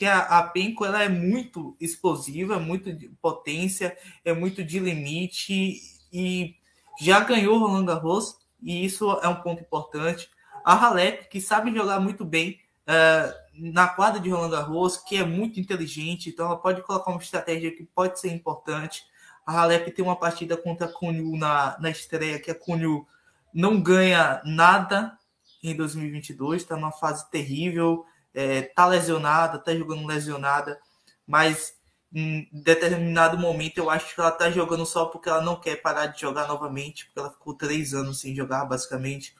que 0.00 0.06
a, 0.06 0.20
a 0.20 0.42
Penco 0.44 0.82
ela 0.82 1.02
é 1.02 1.10
muito 1.10 1.76
explosiva, 1.78 2.58
muito 2.58 2.90
de 2.90 3.10
potência, 3.20 3.94
é 4.24 4.32
muito 4.32 4.64
de 4.64 4.78
limite 4.78 5.78
e 6.10 6.56
já 6.98 7.20
ganhou 7.20 7.58
Roland 7.58 7.84
Garros 7.84 8.38
e 8.62 8.82
isso 8.82 9.12
é 9.22 9.28
um 9.28 9.42
ponto 9.42 9.60
importante. 9.60 10.30
A 10.64 10.74
Halep, 10.74 11.28
que 11.28 11.40
sabe 11.40 11.74
jogar 11.74 12.00
muito 12.00 12.24
bem 12.24 12.60
uh, 12.86 13.34
na 13.54 13.88
quadra 13.88 14.20
de 14.20 14.30
Roland 14.30 14.50
Garros, 14.50 14.96
que 14.96 15.16
é 15.16 15.24
muito 15.24 15.60
inteligente, 15.60 16.30
então 16.30 16.46
ela 16.46 16.56
pode 16.56 16.82
colocar 16.82 17.10
uma 17.10 17.20
estratégia 17.20 17.74
que 17.74 17.84
pode 17.84 18.18
ser 18.18 18.32
importante. 18.32 19.04
A 19.46 19.60
Halep 19.60 19.90
tem 19.90 20.04
uma 20.04 20.16
partida 20.16 20.56
contra 20.56 20.86
a 20.86 20.92
Cunho 20.92 21.36
na, 21.36 21.76
na 21.80 21.90
estreia, 21.90 22.38
que 22.38 22.50
a 22.50 22.54
Cunho 22.54 23.06
não 23.52 23.80
ganha 23.80 24.40
nada 24.44 25.18
em 25.62 25.74
2022, 25.74 26.62
está 26.62 26.76
numa 26.76 26.92
fase 26.92 27.28
terrível, 27.30 28.06
é, 28.32 28.62
tá 28.62 28.86
lesionada, 28.86 29.58
tá 29.58 29.74
jogando 29.74 30.06
lesionada, 30.06 30.80
mas 31.26 31.74
em 32.12 32.48
determinado 32.52 33.38
momento 33.38 33.78
eu 33.78 33.90
acho 33.90 34.14
que 34.14 34.20
ela 34.20 34.32
tá 34.32 34.50
jogando 34.50 34.84
só 34.84 35.06
porque 35.06 35.28
ela 35.28 35.42
não 35.42 35.60
quer 35.60 35.76
parar 35.76 36.06
de 36.06 36.20
jogar 36.20 36.48
novamente, 36.48 37.06
porque 37.06 37.18
ela 37.20 37.30
ficou 37.30 37.54
três 37.54 37.94
anos 37.94 38.20
sem 38.20 38.34
jogar, 38.34 38.64
basicamente. 38.64 39.34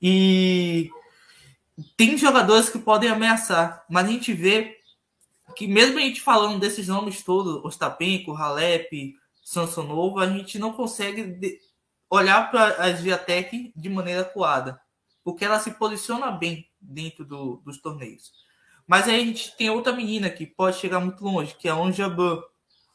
E 0.00 0.90
tem 1.96 2.16
jogadores 2.16 2.68
que 2.68 2.78
podem 2.78 3.10
ameaçar, 3.10 3.84
mas 3.88 4.06
a 4.06 4.10
gente 4.10 4.32
vê 4.32 4.78
que 5.56 5.66
mesmo 5.66 5.98
a 5.98 6.02
gente 6.02 6.20
falando 6.20 6.58
desses 6.58 6.88
nomes 6.88 7.22
todos, 7.22 7.64
Ostapenko, 7.64 8.32
Halep, 8.32 9.14
Samsonova, 9.42 10.22
a 10.22 10.28
gente 10.28 10.58
não 10.58 10.72
consegue 10.72 11.60
olhar 12.08 12.50
para 12.50 12.82
a 12.82 12.90
Sviatek 12.90 13.72
de 13.74 13.88
maneira 13.88 14.22
acuada, 14.22 14.80
porque 15.22 15.44
ela 15.44 15.60
se 15.60 15.72
posiciona 15.72 16.30
bem 16.30 16.68
dentro 16.80 17.24
do, 17.24 17.56
dos 17.64 17.80
torneios. 17.80 18.32
Mas 18.86 19.06
aí 19.06 19.20
a 19.20 19.24
gente 19.24 19.56
tem 19.56 19.70
outra 19.70 19.92
menina 19.92 20.28
que 20.28 20.46
pode 20.46 20.76
chegar 20.78 20.98
muito 20.98 21.22
longe, 21.22 21.54
que 21.54 21.68
é 21.68 21.70
a 21.70 21.76
Onjaban. 21.76 22.42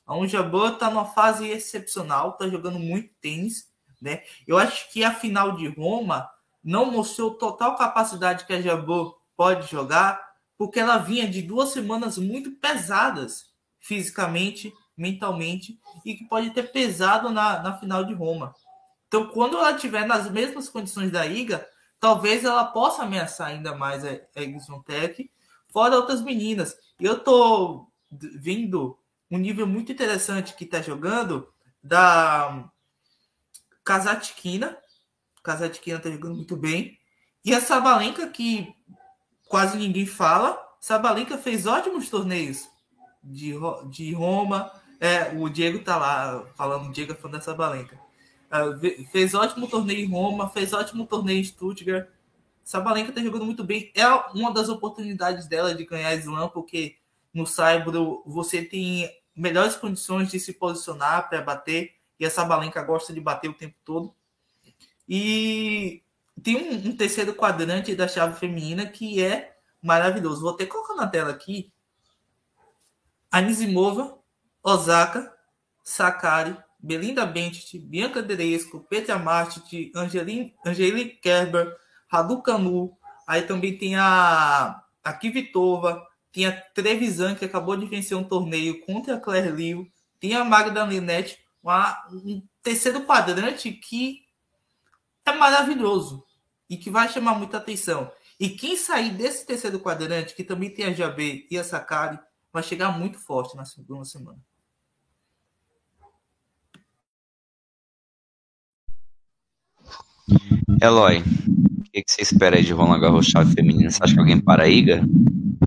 A 0.06 0.16
Onjaban 0.16 0.74
está 0.74 0.89
numa 0.89 1.06
fase 1.06 1.47
excepcional, 1.47 2.32
está 2.32 2.49
jogando 2.49 2.80
muito 2.80 3.14
tênis. 3.22 3.72
Né? 4.01 4.22
Eu 4.45 4.58
acho 4.58 4.91
que 4.91 5.03
a 5.03 5.14
final 5.14 5.56
de 5.56 5.68
Roma 5.68 6.30
não 6.66 6.91
mostrou 6.91 7.36
total 7.36 7.78
capacidade 7.78 8.45
que 8.45 8.53
a 8.53 8.61
Jabô 8.61 9.16
pode 9.38 9.70
jogar, 9.70 10.20
porque 10.57 10.80
ela 10.80 10.97
vinha 10.97 11.30
de 11.30 11.43
duas 11.43 11.70
semanas 11.70 12.18
muito 12.18 12.51
pesadas 12.53 13.53
fisicamente, 13.80 14.74
mentalmente, 14.97 15.80
e 16.03 16.16
que 16.16 16.28
pode 16.28 16.49
ter 16.49 16.72
pesado 16.72 17.30
na, 17.30 17.61
na 17.61 17.78
final 17.78 18.03
de 18.03 18.16
Roma. 18.16 18.55
Então, 19.07 19.28
quando 19.28 19.57
ela 19.57 19.76
tiver 19.76 20.07
nas 20.07 20.30
mesmas 20.32 20.68
condições 20.68 21.11
da 21.11 21.26
Iga, 21.28 21.68
talvez 21.99 22.43
ela 22.43 22.66
possa 22.66 23.03
ameaçar 23.03 23.49
ainda 23.49 23.76
mais 23.76 24.03
a, 24.03 24.13
a 24.13 24.84
Tech, 24.86 25.32
fora 25.72 25.97
outras 25.97 26.22
meninas. 26.22 26.76
Eu 26.99 27.20
tô 27.20 27.88
vendo 28.09 28.97
um 29.30 29.38
nível 29.38 29.68
muito 29.68 29.91
interessante 29.91 30.55
que 30.55 30.63
está 30.63 30.82
jogando 30.82 31.47
da 31.84 32.68
Kazatkina. 33.84 34.78
Kazatkina 35.46 35.98
está 35.98 36.10
jogando 36.10 36.36
muito 36.36 36.58
bem. 36.58 36.98
E 37.43 37.54
a 37.54 37.62
Sabalenka, 37.62 38.28
que 38.28 38.76
quase 39.48 39.78
ninguém 39.78 40.06
fala. 40.06 40.60
Sabalenka 40.80 41.38
fez 41.38 41.66
ótimos 41.66 42.10
torneios 42.10 42.68
de, 43.24 43.54
de 43.89 44.14
Roma. 44.14 44.72
É, 45.00 45.32
o 45.38 45.48
Diego 45.48 45.84
tá 45.84 45.98
lá 45.98 46.43
falando, 46.56 46.89
o 46.89 46.91
Diego 46.91 47.12
é 47.12 47.16
fã 47.16 47.30
da 47.30 47.39
Sabalenka. 47.39 48.00
Uh, 48.46 49.06
fez 49.12 49.34
ótimo 49.34 49.68
torneio 49.68 50.00
em 50.06 50.10
Roma, 50.10 50.50
fez 50.50 50.74
ótimo 50.74 51.06
torneio 51.06 51.39
em 51.39 51.43
Stuttgart. 51.43 52.08
Sabalenka 52.64 53.10
está 53.10 53.22
jogando 53.22 53.46
muito 53.46 53.64
bem. 53.64 53.91
É 53.93 54.08
uma 54.34 54.52
das 54.52 54.70
oportunidades 54.70 55.48
dela 55.48 55.76
de 55.76 55.86
ganhar 55.86 56.16
Slam, 56.16 56.50
porque 56.50 56.96
no 57.32 57.46
Saibro 57.46 58.24
você 58.26 58.64
tem 58.64 59.10
melhores 59.36 59.76
condições 59.76 60.32
de 60.32 60.39
se 60.39 60.54
posicionar 60.54 61.30
para 61.30 61.41
bater. 61.41 61.93
e 62.20 62.26
essa 62.26 62.46
Balenca 62.46 62.82
gosta 62.82 63.14
de 63.14 63.20
bater 63.20 63.50
o 63.50 63.54
tempo 63.54 63.76
todo. 63.84 64.16
E 65.08 66.03
tem 66.41 66.56
um, 66.56 66.89
um, 66.89 66.95
terceiro 66.95 67.34
quadrante 67.34 67.95
da 67.95 68.08
chave 68.08 68.39
feminina 68.39 68.86
que 68.86 69.22
é 69.22 69.56
maravilhoso. 69.82 70.41
Vou 70.41 70.51
até 70.51 70.66
colocar 70.66 70.95
na 70.95 71.08
tela 71.08 71.32
aqui. 71.32 71.72
Anisimova, 73.32 74.18
Osaka, 74.64 75.32
Sakari, 75.84 76.58
Belinda 76.80 77.26
Bentit, 77.26 77.80
Bianca 77.80 78.22
Deresco, 78.22 78.80
Petra 78.89 79.18
Martit, 79.18 79.91
Angelique 79.95 81.20
Kerber, 81.22 81.76
Raducanu. 82.08 82.97
Aí 83.28 83.41
também 83.41 83.78
tem 83.78 83.95
a, 83.95 84.84
a 85.03 85.14
Kivitova, 85.14 86.06
tem 86.32 86.45
a 86.45 86.51
Trevisan, 86.51 87.34
que 87.36 87.45
acabou 87.45 87.76
de 87.76 87.86
vencer 87.86 88.18
um 88.18 88.24
torneio 88.24 88.86
contra 88.86 89.16
a 89.16 89.20
Claire 89.20 89.51
Liu, 89.51 89.88
tem 90.20 90.36
a 90.36 90.43
Magda 90.43 90.84
Linette, 90.84 91.39
uma, 91.64 92.06
um 92.12 92.43
terceiro 92.62 93.01
quadrante 93.06 93.72
que 93.72 94.24
é 95.26 95.34
maravilhoso 95.34 96.23
e 96.69 96.78
que 96.78 96.89
vai 96.89 97.09
chamar 97.09 97.36
muita 97.36 97.57
atenção. 97.57 98.11
E 98.39 98.49
quem 98.49 98.76
sair 98.76 99.11
desse 99.11 99.45
terceiro 99.45 99.80
quadrante, 99.80 100.36
que 100.36 100.43
também 100.43 100.69
tem 100.69 100.86
a 100.86 100.93
Jabê 100.93 101.47
e 101.49 101.57
a 101.57 101.63
Sakari, 101.63 102.19
vai 102.51 102.61
chegar 102.61 102.97
muito 102.97 103.17
forte 103.17 103.55
na 103.55 103.65
segunda 103.65 104.05
semana. 104.05 104.39
Eloy, 110.82 111.19
o 111.19 111.84
que, 111.91 112.03
você 112.05 112.21
espera 112.21 112.57
aí 112.57 112.63
de 112.63 112.73
Roland 112.73 112.99
Garros 112.99 113.28
chave 113.28 113.53
feminina? 113.53 113.89
Você 113.89 114.03
acha 114.03 114.13
que 114.13 114.19
alguém 114.19 114.39
para 114.39 114.63
a 114.63 114.67
Iga? 114.67 115.01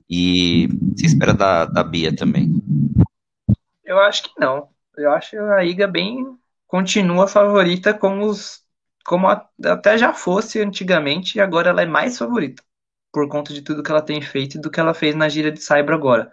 E 0.09 0.69
você 0.95 1.07
espera 1.07 1.33
da, 1.33 1.65
da 1.65 1.83
Bia 1.83 2.15
também? 2.15 2.63
Eu 3.85 3.99
acho 4.01 4.25
que 4.25 4.31
não. 4.39 4.69
Eu 4.97 5.13
acho 5.13 5.37
a 5.41 5.65
Iga 5.65 5.87
bem 5.87 6.37
continua 6.67 7.27
favorita 7.27 7.95
como 7.95 8.27
os 8.27 8.63
como 9.09 9.27
até 9.65 9.99
já 9.99 10.13
fosse 10.15 10.61
antigamente, 10.61 11.39
e 11.39 11.41
agora 11.41 11.71
ela 11.71 11.83
é 11.83 11.87
mais 11.87 12.19
favorita, 12.19 12.63
por 13.13 13.29
conta 13.29 13.55
de 13.55 13.63
tudo 13.63 13.83
que 13.83 13.91
ela 13.91 14.03
tem 14.03 14.23
feito 14.23 14.59
e 14.59 14.61
do 14.61 14.71
que 14.71 14.81
ela 14.81 14.95
fez 14.95 15.15
na 15.17 15.29
gira 15.31 15.51
de 15.53 15.63
Saibro 15.63 15.95
agora. 15.97 16.31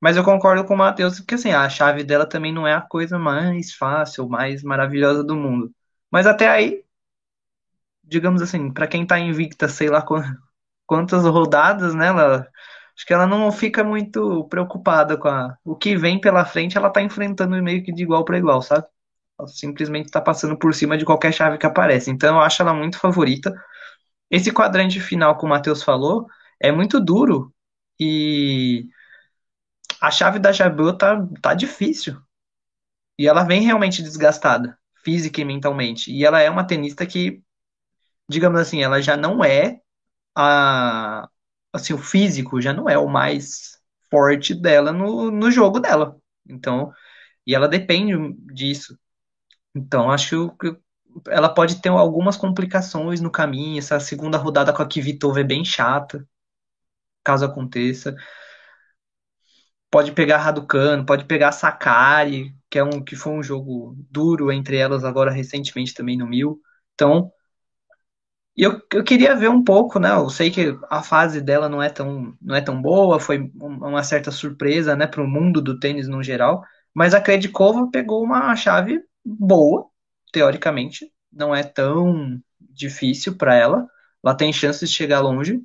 Mas 0.00 0.16
eu 0.16 0.24
concordo 0.24 0.64
com 0.66 0.74
o 0.74 0.76
Matheus, 0.78 1.18
porque 1.20 1.34
assim, 1.34 1.50
a 1.52 1.68
chave 1.68 2.04
dela 2.04 2.26
também 2.28 2.52
não 2.52 2.66
é 2.66 2.74
a 2.74 2.80
coisa 2.82 3.18
mais 3.18 3.74
fácil, 3.74 4.28
mais 4.28 4.62
maravilhosa 4.62 5.24
do 5.24 5.34
mundo. 5.36 5.74
Mas 6.10 6.26
até 6.26 6.48
aí, 6.48 6.84
digamos 8.02 8.42
assim, 8.42 8.72
para 8.72 8.86
quem 8.86 9.06
tá 9.06 9.18
invicta, 9.18 9.68
sei 9.68 9.88
lá 9.88 10.04
quantas 10.86 11.24
rodadas, 11.24 11.94
né, 11.94 12.08
ela, 12.08 12.50
acho 12.96 13.06
que 13.06 13.12
ela 13.14 13.26
não 13.26 13.50
fica 13.52 13.84
muito 13.84 14.44
preocupada 14.48 15.16
com 15.18 15.28
a, 15.28 15.56
o 15.64 15.76
que 15.76 15.96
vem 15.96 16.20
pela 16.20 16.44
frente, 16.44 16.76
ela 16.78 16.90
tá 16.90 17.02
enfrentando 17.02 17.62
meio 17.62 17.84
que 17.84 17.92
de 17.92 18.02
igual 18.02 18.24
para 18.24 18.38
igual, 18.38 18.62
sabe? 18.62 18.86
Simplesmente 19.48 20.06
está 20.06 20.20
passando 20.20 20.56
por 20.58 20.74
cima 20.74 20.96
de 20.96 21.04
qualquer 21.04 21.32
chave 21.32 21.58
que 21.58 21.66
aparece. 21.66 22.10
Então 22.10 22.36
eu 22.36 22.42
acho 22.42 22.62
ela 22.62 22.72
muito 22.74 22.98
favorita. 22.98 23.52
Esse 24.30 24.52
quadrante 24.52 25.00
final, 25.00 25.36
como 25.36 25.52
o 25.52 25.56
Matheus 25.56 25.82
falou, 25.82 26.26
é 26.60 26.72
muito 26.72 27.00
duro. 27.00 27.54
E 28.00 28.88
a 30.00 30.10
chave 30.10 30.38
da 30.38 30.52
Jabeu 30.52 30.96
tá, 30.96 31.26
tá 31.42 31.54
difícil. 31.54 32.20
E 33.18 33.28
ela 33.28 33.44
vem 33.44 33.62
realmente 33.62 34.02
desgastada, 34.02 34.78
física 35.04 35.40
e 35.40 35.44
mentalmente. 35.44 36.10
E 36.12 36.24
ela 36.24 36.40
é 36.40 36.50
uma 36.50 36.66
tenista 36.66 37.06
que, 37.06 37.42
digamos 38.28 38.60
assim, 38.60 38.82
ela 38.82 39.02
já 39.02 39.16
não 39.16 39.44
é 39.44 39.80
a. 40.36 41.28
Assim, 41.72 41.94
o 41.94 41.98
físico 41.98 42.60
já 42.60 42.72
não 42.72 42.88
é 42.88 42.98
o 42.98 43.08
mais 43.08 43.78
forte 44.10 44.54
dela 44.54 44.92
no, 44.92 45.30
no 45.30 45.50
jogo 45.50 45.80
dela. 45.80 46.16
Então, 46.48 46.92
e 47.46 47.54
ela 47.54 47.68
depende 47.68 48.14
disso. 48.54 48.98
Então, 49.74 50.10
acho 50.10 50.50
que 50.58 50.76
ela 51.28 51.48
pode 51.52 51.80
ter 51.80 51.88
algumas 51.88 52.36
complicações 52.36 53.20
no 53.20 53.30
caminho. 53.30 53.78
Essa 53.78 54.00
segunda 54.00 54.38
rodada 54.38 54.72
com 54.72 54.82
a 54.82 54.88
Kvitova 54.88 55.40
é 55.40 55.44
bem 55.44 55.64
chata, 55.64 56.26
caso 57.24 57.44
aconteça. 57.44 58.16
Pode 59.90 60.12
pegar 60.12 60.38
Raducano, 60.38 61.06
pode 61.06 61.24
pegar 61.24 61.52
Sakari, 61.52 62.52
que 62.68 62.78
é 62.78 62.84
um 62.84 63.02
que 63.02 63.14
foi 63.14 63.32
um 63.32 63.42
jogo 63.42 63.94
duro 64.10 64.50
entre 64.50 64.76
elas 64.76 65.04
agora 65.04 65.30
recentemente 65.30 65.94
também 65.94 66.18
no 66.18 66.26
Mil. 66.26 66.60
Então, 66.94 67.30
eu, 68.56 68.80
eu 68.92 69.02
queria 69.04 69.34
ver 69.34 69.48
um 69.48 69.62
pouco, 69.64 69.98
né? 69.98 70.10
Eu 70.12 70.28
sei 70.30 70.50
que 70.50 70.76
a 70.90 71.02
fase 71.02 71.40
dela 71.40 71.68
não 71.68 71.82
é 71.82 71.90
tão, 71.90 72.36
não 72.40 72.54
é 72.54 72.60
tão 72.60 72.80
boa, 72.80 73.18
foi 73.18 73.50
uma 73.60 74.02
certa 74.04 74.30
surpresa, 74.30 74.94
né, 74.96 75.06
para 75.06 75.22
o 75.22 75.26
mundo 75.28 75.60
do 75.60 75.78
tênis 75.78 76.06
no 76.08 76.22
geral. 76.22 76.62
Mas 76.94 77.14
a 77.14 77.20
Kredikova 77.20 77.90
pegou 77.90 78.22
uma 78.22 78.54
chave 78.56 79.00
boa, 79.24 79.86
teoricamente. 80.32 81.10
Não 81.32 81.54
é 81.54 81.62
tão 81.62 82.40
difícil 82.60 83.36
para 83.36 83.54
ela. 83.54 83.88
Ela 84.22 84.34
tem 84.34 84.52
chances 84.52 84.90
de 84.90 84.96
chegar 84.96 85.20
longe. 85.20 85.60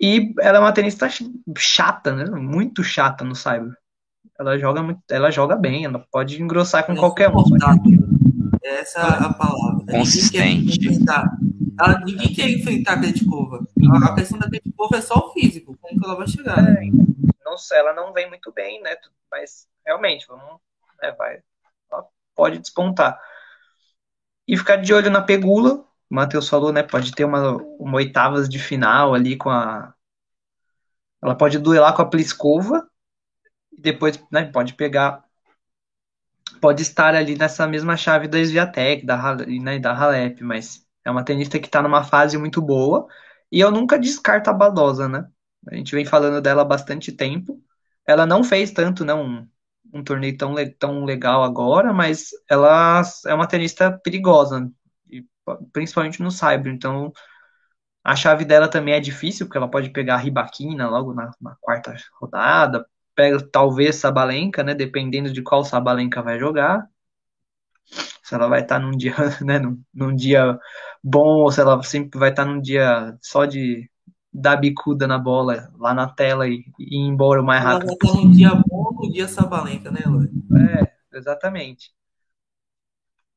E 0.00 0.34
ela 0.40 0.58
é 0.58 0.60
uma 0.60 0.72
tenista 0.72 1.08
chata, 1.56 2.14
né? 2.14 2.24
Muito 2.26 2.84
chata 2.84 3.24
no 3.24 3.34
cyber. 3.34 3.74
Ela 4.38 4.58
joga 4.58 4.82
muito, 4.82 5.00
ela 5.10 5.30
joga 5.30 5.56
bem, 5.56 5.86
ela 5.86 6.04
pode 6.10 6.40
engrossar 6.42 6.84
com 6.84 6.92
é 6.92 6.96
qualquer 6.96 7.30
um. 7.30 7.44
Essa 8.62 9.00
é 9.00 9.24
a 9.24 9.32
palavra. 9.32 9.86
Consistente. 9.90 10.78
Ninguém 10.78 10.78
quer 10.78 10.90
enfrentar, 10.90 11.38
ninguém 12.04 12.34
quer 12.34 12.50
enfrentar 12.50 12.92
a. 12.94 14.06
A 14.06 14.14
questão 14.14 14.38
da 14.38 14.50
Kretkova 14.50 14.96
é 14.96 15.00
só 15.00 15.14
o 15.14 15.32
físico, 15.32 15.76
como 15.80 15.98
que 15.98 16.04
ela 16.04 16.16
vai 16.16 16.26
chegar. 16.26 16.58
É, 16.58 16.80
não 17.44 17.56
sei, 17.56 17.78
ela 17.78 17.94
não 17.94 18.12
vem 18.12 18.28
muito 18.28 18.52
bem, 18.52 18.82
né? 18.82 18.96
Mas 19.30 19.66
realmente, 19.84 20.26
vamos, 20.26 20.60
né, 21.00 21.12
vai, 21.16 21.38
pode 22.36 22.58
despontar. 22.58 23.18
E 24.46 24.56
ficar 24.56 24.76
de 24.76 24.94
olho 24.94 25.10
na 25.10 25.22
Pegula, 25.22 25.84
o 26.10 26.14
Matheus 26.14 26.48
falou, 26.48 26.72
né? 26.72 26.82
Pode 26.82 27.12
ter 27.12 27.24
uma, 27.24 27.56
uma 27.78 27.96
oitavas 27.96 28.48
de 28.48 28.58
final 28.58 29.14
ali 29.14 29.36
com 29.36 29.50
a. 29.50 29.92
Ela 31.22 31.34
pode 31.34 31.58
duelar 31.58 31.94
com 31.94 32.02
a 32.02 32.08
Pliskova 32.08 32.88
e 33.72 33.80
depois 33.80 34.22
né, 34.30 34.44
pode 34.44 34.74
pegar. 34.74 35.24
Pode 36.60 36.82
estar 36.82 37.14
ali 37.14 37.36
nessa 37.36 37.66
mesma 37.66 37.96
chave 37.96 38.28
da 38.28 38.38
Sviatek, 38.38 39.04
da, 39.04 39.36
né, 39.36 39.78
da 39.78 39.92
Halep, 39.92 40.42
mas 40.42 40.86
é 41.04 41.10
uma 41.10 41.24
tenista 41.24 41.58
que 41.58 41.66
está 41.66 41.82
numa 41.82 42.04
fase 42.04 42.38
muito 42.38 42.62
boa. 42.62 43.08
E 43.50 43.60
eu 43.60 43.70
nunca 43.70 43.98
descarto 43.98 44.50
a 44.50 44.52
Badosa, 44.52 45.08
né? 45.08 45.28
A 45.68 45.74
gente 45.74 45.94
vem 45.94 46.04
falando 46.04 46.40
dela 46.40 46.62
há 46.62 46.64
bastante 46.64 47.12
tempo. 47.12 47.62
Ela 48.06 48.26
não 48.26 48.44
fez 48.44 48.70
tanto, 48.72 49.04
não, 49.04 49.48
um 49.96 50.04
torneio 50.04 50.36
tão, 50.36 50.54
tão 50.78 51.04
legal 51.04 51.42
agora, 51.42 51.92
mas 51.92 52.30
ela 52.48 53.02
é 53.26 53.34
uma 53.34 53.46
tenista 53.46 53.90
perigosa, 54.02 54.70
principalmente 55.72 56.22
no 56.22 56.30
Cyber. 56.30 56.72
Então, 56.72 57.12
a 58.04 58.14
chave 58.14 58.44
dela 58.44 58.68
também 58.68 58.94
é 58.94 59.00
difícil, 59.00 59.46
porque 59.46 59.58
ela 59.58 59.70
pode 59.70 59.90
pegar 59.90 60.14
a 60.14 60.18
Ribaquina 60.18 60.88
logo 60.88 61.12
na, 61.12 61.30
na 61.40 61.56
quarta 61.60 61.96
rodada, 62.20 62.86
pega 63.14 63.40
talvez 63.50 63.96
Sabalenka, 63.96 64.62
né, 64.62 64.74
dependendo 64.74 65.32
de 65.32 65.42
qual 65.42 65.64
Sabalenka 65.64 66.22
vai 66.22 66.38
jogar. 66.38 66.86
Se 68.22 68.34
ela 68.34 68.48
vai 68.48 68.60
estar 68.60 68.78
num 68.78 68.92
dia, 68.92 69.14
né, 69.42 69.58
num, 69.58 69.80
num 69.92 70.14
dia 70.14 70.58
bom, 71.02 71.42
ou 71.42 71.50
se 71.50 71.60
ela 71.60 71.82
sempre 71.82 72.18
vai 72.18 72.30
estar 72.30 72.44
num 72.44 72.60
dia 72.60 73.16
só 73.20 73.44
de 73.44 73.90
dar 74.32 74.56
bicuda 74.56 75.06
na 75.06 75.18
bola 75.18 75.72
lá 75.78 75.94
na 75.94 76.06
tela 76.06 76.46
e, 76.46 76.64
e 76.78 76.96
ir 76.96 77.08
embora 77.08 77.40
o 77.40 77.44
mais 77.44 77.62
rápido. 77.62 77.88
Ela 77.88 77.96
vai 78.00 78.10
estar 78.10 78.22
num 78.22 78.30
dia 78.30 78.54
bom 78.54 78.75
no 78.96 79.12
dia 79.12 79.28
Sabalenka, 79.28 79.90
né, 79.90 80.00
Eloy? 80.04 80.28
É, 80.82 81.16
exatamente. 81.16 81.94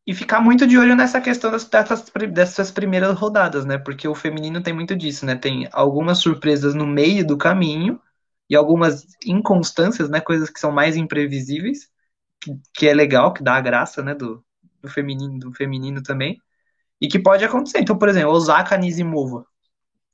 E 0.06 0.14
ficar 0.14 0.42
muito 0.42 0.66
de 0.66 0.78
olho 0.78 0.96
nessa 0.96 1.22
questão 1.22 1.52
das, 1.52 1.66
dessas, 1.66 2.04
dessas 2.34 2.72
primeiras 2.72 3.16
rodadas, 3.16 3.66
né? 3.66 3.78
Porque 3.78 4.08
o 4.08 4.16
feminino 4.16 4.62
tem 4.62 4.74
muito 4.74 4.96
disso, 4.96 5.26
né? 5.26 5.36
Tem 5.36 5.68
algumas 5.72 6.18
surpresas 6.18 6.74
no 6.74 6.88
meio 6.88 7.26
do 7.26 7.38
caminho 7.38 8.02
e 8.50 8.56
algumas 8.56 9.06
inconstâncias, 9.24 10.10
né? 10.10 10.20
Coisas 10.20 10.50
que 10.50 10.60
são 10.60 10.72
mais 10.72 10.96
imprevisíveis, 10.96 11.90
que, 12.42 12.60
que 12.74 12.88
é 12.88 12.94
legal, 12.94 13.34
que 13.34 13.44
dá 13.44 13.56
a 13.56 13.62
graça, 13.62 14.02
né? 14.02 14.16
Do, 14.16 14.44
do 14.82 14.90
feminino, 14.90 15.38
do 15.38 15.54
feminino 15.54 16.02
também. 16.02 16.42
E 17.00 17.08
que 17.08 17.20
pode 17.20 17.46
acontecer. 17.46 17.80
Então, 17.80 17.98
por 17.98 18.10
exemplo, 18.10 18.32
Osaka 18.32 18.78
Nizimova. 18.78 19.46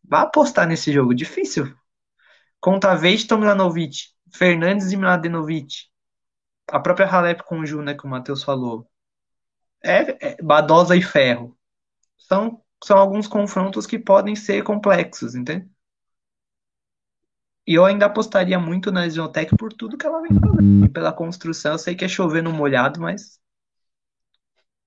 Vá 0.03 0.21
apostar 0.23 0.67
nesse 0.67 0.91
jogo. 0.91 1.15
Difícil. 1.15 1.73
Contra 2.59 2.95
Veiton 2.95 3.37
Milanovic, 3.37 4.14
Fernandes 4.35 4.91
e 4.91 4.97
Mladenovic. 4.97 5.85
A 6.67 6.79
própria 6.79 7.07
Halep 7.07 7.43
com 7.43 7.59
o 7.59 7.65
Ju, 7.65 7.81
né, 7.81 7.93
que 7.93 8.05
o 8.05 8.09
Matheus 8.09 8.43
falou. 8.43 8.89
É, 9.83 10.31
é, 10.33 10.41
Badosa 10.41 10.95
e 10.95 11.01
Ferro. 11.01 11.57
São, 12.17 12.61
são 12.83 12.97
alguns 12.97 13.27
confrontos 13.27 13.85
que 13.85 13.99
podem 13.99 14.35
ser 14.35 14.63
complexos, 14.63 15.35
entende? 15.35 15.69
E 17.67 17.73
eu 17.73 17.85
ainda 17.85 18.05
apostaria 18.05 18.59
muito 18.59 18.91
na 18.91 19.07
Isotec 19.07 19.55
por 19.57 19.73
tudo 19.73 19.97
que 19.97 20.05
ela 20.05 20.21
vem 20.21 20.39
fazendo. 20.39 20.89
Pela 20.89 21.13
construção, 21.13 21.73
eu 21.73 21.79
sei 21.79 21.95
que 21.95 22.05
é 22.05 22.07
chover 22.07 22.43
no 22.43 22.53
molhado, 22.53 22.99
mas 22.99 23.39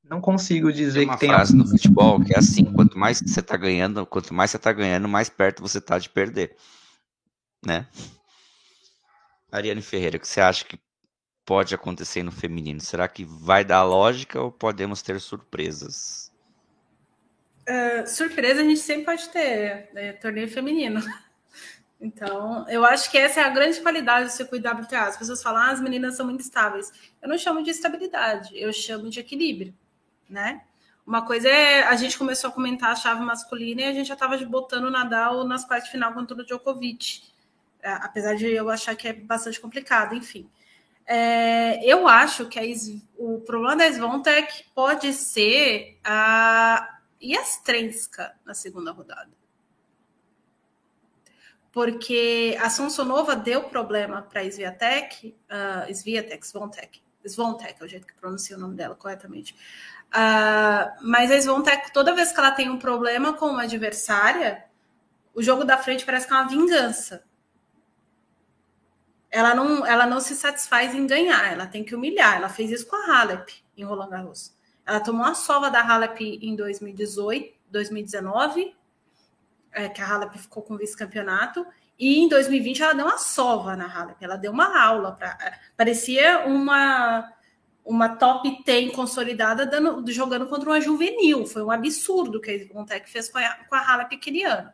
não 0.08 0.20
consigo 0.20 0.72
dizer 0.72 1.00
tem 1.00 1.08
uma 1.08 1.14
que 1.14 1.20
tem 1.20 1.28
frase 1.28 1.54
no 1.54 1.66
futebol 1.66 2.24
que 2.24 2.32
é 2.32 2.38
assim, 2.38 2.64
quanto 2.72 2.98
mais 2.98 3.20
você 3.20 3.42
tá 3.42 3.56
ganhando, 3.56 4.06
quanto 4.06 4.32
mais 4.32 4.50
você 4.50 4.58
tá 4.58 4.72
ganhando, 4.72 5.08
mais 5.08 5.28
perto 5.28 5.60
você 5.60 5.80
tá 5.80 5.98
de 5.98 6.08
perder, 6.08 6.56
né? 7.64 7.86
Ariane 9.50 9.82
Ferreira, 9.82 10.16
o 10.16 10.20
que 10.20 10.28
você 10.28 10.40
acha 10.40 10.64
que 10.64 10.78
pode 11.44 11.74
acontecer 11.74 12.22
no 12.22 12.30
feminino? 12.30 12.80
Será 12.80 13.08
que 13.08 13.24
vai 13.24 13.64
dar 13.64 13.82
lógica 13.82 14.40
ou 14.40 14.52
podemos 14.52 15.00
ter 15.00 15.18
surpresas? 15.20 16.30
Uh, 17.68 18.06
surpresa 18.06 18.60
a 18.60 18.64
gente 18.64 18.80
sempre 18.80 19.04
pode 19.04 19.28
ter, 19.30 19.90
né? 19.92 20.12
torneio 20.14 20.48
feminino. 20.48 21.00
Então, 22.00 22.64
eu 22.68 22.84
acho 22.84 23.10
que 23.10 23.18
essa 23.18 23.40
é 23.40 23.42
a 23.44 23.48
grande 23.48 23.80
qualidade 23.80 24.26
do 24.26 24.30
circuito 24.30 24.68
WTA. 24.68 25.08
As 25.08 25.16
pessoas 25.16 25.42
falam, 25.42 25.62
ah, 25.62 25.70
as 25.72 25.80
meninas 25.80 26.16
são 26.16 26.24
muito 26.24 26.42
estáveis. 26.42 26.92
Eu 27.20 27.28
não 27.28 27.36
chamo 27.36 27.60
de 27.60 27.70
estabilidade, 27.70 28.50
eu 28.54 28.72
chamo 28.72 29.10
de 29.10 29.18
equilíbrio, 29.18 29.74
né? 30.30 30.62
Uma 31.04 31.26
coisa 31.26 31.48
é, 31.48 31.82
a 31.82 31.96
gente 31.96 32.16
começou 32.16 32.50
a 32.50 32.52
comentar 32.52 32.92
a 32.92 32.94
chave 32.94 33.24
masculina 33.24 33.80
e 33.80 33.84
a 33.86 33.92
gente 33.92 34.06
já 34.06 34.14
estava 34.14 34.36
botando 34.44 34.84
o 34.84 34.90
Nadal 34.90 35.42
nas 35.42 35.64
quartas 35.64 35.86
de 35.86 35.90
final 35.90 36.12
contra 36.12 36.36
o 36.36 36.44
Djokovic. 36.44 37.22
É, 37.82 37.90
apesar 37.92 38.34
de 38.34 38.46
eu 38.46 38.68
achar 38.70 38.94
que 38.96 39.08
é 39.08 39.12
bastante 39.12 39.60
complicado, 39.60 40.14
enfim. 40.14 40.50
É, 41.06 41.84
eu 41.84 42.06
acho 42.06 42.46
que 42.46 42.58
a, 42.58 42.62
o 43.16 43.40
problema 43.40 43.76
da 43.76 43.86
Svontek 43.90 44.64
pode 44.74 45.12
ser 45.14 45.98
a 46.04 46.98
Yastrenska 47.22 48.34
na 48.44 48.54
segunda 48.54 48.92
rodada 48.92 49.38
porque 51.78 52.58
a 52.60 52.70
Sonsonova 52.70 53.36
deu 53.36 53.64
problema 53.64 54.22
para 54.22 54.40
a 54.40 54.44
Sviatek, 54.44 55.34
uh, 55.48 55.94
Sviatek, 55.94 56.44
Svontek, 56.44 57.00
Svontek 57.24 57.76
é 57.80 57.84
o 57.84 57.88
jeito 57.88 58.06
que 58.06 58.14
pronuncia 58.14 58.56
o 58.56 58.60
nome 58.60 58.74
dela 58.74 58.94
corretamente. 58.94 59.54
Uh, 60.08 60.90
mas 61.02 61.30
a 61.30 61.36
Svontek, 61.36 61.92
toda 61.92 62.14
vez 62.14 62.32
que 62.32 62.40
ela 62.40 62.50
tem 62.50 62.70
um 62.70 62.78
problema 62.78 63.34
com 63.34 63.46
uma 63.46 63.62
adversária, 63.62 64.64
o 65.34 65.42
jogo 65.42 65.64
da 65.64 65.76
frente 65.76 66.04
parece 66.04 66.26
que 66.26 66.32
é 66.32 66.36
uma 66.36 66.48
vingança. 66.48 67.22
Ela 69.30 69.54
não, 69.54 69.86
ela 69.86 70.06
não 70.06 70.20
se 70.20 70.34
satisfaz 70.34 70.94
em 70.94 71.06
ganhar, 71.06 71.52
ela 71.52 71.66
tem 71.66 71.84
que 71.84 71.94
humilhar. 71.94 72.36
Ela 72.36 72.48
fez 72.48 72.70
isso 72.70 72.86
com 72.86 72.96
a 72.96 73.20
Halep 73.20 73.52
em 73.76 73.84
Roland 73.84 74.08
Garros. 74.08 74.54
Ela 74.86 75.00
tomou 75.00 75.26
a 75.26 75.34
sova 75.34 75.70
da 75.70 75.82
Halep 75.82 76.20
em 76.42 76.56
2018, 76.56 77.54
2019 77.70 78.78
é, 79.72 79.88
que 79.88 80.00
a 80.00 80.06
Halep 80.06 80.36
ficou 80.38 80.62
com 80.62 80.76
vice-campeonato, 80.76 81.66
e 81.98 82.18
em 82.18 82.28
2020 82.28 82.82
ela 82.82 82.94
deu 82.94 83.06
uma 83.06 83.18
sova 83.18 83.76
na 83.76 83.86
Halep, 83.86 84.16
ela 84.20 84.36
deu 84.36 84.52
uma 84.52 84.80
aula 84.80 85.12
para 85.12 85.36
é, 85.40 85.58
parecia 85.76 86.46
uma 86.46 87.32
uma 87.84 88.10
top 88.10 88.62
10 88.66 88.94
consolidada 88.94 89.64
dando, 89.64 90.04
jogando 90.12 90.46
contra 90.46 90.68
uma 90.68 90.80
juvenil. 90.80 91.46
Foi 91.46 91.62
um 91.62 91.70
absurdo 91.70 92.38
que 92.38 92.68
a 92.70 92.74
Montec 92.74 93.08
fez 93.08 93.30
com 93.30 93.38
a, 93.38 93.48
com 93.66 93.74
a 93.74 93.80
Halep 93.80 94.14
aquele 94.14 94.44
ano. 94.44 94.70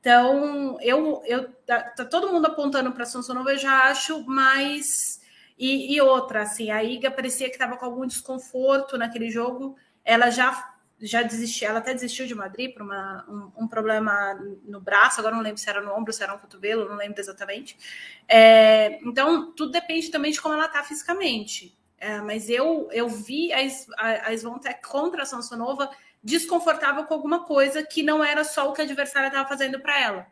Então, 0.00 0.78
eu, 0.80 1.22
eu 1.26 1.52
tá, 1.66 1.80
tá 1.82 2.04
todo 2.04 2.32
mundo 2.32 2.46
apontando 2.46 2.92
para 2.92 3.02
a 3.02 3.06
Samsonova, 3.06 3.52
eu 3.52 3.58
já 3.58 3.84
acho 3.84 4.24
mais 4.24 5.18
e, 5.58 5.94
e, 5.94 6.00
outra, 6.00 6.42
assim, 6.42 6.70
a 6.70 6.82
Iga 6.84 7.10
parecia 7.10 7.48
que 7.48 7.56
estava 7.56 7.76
com 7.76 7.84
algum 7.84 8.06
desconforto 8.06 8.96
naquele 8.96 9.28
jogo. 9.30 9.76
Ela 10.04 10.30
já 10.30 10.74
já 11.00 11.22
desistiu, 11.22 11.68
ela 11.68 11.78
até 11.78 11.94
desistiu 11.94 12.26
de 12.26 12.34
Madrid 12.34 12.72
por 12.72 12.82
uma, 12.82 13.24
um, 13.28 13.64
um, 13.64 13.68
problema 13.68 14.34
no 14.64 14.80
braço, 14.80 15.20
agora 15.20 15.36
não 15.36 15.42
lembro 15.42 15.58
se 15.58 15.70
era 15.70 15.80
no 15.80 15.94
ombro, 15.94 16.12
se 16.12 16.20
era 16.20 16.32
no 16.32 16.40
cotovelo, 16.40 16.88
não 16.88 16.96
lembro 16.96 17.20
exatamente. 17.20 17.78
É, 18.26 18.98
então, 19.04 19.52
tudo 19.52 19.70
depende 19.70 20.10
também 20.10 20.32
de 20.32 20.40
como 20.40 20.54
ela 20.54 20.66
está 20.66 20.82
fisicamente. 20.82 21.78
É, 22.00 22.20
mas 22.20 22.48
eu, 22.48 22.88
eu 22.92 23.08
vi 23.08 23.52
a, 23.52 23.58
a, 23.96 24.28
a 24.28 24.32
Svontek 24.34 24.82
contra 24.88 25.22
a 25.22 25.26
Samsonova 25.26 25.88
desconfortável 26.28 27.04
com 27.04 27.14
alguma 27.14 27.44
coisa 27.44 27.82
que 27.82 28.02
não 28.02 28.24
era 28.24 28.44
só 28.44 28.68
o 28.68 28.72
que 28.72 28.80
a 28.80 28.84
adversária 28.84 29.28
estava 29.28 29.48
fazendo 29.48 29.80
para 29.80 30.00
ela. 30.00 30.26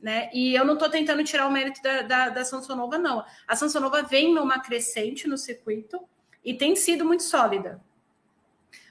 Né? 0.00 0.30
E 0.32 0.54
eu 0.54 0.64
não 0.64 0.74
estou 0.74 0.88
tentando 0.88 1.22
tirar 1.24 1.46
o 1.46 1.50
mérito 1.50 1.82
da, 1.82 2.02
da, 2.02 2.28
da 2.30 2.44
Samsonova, 2.44 2.98
não. 2.98 3.24
A 3.46 3.54
Samsonova 3.54 4.02
vem 4.02 4.34
numa 4.34 4.60
crescente 4.60 5.28
no 5.28 5.38
circuito 5.38 6.00
e 6.44 6.54
tem 6.54 6.74
sido 6.74 7.04
muito 7.04 7.22
sólida. 7.22 7.80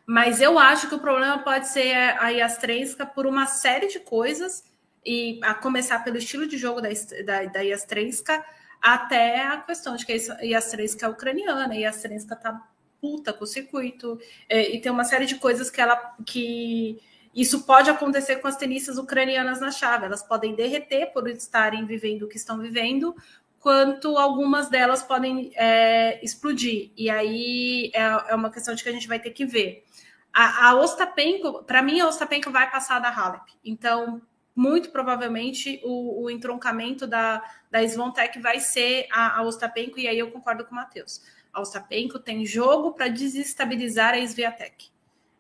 Mas 0.06 0.42
eu 0.42 0.58
acho 0.58 0.88
que 0.88 0.96
o 0.96 1.00
problema 1.00 1.40
pode 1.40 1.68
ser 1.68 1.94
a 1.94 2.30
Yastrenska 2.30 3.06
por 3.06 3.28
uma 3.28 3.46
série 3.46 3.88
de 3.88 4.00
coisas, 4.00 4.64
e 5.06 5.40
a 5.44 5.54
começar 5.54 6.04
pelo 6.04 6.18
estilo 6.18 6.48
de 6.48 6.58
jogo 6.58 6.82
da, 6.82 6.90
da, 7.26 7.46
da 7.46 7.62
Yastrenska, 7.62 8.44
até 8.82 9.42
a 9.42 9.58
questão 9.58 9.96
de 9.96 10.06
que 10.06 10.14
a 10.14 10.44
Yastrenska 10.44 11.06
é 11.06 11.10
ucraniana, 11.10 11.76
e 11.76 11.80
a 11.80 11.90
Yastrenska 11.90 12.36
tá 12.36 12.69
puta 13.00 13.34
com 13.34 13.44
o 13.44 13.48
circuito, 13.48 14.20
é, 14.48 14.76
e 14.76 14.82
tem 14.82 14.92
uma 14.92 15.04
série 15.04 15.26
de 15.26 15.36
coisas 15.36 15.70
que 15.70 15.82
ela 15.82 16.16
que 16.26 17.00
isso 17.34 17.64
pode 17.64 17.90
acontecer 17.90 18.38
com 18.38 18.48
as 18.48 18.58
tenistas 18.58 18.98
ucranianas 18.98 19.60
na 19.62 19.72
chave, 19.72 20.06
elas 20.06 20.24
podem 20.24 20.56
derreter 20.56 21.14
por 21.14 21.28
estarem 21.30 21.86
vivendo 21.86 22.24
o 22.24 22.28
que 22.28 22.38
estão 22.38 22.60
vivendo, 22.60 23.16
quanto 23.60 24.18
algumas 24.18 24.70
delas 24.70 25.04
podem 25.04 25.52
é, 25.56 26.24
explodir. 26.24 26.92
E 26.98 27.10
aí 27.10 27.92
é, 27.94 28.02
é, 28.30 28.36
uma 28.36 28.50
questão 28.50 28.74
de 28.74 28.82
que 28.82 28.90
a 28.90 28.92
gente 28.92 29.08
vai 29.08 29.20
ter 29.20 29.32
que 29.32 29.46
ver. 29.46 29.86
A, 30.34 30.70
a 30.70 30.76
Ostapenko, 30.76 31.64
para 31.64 31.82
mim, 31.82 32.00
a 32.00 32.08
Ostapenko 32.08 32.52
vai 32.52 32.70
passar 32.70 33.00
da 33.00 33.10
Halep. 33.10 33.52
Então, 33.64 34.22
muito 34.56 34.90
provavelmente, 34.90 35.80
o, 35.84 36.24
o 36.24 36.30
entroncamento 36.30 37.06
da, 37.06 37.44
da 37.70 37.82
Svontek 37.84 38.40
vai 38.40 38.60
ser 38.60 39.08
a, 39.12 39.38
a 39.38 39.42
Ostapenko, 39.44 40.00
e 40.00 40.08
aí 40.08 40.20
eu 40.20 40.32
concordo 40.32 40.66
com 40.66 40.72
o 40.72 40.76
Matheus. 40.76 41.22
A 41.54 41.62
Ostapenko 41.62 42.20
tem 42.20 42.46
jogo 42.46 42.92
para 42.94 43.08
desestabilizar 43.08 44.14
a 44.14 44.20
Sviatek. 44.20 44.90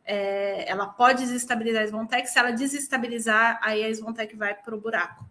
É, 0.05 0.69
ela 0.69 0.87
pode 0.87 1.21
desestabilizar 1.23 1.83
a 1.83 1.87
Svontek, 1.87 2.27
se 2.27 2.39
ela 2.39 2.51
desestabilizar, 2.51 3.59
aí 3.61 3.83
a 3.83 3.89
Svontek 3.89 4.35
vai 4.35 4.55
para 4.55 4.75
o 4.75 4.79
buraco. 4.79 5.23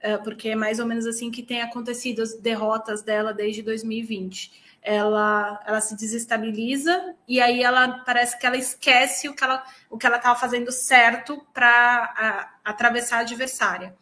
É, 0.00 0.16
porque 0.18 0.50
é 0.50 0.56
mais 0.56 0.78
ou 0.78 0.86
menos 0.86 1.06
assim 1.06 1.30
que 1.30 1.42
tem 1.42 1.62
acontecido 1.62 2.22
as 2.22 2.34
derrotas 2.34 3.02
dela 3.02 3.32
desde 3.32 3.62
2020 3.62 4.72
ela, 4.82 5.62
ela 5.64 5.80
se 5.80 5.96
desestabiliza 5.96 7.14
e 7.26 7.40
aí 7.40 7.62
ela 7.62 8.00
parece 8.04 8.36
que 8.36 8.44
ela 8.44 8.56
esquece 8.56 9.28
o 9.28 9.34
que 9.34 9.44
ela 9.44 9.62
o 9.88 9.96
que 9.96 10.04
ela 10.04 10.16
estava 10.16 10.38
fazendo 10.38 10.72
certo 10.72 11.46
para 11.54 12.50
atravessar 12.64 13.18
a 13.18 13.20
adversária. 13.20 13.94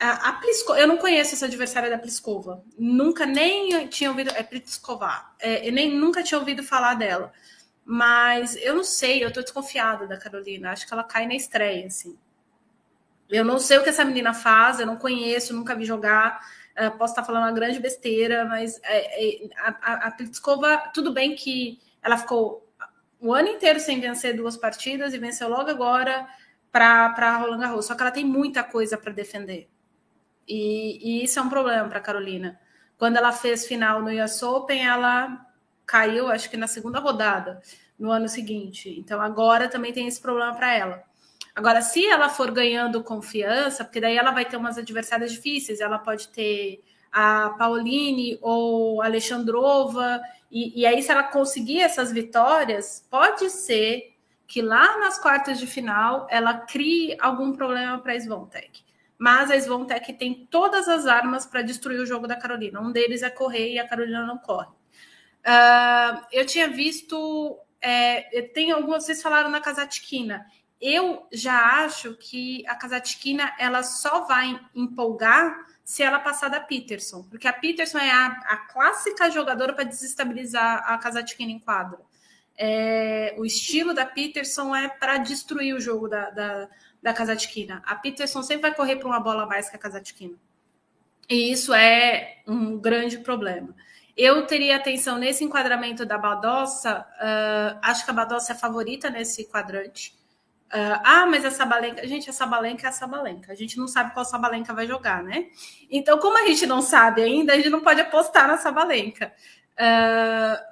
A, 0.00 0.30
a 0.30 0.40
eu 0.78 0.88
não 0.88 0.96
conheço 0.96 1.34
essa 1.34 1.44
adversária 1.44 1.90
da 1.90 1.98
Pliskova, 1.98 2.64
nunca 2.78 3.26
nem 3.26 3.86
tinha 3.88 4.08
ouvido 4.08 4.30
é 4.30 4.42
Pliskova, 4.42 5.26
é, 5.38 5.68
eu 5.68 5.72
nem 5.72 5.94
nunca 5.94 6.22
tinha 6.22 6.38
ouvido 6.38 6.62
falar 6.62 6.94
dela, 6.94 7.30
mas 7.84 8.56
eu 8.56 8.74
não 8.74 8.82
sei, 8.82 9.22
eu 9.22 9.28
estou 9.28 9.42
desconfiada 9.42 10.06
da 10.06 10.16
Carolina, 10.16 10.70
acho 10.70 10.86
que 10.86 10.94
ela 10.94 11.04
cai 11.04 11.26
na 11.26 11.34
estreia 11.34 11.86
assim. 11.86 12.18
Eu 13.28 13.44
não 13.44 13.58
sei 13.58 13.78
o 13.78 13.82
que 13.82 13.88
essa 13.90 14.04
menina 14.04 14.34
faz, 14.34 14.80
eu 14.80 14.86
não 14.86 14.96
conheço, 14.96 15.54
nunca 15.54 15.74
vi 15.74 15.84
jogar. 15.84 16.40
Uh, 16.76 16.96
posso 16.98 17.12
estar 17.12 17.22
falando 17.22 17.44
uma 17.44 17.52
grande 17.52 17.78
besteira, 17.78 18.44
mas 18.44 18.80
é, 18.82 19.44
é, 19.44 19.50
a, 19.56 20.08
a 20.08 20.10
Pliskova, 20.10 20.78
tudo 20.94 21.12
bem 21.12 21.36
que 21.36 21.78
ela 22.02 22.16
ficou 22.16 22.66
o 23.20 23.32
ano 23.34 23.48
inteiro 23.48 23.78
sem 23.78 24.00
vencer 24.00 24.34
duas 24.34 24.56
partidas 24.56 25.12
e 25.12 25.18
venceu 25.18 25.48
logo 25.48 25.70
agora 25.70 26.26
para 26.72 27.36
Roland 27.36 27.60
Garros. 27.60 27.86
Só 27.86 27.94
que 27.94 28.02
ela 28.02 28.10
tem 28.10 28.24
muita 28.24 28.64
coisa 28.64 28.96
para 28.96 29.12
defender. 29.12 29.68
E, 30.50 30.98
e, 31.00 31.24
isso 31.24 31.38
é 31.38 31.42
um 31.42 31.48
problema 31.48 31.88
para 31.88 32.00
Carolina. 32.00 32.58
Quando 32.98 33.16
ela 33.16 33.30
fez 33.30 33.66
final 33.66 34.02
no 34.02 34.10
US 34.10 34.42
Open, 34.42 34.84
ela 34.84 35.46
caiu, 35.86 36.28
acho 36.28 36.50
que 36.50 36.56
na 36.56 36.66
segunda 36.66 36.98
rodada 36.98 37.62
no 37.98 38.10
ano 38.10 38.28
seguinte. 38.28 38.98
Então 38.98 39.20
agora 39.20 39.68
também 39.68 39.92
tem 39.92 40.08
esse 40.08 40.20
problema 40.20 40.54
para 40.54 40.74
ela. 40.74 41.04
Agora, 41.54 41.82
se 41.82 42.04
ela 42.06 42.28
for 42.28 42.50
ganhando 42.50 43.02
confiança, 43.02 43.84
porque 43.84 44.00
daí 44.00 44.16
ela 44.16 44.30
vai 44.30 44.44
ter 44.44 44.56
umas 44.56 44.78
adversárias 44.78 45.32
difíceis, 45.32 45.80
ela 45.80 45.98
pode 45.98 46.28
ter 46.28 46.82
a 47.12 47.50
Pauline 47.50 48.38
ou 48.40 49.02
a 49.02 49.06
Alexandrova, 49.06 50.20
e, 50.50 50.80
e 50.80 50.86
aí 50.86 51.02
se 51.02 51.10
ela 51.10 51.24
conseguir 51.24 51.80
essas 51.80 52.12
vitórias, 52.12 53.06
pode 53.10 53.50
ser 53.50 54.16
que 54.46 54.62
lá 54.62 54.98
nas 54.98 55.18
quartas 55.18 55.58
de 55.60 55.66
final 55.66 56.26
ela 56.30 56.54
crie 56.54 57.16
algum 57.20 57.52
problema 57.52 57.98
para 57.98 58.12
a 58.12 58.16
Svontek. 58.16 58.89
Mas 59.20 59.50
a 59.50 59.56
Svontek 59.56 60.14
tem 60.14 60.48
todas 60.50 60.88
as 60.88 61.06
armas 61.06 61.44
para 61.44 61.62
destruir 61.62 62.00
o 62.00 62.06
jogo 62.06 62.26
da 62.26 62.34
Carolina. 62.34 62.80
Um 62.80 62.90
deles 62.90 63.22
é 63.22 63.28
correr 63.30 63.74
e 63.74 63.78
a 63.78 63.86
Carolina 63.86 64.24
não 64.24 64.38
corre. 64.38 64.68
Uh, 65.46 66.26
eu 66.32 66.44
tinha 66.46 66.68
visto. 66.68 67.58
É, 67.80 68.42
tem 68.54 68.72
alguns, 68.72 69.04
vocês 69.04 69.22
falaram 69.22 69.50
na 69.50 69.60
Kazatkina 69.60 70.46
eu 70.80 71.26
já 71.30 71.84
acho 71.84 72.14
que 72.14 72.66
a 72.66 72.74
Kazatkina 72.74 73.54
ela 73.58 73.82
só 73.82 74.24
vai 74.24 74.58
empolgar 74.74 75.66
se 75.84 76.02
ela 76.02 76.18
passar 76.18 76.48
da 76.48 76.60
Peterson, 76.60 77.24
porque 77.24 77.46
a 77.46 77.52
Peterson 77.52 77.98
é 77.98 78.10
a, 78.10 78.26
a 78.26 78.56
clássica 78.56 79.30
jogadora 79.30 79.74
para 79.74 79.84
desestabilizar 79.84 80.82
a 80.86 80.96
Kazatkina 80.96 81.52
em 81.52 81.58
quadro. 81.58 81.98
É, 82.56 83.34
o 83.36 83.44
estilo 83.44 83.92
da 83.92 84.06
Peterson 84.06 84.74
é 84.74 84.88
para 84.88 85.18
destruir 85.18 85.74
o 85.74 85.80
jogo 85.80 86.08
da, 86.08 86.30
da, 86.30 86.68
da 87.02 87.12
Kazatkina. 87.12 87.82
A 87.86 87.94
Peterson 87.94 88.42
sempre 88.42 88.62
vai 88.62 88.74
correr 88.74 88.96
para 88.96 89.08
uma 89.08 89.20
bola 89.20 89.46
mais 89.46 89.68
que 89.68 89.76
a 89.76 89.78
Kazatkina. 89.78 90.36
E 91.28 91.52
isso 91.52 91.72
é 91.72 92.42
um 92.46 92.78
grande 92.78 93.18
problema. 93.18 93.74
Eu 94.16 94.46
teria 94.46 94.76
atenção 94.76 95.16
nesse 95.16 95.44
enquadramento 95.44 96.04
da 96.04 96.18
Badossa. 96.18 97.06
Uh, 97.20 97.78
acho 97.82 98.04
que 98.04 98.10
a 98.10 98.14
Badossa 98.14 98.52
é 98.52 98.54
a 98.54 98.58
favorita 98.58 99.08
nesse 99.08 99.46
quadrante. 99.48 100.18
Uh, 100.66 101.00
ah, 101.04 101.26
mas 101.26 101.44
a 101.44 101.50
Sabalenka, 101.50 102.06
gente, 102.06 102.28
a 102.28 102.32
Sabalenka 102.32 102.86
é 102.86 102.90
a 102.90 102.92
Sabalenka. 102.92 103.52
A 103.52 103.54
gente 103.54 103.78
não 103.78 103.88
sabe 103.88 104.12
qual 104.12 104.24
Sabalenka 104.24 104.74
vai 104.74 104.86
jogar, 104.86 105.22
né? 105.22 105.48
Então, 105.90 106.18
como 106.18 106.36
a 106.38 106.46
gente 106.46 106.66
não 106.66 106.82
sabe 106.82 107.22
ainda, 107.22 107.52
a 107.52 107.56
gente 107.56 107.70
não 107.70 107.80
pode 107.80 108.00
apostar 108.00 108.46
na 108.46 108.58
Sabalenka. 108.58 109.32
Uh, 109.72 110.70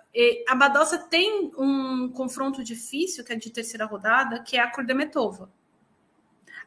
a 0.48 0.54
Badosa 0.54 0.98
tem 0.98 1.52
um 1.56 2.10
confronto 2.10 2.62
difícil, 2.64 3.24
que 3.24 3.32
é 3.32 3.36
de 3.36 3.50
terceira 3.50 3.86
rodada, 3.86 4.42
que 4.42 4.56
é 4.56 4.60
a 4.60 4.70
Kurdemetova. 4.70 5.50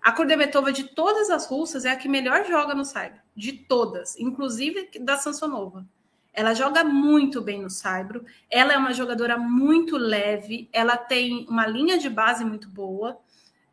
A 0.02 0.11
Kurdemetova 0.11 0.72
de 0.72 0.86
todas 0.86 1.30
as 1.30 1.45
russas 1.45 1.86
é 1.86 1.91
a 1.91 1.95
que 1.95 2.10
melhor 2.10 2.44
joga 2.45 2.73
no 2.73 2.84
Saibro, 2.84 3.22
de 3.36 3.53
todas, 3.53 4.18
inclusive 4.18 4.90
da 4.99 5.18
Sansonova. 5.18 5.86
Ela 6.34 6.53
joga 6.56 6.84
muito 6.84 7.41
bem 7.41 7.61
no 7.61 7.69
Saibro, 7.69 8.26
ela 8.49 8.73
é 8.73 8.78
uma 8.78 8.94
jogadora 8.94 9.38
muito 9.38 9.98
leve, 9.98 10.68
ela 10.73 10.98
tem 10.98 11.45
uma 11.48 11.68
linha 11.68 11.99
de 11.99 12.10
base 12.10 12.44
muito 12.44 12.68
boa, 12.69 13.19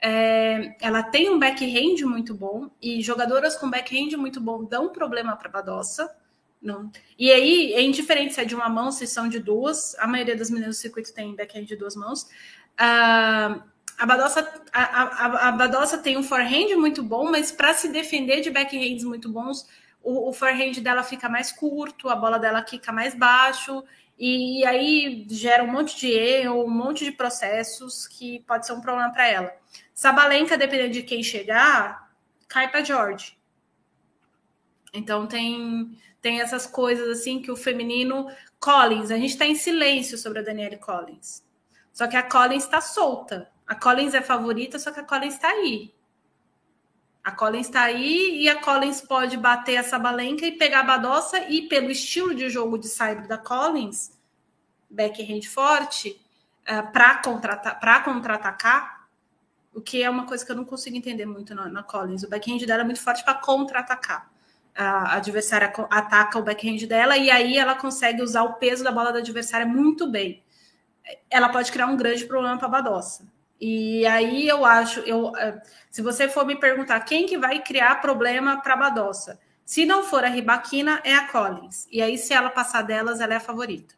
é, 0.00 0.76
ela 0.80 1.02
tem 1.02 1.30
um 1.30 1.38
backhand 1.38 2.04
muito 2.04 2.34
bom, 2.34 2.68
e 2.82 3.00
jogadoras 3.00 3.56
com 3.56 3.70
backhand 3.70 4.16
muito 4.18 4.40
bom 4.40 4.64
dão 4.64 4.90
problema 4.90 5.34
para 5.34 5.48
a 5.48 5.52
Badossa. 5.52 6.14
Não. 6.60 6.90
E 7.16 7.30
aí, 7.30 7.72
é 7.72 7.80
indiferente 7.80 8.34
se 8.34 8.40
é 8.40 8.44
de 8.44 8.54
uma 8.54 8.68
mão, 8.68 8.90
se 8.90 9.06
são 9.06 9.28
de 9.28 9.38
duas, 9.38 9.94
a 9.98 10.06
maioria 10.06 10.36
das 10.36 10.50
meninas 10.50 10.76
do 10.76 10.80
circuito 10.80 11.14
tem 11.14 11.34
backhand 11.34 11.64
de 11.64 11.76
duas 11.76 11.94
mãos. 11.94 12.24
Uh, 12.74 13.62
a 13.98 14.06
Badossa, 14.06 14.62
a, 14.72 14.82
a, 14.82 15.48
a 15.48 15.52
Badossa 15.52 15.98
tem 15.98 16.16
um 16.16 16.22
forehand 16.22 16.76
muito 16.76 17.02
bom, 17.02 17.30
mas 17.30 17.50
para 17.50 17.74
se 17.74 17.88
defender 17.88 18.40
de 18.40 18.50
backhands 18.50 19.02
muito 19.02 19.28
bons, 19.28 19.66
o, 20.02 20.28
o 20.28 20.32
forehand 20.32 20.80
dela 20.80 21.02
fica 21.02 21.28
mais 21.28 21.50
curto, 21.50 22.08
a 22.08 22.14
bola 22.14 22.38
dela 22.38 22.64
fica 22.64 22.92
mais 22.92 23.14
baixo, 23.14 23.82
e, 24.16 24.60
e 24.60 24.66
aí 24.66 25.26
gera 25.28 25.64
um 25.64 25.70
monte 25.70 25.98
de 25.98 26.10
erro, 26.10 26.64
um 26.64 26.70
monte 26.70 27.04
de 27.04 27.12
processos 27.12 28.06
que 28.06 28.40
pode 28.46 28.66
ser 28.66 28.72
um 28.72 28.80
problema 28.80 29.10
para 29.10 29.26
ela. 29.26 29.52
Sabalenka, 29.92 30.56
dependendo 30.56 30.92
de 30.92 31.02
quem 31.02 31.22
chegar, 31.22 32.08
cai 32.48 32.70
para 32.70 32.84
George. 32.84 33.36
Então 34.94 35.26
tem 35.26 35.98
tem 36.20 36.40
essas 36.40 36.66
coisas 36.66 37.20
assim 37.20 37.40
que 37.40 37.50
o 37.50 37.56
feminino 37.56 38.28
Collins, 38.58 39.10
a 39.10 39.16
gente 39.16 39.30
está 39.30 39.46
em 39.46 39.54
silêncio 39.54 40.18
sobre 40.18 40.40
a 40.40 40.42
Danielle 40.42 40.78
Collins. 40.78 41.44
Só 41.92 42.06
que 42.08 42.16
a 42.16 42.22
Collins 42.22 42.64
está 42.64 42.80
solta. 42.80 43.50
A 43.68 43.74
Collins 43.74 44.14
é 44.14 44.22
favorita, 44.22 44.78
só 44.78 44.90
que 44.90 45.00
a 45.00 45.04
Collins 45.04 45.34
está 45.34 45.48
aí. 45.48 45.94
A 47.22 47.30
Collins 47.30 47.66
está 47.66 47.82
aí 47.82 48.42
e 48.42 48.48
a 48.48 48.58
Collins 48.62 49.02
pode 49.02 49.36
bater 49.36 49.74
essa 49.74 49.98
balenca 49.98 50.46
e 50.46 50.52
pegar 50.52 50.80
a 50.80 50.84
Badossa 50.84 51.38
e 51.50 51.68
pelo 51.68 51.90
estilo 51.90 52.34
de 52.34 52.48
jogo 52.48 52.78
de 52.78 52.88
cyber 52.88 53.28
da 53.28 53.36
Collins, 53.36 54.18
backhand 54.88 55.42
forte, 55.42 56.18
uh, 56.62 56.90
para 56.90 57.16
contra-atacar, 57.16 58.04
contra 58.04 58.98
o 59.74 59.82
que 59.82 60.02
é 60.02 60.08
uma 60.08 60.24
coisa 60.24 60.46
que 60.46 60.50
eu 60.50 60.56
não 60.56 60.64
consigo 60.64 60.96
entender 60.96 61.26
muito 61.26 61.54
na, 61.54 61.68
na 61.68 61.82
Collins. 61.82 62.22
O 62.22 62.30
backhand 62.30 62.64
dela 62.64 62.80
é 62.80 62.84
muito 62.84 63.02
forte 63.02 63.22
para 63.22 63.34
contra-atacar. 63.34 64.30
A 64.74 65.16
adversária 65.16 65.70
ataca 65.90 66.38
o 66.38 66.42
backhand 66.42 66.86
dela 66.86 67.18
e 67.18 67.30
aí 67.30 67.58
ela 67.58 67.74
consegue 67.74 68.22
usar 68.22 68.44
o 68.44 68.54
peso 68.54 68.82
da 68.82 68.92
bola 68.92 69.12
da 69.12 69.18
adversária 69.18 69.66
muito 69.66 70.06
bem. 70.06 70.42
Ela 71.28 71.50
pode 71.50 71.70
criar 71.70 71.88
um 71.88 71.96
grande 71.96 72.24
problema 72.24 72.56
para 72.56 72.68
a 72.68 72.70
Badossa. 72.70 73.26
E 73.60 74.06
aí 74.06 74.46
eu 74.46 74.64
acho, 74.64 75.00
eu, 75.00 75.36
é, 75.36 75.60
se 75.90 76.00
você 76.00 76.28
for 76.28 76.46
me 76.46 76.56
perguntar 76.56 77.00
quem 77.00 77.26
que 77.26 77.36
vai 77.36 77.60
criar 77.62 78.00
problema 78.00 78.60
para 78.60 78.74
a 78.74 78.76
Badossa, 78.76 79.38
se 79.68 79.84
não 79.84 80.02
for 80.02 80.24
a 80.24 80.28
Ribaquina, 80.28 81.00
é 81.04 81.14
a 81.14 81.26
Collins. 81.28 81.86
E 81.92 82.00
aí, 82.00 82.16
se 82.16 82.32
ela 82.32 82.48
passar 82.48 82.80
delas, 82.80 83.20
ela 83.20 83.34
é 83.34 83.36
a 83.36 83.40
favorita. 83.40 83.94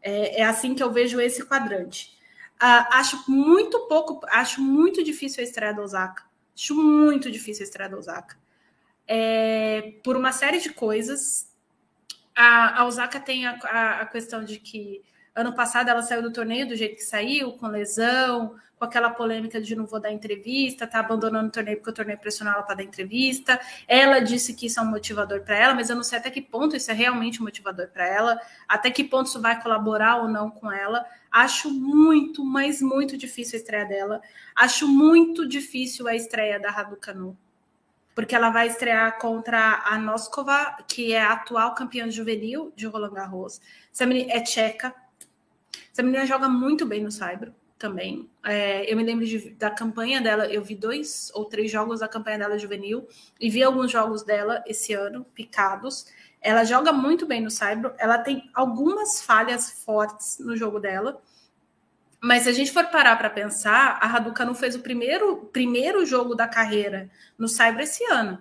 É, 0.00 0.42
é 0.42 0.44
assim 0.44 0.76
que 0.76 0.82
eu 0.82 0.92
vejo 0.92 1.20
esse 1.20 1.44
quadrante. 1.44 2.16
Uh, 2.62 2.86
acho 2.92 3.24
muito 3.28 3.80
pouco, 3.88 4.20
acho 4.28 4.60
muito 4.62 5.02
difícil 5.02 5.40
a 5.40 5.44
estreia 5.44 5.74
da 5.74 5.82
Osaka. 5.82 6.22
Acho 6.54 6.76
muito 6.76 7.32
difícil 7.32 7.64
a 7.64 7.66
estreia 7.66 7.90
da 7.90 7.98
Osaka. 7.98 8.38
É, 9.08 9.94
por 10.04 10.16
uma 10.16 10.30
série 10.30 10.60
de 10.60 10.70
coisas. 10.70 11.52
A, 12.32 12.82
a 12.82 12.84
Osaka 12.84 13.18
tem 13.18 13.44
a, 13.44 13.58
a, 13.64 14.00
a 14.02 14.06
questão 14.06 14.44
de 14.44 14.60
que 14.60 15.02
ano 15.34 15.54
passado 15.54 15.88
ela 15.88 16.02
saiu 16.02 16.22
do 16.22 16.32
torneio 16.32 16.68
do 16.68 16.76
jeito 16.76 16.96
que 16.96 17.02
saiu, 17.02 17.52
com 17.52 17.66
lesão, 17.66 18.54
com 18.82 18.86
aquela 18.86 19.10
polêmica 19.10 19.60
de 19.60 19.76
não 19.76 19.86
vou 19.86 20.00
dar 20.00 20.10
entrevista, 20.10 20.88
tá 20.88 20.98
abandonando 20.98 21.46
o 21.46 21.52
torneio 21.52 21.76
porque 21.76 21.90
o 21.90 21.94
torneio 21.94 22.18
pressionou 22.18 22.52
ela 22.52 22.64
para 22.64 22.74
dar 22.74 22.82
entrevista. 22.82 23.60
Ela 23.86 24.18
disse 24.18 24.54
que 24.54 24.66
isso 24.66 24.80
é 24.80 24.82
um 24.82 24.86
motivador 24.86 25.42
para 25.42 25.56
ela, 25.56 25.72
mas 25.72 25.88
eu 25.88 25.94
não 25.94 26.02
sei 26.02 26.18
até 26.18 26.28
que 26.30 26.42
ponto 26.42 26.74
isso 26.74 26.90
é 26.90 26.94
realmente 26.94 27.40
um 27.40 27.44
motivador 27.44 27.86
para 27.88 28.04
ela, 28.04 28.40
até 28.68 28.90
que 28.90 29.04
ponto 29.04 29.28
isso 29.28 29.40
vai 29.40 29.62
colaborar 29.62 30.16
ou 30.16 30.28
não 30.28 30.50
com 30.50 30.70
ela. 30.70 31.06
Acho 31.30 31.70
muito, 31.70 32.44
mas 32.44 32.82
muito 32.82 33.16
difícil 33.16 33.56
a 33.56 33.60
estreia 33.60 33.86
dela. 33.86 34.20
Acho 34.52 34.88
muito 34.88 35.46
difícil 35.48 36.08
a 36.08 36.16
estreia 36.16 36.58
da 36.58 36.68
Raducanu. 36.68 37.38
Porque 38.16 38.34
ela 38.34 38.50
vai 38.50 38.66
estrear 38.66 39.16
contra 39.20 39.84
a 39.86 39.96
Noskova, 39.96 40.76
que 40.88 41.14
é 41.14 41.22
a 41.22 41.34
atual 41.34 41.72
campeã 41.74 42.10
juvenil 42.10 42.72
de 42.74 42.86
Roland 42.88 43.14
Garros. 43.14 43.60
Essa 43.92 44.04
menina 44.04 44.32
é 44.32 44.40
tcheca. 44.40 44.92
Essa 45.92 46.02
menina 46.02 46.24
joga 46.24 46.48
muito 46.48 46.86
bem 46.86 47.02
no 47.02 47.12
Saibro 47.12 47.54
também. 47.78 48.30
É, 48.44 48.90
eu 48.90 48.96
me 48.96 49.02
lembro 49.02 49.26
de, 49.26 49.50
da 49.50 49.68
campanha 49.68 50.20
dela, 50.20 50.46
eu 50.46 50.62
vi 50.62 50.74
dois 50.74 51.30
ou 51.34 51.44
três 51.44 51.70
jogos 51.70 52.00
da 52.00 52.08
campanha 52.08 52.38
dela 52.38 52.58
juvenil 52.58 53.06
e 53.40 53.50
vi 53.50 53.62
alguns 53.62 53.90
jogos 53.90 54.22
dela 54.22 54.62
esse 54.66 54.94
ano, 54.94 55.24
picados. 55.34 56.06
Ela 56.40 56.64
joga 56.64 56.92
muito 56.92 57.26
bem 57.26 57.40
no 57.40 57.50
Saibro, 57.50 57.92
ela 57.98 58.18
tem 58.18 58.48
algumas 58.54 59.20
falhas 59.20 59.84
fortes 59.84 60.38
no 60.38 60.56
jogo 60.56 60.78
dela. 60.78 61.20
Mas 62.20 62.44
se 62.44 62.48
a 62.48 62.52
gente 62.52 62.70
for 62.70 62.86
parar 62.86 63.16
para 63.16 63.28
pensar, 63.28 63.98
a 64.00 64.06
Raduca 64.06 64.44
não 64.44 64.54
fez 64.54 64.76
o 64.76 64.80
primeiro, 64.80 65.46
primeiro 65.52 66.06
jogo 66.06 66.36
da 66.36 66.46
carreira 66.46 67.10
no 67.36 67.48
Saibro 67.48 67.82
esse 67.82 68.04
ano. 68.04 68.40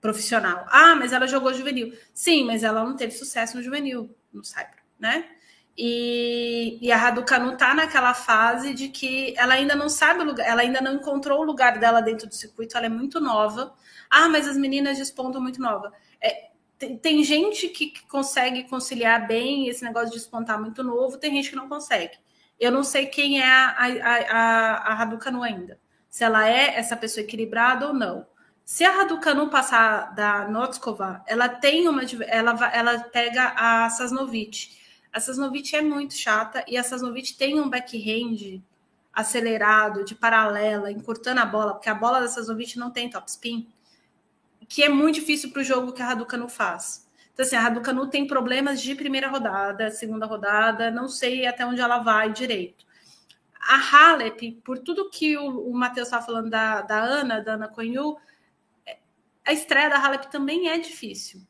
Profissional. 0.00 0.66
Ah, 0.68 0.96
mas 0.96 1.12
ela 1.12 1.28
jogou 1.28 1.54
juvenil. 1.54 1.96
Sim, 2.12 2.44
mas 2.44 2.64
ela 2.64 2.84
não 2.84 2.96
teve 2.96 3.12
sucesso 3.12 3.56
no 3.56 3.62
juvenil, 3.62 4.14
no 4.32 4.44
Saibro, 4.44 4.78
né? 4.98 5.35
E, 5.78 6.78
e 6.80 6.90
a 6.90 6.96
Raducanu 6.96 7.52
está 7.52 7.74
naquela 7.74 8.14
fase 8.14 8.72
de 8.72 8.88
que 8.88 9.34
ela 9.36 9.54
ainda 9.54 9.74
não 9.74 9.90
sabe 9.90 10.22
o 10.22 10.24
lugar, 10.24 10.46
ela 10.46 10.62
ainda 10.62 10.80
não 10.80 10.94
encontrou 10.94 11.40
o 11.40 11.44
lugar 11.44 11.78
dela 11.78 12.00
dentro 12.00 12.26
do 12.26 12.34
circuito, 12.34 12.76
ela 12.76 12.86
é 12.86 12.88
muito 12.88 13.20
nova. 13.20 13.74
Ah, 14.08 14.28
mas 14.28 14.48
as 14.48 14.56
meninas 14.56 14.96
despontam 14.96 15.40
muito 15.40 15.60
nova. 15.60 15.92
É, 16.20 16.48
tem, 16.78 16.96
tem, 16.96 17.24
gente 17.24 17.68
que 17.68 17.92
consegue 18.08 18.64
conciliar 18.64 19.26
bem 19.26 19.68
esse 19.68 19.84
negócio 19.84 20.10
de 20.10 20.16
despontar 20.16 20.58
muito 20.58 20.82
novo, 20.82 21.18
tem 21.18 21.34
gente 21.34 21.50
que 21.50 21.56
não 21.56 21.68
consegue. 21.68 22.16
Eu 22.58 22.72
não 22.72 22.82
sei 22.82 23.06
quem 23.06 23.40
é 23.40 23.46
a, 23.46 23.76
a, 23.76 23.86
a, 24.30 24.92
a 24.92 24.94
Raducanu 24.94 25.42
ainda. 25.42 25.78
Se 26.08 26.24
ela 26.24 26.48
é 26.48 26.76
essa 26.76 26.96
pessoa 26.96 27.22
equilibrada 27.22 27.88
ou 27.88 27.92
não. 27.92 28.26
Se 28.64 28.82
a 28.82 28.92
Raducanu 28.92 29.50
passar 29.50 30.14
da 30.14 30.48
Notskova, 30.48 31.22
ela 31.26 31.48
tem 31.48 31.86
uma. 31.86 32.02
Ela, 32.26 32.70
ela 32.72 32.98
pega 33.00 33.52
a 33.54 33.90
Sasnovich 33.90 34.85
a 35.16 35.20
Sasnovich 35.20 35.74
é 35.74 35.80
muito 35.80 36.12
chata 36.12 36.62
e 36.68 36.76
a 36.76 36.82
Sasnovich 36.82 37.38
tem 37.38 37.58
um 37.58 37.70
backhand 37.70 38.62
acelerado, 39.14 40.04
de 40.04 40.14
paralela, 40.14 40.92
encurtando 40.92 41.40
a 41.40 41.46
bola, 41.46 41.72
porque 41.72 41.88
a 41.88 41.94
bola 41.94 42.20
da 42.20 42.28
Sasnovich 42.28 42.78
não 42.78 42.90
tem 42.90 43.08
topspin, 43.08 43.66
que 44.68 44.82
é 44.82 44.90
muito 44.90 45.14
difícil 45.14 45.50
para 45.50 45.62
o 45.62 45.64
jogo 45.64 45.90
que 45.94 46.02
a 46.02 46.08
Raducanu 46.08 46.50
faz. 46.50 47.08
Então, 47.32 47.46
assim, 47.46 47.56
a 47.56 47.62
Raducanu 47.62 48.08
tem 48.08 48.26
problemas 48.26 48.82
de 48.82 48.94
primeira 48.94 49.28
rodada, 49.28 49.90
segunda 49.90 50.26
rodada, 50.26 50.90
não 50.90 51.08
sei 51.08 51.46
até 51.46 51.64
onde 51.64 51.80
ela 51.80 52.00
vai 52.00 52.30
direito. 52.30 52.84
A 53.58 54.12
Halep, 54.12 54.60
por 54.62 54.80
tudo 54.80 55.08
que 55.08 55.34
o, 55.38 55.70
o 55.70 55.74
Matheus 55.74 56.08
estava 56.08 56.26
falando 56.26 56.50
da, 56.50 56.82
da 56.82 56.98
Ana, 56.98 57.40
da 57.40 57.54
Ana 57.54 57.68
Conhu, 57.68 58.18
a 59.46 59.52
estreia 59.54 59.88
da 59.88 59.96
Halep 59.96 60.30
também 60.30 60.68
é 60.68 60.76
difícil. 60.76 61.40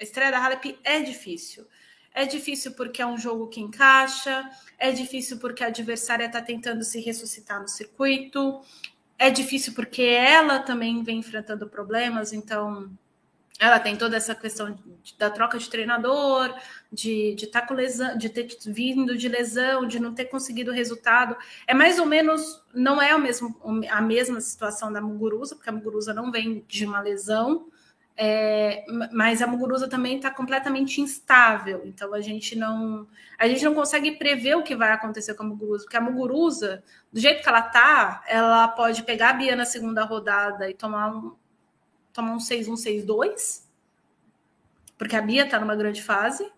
A 0.00 0.02
estreia 0.02 0.30
da 0.30 0.42
Halep 0.42 0.80
é 0.82 1.02
difícil. 1.02 1.66
É 2.14 2.24
difícil 2.24 2.72
porque 2.72 3.02
é 3.02 3.06
um 3.06 3.18
jogo 3.18 3.48
que 3.48 3.60
encaixa, 3.60 4.48
é 4.78 4.92
difícil 4.92 5.38
porque 5.38 5.64
a 5.64 5.66
adversária 5.66 6.26
está 6.26 6.40
tentando 6.40 6.84
se 6.84 7.00
ressuscitar 7.00 7.60
no 7.60 7.68
circuito, 7.68 8.62
é 9.18 9.30
difícil 9.30 9.74
porque 9.74 10.02
ela 10.02 10.60
também 10.60 11.02
vem 11.02 11.18
enfrentando 11.18 11.68
problemas, 11.68 12.32
então 12.32 12.88
ela 13.58 13.78
tem 13.78 13.96
toda 13.96 14.16
essa 14.16 14.34
questão 14.34 14.72
de, 15.02 15.16
da 15.16 15.30
troca 15.30 15.58
de 15.58 15.70
treinador, 15.70 16.54
de, 16.92 17.34
de, 17.34 17.46
tá 17.46 17.62
com 17.62 17.74
lesão, 17.74 18.16
de 18.16 18.28
ter 18.28 18.48
vindo 18.66 19.16
de 19.16 19.28
lesão, 19.28 19.86
de 19.86 20.00
não 20.00 20.12
ter 20.12 20.26
conseguido 20.26 20.72
resultado. 20.72 21.36
É 21.66 21.74
mais 21.74 21.98
ou 21.98 22.06
menos, 22.06 22.62
não 22.74 23.00
é 23.00 23.14
o 23.14 23.20
mesmo, 23.20 23.56
a 23.90 24.00
mesma 24.00 24.40
situação 24.40 24.92
da 24.92 25.00
Muguruza, 25.00 25.54
porque 25.54 25.70
a 25.70 25.72
Muguruza 25.72 26.12
não 26.12 26.32
vem 26.32 26.64
de 26.66 26.84
uma 26.84 27.00
lesão, 27.00 27.66
é, 28.16 28.84
mas 29.12 29.42
a 29.42 29.46
Muguruza 29.46 29.88
também 29.88 30.16
está 30.16 30.30
completamente 30.30 31.00
instável, 31.00 31.82
então 31.84 32.14
a 32.14 32.20
gente 32.20 32.54
não 32.56 33.08
a 33.36 33.48
gente 33.48 33.64
não 33.64 33.74
consegue 33.74 34.12
prever 34.12 34.54
o 34.54 34.62
que 34.62 34.76
vai 34.76 34.92
acontecer 34.92 35.34
com 35.34 35.42
a 35.42 35.46
Muguruza, 35.46 35.84
porque 35.84 35.96
a 35.96 36.00
Muguruza, 36.00 36.84
do 37.12 37.18
jeito 37.18 37.42
que 37.42 37.48
ela 37.48 37.62
tá, 37.62 38.22
ela 38.28 38.68
pode 38.68 39.02
pegar 39.02 39.30
a 39.30 39.32
Bia 39.32 39.56
na 39.56 39.64
segunda 39.64 40.04
rodada 40.04 40.70
e 40.70 40.74
tomar 40.74 41.08
um 41.08 41.34
tomar 42.12 42.32
um 42.34 42.38
6-1, 42.38 42.74
6-2, 43.04 43.64
porque 44.96 45.16
a 45.16 45.20
Bia 45.22 45.44
está 45.44 45.58
numa 45.58 45.74
grande 45.74 46.00
fase, 46.00 46.48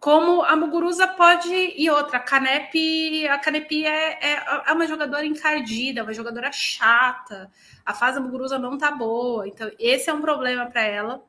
como 0.00 0.42
a 0.42 0.56
Muguruza 0.56 1.06
pode 1.06 1.52
e 1.52 1.88
outra, 1.88 2.16
a 2.16 2.20
Canepe, 2.20 3.26
a 3.28 3.38
Canepe 3.38 3.86
é, 3.86 4.18
é, 4.20 4.62
é, 4.66 4.72
uma 4.72 4.86
jogadora 4.86 5.24
encardida, 5.24 6.02
uma 6.02 6.12
jogadora 6.12 6.50
chata. 6.50 7.50
A 7.84 7.94
fase 7.94 8.18
da 8.18 8.20
Muguruza 8.20 8.58
não 8.58 8.76
tá 8.76 8.90
boa, 8.90 9.46
então 9.46 9.70
esse 9.78 10.10
é 10.10 10.12
um 10.12 10.20
problema 10.20 10.66
para 10.66 10.82
ela. 10.82 11.24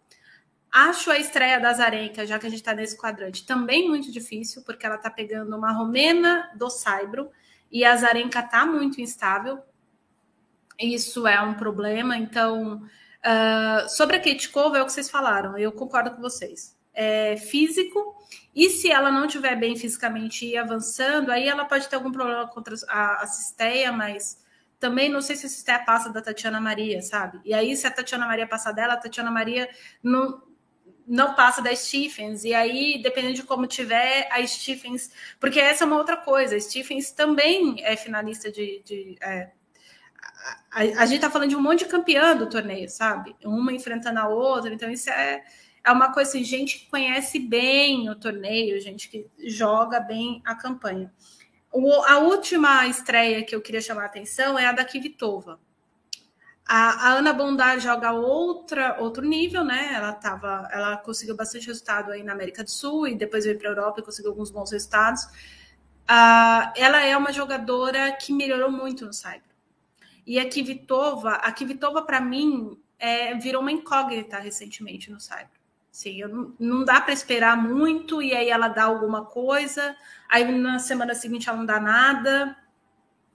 Acho 0.71 1.11
a 1.11 1.19
estreia 1.19 1.59
da 1.59 1.71
Zarenka, 1.73 2.25
já 2.25 2.39
que 2.39 2.47
a 2.47 2.49
gente 2.49 2.59
está 2.59 2.73
nesse 2.73 2.97
quadrante, 2.97 3.45
também 3.45 3.87
muito 3.87 4.11
difícil, 4.11 4.63
porque 4.63 4.85
ela 4.85 4.95
está 4.95 5.09
pegando 5.09 5.55
uma 5.55 5.71
romena 5.71 6.51
do 6.55 6.69
Saibro 6.69 7.29
e 7.71 7.85
a 7.85 7.95
Zarenka 7.95 8.39
está 8.39 8.65
muito 8.65 8.99
instável. 8.99 9.59
Isso 10.79 11.27
é 11.27 11.39
um 11.39 11.53
problema. 11.53 12.17
Então, 12.17 12.77
uh, 12.77 13.89
sobre 13.89 14.15
a 14.15 14.19
Ketkova, 14.19 14.79
é 14.79 14.81
o 14.81 14.85
que 14.85 14.91
vocês 14.91 15.11
falaram, 15.11 15.55
eu 15.55 15.71
concordo 15.71 16.09
com 16.09 16.21
vocês. 16.21 16.75
É 16.93 17.37
físico, 17.37 18.15
e 18.55 18.69
se 18.69 18.91
ela 18.91 19.11
não 19.11 19.25
estiver 19.25 19.55
bem 19.55 19.75
fisicamente 19.75 20.45
e 20.45 20.55
avançando, 20.55 21.31
aí 21.31 21.47
ela 21.47 21.65
pode 21.65 21.87
ter 21.87 21.95
algum 21.95 22.11
problema 22.11 22.47
contra 22.47 22.75
a, 22.87 23.23
a 23.23 23.27
cisteia, 23.27 23.91
mas 23.91 24.43
também 24.79 25.09
não 25.09 25.21
sei 25.21 25.35
se 25.35 25.45
a 25.45 25.49
cisteia 25.49 25.79
passa 25.79 26.09
da 26.11 26.21
Tatiana 26.21 26.59
Maria, 26.61 27.01
sabe? 27.01 27.39
E 27.43 27.53
aí, 27.53 27.75
se 27.75 27.87
a 27.87 27.91
Tatiana 27.91 28.27
Maria 28.27 28.45
passar 28.45 28.73
dela, 28.73 28.93
a 28.93 28.97
Tatiana 28.97 29.31
Maria 29.31 29.67
não 30.03 30.41
não 31.05 31.33
passa 31.35 31.61
da 31.61 31.75
Stephens, 31.75 32.45
e 32.45 32.53
aí, 32.53 33.01
dependendo 33.01 33.33
de 33.33 33.43
como 33.43 33.67
tiver, 33.67 34.27
a 34.31 34.45
Stephens. 34.45 35.11
Porque 35.39 35.59
essa 35.59 35.83
é 35.83 35.87
uma 35.87 35.97
outra 35.97 36.15
coisa, 36.15 36.55
a 36.55 36.59
Stephens 36.59 37.11
também 37.11 37.83
é 37.83 37.95
finalista 37.97 38.51
de. 38.51 38.81
de 38.85 39.17
é, 39.21 39.51
a, 40.71 40.79
a, 41.01 41.05
gente 41.05 41.21
tá 41.21 41.29
falando 41.29 41.49
de 41.49 41.55
um 41.55 41.61
monte 41.61 41.79
de 41.79 41.85
campeã 41.85 42.35
do 42.35 42.49
torneio, 42.49 42.89
sabe? 42.89 43.35
Uma 43.43 43.73
enfrentando 43.73 44.19
a 44.19 44.27
outra, 44.27 44.73
então 44.73 44.89
isso 44.89 45.09
é, 45.09 45.43
é 45.85 45.91
uma 45.91 46.13
coisa 46.13 46.29
assim, 46.29 46.43
gente 46.43 46.79
que 46.79 46.89
conhece 46.89 47.37
bem 47.39 48.09
o 48.09 48.15
torneio, 48.15 48.79
gente 48.79 49.09
que 49.09 49.27
joga 49.45 49.99
bem 49.99 50.41
a 50.45 50.55
campanha. 50.55 51.11
O, 51.71 51.91
a 52.03 52.19
última 52.19 52.87
estreia 52.87 53.43
que 53.43 53.53
eu 53.53 53.61
queria 53.61 53.81
chamar 53.81 54.03
a 54.03 54.05
atenção 54.05 54.57
é 54.57 54.65
a 54.65 54.71
da 54.71 54.85
Kvitova. 54.85 55.59
A, 56.65 57.09
a, 57.09 57.13
Ana 57.15 57.33
Bondar 57.33 57.79
joga 57.79 58.13
outra, 58.13 58.97
outro 58.99 59.25
nível, 59.25 59.65
né? 59.65 59.91
Ela 59.93 60.13
tava, 60.13 60.69
ela 60.71 60.95
conseguiu 60.97 61.35
bastante 61.35 61.67
resultado 61.67 62.11
aí 62.11 62.23
na 62.23 62.31
América 62.31 62.63
do 62.63 62.69
Sul 62.69 63.07
e 63.07 63.15
depois 63.15 63.43
veio 63.43 63.57
para 63.57 63.67
a 63.67 63.71
Europa 63.71 63.99
e 63.99 64.03
conseguiu 64.03 64.31
alguns 64.31 64.49
bons 64.49 64.71
resultados. 64.71 65.25
Uh, 66.03 66.71
ela 66.77 67.01
é 67.01 67.17
uma 67.17 67.33
jogadora 67.33 68.11
que 68.13 68.31
melhorou 68.31 68.71
muito 68.71 69.05
no 69.05 69.11
Cyber. 69.11 69.41
E 70.25 70.39
a 70.39 70.49
Kvitova, 70.49 71.31
a 71.31 71.51
Kvitova 71.51 72.03
para 72.03 72.21
mim 72.21 72.79
é, 72.97 73.35
virou 73.35 73.61
uma 73.61 73.71
incógnita 73.71 74.39
recentemente 74.39 75.11
no 75.11 75.19
Cyber. 75.19 75.62
Sim, 75.93 76.23
não, 76.23 76.55
não 76.59 76.83
dá 76.83 76.99
para 76.99 77.13
esperar 77.13 77.55
muito 77.55 78.21
e 78.21 78.33
aí 78.33 78.49
ela 78.49 78.67
dá 78.67 78.83
alguma 78.83 79.25
coisa, 79.25 79.95
aí 80.27 80.51
na 80.51 80.79
semana 80.79 81.13
seguinte 81.13 81.47
ela 81.47 81.59
não 81.59 81.65
dá 81.65 81.79
nada. 81.79 82.57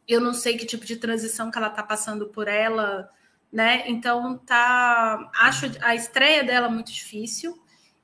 Eu 0.09 0.21
não 0.21 0.35
sei 0.35 0.59
que 0.59 0.67
tipo 0.67 0.85
de 0.85 0.97
transição 0.97 1.51
que 1.51 1.59
ela 1.59 1.69
está 1.69 1.83
passando 1.83 2.27
por 2.29 2.49
ela 2.49 3.09
né? 3.53 3.85
Então 3.87 4.39
tá, 4.39 5.31
acho 5.35 5.67
a 5.81 5.95
estreia 5.95 6.45
dela 6.45 6.69
muito 6.69 6.93
difícil 6.93 7.59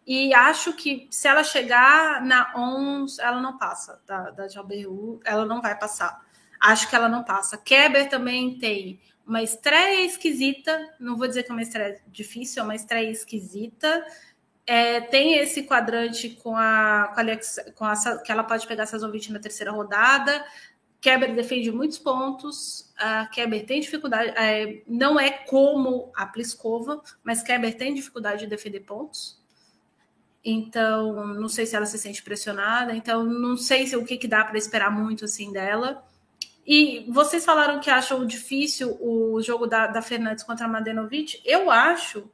e 0.07 0.35
acho 0.35 0.73
que 0.75 1.09
se 1.11 1.29
ela 1.29 1.45
chegar 1.45 2.23
na 2.23 2.53
ONS, 2.57 3.19
ela 3.19 3.41
não 3.41 3.57
passa 3.57 4.03
da, 4.07 4.31
da 4.31 4.47
JBU, 4.47 5.21
ela 5.25 5.45
não 5.45 5.63
vai 5.63 5.79
passar. 5.79 6.23
Acho 6.61 6.89
que 6.89 6.97
ela 6.97 7.09
não 7.09 7.25
passa. 7.25 7.57
Keber 7.57 8.09
também 8.09 8.59
tem 8.59 9.01
uma 9.27 9.43
estreia 9.43 10.05
esquisita, 10.05 10.95
não 11.01 11.17
vou 11.17 11.27
dizer 11.27 11.43
que 11.43 11.51
é 11.51 11.55
uma 11.55 11.63
estreia 11.63 12.01
difícil, 12.07 12.63
é 12.63 12.65
uma 12.65 12.75
estreia 12.75 13.11
esquisita. 13.11 14.05
É, 14.67 15.01
tem 15.01 15.35
esse 15.35 15.65
quadrante 15.65 16.31
com 16.31 16.57
a, 16.57 17.13
com 17.15 17.21
a, 17.21 17.73
com 17.75 17.85
a 17.85 18.19
que 18.23 18.33
ela 18.33 18.45
pode 18.45 18.67
pegar 18.67 18.87
Sazovich 18.87 19.31
na 19.31 19.39
terceira 19.39 19.71
rodada. 19.71 20.45
Keber 21.01 21.35
defende 21.35 21.71
muitos 21.71 21.99
pontos. 21.99 22.91
A 22.97 23.27
Keber 23.27 23.67
tem 23.67 23.81
dificuldade, 23.81 24.31
é, 24.37 24.83
não 24.89 25.21
é 25.21 25.31
como 25.31 26.11
a 26.17 26.25
Pliskova, 26.25 27.03
mas 27.23 27.43
Keber 27.43 27.77
tem 27.77 27.93
dificuldade 27.93 28.41
de 28.41 28.47
defender 28.47 28.81
pontos. 28.81 29.39
Então, 30.43 31.35
não 31.35 31.49
sei 31.49 31.67
se 31.67 31.77
ela 31.77 31.85
se 31.85 31.99
sente 31.99 32.23
pressionada. 32.23 32.95
Então, 32.97 33.23
não 33.23 33.57
sei 33.57 33.87
se 33.87 33.97
o 33.97 34.05
que, 34.05 34.17
que 34.17 34.29
dá 34.29 34.45
para 34.45 34.57
esperar 34.57 34.91
muito 34.91 35.27
assim 35.27 35.53
dela. 35.53 36.03
E 36.67 37.05
vocês 37.11 37.45
falaram 37.45 37.81
que 37.81 37.91
acham 37.91 38.27
difícil 38.27 38.97
o 39.01 39.43
jogo 39.43 39.67
da, 39.67 39.87
da 39.87 40.01
Fernandes 40.01 40.43
contra 40.43 40.65
a 40.65 40.69
Madenovic. 40.69 41.41
Eu 41.45 41.71
acho 41.71 42.31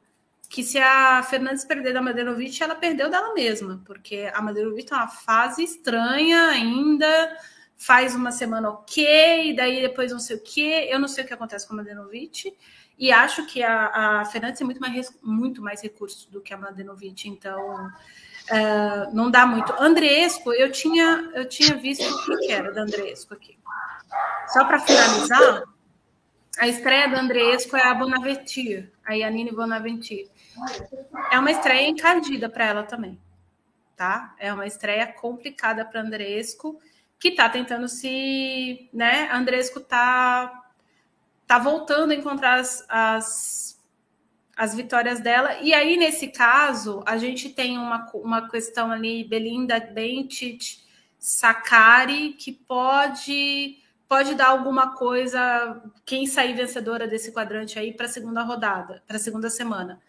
que 0.51 0.63
se 0.63 0.77
a 0.77 1.23
Fernandes 1.23 1.63
perder 1.63 1.93
da 1.93 2.01
Madenovic, 2.01 2.61
ela 2.61 2.75
perdeu 2.75 3.09
dela 3.09 3.33
mesma, 3.33 3.81
porque 3.85 4.29
a 4.33 4.41
Madenovic 4.41 4.89
tá 4.89 4.97
uma 4.97 5.07
fase 5.07 5.63
estranha 5.63 6.49
ainda 6.49 7.37
faz 7.77 8.13
uma 8.13 8.31
semana 8.31 8.69
ok, 8.69 9.55
daí 9.55 9.81
depois 9.81 10.11
não 10.11 10.19
sei 10.19 10.35
o 10.35 10.43
que. 10.43 10.61
Eu 10.61 10.99
não 10.99 11.07
sei 11.07 11.23
o 11.23 11.27
que 11.27 11.33
acontece 11.33 11.65
com 11.65 11.73
a 11.73 11.77
Mladenovic. 11.77 12.55
E 12.99 13.11
acho 13.11 13.47
que 13.47 13.63
a, 13.63 14.19
a 14.19 14.25
Fernandes 14.25 14.59
tem 14.59 14.65
muito 14.65 14.79
mais, 14.79 15.17
muito 15.23 15.61
mais 15.61 15.81
recursos 15.81 16.25
do 16.25 16.41
que 16.41 16.53
a 16.53 16.57
Mladenovic, 16.57 17.27
então 17.27 17.87
uh, 17.87 19.15
não 19.15 19.31
dá 19.31 19.47
muito. 19.47 19.73
Andresco, 19.81 20.53
eu 20.53 20.69
tinha, 20.71 21.31
eu 21.33 21.47
tinha 21.47 21.75
visto 21.77 22.03
o 22.03 22.37
que 22.39 22.51
era 22.51 22.71
da 22.71 22.81
Andresco 22.81 23.33
aqui. 23.33 23.57
Só 24.49 24.65
para 24.65 24.79
finalizar, 24.79 25.63
a 26.59 26.67
estreia 26.67 27.07
da 27.07 27.21
Andresco 27.21 27.75
é 27.75 27.87
a 27.87 27.93
Bonaventure, 27.95 28.91
a 29.03 29.13
Yanine 29.13 29.51
Bonaventure. 29.51 30.29
É 31.31 31.39
uma 31.39 31.51
estreia 31.51 31.87
encardida 31.87 32.49
para 32.49 32.65
ela 32.65 32.83
também, 32.83 33.19
tá? 33.95 34.35
É 34.39 34.53
uma 34.53 34.67
estreia 34.67 35.07
complicada 35.07 35.85
para 35.85 36.01
Andresco 36.01 36.79
que 37.19 37.29
está 37.29 37.47
tentando 37.47 37.87
se, 37.87 38.89
né? 38.91 39.29
Andresco 39.31 39.79
está 39.79 40.71
tá 41.45 41.59
voltando 41.59 42.11
a 42.11 42.15
encontrar 42.15 42.59
as, 42.59 42.83
as, 42.89 43.79
as, 44.55 44.73
vitórias 44.73 45.19
dela. 45.19 45.59
E 45.61 45.73
aí, 45.73 45.97
nesse 45.97 46.29
caso, 46.29 47.03
a 47.05 47.17
gente 47.17 47.49
tem 47.49 47.77
uma, 47.77 48.09
uma 48.15 48.49
questão 48.49 48.91
ali, 48.91 49.23
Belinda 49.23 49.79
Bentit, 49.79 50.83
Sakari, 51.19 52.33
que 52.33 52.51
pode 52.51 53.77
pode 54.07 54.35
dar 54.35 54.49
alguma 54.49 54.93
coisa, 54.95 55.81
quem 56.05 56.27
sair 56.27 56.53
vencedora 56.53 57.07
desse 57.07 57.31
quadrante 57.31 57.79
aí 57.79 57.93
para 57.93 58.07
a 58.07 58.09
segunda 58.09 58.41
rodada, 58.41 59.01
para 59.07 59.15
a 59.15 59.19
segunda 59.19 59.49
semana. 59.49 60.01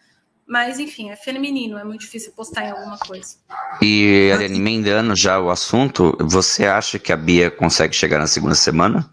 Mas, 0.45 0.77
enfim, 0.77 1.09
é 1.09 1.15
feminino, 1.15 1.77
é 1.77 1.83
muito 1.83 2.01
difícil 2.01 2.33
postar 2.33 2.65
em 2.65 2.71
alguma 2.71 2.97
coisa. 2.97 3.37
E, 3.81 4.29
Ariane, 4.33 4.57
emendando 4.57 5.15
já 5.15 5.39
o 5.39 5.49
assunto, 5.49 6.17
você 6.19 6.65
acha 6.65 6.99
que 6.99 7.13
a 7.13 7.17
Bia 7.17 7.49
consegue 7.49 7.95
chegar 7.95 8.19
na 8.19 8.27
segunda 8.27 8.55
semana? 8.55 9.09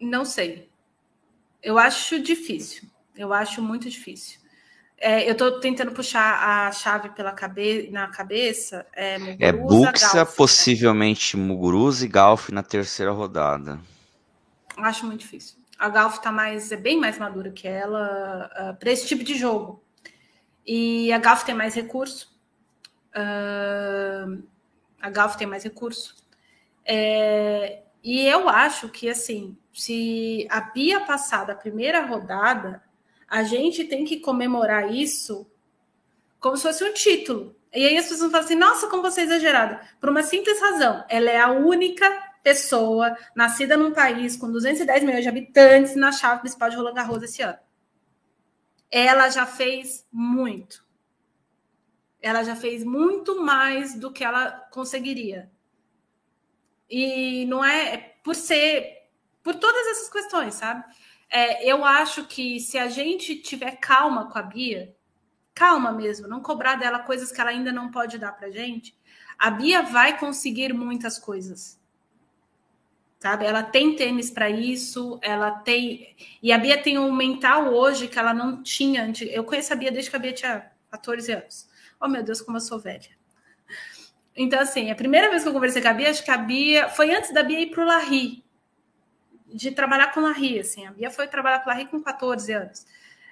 Não 0.00 0.24
sei. 0.24 0.68
Eu 1.62 1.78
acho 1.78 2.20
difícil. 2.20 2.88
Eu 3.16 3.32
acho 3.32 3.60
muito 3.62 3.88
difícil. 3.88 4.38
É, 5.00 5.28
eu 5.28 5.32
estou 5.32 5.60
tentando 5.60 5.92
puxar 5.92 6.66
a 6.66 6.72
chave 6.72 7.10
pela 7.10 7.32
cabe 7.32 7.88
na 7.90 8.08
cabeça. 8.08 8.84
É, 8.92 9.16
Muguruza, 9.18 9.44
é 9.44 9.52
Buxa, 9.52 10.14
Galf, 10.14 10.36
possivelmente 10.36 11.36
né? 11.36 11.42
Muguruza 11.44 12.04
e 12.04 12.08
Galf 12.08 12.48
na 12.50 12.62
terceira 12.64 13.12
rodada. 13.12 13.80
Acho 14.76 15.06
muito 15.06 15.20
difícil. 15.20 15.57
A 15.78 15.88
Galf 15.88 16.18
tá 16.18 16.32
mais, 16.32 16.72
é 16.72 16.76
bem 16.76 16.98
mais 16.98 17.18
madura 17.18 17.50
que 17.50 17.68
ela 17.68 18.46
uh, 18.46 18.70
ah, 18.70 18.76
para 18.78 18.90
esse 18.90 19.06
tipo 19.06 19.22
de 19.22 19.34
jogo. 19.34 19.82
E 20.66 21.12
a 21.12 21.18
Galf 21.18 21.44
tem 21.44 21.54
mais 21.54 21.74
recurso. 21.74 22.36
Uh, 23.14 24.42
a 25.00 25.08
Galf 25.10 25.36
tem 25.36 25.46
mais 25.46 25.64
recurso. 25.64 26.16
É, 26.84 27.82
e 28.02 28.26
eu 28.26 28.48
acho 28.48 28.88
que, 28.88 29.08
assim, 29.08 29.56
se 29.72 30.46
a 30.50 30.60
Bia 30.60 31.00
passar 31.00 31.44
da 31.44 31.54
primeira 31.54 32.04
rodada, 32.04 32.82
a 33.28 33.42
gente 33.42 33.84
tem 33.84 34.04
que 34.04 34.20
comemorar 34.20 34.92
isso 34.92 35.46
como 36.40 36.56
se 36.56 36.62
fosse 36.62 36.84
um 36.84 36.92
título. 36.92 37.54
E 37.74 37.86
aí 37.86 37.96
as 37.98 38.08
pessoas 38.08 38.30
falam 38.30 38.44
assim: 38.44 38.54
nossa, 38.54 38.88
como 38.88 39.02
você 39.02 39.20
é 39.20 39.24
exagerada. 39.24 39.80
Por 40.00 40.08
uma 40.08 40.22
simples 40.22 40.60
razão, 40.60 41.04
ela 41.08 41.30
é 41.30 41.38
a 41.38 41.50
única 41.50 42.04
pessoa 42.42 43.16
nascida 43.34 43.76
num 43.76 43.92
país 43.92 44.36
com 44.36 44.50
210 44.50 45.04
milhões 45.04 45.22
de 45.22 45.28
habitantes 45.28 45.96
na 45.96 46.12
chave 46.12 46.40
principal 46.40 46.70
de 46.70 46.76
Roland 46.76 46.94
Garros 46.94 47.22
esse 47.22 47.42
ano. 47.42 47.58
Ela 48.90 49.28
já 49.28 49.46
fez 49.46 50.06
muito. 50.12 50.86
Ela 52.20 52.42
já 52.42 52.56
fez 52.56 52.84
muito 52.84 53.42
mais 53.42 53.94
do 53.94 54.12
que 54.12 54.24
ela 54.24 54.50
conseguiria. 54.72 55.50
E 56.90 57.44
não 57.46 57.64
é, 57.64 57.94
é 57.94 57.98
por 58.22 58.34
ser 58.34 58.98
por 59.42 59.54
todas 59.54 59.86
essas 59.88 60.10
questões, 60.10 60.54
sabe? 60.54 60.84
É, 61.30 61.70
eu 61.70 61.84
acho 61.84 62.26
que 62.26 62.58
se 62.60 62.78
a 62.78 62.88
gente 62.88 63.36
tiver 63.36 63.76
calma 63.76 64.30
com 64.30 64.38
a 64.38 64.42
Bia, 64.42 64.94
calma 65.54 65.92
mesmo, 65.92 66.26
não 66.26 66.42
cobrar 66.42 66.76
dela 66.76 67.00
coisas 67.00 67.30
que 67.30 67.40
ela 67.40 67.50
ainda 67.50 67.72
não 67.72 67.90
pode 67.90 68.18
dar 68.18 68.32
pra 68.32 68.50
gente, 68.50 68.96
a 69.38 69.50
Bia 69.50 69.82
vai 69.82 70.18
conseguir 70.18 70.72
muitas 70.72 71.18
coisas 71.18 71.77
sabe? 73.18 73.44
Ela 73.44 73.62
tem 73.62 73.96
tênis 73.96 74.30
para 74.30 74.48
isso, 74.48 75.18
ela 75.22 75.50
tem. 75.50 76.16
E 76.42 76.52
a 76.52 76.58
Bia 76.58 76.80
tem 76.80 76.98
um 76.98 77.12
mental 77.12 77.74
hoje 77.74 78.08
que 78.08 78.18
ela 78.18 78.32
não 78.32 78.62
tinha 78.62 79.04
antes. 79.04 79.28
Eu 79.30 79.44
conheço 79.44 79.72
a 79.72 79.76
Bia 79.76 79.90
desde 79.90 80.10
que 80.10 80.16
a 80.16 80.20
Bia 80.20 80.32
tinha 80.32 80.70
14 80.90 81.32
anos. 81.32 81.68
Oh, 82.00 82.08
meu 82.08 82.22
Deus, 82.22 82.40
como 82.40 82.56
eu 82.56 82.60
sou 82.60 82.78
velha. 82.78 83.18
Então, 84.36 84.60
assim, 84.60 84.90
a 84.90 84.94
primeira 84.94 85.28
vez 85.28 85.42
que 85.42 85.48
eu 85.48 85.52
conversei 85.52 85.82
com 85.82 85.88
a 85.88 85.92
Bia, 85.92 86.10
acho 86.10 86.24
que 86.24 86.30
a 86.30 86.38
Bia. 86.38 86.88
Foi 86.88 87.14
antes 87.14 87.32
da 87.32 87.42
Bia 87.42 87.60
ir 87.60 87.70
para 87.70 87.82
o 87.82 87.86
Larry. 87.86 88.44
de 89.52 89.70
trabalhar 89.72 90.12
com 90.12 90.20
Larry, 90.20 90.60
assim. 90.60 90.86
A 90.86 90.92
Bia 90.92 91.10
foi 91.10 91.26
trabalhar 91.26 91.60
com 91.60 91.70
Larry 91.70 91.86
com 91.86 92.00
14 92.00 92.52
anos. 92.52 92.86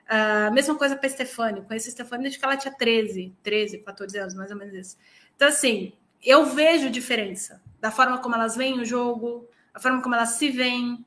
A 0.09 0.49
uh, 0.49 0.55
mesma 0.55 0.75
coisa 0.77 0.97
para 0.97 1.09
Stefani. 1.09 1.63
Conheci 1.63 1.89
a 1.89 1.93
Stefani 1.93 2.25
desde 2.25 2.39
que 2.39 2.45
ela 2.45 2.57
tinha 2.57 2.75
13, 2.75 3.35
13, 3.43 3.79
14 3.79 4.19
anos, 4.19 4.35
mais 4.35 4.51
ou 4.51 4.57
menos 4.57 4.75
isso. 4.75 4.97
Então, 5.35 5.49
assim, 5.49 5.93
eu 6.25 6.47
vejo 6.47 6.91
diferença 6.91 7.63
da 7.81 7.91
forma 7.91 8.19
como 8.19 8.35
elas 8.35 8.57
veem 8.57 8.81
o 8.81 8.85
jogo, 8.85 9.49
a 9.77 9.79
forma 9.79 10.01
como 10.01 10.15
elas 10.15 10.31
se 10.31 10.51
veem, 10.51 11.05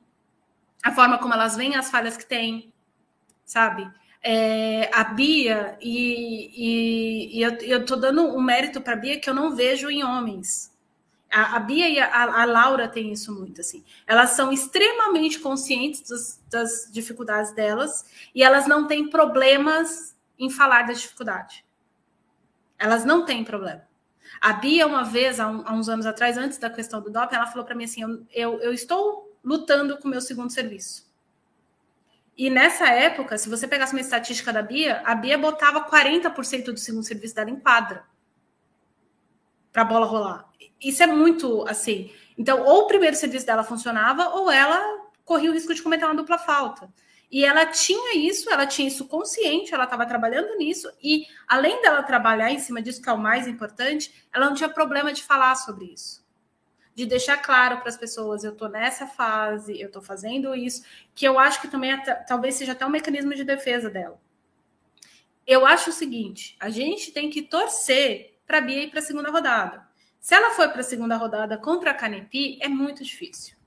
a 0.80 0.92
forma 0.92 1.18
como 1.18 1.34
elas 1.34 1.56
veem 1.56 1.74
as 1.74 1.90
falhas 1.90 2.16
que 2.16 2.24
têm, 2.24 2.72
sabe? 3.44 3.90
É, 4.22 4.88
a 4.94 5.02
Bia, 5.02 5.76
e, 5.80 6.52
e, 6.54 7.38
e 7.38 7.42
eu, 7.42 7.50
eu 7.62 7.84
tô 7.84 7.96
dando 7.96 8.22
um 8.22 8.40
mérito 8.40 8.80
para 8.80 8.94
Bia 8.94 9.18
que 9.18 9.28
eu 9.28 9.34
não 9.34 9.56
vejo 9.56 9.90
em 9.90 10.04
homens. 10.04 10.70
A, 11.28 11.56
a 11.56 11.58
Bia 11.58 11.88
e 11.88 11.98
a, 11.98 12.42
a, 12.42 12.44
Laura 12.44 12.86
têm 12.86 13.10
isso 13.10 13.34
muito, 13.34 13.60
assim. 13.60 13.84
Elas 14.06 14.30
são 14.30 14.52
extremamente 14.52 15.40
conscientes 15.40 16.02
dos, 16.02 16.40
das 16.48 16.88
dificuldades 16.92 17.52
delas 17.52 18.04
e 18.32 18.44
elas 18.44 18.68
não 18.68 18.86
têm 18.86 19.10
problemas 19.10 20.16
em 20.38 20.48
falar 20.48 20.82
da 20.82 20.92
dificuldade. 20.92 21.64
Elas 22.78 23.04
não 23.04 23.24
têm 23.24 23.42
problema. 23.42 23.82
A 24.40 24.54
Bia, 24.54 24.86
uma 24.86 25.04
vez, 25.04 25.38
há, 25.38 25.46
um, 25.46 25.62
há 25.66 25.72
uns 25.72 25.88
anos 25.88 26.06
atrás, 26.06 26.38
antes 26.38 26.56
da 26.56 26.70
questão 26.70 27.02
do 27.02 27.10
doping, 27.10 27.34
ela 27.34 27.46
falou 27.46 27.64
para 27.64 27.74
mim 27.74 27.84
assim: 27.84 28.02
eu, 28.02 28.26
eu, 28.32 28.60
eu 28.60 28.72
estou 28.72 29.36
lutando 29.44 29.98
com 29.98 30.08
o 30.08 30.10
meu 30.10 30.20
segundo 30.20 30.50
serviço. 30.50 31.10
E 32.36 32.48
nessa 32.48 32.88
época, 32.88 33.36
se 33.36 33.50
você 33.50 33.68
pegasse 33.68 33.92
uma 33.92 34.00
estatística 34.00 34.50
da 34.50 34.62
Bia, 34.62 35.02
a 35.04 35.14
Bia 35.14 35.36
botava 35.36 35.86
40% 35.90 36.72
do 36.72 36.78
segundo 36.78 37.04
serviço 37.04 37.34
dela 37.34 37.50
em 37.50 37.60
quadra 37.60 38.04
para 39.70 39.82
a 39.82 39.84
bola 39.84 40.06
rolar. 40.06 40.48
Isso 40.80 41.02
é 41.02 41.06
muito 41.06 41.66
assim. 41.68 42.10
Então, 42.38 42.64
ou 42.64 42.84
o 42.84 42.86
primeiro 42.86 43.14
serviço 43.14 43.44
dela 43.44 43.62
funcionava, 43.62 44.30
ou 44.30 44.50
ela 44.50 44.80
corria 45.22 45.50
o 45.50 45.54
risco 45.54 45.74
de 45.74 45.82
cometer 45.82 46.06
uma 46.06 46.14
dupla 46.14 46.38
falta. 46.38 46.90
E 47.30 47.44
ela 47.44 47.64
tinha 47.64 48.16
isso, 48.16 48.50
ela 48.50 48.66
tinha 48.66 48.88
isso 48.88 49.06
consciente, 49.06 49.72
ela 49.72 49.84
estava 49.84 50.04
trabalhando 50.04 50.56
nisso, 50.56 50.90
e 51.00 51.26
além 51.46 51.80
dela 51.80 52.02
trabalhar 52.02 52.50
em 52.50 52.58
cima 52.58 52.82
disso, 52.82 53.00
que 53.00 53.08
é 53.08 53.12
o 53.12 53.18
mais 53.18 53.46
importante, 53.46 54.26
ela 54.32 54.46
não 54.46 54.54
tinha 54.54 54.68
problema 54.68 55.12
de 55.12 55.22
falar 55.22 55.54
sobre 55.54 55.84
isso. 55.86 56.26
De 56.92 57.06
deixar 57.06 57.36
claro 57.36 57.78
para 57.78 57.88
as 57.88 57.96
pessoas, 57.96 58.42
eu 58.42 58.52
estou 58.52 58.68
nessa 58.68 59.06
fase, 59.06 59.80
eu 59.80 59.86
estou 59.86 60.02
fazendo 60.02 60.56
isso, 60.56 60.82
que 61.14 61.24
eu 61.24 61.38
acho 61.38 61.60
que 61.60 61.68
também 61.68 61.92
é, 61.92 61.96
talvez 61.98 62.56
seja 62.56 62.72
até 62.72 62.84
um 62.84 62.90
mecanismo 62.90 63.32
de 63.32 63.44
defesa 63.44 63.88
dela. 63.88 64.20
Eu 65.46 65.64
acho 65.64 65.90
o 65.90 65.92
seguinte: 65.92 66.56
a 66.58 66.68
gente 66.68 67.12
tem 67.12 67.30
que 67.30 67.42
torcer 67.42 68.40
para 68.44 68.58
a 68.58 68.60
Bia 68.60 68.82
ir 68.82 68.90
para 68.90 68.98
a 68.98 69.02
segunda 69.02 69.30
rodada. 69.30 69.88
Se 70.18 70.34
ela 70.34 70.54
for 70.54 70.68
para 70.68 70.80
a 70.80 70.84
segunda 70.84 71.16
rodada 71.16 71.56
contra 71.56 71.92
a 71.92 71.94
Canepi, 71.94 72.58
é 72.60 72.68
muito 72.68 73.04
difícil. 73.04 73.59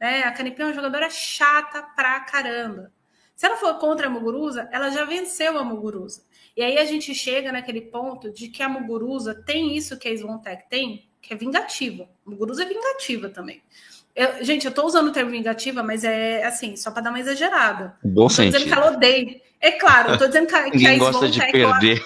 Né? 0.00 0.22
A 0.22 0.32
Canepi 0.32 0.62
é 0.62 0.66
uma 0.66 0.74
jogadora 0.74 1.08
chata 1.10 1.82
pra 1.82 2.20
caramba. 2.20 2.92
Se 3.34 3.44
ela 3.44 3.56
for 3.56 3.74
contra 3.78 4.06
a 4.06 4.10
Muguruza, 4.10 4.68
ela 4.72 4.90
já 4.90 5.04
venceu 5.04 5.58
a 5.58 5.64
Muguruza. 5.64 6.22
E 6.56 6.62
aí 6.62 6.78
a 6.78 6.84
gente 6.86 7.14
chega 7.14 7.52
naquele 7.52 7.82
ponto 7.82 8.30
de 8.30 8.48
que 8.48 8.62
a 8.62 8.68
Muguruza 8.68 9.34
tem 9.34 9.76
isso 9.76 9.98
que 9.98 10.08
a 10.08 10.12
Svontec 10.16 10.68
tem, 10.70 11.06
que 11.20 11.34
é 11.34 11.36
vingativa. 11.36 12.08
A 12.26 12.30
Muguruza 12.30 12.62
é 12.62 12.66
vingativa 12.66 13.28
também. 13.28 13.62
Eu, 14.14 14.42
gente, 14.42 14.64
eu 14.64 14.72
tô 14.72 14.86
usando 14.86 15.08
o 15.08 15.12
termo 15.12 15.30
vingativa, 15.30 15.82
mas 15.82 16.02
é 16.02 16.42
assim, 16.44 16.74
só 16.74 16.90
para 16.90 17.02
dar 17.02 17.10
uma 17.10 17.20
exagerada. 17.20 17.94
Bom 18.02 18.22
não 18.22 18.28
tô 18.28 18.42
dizendo 18.42 18.64
que 18.64 18.72
ela 18.72 18.92
odeia. 18.92 19.42
É 19.60 19.72
claro, 19.72 20.12
eu 20.12 20.18
tô 20.18 20.26
dizendo 20.26 20.46
que, 20.46 20.70
que 20.70 20.86
a 20.86 20.96
gosta 20.96 21.28
de 21.28 21.40
perder. 21.52 22.02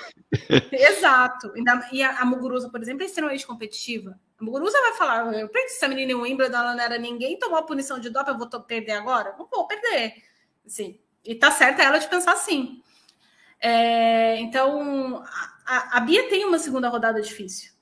Exato. 0.73 1.53
E 1.93 2.03
a, 2.03 2.21
a 2.21 2.25
Muguruza, 2.25 2.69
por 2.69 2.83
exemplo, 2.83 3.05
é 3.05 3.07
extremamente 3.07 3.47
competitiva. 3.47 4.19
A 4.41 4.45
Muguruza 4.45 4.81
vai 4.81 4.95
falar: 4.95 5.35
eu 5.35 5.49
perdi 5.49 5.75
essa 5.75 5.87
menina 5.89 6.13
em 6.13 6.15
Wimbledon, 6.15 6.57
ela 6.57 6.75
não 6.75 6.83
era 6.83 6.99
ninguém, 6.99 7.39
tomou 7.39 7.59
a 7.59 7.63
punição 7.63 7.99
de 7.99 8.09
doping, 8.09 8.31
eu 8.31 8.39
vou 8.39 8.49
perder 8.63 8.93
agora? 8.93 9.35
Não 9.39 9.47
vou 9.47 9.67
perder. 9.67 10.23
Assim, 10.67 10.99
e 11.25 11.35
tá 11.35 11.51
certa 11.51 11.83
ela 11.83 11.99
de 11.99 12.09
pensar 12.09 12.33
assim. 12.33 12.83
É, 13.61 14.39
então, 14.39 15.23
a, 15.67 15.99
a, 15.99 16.01
Bia 16.01 16.29
tem 16.31 16.45
uma 16.45 16.59
segunda 16.59 16.89
rodada 16.89 17.21
difícil. 17.21 17.73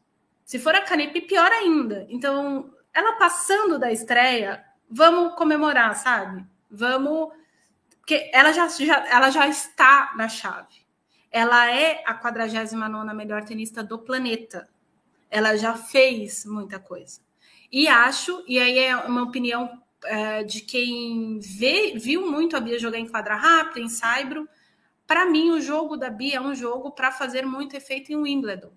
Se 0.44 0.58
for 0.58 0.74
a 0.74 0.80
Canepe, 0.80 1.20
pior 1.20 1.50
ainda. 1.52 2.06
Então, 2.08 2.74
ela 2.92 3.16
passando 3.18 3.78
da 3.78 3.92
estreia, 3.92 4.64
vamos 4.90 5.34
comemorar, 5.36 5.94
sabe? 5.94 6.44
Vamos. 6.68 7.32
Porque 8.00 8.30
ela 8.32 8.52
já, 8.52 8.66
já, 8.68 9.06
ela 9.06 9.30
já 9.30 9.46
está 9.46 10.12
na 10.16 10.28
chave. 10.28 10.86
Ela 11.30 11.70
é 11.70 12.02
a 12.06 12.14
49 12.14 13.14
melhor 13.14 13.44
tenista 13.44 13.84
do 13.84 13.98
planeta. 13.98 14.68
Ela 15.30 15.56
já 15.56 15.74
fez 15.74 16.44
muita 16.44 16.78
coisa. 16.78 17.20
E 17.70 17.86
acho, 17.86 18.44
e 18.46 18.58
aí 18.58 18.78
é 18.78 18.96
uma 18.96 19.22
opinião 19.22 19.70
é, 20.04 20.42
de 20.42 20.60
quem 20.60 21.38
vê, 21.38 21.94
viu 21.96 22.30
muito 22.30 22.56
a 22.56 22.60
Bia 22.60 22.78
jogar 22.78 22.98
em 22.98 23.08
quadra 23.08 23.36
rápida, 23.36 23.80
em 23.80 23.88
Saibro. 23.88 24.48
Para 25.06 25.26
mim, 25.26 25.50
o 25.50 25.60
jogo 25.60 25.96
da 25.96 26.10
Bia 26.10 26.36
é 26.36 26.40
um 26.40 26.54
jogo 26.54 26.90
para 26.92 27.12
fazer 27.12 27.44
muito 27.44 27.76
efeito 27.76 28.12
em 28.12 28.16
Wimbledon. 28.16 28.72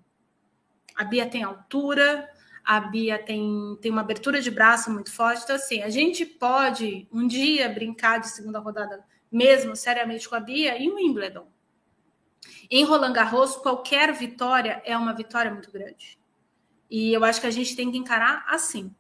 A 0.95 1.03
Bia 1.03 1.25
tem 1.25 1.43
altura, 1.43 2.29
a 2.63 2.79
Bia 2.79 3.17
tem, 3.17 3.77
tem 3.81 3.91
uma 3.91 4.01
abertura 4.01 4.41
de 4.41 4.51
braço 4.51 4.91
muito 4.91 5.11
forte. 5.11 5.43
Então, 5.43 5.55
assim, 5.55 5.81
a 5.81 5.89
gente 5.89 6.25
pode 6.25 7.07
um 7.11 7.27
dia 7.27 7.69
brincar 7.69 8.19
de 8.19 8.29
segunda 8.29 8.59
rodada 8.59 9.03
mesmo 9.31 9.75
seriamente 9.75 10.27
com 10.27 10.35
a 10.35 10.39
Bia 10.39 10.77
em 10.77 10.91
Wimbledon. 10.91 11.47
Em 12.69 12.83
Roland 12.83 13.13
Garros, 13.13 13.55
qualquer 13.55 14.11
vitória 14.13 14.81
é 14.85 14.97
uma 14.97 15.13
vitória 15.13 15.51
muito 15.51 15.71
grande. 15.71 16.19
E 16.91 17.13
eu 17.13 17.23
acho 17.23 17.39
que 17.39 17.47
a 17.47 17.51
gente 17.51 17.73
tem 17.73 17.89
que 17.89 17.97
encarar 17.97 18.43
assim. 18.49 18.93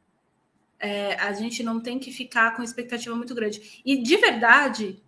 É, 0.79 1.15
a 1.15 1.33
gente 1.33 1.61
não 1.61 1.81
tem 1.81 1.99
que 1.99 2.09
ficar 2.09 2.55
com 2.55 2.63
expectativa 2.63 3.13
muito 3.13 3.35
grande. 3.35 3.81
E 3.85 4.01
de 4.01 4.15
verdade, 4.15 5.03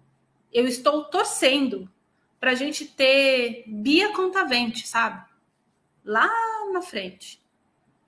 eu 0.52 0.68
estou 0.68 1.06
torcendo 1.06 1.90
para 2.42 2.52
a 2.52 2.56
gente 2.56 2.84
ter 2.84 3.64
Bia 3.66 4.12
Contavente, 4.12 4.86
sabe? 4.86 5.26
Lá 6.04 6.30
na 6.74 6.82
frente. 6.82 7.42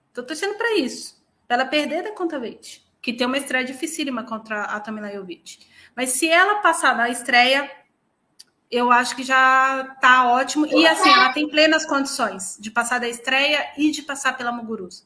Estou 0.10 0.26
torcendo 0.26 0.58
para 0.58 0.78
isso. 0.78 1.24
Para 1.48 1.62
ela 1.62 1.66
perder 1.70 2.04
da 2.04 2.12
Contavente, 2.12 2.86
que 3.02 3.14
tem 3.14 3.26
uma 3.26 3.38
estreia 3.38 3.64
dificílima 3.64 4.24
contra 4.24 4.64
a 4.64 4.80
Tamila 4.82 5.10
Jovic. 5.10 5.60
Mas 5.96 6.10
se 6.10 6.28
ela 6.28 6.60
passar 6.60 6.98
na 6.98 7.10
estreia, 7.10 7.72
eu 8.72 8.92
acho 8.92 9.16
que 9.16 9.24
já 9.24 9.94
está 9.96 10.28
ótimo. 10.28 10.66
E 10.66 10.86
assim, 10.88 11.10
ela 11.10 11.30
tem 11.34 11.48
plenas 11.48 11.86
condições 11.86 12.58
de 12.60 12.72
passar 12.72 13.00
da 13.00 13.08
estreia 13.08 13.66
e 13.78 13.92
de 13.92 14.02
passar 14.02 14.36
pela 14.38 14.52
Muguruza. 14.52 15.04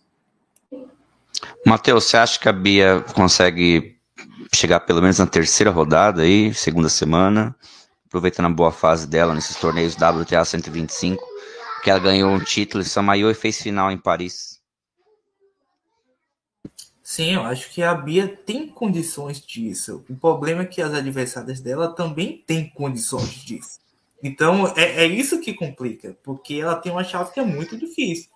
Matheus, 1.66 2.06
você 2.06 2.18
acha 2.18 2.40
que 2.40 2.50
a 2.50 2.54
Bia 2.54 3.04
consegue 3.14 3.98
chegar 4.54 4.82
pelo 4.82 5.02
menos 5.02 5.20
na 5.20 5.28
terceira 5.28 5.72
rodada 5.72 6.24
aí, 6.24 6.54
segunda 6.54 6.90
semana, 6.90 7.56
aproveitando 8.08 8.48
a 8.48 8.50
boa 8.50 8.72
fase 8.72 9.08
dela 9.08 9.34
nesses 9.34 9.56
torneios 9.56 9.96
WTA 9.96 10.44
125, 10.44 11.24
que 11.84 11.90
ela 11.90 12.00
ganhou 12.00 12.32
um 12.32 12.40
título 12.40 12.84
em 12.84 12.88
Samaiô 12.88 13.30
e 13.30 13.36
fez 13.36 13.62
final 13.62 13.92
em 13.92 13.98
Paris? 13.98 14.59
Sim, 17.10 17.34
eu 17.34 17.42
acho 17.42 17.72
que 17.72 17.82
a 17.82 17.96
Bia 17.96 18.28
tem 18.28 18.68
condições 18.68 19.42
disso. 19.42 20.06
O 20.08 20.16
problema 20.16 20.62
é 20.62 20.66
que 20.68 20.80
as 20.80 20.94
adversárias 20.94 21.60
dela 21.60 21.92
também 21.96 22.44
têm 22.46 22.70
condições 22.70 23.34
disso. 23.44 23.80
Então 24.22 24.68
é, 24.78 25.06
é 25.06 25.06
isso 25.08 25.42
que 25.42 25.56
complica, 25.56 26.16
porque 26.24 26.54
ela 26.62 26.76
tem 26.76 26.92
uma 26.92 27.04
chave 27.04 27.32
que 27.32 27.40
é 27.40 27.44
muito 27.44 27.76
difícil. 27.76 28.30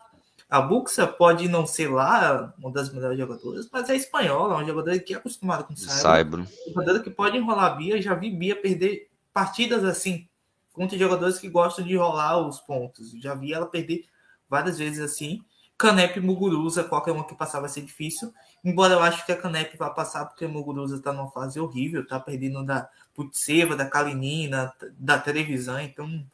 A 0.50 0.60
Buxa 0.60 1.06
pode 1.06 1.48
não 1.48 1.68
ser 1.68 1.88
lá 1.88 2.52
uma 2.58 2.72
das 2.72 2.92
melhores 2.92 3.16
jogadoras, 3.16 3.70
mas 3.72 3.92
é 3.92 3.96
espanhola, 3.96 4.56
é 4.56 4.58
uma 4.58 4.66
jogadora 4.66 4.98
que 4.98 5.14
é 5.14 5.18
acostumada 5.18 5.64
com 5.64 5.76
Saibro. 5.76 6.48
Jogadora 6.68 7.00
que 7.00 7.12
pode 7.12 7.38
enrolar 7.38 7.74
a 7.74 7.76
Bia. 7.76 8.02
Já 8.02 8.16
vi 8.16 8.32
Bia 8.32 8.56
perder 8.56 9.08
partidas 9.32 9.86
assim, 9.86 10.28
contra 10.74 10.98
jogadores 10.98 11.38
que 11.38 11.48
gostam 11.48 11.86
de 11.86 11.94
enrolar 11.94 12.40
os 12.40 12.60
pontos. 12.60 13.12
Já 13.22 13.36
vi 13.36 13.54
ela 13.54 13.68
perder 13.68 14.06
várias 14.50 14.80
vezes 14.80 15.00
assim. 15.00 15.44
Canep 15.78 16.20
Muguruza, 16.20 16.84
qualquer 16.84 17.12
uma 17.12 17.26
que 17.26 17.36
passar 17.36 17.60
vai 17.60 17.70
ser 17.70 17.82
difícil. 17.82 18.34
Embora 18.64 18.94
eu 18.94 19.00
acho 19.02 19.26
que 19.26 19.32
a 19.32 19.38
Canep 19.38 19.76
vai 19.78 19.94
passar, 19.94 20.26
porque 20.26 20.46
a 20.46 20.48
Muguruza 20.48 20.96
está 20.96 21.12
numa 21.12 21.30
fase 21.30 21.60
horrível, 21.60 22.08
tá 22.08 22.20
perdendo 22.20 22.64
da 22.64 22.90
Putseva, 23.14 23.76
da 23.76 23.86
Kalinina, 23.86 24.74
da 24.98 25.20
televisão, 25.20 25.80
então 25.82 26.26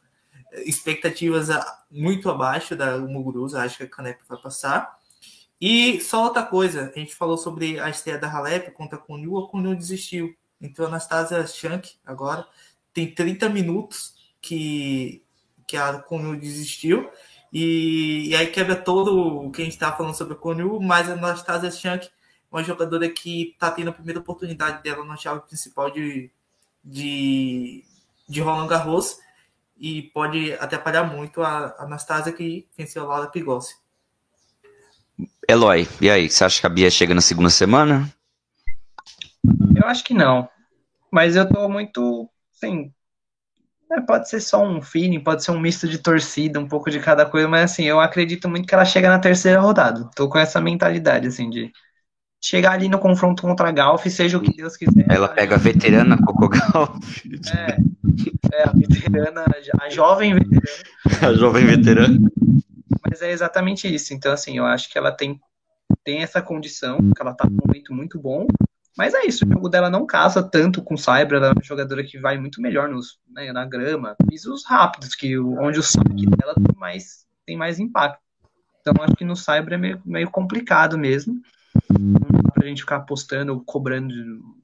expectativas 0.52 1.48
muito 1.90 2.30
abaixo 2.30 2.76
da 2.76 2.98
Muguruza, 2.98 3.62
acho 3.62 3.78
que 3.78 3.82
a 3.84 3.88
Canep 3.88 4.20
vai 4.28 4.38
passar. 4.40 4.98
E 5.60 6.00
só 6.00 6.24
outra 6.24 6.42
coisa, 6.42 6.92
a 6.94 6.98
gente 6.98 7.14
falou 7.14 7.36
sobre 7.36 7.78
a 7.78 7.90
estreia 7.90 8.18
da 8.18 8.30
Halep 8.30 8.70
contra 8.72 8.96
a 8.96 9.00
Kunyu, 9.00 9.38
a 9.38 9.48
Kunyu 9.48 9.76
desistiu. 9.76 10.34
Então 10.60 10.86
a 10.86 10.88
Anastasia 10.88 11.46
Shank 11.46 11.96
agora 12.04 12.46
tem 12.94 13.12
30 13.14 13.48
minutos 13.48 14.14
que, 14.40 15.22
que 15.66 15.76
a 15.76 15.98
Kunyu 15.98 16.38
desistiu 16.38 17.10
e, 17.52 18.28
e 18.30 18.36
aí 18.36 18.46
quebra 18.46 18.76
todo 18.76 19.46
o 19.46 19.50
que 19.50 19.62
a 19.62 19.64
gente 19.64 19.74
estava 19.74 19.96
falando 19.96 20.14
sobre 20.14 20.34
a 20.34 20.36
Konyu, 20.36 20.80
mas 20.80 21.10
a 21.10 21.14
Anastasia 21.14 21.70
Shank 21.70 22.08
uma 22.50 22.64
jogadora 22.64 23.08
que 23.08 23.52
está 23.52 23.70
tendo 23.70 23.90
a 23.90 23.92
primeira 23.92 24.20
oportunidade 24.20 24.82
dela 24.82 25.04
na 25.04 25.16
chave 25.16 25.40
principal 25.42 25.90
de, 25.90 26.30
de, 26.82 27.84
de 28.28 28.40
Roland 28.40 28.66
Garros 28.66 29.18
e 29.78 30.02
pode 30.02 30.52
atrapalhar 30.54 31.04
muito 31.04 31.42
a 31.42 31.74
Anastasia 31.78 32.32
que 32.32 32.66
venceu 32.76 33.04
a 33.04 33.08
Laura 33.08 33.30
Pigossi. 33.30 33.76
Eloy, 35.48 35.88
e 36.00 36.10
aí, 36.10 36.28
você 36.28 36.44
acha 36.44 36.60
que 36.60 36.66
a 36.66 36.70
Bia 36.70 36.90
chega 36.90 37.14
na 37.14 37.20
segunda 37.20 37.50
semana? 37.50 38.12
Eu 39.74 39.86
acho 39.86 40.04
que 40.04 40.14
não. 40.14 40.48
Mas 41.10 41.34
eu 41.34 41.48
tô 41.48 41.68
muito, 41.68 42.28
assim, 42.54 42.92
pode 44.06 44.28
ser 44.28 44.40
só 44.40 44.64
um 44.64 44.80
feeling, 44.80 45.20
pode 45.20 45.42
ser 45.42 45.50
um 45.50 45.60
misto 45.60 45.88
de 45.88 45.98
torcida, 45.98 46.60
um 46.60 46.68
pouco 46.68 46.90
de 46.90 47.00
cada 47.00 47.26
coisa, 47.26 47.48
mas 47.48 47.72
assim, 47.72 47.84
eu 47.84 47.98
acredito 47.98 48.48
muito 48.48 48.66
que 48.66 48.74
ela 48.74 48.84
chega 48.84 49.08
na 49.08 49.18
terceira 49.18 49.60
rodada. 49.60 50.08
Tô 50.14 50.28
com 50.28 50.38
essa 50.38 50.60
mentalidade, 50.60 51.26
assim, 51.26 51.50
de 51.50 51.72
chegar 52.40 52.72
ali 52.72 52.88
no 52.88 52.98
confronto 52.98 53.42
contra 53.42 53.68
a 53.68 53.72
Galf, 53.72 54.06
seja 54.06 54.38
o 54.38 54.40
que 54.40 54.56
Deus 54.56 54.76
quiser. 54.76 55.04
Ela 55.08 55.28
pega 55.28 55.56
a 55.56 55.58
veterana 55.58 56.16
Coco 56.16 56.48
Galf. 56.48 56.98
É, 57.54 57.76
é, 58.52 58.62
a 58.62 58.72
veterana, 58.72 59.44
a 59.80 59.90
jovem 59.90 60.34
veterana. 60.34 60.82
A 61.22 61.34
jovem 61.34 61.66
veterana. 61.66 62.18
Mas 63.08 63.20
é 63.22 63.30
exatamente 63.30 63.92
isso. 63.92 64.14
Então, 64.14 64.32
assim, 64.32 64.56
eu 64.56 64.64
acho 64.64 64.90
que 64.90 64.96
ela 64.96 65.12
tem, 65.12 65.38
tem 66.04 66.22
essa 66.22 66.40
condição, 66.40 66.98
que 67.14 67.20
ela 67.20 67.34
tá 67.34 67.44
num 67.44 67.58
momento 67.66 67.92
muito 67.92 68.18
bom, 68.18 68.46
mas 68.96 69.14
é 69.14 69.24
isso, 69.24 69.46
o 69.46 69.48
jogo 69.48 69.68
dela 69.68 69.88
não 69.88 70.04
casa 70.04 70.42
tanto 70.42 70.82
com 70.82 70.94
o 70.94 70.98
Cyber, 70.98 71.34
ela 71.34 71.48
é 71.48 71.52
uma 71.52 71.62
jogadora 71.62 72.04
que 72.04 72.18
vai 72.18 72.36
muito 72.36 72.60
melhor 72.60 72.88
nos, 72.88 73.18
né, 73.30 73.52
na 73.52 73.64
grama, 73.64 74.16
pisos 74.28 74.64
rápidos, 74.66 75.14
que 75.14 75.38
onde 75.38 75.78
o 75.78 75.82
saque 75.82 76.26
dela 76.26 76.54
tem 76.54 76.76
mais, 76.76 77.24
tem 77.46 77.56
mais 77.56 77.78
impacto. 77.78 78.20
Então 78.80 78.94
acho 79.02 79.14
que 79.14 79.24
no 79.24 79.36
Cyber 79.36 79.74
é 79.74 79.76
meio, 79.76 80.02
meio 80.04 80.30
complicado 80.30 80.98
mesmo. 80.98 81.40
Não 81.98 82.42
pra 82.52 82.66
gente 82.66 82.82
ficar 82.82 82.96
apostando, 82.96 83.60
cobrando 83.64 84.14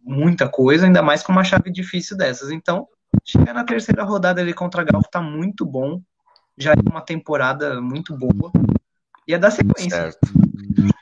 muita 0.03 0.49
coisa, 0.49 0.87
ainda 0.87 1.03
mais 1.03 1.23
com 1.23 1.33
uma 1.33 1.45
chave 1.45 1.71
difícil 1.71 2.17
dessas. 2.17 2.51
Então, 2.51 2.87
chegar 3.25 3.55
na 3.55 3.65
terceira 3.65 4.05
rodada 4.05 4.41
ali 4.41 4.53
contra 4.53 4.83
a 4.83 4.85
Galf 4.85 5.07
tá 5.11 5.21
muito 5.21 5.65
bom. 5.65 6.01
Já 6.59 6.73
é 6.73 6.91
uma 6.91 7.01
temporada 7.01 7.81
muito 7.81 8.17
boa. 8.17 8.51
E 9.27 9.35
é 9.35 9.39
da 9.39 9.51
sequência. 9.51 9.91
Certo. 9.91 10.29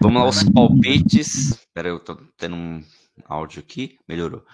Vamos 0.02 0.22
aos 0.22 0.42
palpites. 0.44 1.66
Peraí, 1.72 1.92
eu 1.92 2.00
tô 2.00 2.16
tendo 2.36 2.56
um 2.56 2.82
áudio 3.26 3.60
aqui, 3.60 3.98
melhorou. 4.08 4.44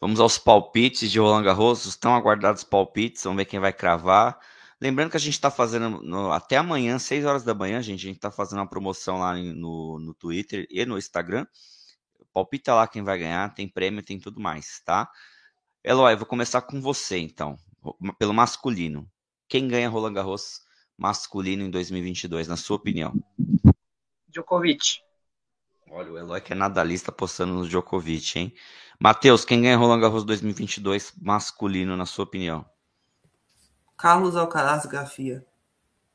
Vamos 0.00 0.18
aos 0.18 0.38
palpites 0.38 1.10
de 1.10 1.18
Roland 1.18 1.42
Garros, 1.42 1.84
os 1.84 1.96
tão 1.96 2.14
aguardados 2.14 2.64
palpites, 2.64 3.22
vamos 3.22 3.36
ver 3.36 3.44
quem 3.44 3.60
vai 3.60 3.72
cravar. 3.72 4.38
Lembrando 4.80 5.10
que 5.10 5.16
a 5.16 5.20
gente 5.20 5.34
está 5.34 5.50
fazendo 5.50 6.02
no, 6.02 6.32
até 6.32 6.56
amanhã, 6.56 6.98
6 6.98 7.26
horas 7.26 7.42
da 7.42 7.54
manhã, 7.54 7.82
gente, 7.82 8.00
a 8.00 8.08
gente 8.08 8.16
está 8.16 8.30
fazendo 8.30 8.60
uma 8.60 8.68
promoção 8.68 9.18
lá 9.18 9.34
no, 9.34 9.98
no 9.98 10.14
Twitter 10.14 10.66
e 10.70 10.86
no 10.86 10.96
Instagram. 10.96 11.46
Palpita 12.32 12.74
lá 12.74 12.88
quem 12.88 13.02
vai 13.02 13.18
ganhar, 13.18 13.52
tem 13.54 13.68
prêmio, 13.68 14.02
tem 14.02 14.18
tudo 14.18 14.40
mais, 14.40 14.80
tá? 14.84 15.10
Eloy, 15.84 16.16
vou 16.16 16.24
começar 16.24 16.62
com 16.62 16.80
você 16.80 17.18
então, 17.18 17.58
pelo 18.18 18.32
masculino. 18.32 19.06
Quem 19.46 19.68
ganha 19.68 19.88
Roland 19.88 20.14
Garros 20.14 20.62
masculino 20.96 21.62
em 21.62 21.70
2022, 21.70 22.48
na 22.48 22.56
sua 22.56 22.76
opinião? 22.76 23.12
Djokovic. 24.28 25.00
Olha, 25.90 26.12
o 26.12 26.18
Eloy 26.18 26.40
que 26.40 26.52
é 26.52 26.56
nadalista 26.56 27.10
postando 27.10 27.52
no 27.52 27.68
Djokovic, 27.68 28.38
hein? 28.38 28.54
Matheus, 28.98 29.44
quem 29.44 29.60
ganha 29.60 29.76
Roland 29.76 30.00
Garros 30.00 30.24
2022 30.24 31.12
masculino, 31.20 31.96
na 31.96 32.06
sua 32.06 32.24
opinião? 32.24 32.64
Carlos 34.00 34.34
Alcaraz 34.34 34.86
Garcia. 34.86 35.44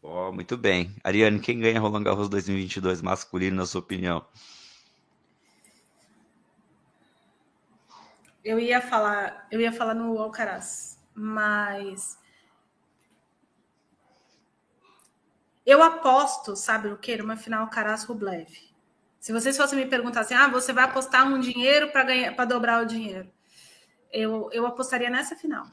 Oh, 0.02 0.32
muito 0.32 0.58
bem. 0.58 0.96
Ariane, 1.04 1.40
quem 1.40 1.60
ganha 1.60 1.80
Roland 1.80 2.02
Garros 2.02 2.28
2022 2.30 3.00
masculino, 3.00 3.58
na 3.58 3.66
sua 3.68 3.80
opinião? 3.80 4.26
Eu 8.44 8.60
ia 8.60 8.82
falar, 8.82 9.48
eu 9.52 9.62
ia 9.62 9.72
falar 9.72 9.94
no 9.94 10.18
Alcaraz, 10.18 11.00
mas 11.14 12.18
eu 15.64 15.84
aposto, 15.84 16.56
sabe 16.56 16.88
o 16.88 16.98
que? 16.98 17.22
Uma 17.22 17.38
final 17.38 17.62
Alcaraz 17.62 18.04
Rublev. 18.04 18.50
Se 19.20 19.32
vocês 19.32 19.56
fossem 19.56 19.78
me 19.78 19.86
perguntar 19.86 20.22
assim, 20.22 20.34
ah, 20.34 20.48
você 20.48 20.74
vai 20.74 20.86
apostar 20.86 21.28
um 21.28 21.40
dinheiro 21.40 21.92
para 21.92 22.04
ganhar, 22.04 22.36
para 22.36 22.46
dobrar 22.46 22.82
o 22.82 22.88
dinheiro, 22.88 23.32
eu, 24.12 24.50
eu 24.52 24.66
apostaria 24.66 25.10
nessa 25.12 25.36
final. 25.36 25.68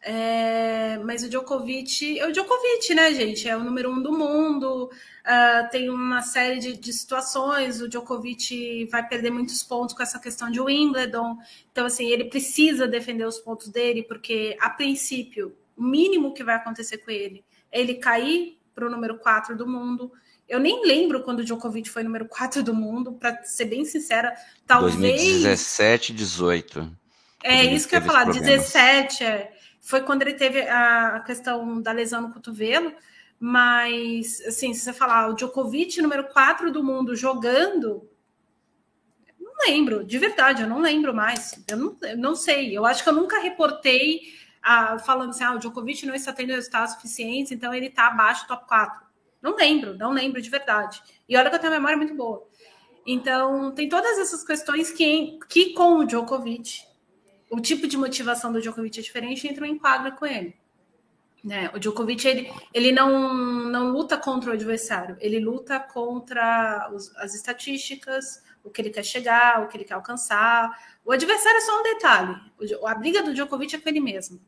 É, 0.00 0.96
mas 0.98 1.24
o 1.24 1.28
Djokovic, 1.28 2.18
é 2.18 2.26
o 2.26 2.32
Djokovic, 2.32 2.94
né, 2.94 3.12
gente? 3.12 3.48
É 3.48 3.56
o 3.56 3.64
número 3.64 3.90
um 3.90 4.00
do 4.00 4.12
mundo. 4.12 4.84
Uh, 4.84 5.70
tem 5.70 5.90
uma 5.90 6.22
série 6.22 6.58
de, 6.60 6.76
de, 6.76 6.92
situações. 6.92 7.80
O 7.80 7.88
Djokovic 7.88 8.86
vai 8.90 9.06
perder 9.06 9.30
muitos 9.30 9.62
pontos 9.62 9.94
com 9.94 10.02
essa 10.02 10.18
questão 10.18 10.50
de 10.50 10.60
Wimbledon. 10.60 11.36
Então, 11.72 11.86
assim, 11.86 12.06
ele 12.06 12.24
precisa 12.24 12.86
defender 12.86 13.26
os 13.26 13.38
pontos 13.38 13.68
dele, 13.68 14.02
porque 14.02 14.56
a 14.60 14.70
princípio, 14.70 15.54
o 15.76 15.82
mínimo 15.82 16.32
que 16.32 16.44
vai 16.44 16.54
acontecer 16.54 16.98
com 16.98 17.10
ele 17.10 17.44
é 17.70 17.80
ele 17.80 17.94
cair 17.94 18.56
para 18.74 18.86
o 18.86 18.90
número 18.90 19.18
4 19.18 19.56
do 19.56 19.66
mundo. 19.66 20.12
Eu 20.48 20.60
nem 20.60 20.86
lembro 20.86 21.22
quando 21.22 21.40
o 21.40 21.44
Djokovic 21.44 21.90
foi 21.90 22.02
número 22.02 22.26
4 22.26 22.62
do 22.62 22.72
mundo, 22.72 23.12
para 23.12 23.42
ser 23.42 23.66
bem 23.66 23.84
sincera. 23.84 24.32
Talvez. 24.66 24.94
2017, 24.96 26.12
18. 26.14 26.90
É 27.42 27.64
isso 27.64 27.86
que 27.86 27.94
eu 27.94 28.00
ia 28.00 28.06
falar, 28.06 28.24
17 28.24 29.22
é, 29.22 29.52
foi 29.88 30.02
quando 30.02 30.20
ele 30.20 30.34
teve 30.34 30.60
a 30.68 31.18
questão 31.20 31.80
da 31.80 31.92
lesão 31.92 32.20
no 32.20 32.30
cotovelo. 32.30 32.92
Mas, 33.40 34.38
assim, 34.42 34.74
se 34.74 34.80
você 34.80 34.92
falar 34.92 35.28
o 35.28 35.34
Djokovic, 35.34 36.02
número 36.02 36.24
4 36.24 36.70
do 36.70 36.84
mundo, 36.84 37.16
jogando, 37.16 38.06
não 39.40 39.50
lembro, 39.66 40.04
de 40.04 40.18
verdade, 40.18 40.60
eu 40.60 40.68
não 40.68 40.78
lembro 40.78 41.14
mais. 41.14 41.64
Eu 41.66 41.78
não, 41.78 41.96
eu 42.02 42.18
não 42.18 42.34
sei. 42.36 42.76
Eu 42.76 42.84
acho 42.84 43.02
que 43.02 43.08
eu 43.08 43.14
nunca 43.14 43.40
reportei 43.40 44.34
ah, 44.62 44.98
falando 44.98 45.30
assim: 45.30 45.44
ah, 45.44 45.54
o 45.54 45.58
Djokovic 45.58 46.04
não 46.04 46.14
está 46.14 46.34
tendo 46.34 46.52
resultados 46.52 46.92
suficientes, 46.92 47.50
então 47.50 47.72
ele 47.72 47.86
está 47.86 48.08
abaixo 48.08 48.44
do 48.44 48.48
top 48.48 48.68
4. 48.68 49.06
Não 49.40 49.56
lembro, 49.56 49.96
não 49.96 50.12
lembro 50.12 50.42
de 50.42 50.50
verdade. 50.50 51.02
E 51.26 51.34
olha 51.34 51.48
que 51.48 51.56
eu 51.56 51.60
tenho 51.60 51.72
uma 51.72 51.78
memória 51.78 51.96
muito 51.96 52.14
boa. 52.14 52.46
Então, 53.06 53.72
tem 53.72 53.88
todas 53.88 54.18
essas 54.18 54.44
questões 54.44 54.90
que, 54.90 55.38
que 55.48 55.72
com 55.72 55.94
o 55.94 56.04
Djokovic, 56.04 56.82
o 57.50 57.60
tipo 57.60 57.86
de 57.86 57.96
motivação 57.96 58.52
do 58.52 58.60
Djokovic 58.60 58.98
é 58.98 59.02
diferente, 59.02 59.48
entram 59.48 59.66
em 59.66 59.78
quadra 59.78 60.12
com 60.12 60.26
ele. 60.26 60.54
Né? 61.42 61.70
O 61.74 61.78
Djokovic 61.78 62.26
ele, 62.26 62.52
ele 62.74 62.92
não, 62.92 63.64
não 63.68 63.90
luta 63.90 64.16
contra 64.18 64.50
o 64.50 64.52
adversário, 64.52 65.16
ele 65.20 65.38
luta 65.38 65.78
contra 65.78 66.90
os, 66.92 67.14
as 67.16 67.34
estatísticas, 67.34 68.42
o 68.62 68.70
que 68.70 68.82
ele 68.82 68.90
quer 68.90 69.04
chegar, 69.04 69.62
o 69.62 69.68
que 69.68 69.76
ele 69.76 69.84
quer 69.84 69.94
alcançar. 69.94 70.70
O 71.04 71.12
adversário 71.12 71.58
é 71.58 71.60
só 71.60 71.80
um 71.80 71.82
detalhe. 71.82 72.36
O, 72.80 72.86
a 72.86 72.94
briga 72.94 73.22
do 73.22 73.32
Djokovic 73.32 73.74
é 73.74 73.78
com 73.78 73.88
ele 73.88 74.00
mesmo. 74.00 74.40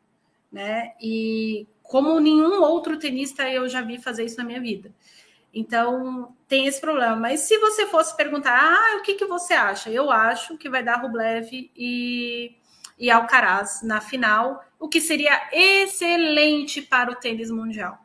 Né? 0.51 0.95
E 1.01 1.67
como 1.83 2.19
nenhum 2.21 2.61
outro 2.63 2.99
tenista 2.99 3.49
eu 3.49 3.69
já 3.69 3.81
vi 3.81 3.99
fazer 3.99 4.25
isso 4.25 4.37
na 4.37 4.45
minha 4.45 4.61
vida. 4.61 4.93
Então, 5.53 6.37
tem 6.47 6.67
esse 6.67 6.81
problema. 6.81 7.17
Mas 7.17 7.41
se 7.41 7.59
você 7.59 7.87
fosse 7.87 8.17
perguntar, 8.17 8.57
ah, 8.57 8.99
o 8.99 9.03
que, 9.03 9.15
que 9.15 9.27
você 9.27 9.55
acha? 9.55 9.91
Eu 9.91 10.11
acho 10.11 10.57
que 10.57 10.69
vai 10.69 10.83
dar 10.83 11.01
Rublev 11.01 11.49
e, 11.53 12.57
e 13.01 13.11
Alcaraz 13.11 13.81
na 13.83 14.01
final, 14.01 14.63
o 14.79 14.89
que 14.89 15.01
seria 15.01 15.49
excelente 15.53 16.83
para 16.83 17.11
o 17.11 17.17
tênis 17.17 17.51
mundial. 17.51 17.99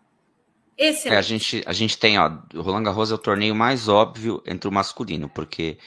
Excelente. 0.77 1.15
É, 1.15 1.17
a, 1.17 1.21
gente, 1.21 1.63
a 1.65 1.73
gente 1.73 1.97
tem, 1.97 2.17
ó, 2.17 2.31
o 2.53 2.61
Roland 2.61 2.83
Garros 2.83 3.11
é 3.11 3.15
o 3.15 3.19
torneio 3.19 3.53
mais 3.53 3.89
óbvio 3.89 4.41
entre 4.45 4.69
o 4.69 4.71
masculino, 4.71 5.29
porque 5.29 5.77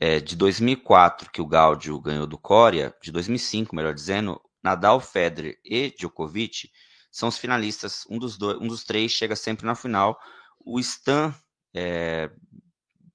é, 0.00 0.18
de 0.18 0.34
2004, 0.34 1.30
que 1.30 1.40
o 1.40 1.46
Gaudio 1.46 2.00
ganhou 2.00 2.26
do 2.26 2.36
Corea, 2.36 2.92
de 3.00 3.12
2005, 3.12 3.74
melhor 3.74 3.94
dizendo, 3.94 4.40
Nadal, 4.62 5.00
Federer 5.00 5.58
e 5.64 5.92
Djokovic 5.96 6.70
são 7.10 7.28
os 7.28 7.38
finalistas. 7.38 8.04
Um 8.10 8.18
dos, 8.18 8.36
dois, 8.36 8.58
um 8.60 8.66
dos 8.66 8.84
três 8.84 9.12
chega 9.12 9.36
sempre 9.36 9.66
na 9.66 9.74
final. 9.74 10.18
O 10.64 10.80
Stan 10.80 11.34
é, 11.74 12.30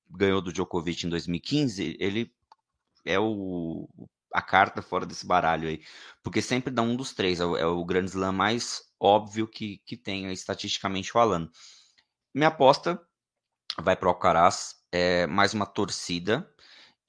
ganhou 0.09 0.41
do 0.41 0.53
Djokovic 0.53 1.05
em 1.05 1.09
2015. 1.09 1.97
Ele 1.99 2.31
é 3.05 3.19
o, 3.19 3.89
a 4.33 4.41
carta 4.41 4.81
fora 4.81 5.05
desse 5.05 5.25
baralho 5.25 5.67
aí. 5.67 5.83
Porque 6.23 6.41
sempre 6.41 6.71
dá 6.73 6.81
um 6.81 6.95
dos 6.95 7.13
três. 7.13 7.39
É 7.39 7.45
o, 7.45 7.57
é 7.57 7.65
o 7.65 7.83
Grand 7.85 8.05
Slam 8.05 8.31
mais 8.31 8.83
óbvio 8.99 9.47
que, 9.47 9.77
que 9.85 9.95
tem, 9.95 10.31
estatisticamente 10.31 11.11
falando. 11.11 11.51
Minha 12.33 12.49
aposta 12.49 13.01
vai 13.79 13.95
para 13.95 14.07
o 14.07 14.09
Alcaraz. 14.09 14.75
É 14.91 15.27
mais 15.27 15.53
uma 15.53 15.65
torcida. 15.65 16.49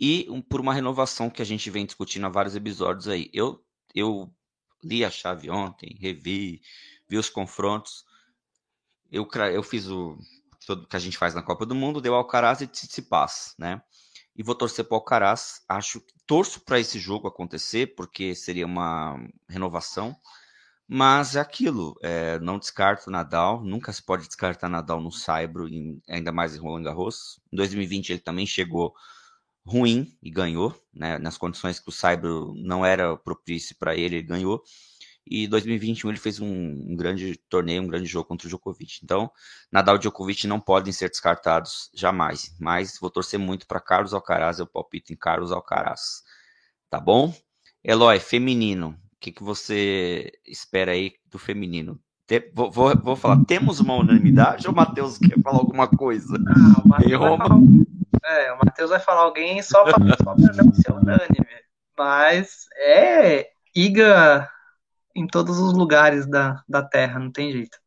E 0.00 0.26
um, 0.30 0.40
por 0.40 0.60
uma 0.60 0.74
renovação 0.74 1.28
que 1.28 1.42
a 1.42 1.44
gente 1.44 1.70
vem 1.70 1.86
discutindo 1.86 2.26
há 2.26 2.28
vários 2.28 2.54
episódios 2.54 3.08
aí. 3.08 3.30
Eu, 3.32 3.64
eu 3.94 4.32
li 4.82 5.04
a 5.04 5.10
chave 5.10 5.50
ontem, 5.50 5.96
revi, 6.00 6.60
vi 7.08 7.18
os 7.18 7.28
confrontos. 7.28 8.04
Eu, 9.10 9.28
eu 9.52 9.62
fiz 9.62 9.88
o 9.88 10.16
que 10.88 10.96
a 10.96 10.98
gente 10.98 11.16
faz 11.16 11.34
na 11.34 11.42
Copa 11.42 11.64
do 11.64 11.74
Mundo, 11.74 12.00
deu 12.00 12.14
Alcaraz 12.14 12.60
e 12.60 12.66
Tsitsipas, 12.66 13.54
né? 13.58 13.82
E 14.38 14.42
vou 14.42 14.54
torcer 14.54 14.84
para 14.84 14.94
o 14.94 14.98
Alcaraz. 14.98 15.62
Acho 15.68 16.00
torço 16.26 16.60
para 16.60 16.78
esse 16.78 16.98
jogo 16.98 17.26
acontecer, 17.26 17.96
porque 17.96 18.34
seria 18.36 18.64
uma 18.64 19.18
renovação. 19.48 20.16
Mas 20.86 21.36
é 21.36 21.40
aquilo, 21.40 21.98
é, 22.02 22.38
não 22.38 22.58
descarto 22.58 23.10
Nadal, 23.10 23.62
nunca 23.62 23.92
se 23.92 24.02
pode 24.02 24.26
descartar 24.26 24.70
Nadal 24.70 25.02
no 25.02 25.12
Saibro, 25.12 25.68
ainda 26.08 26.32
mais 26.32 26.54
em 26.54 26.58
Roland 26.58 26.84
Garros. 26.84 27.38
Em 27.52 27.56
2020 27.56 28.10
ele 28.10 28.20
também 28.20 28.46
chegou 28.46 28.94
ruim 29.66 30.16
e 30.22 30.30
ganhou, 30.30 30.74
né? 30.94 31.18
Nas 31.18 31.36
condições 31.36 31.78
que 31.78 31.90
o 31.90 31.92
Saibro 31.92 32.54
não 32.56 32.86
era 32.86 33.14
propício 33.18 33.76
para 33.78 33.94
ele, 33.94 34.16
ele 34.16 34.22
ganhou. 34.22 34.62
E 35.30 35.46
2021 35.46 36.10
ele 36.10 36.18
fez 36.18 36.40
um, 36.40 36.46
um, 36.46 36.96
grande 36.96 37.36
torneio, 37.48 37.82
um 37.82 37.86
grande 37.86 38.06
jogo 38.06 38.28
contra 38.28 38.46
o 38.46 38.48
Djokovic. 38.48 39.00
Então, 39.02 39.30
Nadal 39.70 39.96
e 39.96 39.98
Djokovic 39.98 40.46
não 40.46 40.58
podem 40.58 40.92
ser 40.92 41.08
descartados 41.08 41.90
jamais. 41.94 42.54
Mas 42.58 42.98
vou 43.00 43.10
torcer 43.10 43.38
muito 43.38 43.66
para 43.66 43.80
Carlos 43.80 44.14
Alcaraz, 44.14 44.58
eu 44.58 44.66
palpito 44.66 45.12
em 45.12 45.16
Carlos 45.16 45.52
Alcaraz. 45.52 46.22
Tá 46.88 46.98
bom? 46.98 47.34
Eloy, 47.84 48.18
feminino. 48.18 48.98
O 49.12 49.20
que, 49.20 49.32
que 49.32 49.42
você 49.42 50.32
espera 50.46 50.92
aí 50.92 51.14
do 51.26 51.38
feminino? 51.38 52.00
Te, 52.26 52.50
vou, 52.54 52.70
vou, 52.70 52.96
vou, 52.96 53.16
falar, 53.16 53.44
temos 53.44 53.80
uma 53.80 53.94
unanimidade 53.94 54.66
ou 54.66 54.72
o 54.72 54.76
Matheus 54.76 55.18
quer 55.18 55.40
falar 55.42 55.58
alguma 55.58 55.88
coisa? 55.88 56.36
Ah, 56.46 56.82
o 56.84 56.88
Matheus 56.88 57.20
vai, 57.20 57.36
falar, 57.36 57.60
é, 58.24 58.52
o 58.52 58.58
Matheus 58.58 58.90
vai 58.90 59.00
falar 59.00 59.20
alguém 59.22 59.62
só 59.62 59.84
para 59.84 59.98
não 59.98 60.74
ser 60.74 60.92
unânime. 60.92 61.46
Mas 61.96 62.66
é 62.76 63.50
Iga 63.74 64.50
em 65.18 65.26
todos 65.26 65.58
os 65.58 65.72
lugares 65.72 66.26
da, 66.26 66.62
da 66.68 66.82
Terra, 66.82 67.18
não 67.18 67.30
tem 67.30 67.52
jeito. 67.52 67.78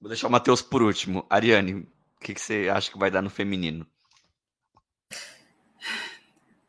Vou 0.00 0.08
deixar 0.08 0.28
o 0.28 0.30
Matheus 0.30 0.62
por 0.62 0.82
último. 0.82 1.26
Ariane, 1.28 1.74
o 1.74 2.20
que, 2.20 2.34
que 2.34 2.40
você 2.40 2.68
acha 2.72 2.90
que 2.90 2.98
vai 2.98 3.10
dar 3.10 3.22
no 3.22 3.30
feminino? 3.30 3.86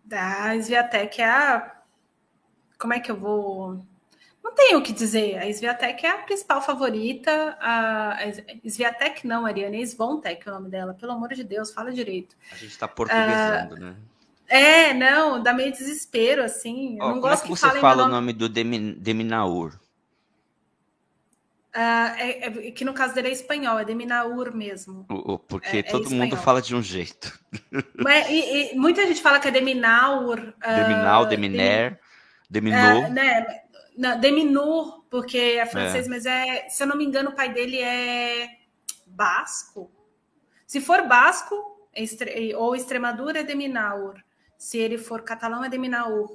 Da 0.04 0.56
Sviatek 0.56 1.22
é 1.22 1.30
a. 1.30 1.76
Como 2.80 2.94
é 2.94 3.00
que 3.00 3.12
eu 3.12 3.16
vou. 3.16 3.80
Não 4.44 4.56
tenho 4.56 4.80
o 4.80 4.84
que 4.84 4.92
dizer. 4.92 5.38
A 5.38 5.48
Sviatek 5.48 6.04
é 6.04 6.10
a 6.10 6.18
principal 6.24 6.62
favorita. 6.62 7.56
A, 7.60 8.14
a 8.14 8.68
Sviatek 8.68 9.28
não, 9.28 9.46
Ariane, 9.46 9.84
é 9.84 9.86
Svontec 9.86 10.48
é 10.48 10.52
o 10.52 10.56
nome 10.56 10.70
dela. 10.70 10.96
Pelo 10.96 11.12
amor 11.12 11.30
de 11.36 11.44
Deus, 11.44 11.72
fala 11.72 11.92
direito. 11.92 12.36
A 12.52 12.56
gente 12.56 12.72
está 12.72 12.88
portuguesando, 12.88 13.76
uh, 13.76 13.80
né? 13.80 13.96
É, 14.50 14.94
não, 14.94 15.42
dá 15.42 15.54
meio 15.54 15.72
desespero, 15.72 16.44
assim. 16.44 16.98
Eu 16.98 17.06
oh, 17.06 17.10
não 17.10 17.20
gosto 17.22 17.44
como 17.44 17.54
é 17.54 17.58
que, 17.58 17.66
que 17.66 17.72
você 17.72 17.80
fala 17.80 18.06
o 18.06 18.10
nome 18.10 18.34
do 18.34 18.50
Deminaur? 18.50 19.80
Uh, 21.76 22.18
é, 22.18 22.48
é, 22.48 22.72
que 22.72 22.84
no 22.84 22.94
caso 22.94 23.14
dele 23.14 23.28
é 23.28 23.32
espanhol, 23.32 23.78
é 23.78 23.86
Deminaur 23.86 24.52
mesmo. 24.56 25.06
O, 25.08 25.38
porque 25.38 25.78
é, 25.78 25.80
é 25.80 25.84
todo 25.84 26.10
mundo 26.10 26.36
fala 26.36 26.64
de 26.64 26.76
um 26.76 26.82
jeito. 26.82 27.40
Mas, 27.96 28.28
e, 28.28 28.74
e, 28.74 28.76
muita 28.76 29.06
gente 29.06 29.22
fala 29.22 29.40
que 29.40 29.48
é 29.48 29.52
Deminaur. 29.52 30.40
Uh, 30.40 30.76
Deminal, 30.76 31.26
Deminer, 31.28 32.00
Deminur. 32.50 33.06
Uh, 33.06 33.14
né, 33.14 33.46
não, 33.96 34.20
Deminur, 34.20 35.06
porque 35.12 35.38
é 35.38 35.66
francês, 35.68 36.08
é. 36.08 36.10
mas 36.10 36.26
é, 36.26 36.70
se 36.70 36.82
eu 36.82 36.88
não 36.88 36.98
me 36.98 37.06
engano, 37.06 37.30
o 37.30 37.36
pai 37.36 37.54
dele 37.54 37.80
é 37.80 38.50
basco. 39.06 39.92
Se 40.66 40.82
for 40.82 41.08
basco, 41.08 41.56
é 41.94 42.04
ou 42.56 42.76
Extremadura, 42.76 43.42
é 43.42 43.44
Deminaur. 43.44 44.16
Se 44.60 44.78
ele 44.78 44.98
for 44.98 45.24
catalão, 45.24 45.64
é 45.64 45.70
Deminaur. 45.70 46.30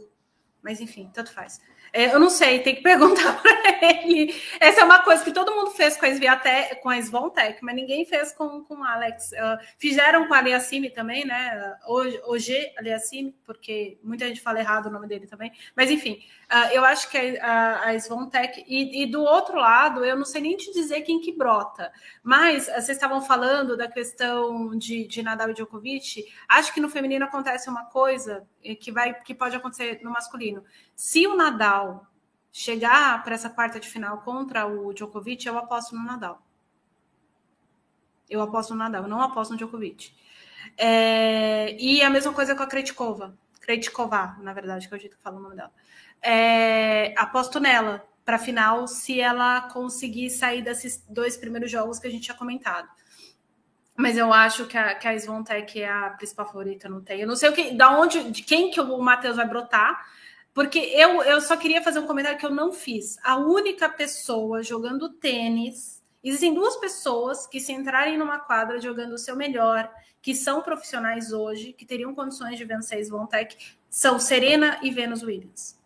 Mas 0.63 0.81
enfim, 0.81 1.11
tanto 1.13 1.31
faz. 1.31 1.61
É, 1.95 2.13
eu 2.13 2.19
não 2.19 2.29
sei, 2.29 2.59
tem 2.59 2.75
que 2.75 2.83
perguntar 2.83 3.39
para 3.41 4.03
ele. 4.03 4.35
Essa 4.59 4.81
é 4.81 4.85
uma 4.85 5.05
coisa 5.05 5.23
que 5.23 5.31
todo 5.31 5.55
mundo 5.55 5.71
fez 5.71 5.97
com 5.97 6.05
a 6.05 6.09
Sviatec, 6.09 6.83
com 6.83 6.91
a 6.91 7.01
Svontec, 7.01 7.63
mas 7.63 7.77
ninguém 7.77 8.05
fez 8.05 8.33
com, 8.33 8.65
com 8.65 8.83
Alex. 8.83 9.31
Uh, 9.31 9.65
fizeram 9.79 10.27
com 10.27 10.35
a 10.35 10.39
Aliassime 10.39 10.91
também, 10.91 11.25
né? 11.25 11.73
Hoje 11.87 12.73
Aliassime, 12.77 13.33
porque 13.47 13.97
muita 14.03 14.27
gente 14.27 14.41
fala 14.41 14.59
errado 14.59 14.87
o 14.87 14.91
nome 14.91 15.07
dele 15.07 15.29
também. 15.29 15.53
Mas 15.77 15.89
enfim, 15.89 16.19
uh, 16.51 16.73
eu 16.73 16.85
acho 16.85 17.09
que 17.09 17.39
a, 17.39 17.91
a, 17.91 18.01
Svontec. 18.01 18.65
E, 18.67 19.05
e, 19.05 19.07
do 19.07 19.23
outro 19.23 19.57
lado, 19.57 20.05
eu 20.05 20.17
não 20.17 20.25
sei 20.25 20.41
nem 20.41 20.57
te 20.57 20.73
dizer 20.73 21.03
quem 21.03 21.21
que 21.21 21.31
brota. 21.31 21.93
Mas 22.25 22.67
uh, 22.67 22.73
vocês 22.73 22.89
estavam 22.89 23.23
falando 23.23 23.77
da 23.77 23.87
questão 23.87 24.77
de, 24.77 25.07
de 25.07 25.23
Nadal 25.23 25.51
e 25.51 25.55
Djokovic. 25.55 26.25
Acho 26.49 26.75
que 26.75 26.81
no 26.81 26.89
feminino 26.89 27.25
acontece 27.25 27.71
uma 27.71 27.85
coisa 27.85 28.45
que 28.81 28.91
vai 28.91 29.15
que 29.15 29.35
pode 29.35 29.55
acontecer 29.55 30.01
no 30.03 30.11
masculino. 30.11 30.65
Se 30.95 31.27
o 31.27 31.37
Nadal 31.37 32.07
chegar 32.53 33.23
para 33.25 33.35
essa 33.35 33.51
quarta 33.51 33.81
de 33.81 33.89
final 33.89 34.19
contra 34.19 34.67
o 34.67 34.93
Djokovic, 34.93 35.47
eu 35.47 35.59
aposto 35.59 35.95
no 35.95 36.05
Nadal. 36.05 36.41
Eu 38.29 38.41
aposto 38.41 38.71
no 38.71 38.77
Nadal, 38.77 39.03
eu 39.03 39.09
não 39.09 39.21
aposto 39.21 39.51
no 39.51 39.57
Djokovic. 39.57 40.15
É, 40.77 41.77
e 41.79 42.03
a 42.03 42.11
mesma 42.11 42.33
coisa 42.33 42.55
com 42.55 42.63
a 42.63 42.67
Kretkova. 42.67 43.37
Kretkova, 43.61 44.37
na 44.41 44.53
verdade, 44.53 44.87
que 44.87 44.95
é 44.95 44.97
o 44.97 45.01
jeito 45.01 45.17
que 45.17 45.23
falo 45.23 45.39
o 45.39 45.43
nome 45.43 45.57
dela. 45.57 45.73
É, 46.23 47.15
aposto 47.19 47.59
nela 47.61 48.07
para 48.25 48.39
final 48.39 48.89
se 48.89 49.21
ela 49.21 49.63
conseguir 49.63 50.31
sair 50.31 50.63
desses 50.63 51.05
dois 51.09 51.37
primeiros 51.37 51.71
jogos 51.71 51.99
que 51.99 52.07
a 52.07 52.11
gente 52.11 52.23
tinha 52.23 52.37
comentado. 52.37 52.89
Mas 53.97 54.17
eu 54.17 54.33
acho 54.33 54.67
que 54.67 54.77
a, 54.77 54.95
que 54.95 55.07
a 55.07 55.15
Svontek 55.15 55.81
é 55.81 55.89
a 55.89 56.11
principal 56.11 56.47
favorita, 56.47 56.89
não 56.89 57.03
tem. 57.03 57.21
Eu 57.21 57.29
não 57.29 57.37
sei 57.37 57.51
o 57.51 57.53
que, 57.53 57.73
da 57.73 57.91
onde, 57.91 58.31
de 58.31 58.43
quem 58.43 58.71
que 58.71 58.81
o 58.81 58.99
Matheus 59.01 59.37
vai 59.37 59.47
brotar, 59.47 60.05
porque 60.55 60.79
eu, 60.79 61.21
eu 61.25 61.41
só 61.41 61.57
queria 61.57 61.83
fazer 61.83 61.99
um 61.99 62.07
comentário 62.07 62.39
que 62.39 62.47
eu 62.47 62.51
não 62.51 62.73
fiz. 62.73 63.19
A 63.25 63.37
única 63.37 63.89
pessoa 63.89 64.63
jogando 64.63 65.09
tênis. 65.09 66.01
Existem 66.23 66.55
duas 66.55 66.77
pessoas 66.77 67.47
que, 67.47 67.61
se 67.61 67.73
entrarem 67.73 68.17
numa 68.17 68.39
quadra 68.39 68.81
jogando 68.81 69.13
o 69.13 69.19
seu 69.19 69.37
melhor, 69.37 69.93
que 70.23 70.35
são 70.35 70.63
profissionais 70.63 71.33
hoje, 71.33 71.73
que 71.73 71.85
teriam 71.85 72.15
condições 72.15 72.57
de 72.57 72.65
vencer 72.65 72.99
a 72.99 73.01
Svontek, 73.03 73.57
são 73.91 74.19
Serena 74.19 74.79
e 74.81 74.91
Venus 74.91 75.23
Williams. 75.23 75.79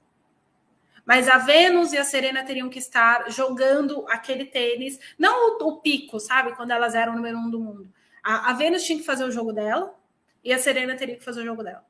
Mas 1.04 1.26
a 1.26 1.38
Venus 1.38 1.94
e 1.94 1.98
a 1.98 2.04
Serena 2.04 2.44
teriam 2.44 2.68
que 2.68 2.78
estar 2.78 3.30
jogando 3.32 4.04
aquele 4.08 4.44
tênis, 4.44 5.00
não 5.18 5.58
o, 5.58 5.68
o 5.68 5.80
pico, 5.80 6.20
sabe? 6.20 6.54
Quando 6.54 6.70
elas 6.70 6.94
eram 6.94 7.14
o 7.14 7.16
número 7.16 7.38
um 7.38 7.50
do 7.50 7.58
mundo. 7.58 7.90
A, 8.22 8.50
a 8.50 8.78
tinha 8.78 8.98
que 8.98 9.04
fazer 9.04 9.24
o 9.24 9.32
jogo 9.32 9.52
dela 9.52 9.98
e 10.44 10.52
a 10.52 10.58
Serena 10.58 10.94
teria 10.94 11.16
que 11.16 11.24
fazer 11.24 11.40
o 11.40 11.44
jogo 11.44 11.64
dela. 11.64 11.87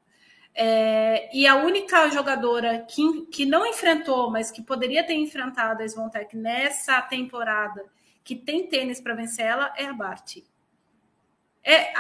É, 0.61 1.31
e 1.33 1.47
a 1.47 1.55
única 1.55 2.09
jogadora 2.11 2.81
que, 2.81 3.27
que 3.27 3.47
não 3.47 3.65
enfrentou, 3.65 4.29
mas 4.29 4.51
que 4.51 4.61
poderia 4.61 5.07
ter 5.07 5.15
enfrentado 5.15 5.83
a 5.83 5.87
Svontek 5.87 6.37
nessa 6.37 7.01
temporada, 7.03 7.85
que 8.25 8.35
tem 8.35 8.67
tênis 8.67 9.01
para 9.01 9.15
vencer 9.15 9.47
ela, 9.47 9.73
é 9.77 9.85
a 9.85 9.93
Bart. 9.93 10.39
É, 11.63 11.93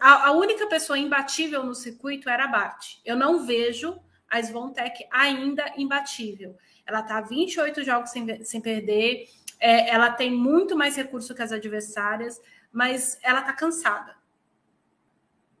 a, 0.00 0.28
a, 0.28 0.32
única 0.32 0.66
pessoa 0.68 0.98
imbatível 0.98 1.64
no 1.64 1.74
circuito 1.74 2.28
era 2.28 2.44
a 2.44 2.48
Bart. 2.48 2.98
Eu 3.04 3.16
não 3.16 3.44
vejo 3.44 3.98
a 4.30 4.38
Svontek 4.38 5.06
ainda 5.10 5.72
imbatível. 5.76 6.56
Ela 6.86 7.00
está 7.00 7.20
28 7.20 7.82
jogos 7.82 8.10
sem, 8.10 8.44
sem 8.44 8.60
perder, 8.60 9.28
é, 9.58 9.88
ela 9.90 10.10
tem 10.10 10.30
muito 10.30 10.76
mais 10.76 10.94
recurso 10.94 11.34
que 11.34 11.42
as 11.42 11.50
adversárias 11.50 12.40
mas 12.74 13.16
ela 13.22 13.38
está 13.38 13.52
cansada. 13.52 14.16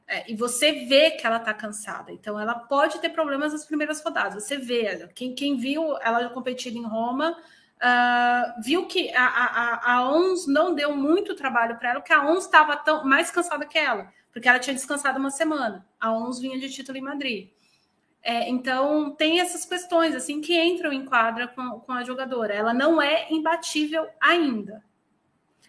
É, 0.06 0.30
e 0.30 0.36
você 0.36 0.86
vê 0.86 1.12
que 1.12 1.26
ela 1.26 1.38
está 1.38 1.54
cansada. 1.54 2.12
Então, 2.12 2.38
ela 2.38 2.54
pode 2.54 2.98
ter 2.98 3.08
problemas 3.08 3.52
nas 3.52 3.64
primeiras 3.64 4.02
rodadas. 4.02 4.44
Você 4.44 4.56
vê. 4.58 5.08
Quem, 5.14 5.34
quem 5.34 5.56
viu 5.56 5.96
ela 5.98 6.28
competindo 6.28 6.76
em 6.76 6.84
Roma 6.84 7.32
uh, 7.32 8.62
viu 8.62 8.86
que 8.86 9.14
a, 9.14 9.26
a, 9.26 9.94
a 9.94 10.10
ONS 10.10 10.46
não 10.46 10.74
deu 10.74 10.94
muito 10.94 11.34
trabalho 11.34 11.76
para 11.78 11.90
ela, 11.90 12.00
porque 12.00 12.12
a 12.12 12.26
ONS 12.26 12.44
estava 12.44 12.82
mais 13.04 13.30
cansada 13.30 13.64
que 13.64 13.78
ela, 13.78 14.12
porque 14.32 14.48
ela 14.48 14.58
tinha 14.58 14.74
descansado 14.74 15.18
uma 15.18 15.30
semana. 15.30 15.86
A 15.98 16.12
ONS 16.12 16.38
vinha 16.38 16.58
de 16.58 16.70
título 16.70 16.98
em 16.98 17.02
Madrid. 17.02 17.50
É, 18.22 18.48
então, 18.48 19.14
tem 19.14 19.40
essas 19.40 19.66
questões 19.66 20.14
assim 20.14 20.40
que 20.40 20.58
entram 20.58 20.92
em 20.92 21.04
quadra 21.04 21.46
com, 21.48 21.80
com 21.80 21.92
a 21.92 22.04
jogadora. 22.04 22.54
Ela 22.54 22.72
não 22.72 23.00
é 23.00 23.30
imbatível 23.30 24.06
ainda. 24.18 24.82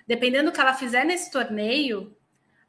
Dependendo 0.08 0.52
do 0.52 0.54
que 0.54 0.62
ela 0.62 0.74
fizer 0.74 1.04
nesse 1.04 1.30
torneio, 1.32 2.15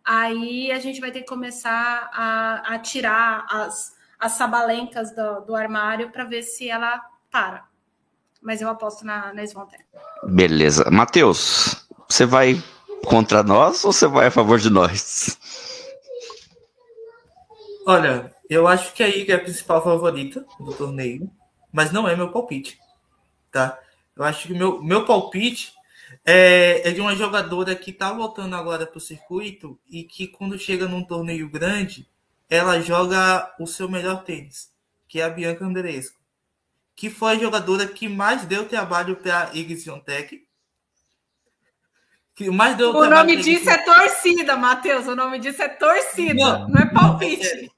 aí 0.07 0.71
a 0.71 0.79
gente 0.79 1.01
vai 1.01 1.11
ter 1.11 1.21
que 1.21 1.27
começar 1.27 2.09
a, 2.13 2.75
a 2.75 2.79
tirar 2.79 3.45
as, 3.51 3.97
as 4.19 4.33
sabalencas 4.33 5.15
do, 5.15 5.41
do 5.41 5.55
armário 5.57 6.11
para 6.11 6.25
ver 6.25 6.45
se 6.45 6.71
ela 6.71 7.03
para. 7.31 7.65
Mas 8.41 8.63
eu 8.63 8.69
aposto 8.69 9.05
na, 9.05 9.35
na 9.35 9.43
Svontek. 9.43 9.85
Beleza. 10.23 10.89
Matheus, 10.91 11.89
você 12.09 12.25
vai 12.25 12.63
contra 13.05 13.43
nós 13.43 13.85
ou 13.85 13.93
você 13.93 14.07
vai 14.07 14.29
a 14.29 14.31
favor 14.31 14.61
de 14.61 14.71
nós? 14.71 15.37
Olha, 17.85 18.33
eu 18.49 18.69
acho 18.69 18.93
que 18.95 19.03
a 19.03 19.09
Iga 19.09 19.35
é 19.35 19.37
a 19.37 19.41
principal 19.41 19.83
favorita 19.83 20.47
do 20.61 20.73
torneio, 20.73 21.31
mas 21.73 21.93
não 21.93 22.09
é 22.09 22.15
meu 22.15 22.31
palpite, 22.31 22.79
tá? 23.51 23.79
Eu 24.17 24.25
acho 24.25 24.49
que 24.49 24.55
meu, 24.55 24.83
meu 24.83 25.05
palpite 25.05 25.76
é, 26.25 26.89
é 26.89 26.93
de 26.93 27.01
uma 27.01 27.15
jogadora 27.15 27.75
que 27.75 27.91
está 27.91 28.13
voltando 28.13 28.55
agora 28.55 28.87
para 28.87 28.99
o 28.99 29.01
circuito 29.01 29.79
e 29.89 30.05
que 30.05 30.27
quando 30.27 30.59
chega 30.59 30.87
num 30.87 31.05
torneio 31.05 31.49
grande, 31.49 32.09
ela 32.49 32.81
joga 32.81 33.55
o 33.59 33.67
seu 33.67 33.89
melhor 33.89 34.25
tênis, 34.25 34.73
que 35.09 35.21
é 35.21 35.25
a 35.25 35.31
Bianca 35.31 35.65
Andreescu, 35.65 36.19
que 36.95 37.11
foi 37.11 37.33
a 37.33 37.39
jogadora 37.39 37.87
que 37.87 38.09
mais 38.09 38.45
deu 38.45 38.69
trabalho 38.69 39.17
para 39.17 39.45
a 39.45 39.57
mais 42.51 42.77
deu 42.77 42.91
o 42.91 43.09
nome 43.09 43.37
disso 43.37 43.71
é 43.71 43.79
torcida, 43.79 44.57
Matheus. 44.57 45.07
O 45.07 45.17
nome 45.17 45.39
disso 45.39 45.63
é 45.63 45.69
torcida, 45.71 46.35
não, 46.35 46.69
não 46.69 46.83
é 46.83 46.93
palpite. 46.93 47.73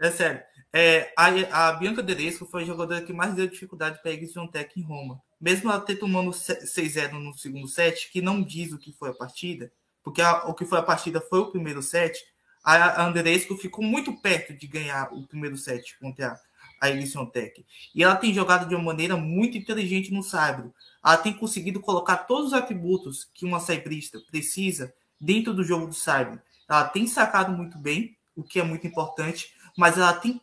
É, 0.00 0.08
é 0.08 0.10
sério. 0.10 0.42
É, 0.72 1.12
a, 1.16 1.68
a 1.68 1.72
Bianca 1.74 2.02
Deresco 2.02 2.44
foi 2.46 2.62
a 2.62 2.66
jogadora 2.66 3.02
que 3.02 3.12
mais 3.12 3.34
deu 3.34 3.46
dificuldade 3.46 4.02
para 4.02 4.10
a 4.10 4.14
Igziontech 4.14 4.80
em 4.80 4.82
Roma 4.82 5.22
mesmo 5.42 5.68
ela 5.68 5.80
ter 5.80 5.96
tomando 5.96 6.30
6-0 6.30 7.14
no 7.14 7.36
segundo 7.36 7.66
set, 7.66 8.12
que 8.12 8.22
não 8.22 8.40
diz 8.40 8.72
o 8.72 8.78
que 8.78 8.92
foi 8.92 9.10
a 9.10 9.14
partida, 9.14 9.72
porque 10.00 10.22
a, 10.22 10.44
o 10.44 10.54
que 10.54 10.64
foi 10.64 10.78
a 10.78 10.82
partida 10.82 11.20
foi 11.20 11.40
o 11.40 11.50
primeiro 11.50 11.82
set, 11.82 12.24
a 12.64 13.04
Andresco 13.04 13.56
ficou 13.56 13.84
muito 13.84 14.12
perto 14.20 14.54
de 14.54 14.68
ganhar 14.68 15.12
o 15.12 15.26
primeiro 15.26 15.56
set 15.56 15.98
contra 15.98 16.40
a 16.80 16.88
Elysion 16.88 17.26
Tech. 17.26 17.66
E 17.92 18.04
ela 18.04 18.14
tem 18.14 18.32
jogado 18.32 18.68
de 18.68 18.74
uma 18.76 18.84
maneira 18.84 19.16
muito 19.16 19.58
inteligente 19.58 20.12
no 20.12 20.22
saibro. 20.22 20.72
Ela 21.04 21.16
tem 21.16 21.32
conseguido 21.32 21.80
colocar 21.80 22.18
todos 22.18 22.48
os 22.48 22.52
atributos 22.52 23.28
que 23.34 23.44
uma 23.44 23.58
saibrista 23.58 24.20
precisa 24.30 24.94
dentro 25.20 25.52
do 25.52 25.64
jogo 25.64 25.88
do 25.88 25.94
saibro. 25.94 26.40
Ela 26.68 26.84
tem 26.84 27.08
sacado 27.08 27.52
muito 27.52 27.78
bem, 27.78 28.16
o 28.36 28.44
que 28.44 28.60
é 28.60 28.62
muito 28.62 28.86
importante, 28.86 29.52
mas 29.76 29.98
ela 29.98 30.12
tem 30.12 30.40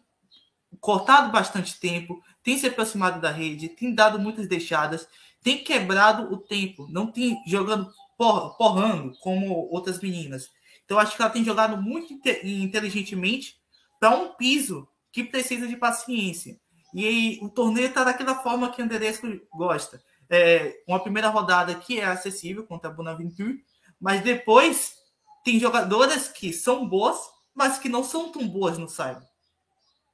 cortado 0.79 1.31
bastante 1.31 1.79
tempo, 1.79 2.21
tem 2.43 2.57
se 2.57 2.67
aproximado 2.67 3.21
da 3.21 3.31
rede, 3.31 3.69
tem 3.69 3.93
dado 3.93 4.19
muitas 4.19 4.47
deixadas, 4.47 5.07
tem 5.41 5.63
quebrado 5.63 6.33
o 6.33 6.37
tempo, 6.37 6.87
não 6.89 7.07
tem 7.07 7.41
jogando 7.45 7.91
por, 8.17 8.57
porrando 8.57 9.13
como 9.21 9.67
outras 9.71 9.99
meninas. 9.99 10.49
Então 10.83 10.99
acho 10.99 11.15
que 11.15 11.21
ela 11.21 11.31
tem 11.31 11.43
jogado 11.43 11.81
muito 11.81 12.13
inteligentemente 12.43 13.57
para 13.99 14.09
um 14.09 14.33
piso 14.33 14.87
que 15.11 15.23
precisa 15.23 15.67
de 15.67 15.77
paciência. 15.77 16.59
E 16.93 17.05
aí, 17.05 17.39
o 17.41 17.49
torneio 17.49 17.87
está 17.87 18.03
daquela 18.03 18.35
forma 18.35 18.71
que 18.71 18.81
o 18.81 18.85
Andresco 18.85 19.27
gosta. 19.53 20.01
É, 20.29 20.81
uma 20.87 20.99
primeira 20.99 21.29
rodada 21.29 21.75
que 21.75 21.99
é 21.99 22.05
acessível 22.05 22.65
contra 22.65 22.89
a 22.89 22.93
Bonaventure, 22.93 23.63
mas 23.99 24.21
depois 24.21 24.95
tem 25.43 25.59
jogadoras 25.59 26.27
que 26.27 26.51
são 26.51 26.87
boas, 26.87 27.17
mas 27.53 27.77
que 27.77 27.89
não 27.89 28.03
são 28.03 28.31
tão 28.31 28.47
boas 28.47 28.77
no 28.77 28.89
Cyber. 28.89 29.28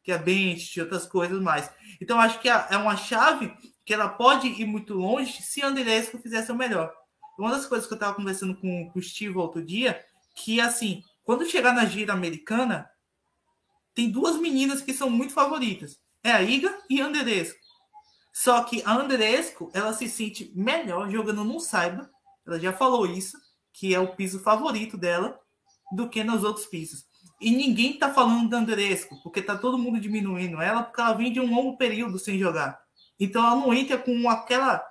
Que 0.05 0.11
é 0.11 0.23
e 0.23 0.81
outras 0.81 1.07
coisas 1.07 1.41
mais. 1.41 1.69
Então, 1.99 2.19
acho 2.19 2.39
que 2.39 2.47
é 2.47 2.77
uma 2.77 2.95
chave 2.95 3.51
que 3.83 3.93
ela 3.93 4.07
pode 4.07 4.47
ir 4.47 4.65
muito 4.65 4.93
longe 4.93 5.41
se 5.41 5.63
Andresco 5.63 6.19
fizesse 6.19 6.51
o 6.51 6.55
melhor. 6.55 6.93
Uma 7.37 7.51
das 7.51 7.65
coisas 7.65 7.87
que 7.87 7.93
eu 7.93 7.97
estava 7.97 8.15
conversando 8.15 8.55
com, 8.55 8.89
com 8.89 8.99
o 8.99 9.01
Steve 9.01 9.35
outro 9.35 9.65
dia, 9.65 9.99
que 10.35 10.61
assim, 10.61 11.03
quando 11.23 11.49
chegar 11.49 11.73
na 11.73 11.85
gira 11.85 12.13
americana, 12.13 12.87
tem 13.95 14.11
duas 14.11 14.37
meninas 14.37 14.81
que 14.81 14.93
são 14.93 15.09
muito 15.09 15.33
favoritas. 15.33 15.99
É 16.23 16.31
a 16.31 16.41
Iga 16.41 16.77
e 16.89 17.01
a 17.01 17.05
Andresco. 17.05 17.59
Só 18.31 18.63
que 18.63 18.83
a 18.85 18.93
Andresco, 18.93 19.71
ela 19.73 19.93
se 19.93 20.07
sente 20.07 20.51
melhor 20.55 21.09
jogando 21.09 21.43
no 21.43 21.59
Cyber. 21.59 22.07
Ela 22.45 22.59
já 22.59 22.73
falou 22.73 23.07
isso, 23.07 23.37
que 23.73 23.95
é 23.95 23.99
o 23.99 24.15
piso 24.15 24.39
favorito 24.39 24.97
dela, 24.97 25.39
do 25.91 26.09
que 26.09 26.23
nos 26.23 26.43
outros 26.43 26.65
pisos. 26.65 27.05
E 27.39 27.51
ninguém 27.51 27.97
tá 27.97 28.13
falando 28.13 28.49
da 28.49 28.57
Andresco, 28.57 29.21
porque 29.21 29.41
tá 29.41 29.57
todo 29.57 29.77
mundo 29.77 29.99
diminuindo 29.99 30.61
ela, 30.61 30.83
porque 30.83 31.01
ela 31.01 31.13
vem 31.13 31.31
de 31.31 31.39
um 31.39 31.53
longo 31.53 31.77
período 31.77 32.17
sem 32.17 32.39
jogar. 32.39 32.79
Então 33.19 33.45
ela 33.45 33.55
não 33.55 33.73
entra 33.73 33.97
com 33.97 34.29
aquela 34.29 34.83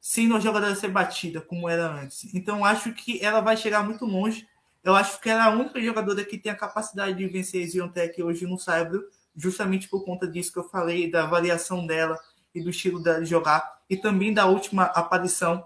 sendo 0.00 0.34
a 0.34 0.40
jogadora 0.40 0.74
ser 0.74 0.88
batida 0.88 1.40
como 1.40 1.68
era 1.68 1.86
antes. 1.86 2.32
Então 2.34 2.64
acho 2.64 2.92
que 2.94 3.22
ela 3.22 3.40
vai 3.40 3.56
chegar 3.56 3.84
muito 3.84 4.06
longe. 4.06 4.46
Eu 4.82 4.94
acho 4.94 5.20
que 5.20 5.28
ela 5.28 5.44
é 5.44 5.48
a 5.48 5.54
única 5.54 5.80
jogadora 5.80 6.24
que 6.24 6.38
tem 6.38 6.50
a 6.50 6.56
capacidade 6.56 7.18
de 7.18 7.26
vencer 7.26 7.66
Ziontech 7.68 8.22
hoje 8.22 8.46
no 8.46 8.58
Cyber, 8.58 9.00
justamente 9.36 9.88
por 9.88 10.04
conta 10.04 10.26
disso 10.26 10.52
que 10.52 10.58
eu 10.58 10.68
falei, 10.68 11.10
da 11.10 11.26
variação 11.26 11.86
dela 11.86 12.18
e 12.54 12.62
do 12.62 12.70
estilo 12.70 13.02
dela 13.02 13.20
de 13.20 13.28
jogar, 13.28 13.78
e 13.88 13.96
também 13.96 14.32
da 14.32 14.46
última 14.46 14.84
aparição 14.84 15.64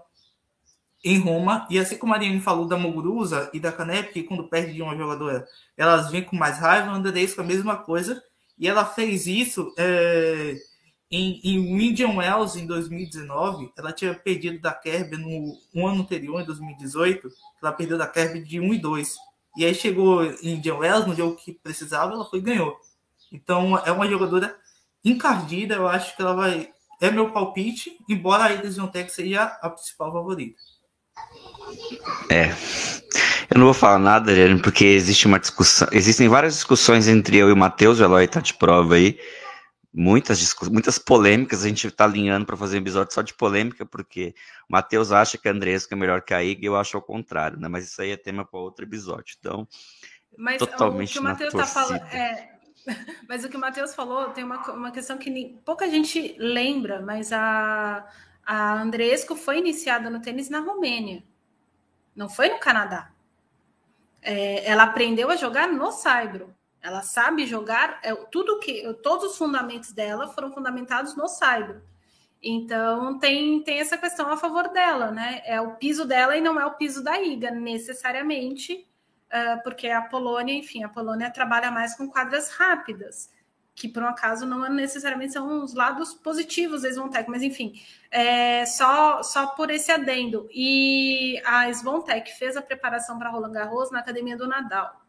em 1.05 1.19
Roma. 1.19 1.67
E 1.69 1.77
assim 1.77 1.97
como 1.97 2.13
a 2.13 2.17
Mariane 2.17 2.41
falou 2.41 2.67
da 2.67 2.75
Muguruza 2.75 3.51
e 3.53 3.59
da 3.59 3.71
Canep, 3.71 4.11
que 4.11 4.23
quando 4.23 4.49
perde 4.49 4.73
de 4.73 4.81
uma 4.81 4.97
jogadora, 4.97 5.47
elas 5.77 6.09
vêm 6.09 6.23
com 6.23 6.35
mais 6.35 6.57
raiva, 6.57 6.89
a 6.89 6.95
Andresco 6.95 7.39
a 7.39 7.43
mesma 7.43 7.77
coisa. 7.77 8.21
E 8.57 8.67
ela 8.67 8.83
fez 8.83 9.27
isso 9.27 9.71
é, 9.77 10.57
em, 11.11 11.39
em 11.43 11.87
Indian 11.87 12.15
Wells, 12.15 12.55
em 12.55 12.65
2019, 12.65 13.71
ela 13.77 13.91
tinha 13.91 14.13
perdido 14.15 14.59
da 14.59 14.73
Kerber 14.73 15.19
no 15.19 15.55
um 15.73 15.87
ano 15.87 16.01
anterior, 16.01 16.41
em 16.41 16.45
2018, 16.45 17.29
ela 17.61 17.71
perdeu 17.71 17.97
da 17.97 18.07
Kerber 18.07 18.43
de 18.43 18.59
1 18.59 18.73
e 18.73 18.77
2. 18.79 19.15
E 19.57 19.65
aí 19.65 19.75
chegou 19.75 20.23
em 20.25 20.55
Indian 20.55 20.77
Wells, 20.77 21.07
no 21.07 21.15
jogo 21.15 21.35
que 21.35 21.53
precisava, 21.53 22.13
ela 22.13 22.25
foi 22.25 22.39
e 22.39 22.41
ganhou. 22.41 22.75
Então 23.31 23.77
é 23.79 23.91
uma 23.91 24.07
jogadora 24.07 24.57
encardida, 25.03 25.75
eu 25.75 25.87
acho 25.87 26.15
que 26.15 26.21
ela 26.21 26.33
vai. 26.33 26.73
É 27.01 27.11
meu 27.11 27.31
palpite, 27.31 27.97
embora 28.09 28.45
a 28.45 28.53
Ida 28.53 28.71
Ziontech 28.71 29.11
seja 29.11 29.43
a 29.43 29.69
principal 29.69 30.11
favorita. 30.11 30.57
É. 32.29 32.49
Eu 33.49 33.59
não 33.59 33.65
vou 33.65 33.73
falar 33.73 33.99
nada, 33.99 34.31
Adriano, 34.31 34.61
porque 34.61 34.85
existe 34.85 35.27
uma 35.27 35.39
discussão. 35.39 35.87
Existem 35.91 36.27
várias 36.27 36.55
discussões 36.55 37.07
entre 37.07 37.37
eu 37.37 37.49
e 37.49 37.53
o 37.53 37.57
Matheus, 37.57 37.99
o 37.99 38.03
Eloy 38.03 38.27
tá 38.27 38.39
de 38.39 38.53
prova 38.53 38.95
aí 38.95 39.19
muitas, 39.95 40.53
muitas 40.69 40.99
polêmicas. 40.99 41.63
A 41.63 41.69
gente 41.69 41.87
está 41.87 42.03
alinhando 42.03 42.45
para 42.45 42.57
fazer 42.57 42.77
um 42.77 42.81
episódio 42.81 43.13
só 43.13 43.21
de 43.21 43.33
polêmica, 43.33 43.85
porque 43.85 44.35
o 44.69 44.73
Matheus 44.73 45.11
acha 45.11 45.37
que 45.37 45.47
a 45.47 45.51
Andresca 45.51 45.95
é 45.95 45.97
melhor 45.97 46.21
que 46.21 46.33
a 46.33 46.43
Iga 46.43 46.63
e 46.63 46.65
eu 46.65 46.75
acho 46.75 46.97
ao 46.97 47.01
contrário, 47.01 47.57
né? 47.57 47.69
Mas 47.69 47.85
isso 47.85 48.01
aí 48.01 48.11
é 48.11 48.17
tema 48.17 48.43
para 48.43 48.59
outro 48.59 48.83
episódio. 48.83 49.35
Então, 49.39 49.65
Mas 50.37 50.57
totalmente 50.57 51.11
o 51.11 51.13
que 51.13 51.19
o 51.19 51.23
Matheus 51.23 51.53
está 51.53 51.65
falando. 51.65 52.03
É... 52.07 52.51
Mas 53.27 53.43
o 53.43 53.49
que 53.49 53.57
o 53.57 53.59
Matheus 53.59 53.95
falou 53.95 54.29
tem 54.29 54.43
uma, 54.43 54.61
uma 54.71 54.91
questão 54.91 55.17
que 55.17 55.29
nem... 55.29 55.57
pouca 55.65 55.89
gente 55.89 56.35
lembra, 56.37 57.01
mas 57.01 57.31
a, 57.31 58.05
a 58.45 58.81
Andresco 58.81 59.35
foi 59.35 59.57
iniciada 59.57 60.09
no 60.09 60.21
tênis 60.21 60.49
na 60.49 60.59
Romênia, 60.59 61.23
não 62.15 62.29
foi 62.29 62.49
no 62.49 62.59
Canadá. 62.59 63.11
É, 64.21 64.69
ela 64.69 64.83
aprendeu 64.83 65.29
a 65.29 65.35
jogar 65.35 65.67
no 65.67 65.91
Saibro. 65.91 66.55
Ela 66.81 67.01
sabe 67.01 67.45
jogar, 67.45 67.99
é, 68.03 68.13
tudo 68.31 68.59
que 68.59 68.93
todos 69.01 69.31
os 69.31 69.37
fundamentos 69.37 69.91
dela 69.91 70.27
foram 70.29 70.51
fundamentados 70.51 71.15
no 71.15 71.27
Saibro. 71.27 71.81
Então 72.41 73.17
tem, 73.17 73.63
tem 73.63 73.79
essa 73.79 73.97
questão 73.97 74.31
a 74.31 74.37
favor 74.37 74.69
dela, 74.69 75.09
né? 75.09 75.41
É 75.45 75.59
o 75.59 75.75
piso 75.77 76.05
dela 76.05 76.37
e 76.37 76.41
não 76.41 76.59
é 76.59 76.65
o 76.65 76.75
piso 76.75 77.03
da 77.03 77.19
Iga, 77.19 77.49
necessariamente, 77.49 78.87
uh, 79.31 79.63
porque 79.63 79.87
a 79.87 80.03
Polônia, 80.03 80.53
enfim, 80.53 80.83
a 80.83 80.89
Polônia 80.89 81.31
trabalha 81.31 81.71
mais 81.71 81.95
com 81.95 82.07
quadras 82.07 82.51
rápidas, 82.51 83.31
que 83.75 83.89
por 83.89 84.01
um 84.01 84.07
acaso 84.07 84.45
não 84.45 84.67
necessariamente 84.73 85.33
são 85.33 85.63
os 85.63 85.73
lados 85.73 86.13
positivos 86.13 86.83
da 86.83 86.91
Svontec, 86.91 87.29
mas 87.29 87.43
enfim, 87.43 87.73
é, 88.09 88.65
só, 88.65 89.21
só 89.21 89.47
por 89.47 89.69
esse 89.69 89.91
adendo. 89.91 90.47
E 90.51 91.41
a 91.45 91.71
Svontec 91.73 92.31
fez 92.37 92.55
a 92.55 92.61
preparação 92.61 93.19
para 93.19 93.29
Roland 93.29 93.51
Garros 93.51 93.91
na 93.91 93.99
academia 93.99 94.37
do 94.37 94.47
Nadal 94.47 95.05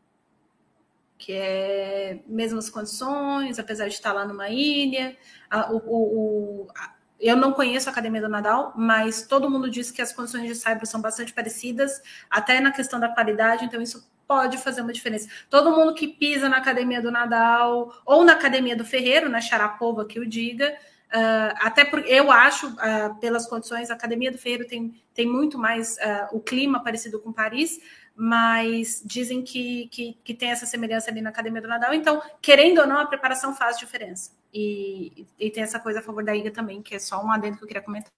que 1.19 1.33
é 1.33 2.21
mesmas 2.27 2.69
condições, 2.69 3.59
apesar 3.59 3.89
de 3.89 3.95
estar 3.95 4.13
lá 4.13 4.27
numa 4.27 4.51
ilha. 4.51 5.17
A, 5.51 5.73
o, 5.73 5.77
o, 5.77 6.69
a, 6.77 6.95
eu 7.19 7.37
não 7.37 7.53
conheço 7.53 7.89
a 7.89 7.93
Academia 7.93 8.21
do 8.21 8.29
Nadal, 8.29 8.73
mas 8.77 9.27
todo 9.27 9.51
mundo 9.51 9.71
diz 9.71 9.91
que 9.91 10.03
as 10.03 10.13
condições 10.13 10.47
de 10.47 10.55
cyber 10.55 10.87
são 10.87 11.01
bastante 11.01 11.33
parecidas, 11.33 12.03
até 12.29 12.61
na 12.61 12.71
questão 12.71 13.01
da 13.01 13.09
qualidade, 13.09 13.65
então 13.65 13.81
isso 13.81 14.07
pode 14.27 14.59
fazer 14.59 14.83
uma 14.83 14.93
diferença. 14.93 15.29
Todo 15.49 15.71
mundo 15.71 15.95
que 15.95 16.09
pisa 16.09 16.49
na 16.49 16.59
Academia 16.59 17.01
do 17.01 17.11
Nadal 17.11 17.95
ou 18.05 18.25
na 18.25 18.33
Academia 18.33 18.77
do 18.77 18.85
Ferreiro, 18.85 19.29
na 19.29 19.41
Charapova, 19.41 20.05
que 20.05 20.19
o 20.19 20.27
diga, 20.27 20.77
Uh, 21.07 21.55
até 21.61 21.85
porque 21.85 22.11
eu 22.13 22.33
acho, 22.33 22.67
uh, 22.67 23.15
pelas 23.21 23.47
condições, 23.47 23.91
a 23.91 23.95
Academia 23.95 24.31
do 24.33 24.39
Ferreiro 24.39 24.67
tem, 24.67 25.01
tem 25.15 25.25
muito 25.25 25.57
mais 25.57 25.97
uh, 25.97 26.37
o 26.37 26.41
clima 26.41 26.83
parecido 26.83 27.21
com 27.21 27.33
Paris, 27.33 27.81
mas 28.15 29.03
dizem 29.05 29.43
que, 29.43 29.89
que, 29.89 30.19
que, 30.25 30.35
tem 30.35 30.51
essa 30.51 30.67
semelhança 30.67 31.11
ali 31.11 31.21
na 31.21 31.31
Academia 31.31 31.63
do 31.63 31.69
Nadal. 31.69 31.95
Então, 31.95 32.21
querendo 32.43 32.81
ou 32.81 32.87
não, 32.87 32.99
a 32.99 33.07
preparação 33.07 33.55
faz 33.55 33.79
diferença. 33.79 34.33
E, 34.53 35.27
e 35.39 35.51
tem 35.51 35.63
essa 35.63 35.79
coisa 35.79 36.01
a 36.01 36.03
favor 36.03 36.25
da 36.25 36.35
Iga 36.35 36.51
também, 36.51 36.83
que 36.83 36.95
é 36.95 36.99
só 36.99 37.23
um 37.25 37.31
adendo 37.31 37.59
que 37.59 37.63
eu 37.63 37.69
queria 37.69 37.83
comentar. 37.83 38.11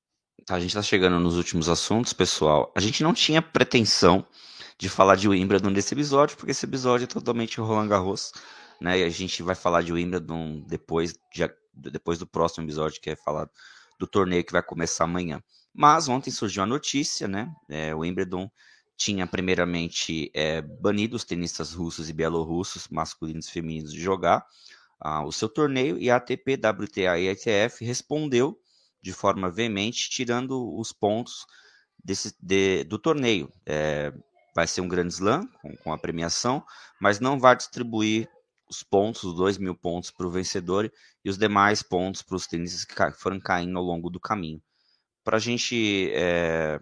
Tá, 0.46 0.54
a 0.54 0.60
gente 0.60 0.70
está 0.70 0.82
chegando 0.82 1.20
nos 1.20 1.36
últimos 1.36 1.68
assuntos, 1.68 2.12
pessoal. 2.12 2.72
A 2.74 2.80
gente 2.80 3.02
não 3.02 3.12
tinha 3.12 3.42
pretensão 3.42 4.24
de 4.78 4.88
falar 4.88 5.16
de 5.16 5.28
Wimbledon 5.28 5.70
nesse 5.70 5.92
episódio, 5.92 6.36
porque 6.36 6.52
esse 6.52 6.64
episódio 6.64 7.04
é 7.04 7.08
totalmente 7.08 7.60
Roland 7.60 7.88
Garros, 7.88 8.32
né? 8.80 9.00
E 9.00 9.02
a 9.02 9.08
gente 9.08 9.42
vai 9.42 9.56
falar 9.56 9.82
de 9.82 9.92
Wimbledon 9.92 10.60
depois, 10.66 11.14
de, 11.34 11.50
depois 11.74 12.18
do 12.18 12.26
próximo 12.26 12.64
episódio, 12.64 13.00
que 13.00 13.10
é 13.10 13.16
falar 13.16 13.50
do 13.98 14.06
torneio 14.06 14.44
que 14.44 14.52
vai 14.52 14.62
começar 14.62 15.04
amanhã. 15.04 15.42
Mas 15.74 16.08
ontem 16.08 16.30
surgiu 16.30 16.62
a 16.62 16.66
notícia, 16.66 17.26
né? 17.26 17.52
É, 17.68 17.92
o 17.92 17.98
Wimbledon 17.98 18.48
tinha 18.96 19.26
primeiramente 19.26 20.30
é, 20.32 20.62
banido 20.62 21.16
os 21.16 21.24
tenistas 21.24 21.72
russos 21.72 22.08
e 22.08 22.12
bielorrussos, 22.12 22.88
masculinos 22.88 23.48
e 23.48 23.52
femininos, 23.52 23.92
de 23.92 24.00
jogar 24.00 24.44
ah, 25.00 25.24
o 25.24 25.32
seu 25.32 25.48
torneio, 25.48 25.98
e 25.98 26.10
a 26.10 26.16
ATP, 26.16 26.54
WTA 26.54 27.18
e 27.18 27.30
ITF 27.30 27.84
respondeu 27.84 28.58
de 29.00 29.12
forma 29.12 29.50
veemente, 29.50 30.10
tirando 30.10 30.76
os 30.76 30.92
pontos 30.92 31.46
desse, 32.02 32.34
de, 32.40 32.84
do 32.84 32.98
torneio. 32.98 33.52
É, 33.64 34.12
vai 34.58 34.66
ser 34.66 34.80
um 34.80 34.88
grande 34.88 35.14
slam 35.14 35.46
com, 35.62 35.76
com, 35.76 35.92
a 35.92 35.96
premiação, 35.96 36.66
mas 37.00 37.20
não 37.20 37.38
vai 37.38 37.54
distribuir 37.54 38.28
os 38.68 38.82
pontos, 38.82 39.22
os 39.22 39.36
dois 39.36 39.56
mil 39.56 39.72
pontos 39.72 40.10
para 40.10 40.26
o 40.26 40.30
vencedor 40.32 40.92
e 41.24 41.30
os 41.30 41.38
demais 41.38 41.80
pontos 41.80 42.22
para 42.22 42.34
os 42.34 42.44
tenistas 42.44 42.84
que 42.84 42.92
foram 43.12 43.38
caindo 43.38 43.78
ao 43.78 43.84
longo 43.84 44.10
do 44.10 44.18
caminho. 44.18 44.60
Para 45.22 45.36
a 45.36 45.38
gente 45.38 46.10
é, 46.12 46.80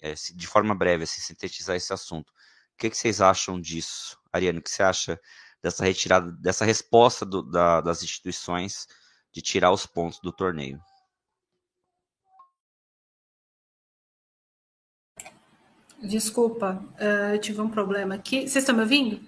é, 0.00 0.14
de 0.14 0.46
forma 0.46 0.74
breve, 0.74 1.04
assim, 1.04 1.20
sintetizar 1.20 1.76
esse 1.76 1.92
assunto. 1.92 2.30
O 2.30 2.78
que, 2.78 2.88
que 2.88 2.96
vocês 2.96 3.20
acham 3.20 3.60
disso? 3.60 4.18
Ariane, 4.32 4.60
o 4.60 4.62
que 4.62 4.70
você 4.70 4.82
acha 4.82 5.20
dessa 5.62 5.84
retirada, 5.84 6.32
dessa 6.40 6.64
resposta 6.64 7.26
do, 7.26 7.42
da, 7.42 7.82
das 7.82 8.02
instituições 8.02 8.86
de 9.34 9.42
tirar 9.42 9.70
os 9.70 9.84
pontos 9.84 10.18
do 10.20 10.32
torneio? 10.32 10.80
Desculpa, 16.00 16.82
uh, 17.00 17.34
eu 17.34 17.40
tive 17.40 17.60
um 17.60 17.68
problema 17.68 18.14
aqui. 18.14 18.42
Vocês 18.42 18.56
estão 18.56 18.74
me 18.74 18.82
ouvindo? 18.82 19.20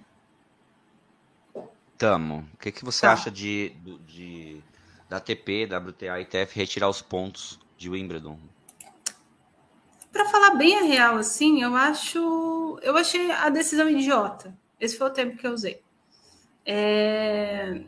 Tamo. 1.98 2.48
O 2.54 2.56
que, 2.56 2.70
que 2.70 2.84
você 2.84 3.02
tá. 3.02 3.12
acha 3.12 3.30
de, 3.30 3.70
de, 4.06 4.62
da 5.08 5.16
ATP, 5.16 5.66
WTA 5.66 6.20
e 6.20 6.22
ITF 6.22 6.56
retirar 6.56 6.88
os 6.88 7.02
pontos 7.02 7.58
de 7.76 7.90
Wimbledon? 7.90 8.38
Para 10.12 10.24
falar 10.26 10.54
bem 10.54 10.78
a 10.78 10.82
real, 10.82 11.16
assim, 11.16 11.62
eu 11.62 11.74
acho. 11.76 12.78
Eu 12.82 12.96
achei 12.96 13.30
a 13.32 13.48
decisão 13.48 13.88
idiota. 13.88 14.56
Esse 14.80 14.96
foi 14.96 15.08
o 15.08 15.12
tempo 15.12 15.36
que 15.36 15.46
eu 15.46 15.52
usei. 15.52 15.82
É... 16.64 17.82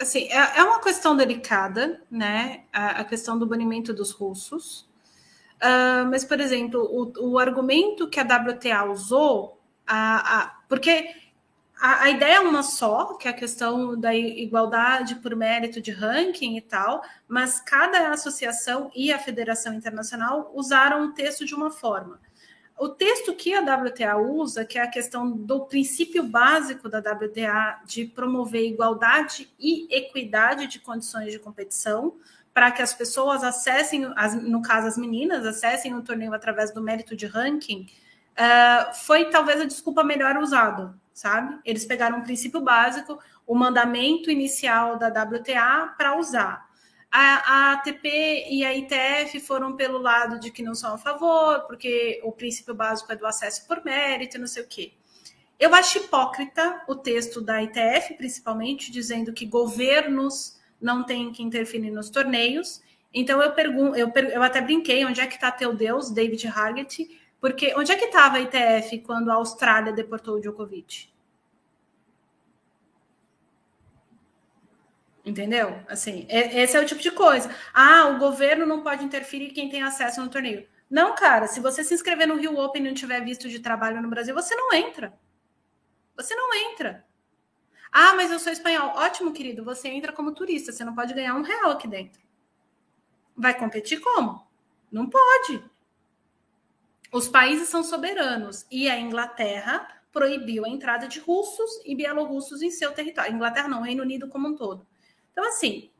assim, 0.00 0.28
é, 0.30 0.58
é 0.58 0.62
uma 0.62 0.80
questão 0.80 1.16
delicada, 1.16 2.00
né? 2.10 2.64
A, 2.72 3.00
a 3.00 3.04
questão 3.04 3.38
do 3.38 3.46
banimento 3.46 3.92
dos 3.92 4.10
russos. 4.10 4.88
Uh, 5.64 6.04
mas, 6.10 6.26
por 6.26 6.40
exemplo, 6.40 6.78
o, 6.82 7.30
o, 7.30 7.38
argumento 7.38 8.06
que 8.06 8.20
a 8.20 8.22
WTA 8.22 8.84
usou, 8.84 9.58
a, 9.86 10.40
a, 10.40 10.46
porque 10.68 11.08
a, 11.80 12.02
a, 12.02 12.10
ideia 12.10 12.34
é 12.34 12.40
uma 12.40 12.62
só, 12.62 13.14
que 13.14 13.26
é 13.26 13.30
a 13.30 13.34
questão 13.34 13.98
da 13.98 14.14
igualdade 14.14 15.14
por 15.14 15.34
mérito 15.34 15.80
de 15.80 15.90
ranking 15.90 16.58
e 16.58 16.60
tal, 16.60 17.02
mas 17.26 17.60
cada 17.60 18.10
associação 18.10 18.90
e 18.94 19.10
a 19.10 19.18
Federação 19.18 19.72
Internacional 19.72 20.52
usaram 20.54 21.06
o 21.06 21.12
texto 21.14 21.46
de 21.46 21.54
uma 21.54 21.70
forma. 21.70 22.20
O 22.78 22.90
texto 22.90 23.32
que 23.32 23.54
a 23.54 23.60
WTA 23.60 24.18
usa, 24.18 24.66
que 24.66 24.78
é 24.78 24.82
a 24.82 24.90
questão 24.90 25.30
do 25.30 25.64
princípio 25.64 26.24
básico 26.24 26.90
da 26.90 26.98
WTA 26.98 27.80
de 27.86 28.04
promover 28.04 28.66
igualdade 28.66 29.50
e 29.58 29.86
equidade 29.96 30.66
de 30.66 30.78
condições 30.78 31.32
de 31.32 31.38
competição, 31.38 32.18
para 32.54 32.70
que 32.70 32.80
as 32.80 32.94
pessoas 32.94 33.42
acessem, 33.42 34.10
as, 34.14 34.40
no 34.40 34.62
caso 34.62 34.86
as 34.86 34.96
meninas, 34.96 35.44
acessem 35.44 35.92
o 35.92 36.02
torneio 36.02 36.32
através 36.32 36.72
do 36.72 36.80
mérito 36.80 37.16
de 37.16 37.26
ranking, 37.26 37.88
uh, 38.38 38.94
foi 38.94 39.28
talvez 39.28 39.60
a 39.60 39.64
desculpa 39.64 40.04
melhor 40.04 40.38
usada, 40.38 40.94
sabe? 41.12 41.58
Eles 41.64 41.84
pegaram 41.84 42.18
um 42.18 42.22
princípio 42.22 42.60
básico, 42.60 43.18
o 43.44 43.56
mandamento 43.56 44.30
inicial 44.30 44.96
da 44.96 45.08
WTA 45.08 45.94
para 45.98 46.16
usar. 46.16 46.72
A, 47.10 47.72
ATP 47.72 48.46
e 48.50 48.64
a 48.64 48.74
ITF 48.74 49.38
foram 49.40 49.76
pelo 49.76 49.98
lado 49.98 50.38
de 50.38 50.50
que 50.50 50.62
não 50.62 50.74
são 50.74 50.94
a 50.94 50.98
favor, 50.98 51.60
porque 51.66 52.20
o 52.24 52.32
princípio 52.32 52.74
básico 52.74 53.12
é 53.12 53.16
do 53.16 53.26
acesso 53.26 53.66
por 53.66 53.84
mérito, 53.84 54.38
não 54.38 54.46
sei 54.46 54.62
o 54.62 54.66
quê. 54.66 54.92
Eu 55.58 55.72
acho 55.74 55.98
hipócrita 55.98 56.82
o 56.88 56.96
texto 56.96 57.40
da 57.40 57.62
ITF, 57.62 58.14
principalmente, 58.14 58.90
dizendo 58.90 59.32
que 59.32 59.46
governos 59.46 60.58
não 60.84 61.02
têm 61.02 61.32
que 61.32 61.42
interferir 61.42 61.90
nos 61.90 62.10
torneios. 62.10 62.82
Então 63.12 63.42
eu 63.42 63.52
pergunto, 63.52 63.96
eu, 63.96 64.12
eu 64.30 64.42
até 64.42 64.60
brinquei, 64.60 65.04
onde 65.04 65.20
é 65.20 65.26
que 65.26 65.34
está 65.34 65.50
teu 65.50 65.72
Deus, 65.74 66.10
David 66.10 66.46
Hargett? 66.46 67.08
Porque 67.40 67.74
onde 67.74 67.90
é 67.90 67.96
que 67.96 68.04
estava 68.04 68.36
a 68.36 68.40
ITF 68.40 68.98
quando 69.00 69.30
a 69.30 69.34
Austrália 69.34 69.92
deportou 69.92 70.36
o 70.36 70.40
Djokovic? 70.40 71.08
Entendeu? 75.24 75.80
Assim, 75.88 76.26
esse 76.28 76.76
é 76.76 76.80
o 76.80 76.84
tipo 76.84 77.00
de 77.00 77.10
coisa. 77.10 77.50
Ah, 77.72 78.08
o 78.08 78.18
governo 78.18 78.66
não 78.66 78.82
pode 78.82 79.02
interferir 79.02 79.52
quem 79.52 79.70
tem 79.70 79.82
acesso 79.82 80.20
no 80.20 80.28
torneio. 80.28 80.66
Não, 80.90 81.14
cara, 81.14 81.46
se 81.46 81.60
você 81.60 81.82
se 81.82 81.94
inscrever 81.94 82.28
no 82.28 82.36
Rio 82.36 82.58
Open 82.58 82.82
e 82.82 82.88
não 82.88 82.94
tiver 82.94 83.24
visto 83.24 83.48
de 83.48 83.58
trabalho 83.58 84.02
no 84.02 84.10
Brasil, 84.10 84.34
você 84.34 84.54
não 84.54 84.72
entra. 84.74 85.14
Você 86.14 86.34
não 86.34 86.52
entra. 86.70 87.04
Ah, 87.96 88.12
mas 88.16 88.32
eu 88.32 88.40
sou 88.40 88.52
espanhol. 88.52 88.88
Ótimo, 88.96 89.32
querido. 89.32 89.62
Você 89.64 89.86
entra 89.86 90.12
como 90.12 90.34
turista. 90.34 90.72
Você 90.72 90.84
não 90.84 90.96
pode 90.96 91.14
ganhar 91.14 91.36
um 91.36 91.42
real 91.42 91.70
aqui 91.70 91.86
dentro. 91.86 92.20
Vai 93.36 93.56
competir 93.56 94.00
como? 94.00 94.44
Não 94.90 95.08
pode. 95.08 95.62
Os 97.12 97.28
países 97.28 97.68
são 97.68 97.84
soberanos 97.84 98.66
e 98.68 98.90
a 98.90 98.98
Inglaterra 98.98 100.02
proibiu 100.10 100.64
a 100.64 100.68
entrada 100.68 101.06
de 101.06 101.20
russos 101.20 101.70
e 101.84 101.94
bielorrussos 101.94 102.62
em 102.62 102.70
seu 102.72 102.92
território. 102.92 103.32
Inglaterra 103.32 103.68
não, 103.68 103.82
Reino 103.82 104.02
Unido 104.02 104.28
como 104.28 104.48
um 104.48 104.56
todo. 104.56 104.84
Então, 105.30 105.46
assim, 105.46 105.92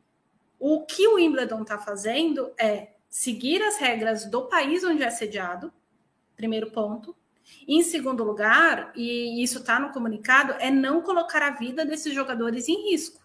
o 0.59 0.85
que 0.85 1.07
o 1.07 1.15
Wimbledon 1.15 1.61
está 1.61 1.77
fazendo 1.77 2.53
é 2.59 2.95
seguir 3.07 3.61
as 3.63 3.77
regras 3.77 4.25
do 4.25 4.49
país 4.49 4.83
onde 4.83 5.01
é 5.01 5.09
sediado, 5.09 5.71
primeiro 6.35 6.71
ponto. 6.71 7.15
Em 7.67 7.83
segundo 7.83 8.23
lugar, 8.23 8.91
e 8.95 9.43
isso 9.43 9.59
está 9.59 9.79
no 9.79 9.91
comunicado, 9.91 10.53
é 10.59 10.71
não 10.71 11.01
colocar 11.01 11.41
a 11.41 11.51
vida 11.51 11.85
desses 11.85 12.13
jogadores 12.13 12.67
em 12.67 12.91
risco. 12.91 13.23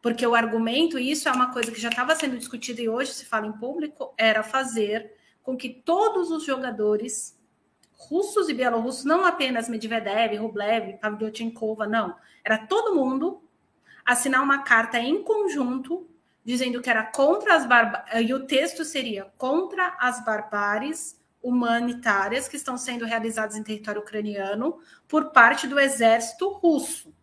Porque 0.00 0.26
o 0.26 0.34
argumento, 0.34 0.98
e 0.98 1.10
isso 1.10 1.28
é 1.28 1.32
uma 1.32 1.52
coisa 1.52 1.72
que 1.72 1.80
já 1.80 1.88
estava 1.88 2.14
sendo 2.14 2.38
discutida 2.38 2.80
e 2.80 2.88
hoje 2.88 3.12
se 3.12 3.24
fala 3.24 3.46
em 3.46 3.52
público, 3.52 4.14
era 4.16 4.42
fazer 4.42 5.12
com 5.42 5.56
que 5.56 5.68
todos 5.68 6.30
os 6.30 6.44
jogadores 6.44 7.36
russos 7.92 8.48
e 8.48 8.54
bielorrussos, 8.54 9.04
não 9.04 9.24
apenas 9.24 9.68
Medvedev, 9.68 10.36
Rublev, 10.36 10.98
Pavlyuchenkova, 10.98 11.86
não, 11.86 12.14
era 12.44 12.58
todo 12.58 12.94
mundo 12.94 13.42
assinar 14.04 14.42
uma 14.42 14.62
carta 14.62 14.98
em 14.98 15.22
conjunto 15.22 16.08
dizendo 16.44 16.80
que 16.80 16.88
era 16.88 17.02
contra 17.02 17.56
as 17.56 17.66
barbáries, 17.66 18.30
e 18.30 18.32
o 18.32 18.46
texto 18.46 18.84
seria 18.84 19.24
contra 19.36 19.96
as 19.98 20.24
barbáries 20.24 21.20
humanitárias 21.46 22.48
que 22.48 22.56
estão 22.56 22.76
sendo 22.76 23.04
realizadas 23.04 23.54
em 23.54 23.62
território 23.62 24.00
ucraniano 24.00 24.80
por 25.06 25.30
parte 25.30 25.68
do 25.68 25.78
exército 25.78 26.48
russo. 26.48 27.14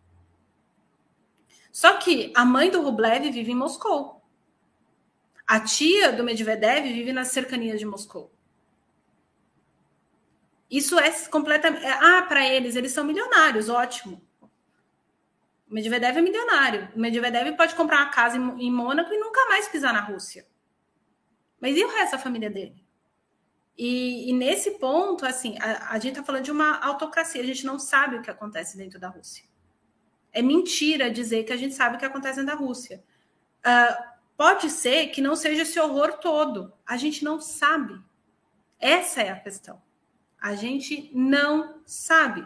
Só 1.70 1.98
que 1.98 2.32
a 2.34 2.42
mãe 2.42 2.70
do 2.70 2.80
Rublev 2.80 3.30
vive 3.30 3.52
em 3.52 3.54
Moscou. 3.54 4.22
A 5.46 5.60
tia 5.60 6.10
do 6.10 6.24
Medvedev 6.24 6.84
vive 6.84 7.12
nas 7.12 7.28
cercanias 7.28 7.78
de 7.78 7.84
Moscou. 7.84 8.32
Isso 10.70 10.98
é 10.98 11.10
completamente. 11.28 11.84
Ah, 11.84 12.22
para 12.22 12.48
eles, 12.48 12.76
eles 12.76 12.92
são 12.92 13.04
milionários, 13.04 13.68
ótimo. 13.68 14.26
O 15.68 15.74
Medvedev 15.74 16.16
é 16.16 16.22
milionário. 16.22 16.88
O 16.96 16.98
Medvedev 16.98 17.54
pode 17.56 17.74
comprar 17.74 17.98
uma 17.98 18.10
casa 18.10 18.38
em 18.38 18.72
Mônaco 18.72 19.12
e 19.12 19.18
nunca 19.18 19.44
mais 19.46 19.68
pisar 19.68 19.92
na 19.92 20.00
Rússia. 20.00 20.46
Mas 21.60 21.76
e 21.76 21.84
o 21.84 21.88
resto 21.88 22.12
da 22.12 22.18
família 22.18 22.48
dele? 22.48 22.83
E, 23.76 24.30
e 24.30 24.32
nesse 24.32 24.72
ponto, 24.72 25.26
assim, 25.26 25.56
a, 25.60 25.92
a 25.92 25.98
gente 25.98 26.12
está 26.12 26.22
falando 26.22 26.44
de 26.44 26.52
uma 26.52 26.78
autocracia. 26.78 27.42
A 27.42 27.46
gente 27.46 27.66
não 27.66 27.78
sabe 27.78 28.16
o 28.16 28.22
que 28.22 28.30
acontece 28.30 28.76
dentro 28.76 28.98
da 28.98 29.08
Rússia. 29.08 29.44
É 30.32 30.42
mentira 30.42 31.10
dizer 31.10 31.44
que 31.44 31.52
a 31.52 31.56
gente 31.56 31.74
sabe 31.74 31.96
o 31.96 31.98
que 31.98 32.04
acontece 32.04 32.36
dentro 32.40 32.56
da 32.56 32.60
Rússia. 32.60 33.02
Uh, 33.60 34.04
pode 34.36 34.70
ser 34.70 35.08
que 35.08 35.20
não 35.20 35.36
seja 35.36 35.62
esse 35.62 35.78
horror 35.78 36.18
todo. 36.18 36.72
A 36.86 36.96
gente 36.96 37.24
não 37.24 37.40
sabe. 37.40 38.00
Essa 38.78 39.22
é 39.22 39.30
a 39.30 39.38
questão. 39.38 39.80
A 40.40 40.54
gente 40.54 41.10
não 41.14 41.80
sabe. 41.86 42.44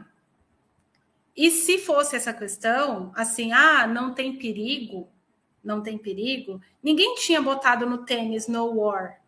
E 1.36 1.50
se 1.50 1.78
fosse 1.78 2.16
essa 2.16 2.32
questão, 2.32 3.12
assim, 3.14 3.52
ah, 3.52 3.86
não 3.86 4.12
tem 4.12 4.36
perigo, 4.36 5.08
não 5.62 5.82
tem 5.82 5.96
perigo, 5.96 6.60
ninguém 6.82 7.14
tinha 7.14 7.40
botado 7.40 7.86
no 7.86 8.04
tênis 8.04 8.48
no 8.48 8.74
war, 8.74 9.20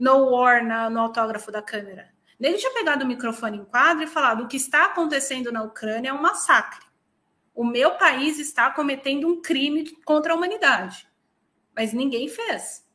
no 0.00 0.30
war 0.30 0.64
na, 0.64 0.88
no 0.88 0.98
autógrafo 0.98 1.52
da 1.52 1.60
câmera. 1.60 2.10
Ele 2.40 2.56
tinha 2.56 2.72
pegado 2.72 3.04
o 3.04 3.08
microfone 3.08 3.58
em 3.58 3.64
quadro 3.64 4.02
e 4.02 4.06
falado: 4.06 4.42
o 4.44 4.48
que 4.48 4.56
está 4.56 4.86
acontecendo 4.86 5.52
na 5.52 5.62
Ucrânia 5.62 6.08
é 6.08 6.12
um 6.12 6.22
massacre. 6.22 6.80
O 7.54 7.62
meu 7.62 7.96
país 7.96 8.38
está 8.38 8.70
cometendo 8.70 9.28
um 9.28 9.42
crime 9.42 9.90
contra 10.04 10.32
a 10.32 10.36
humanidade. 10.36 11.06
Mas 11.76 11.92
ninguém 11.92 12.28
fez. 12.28 12.88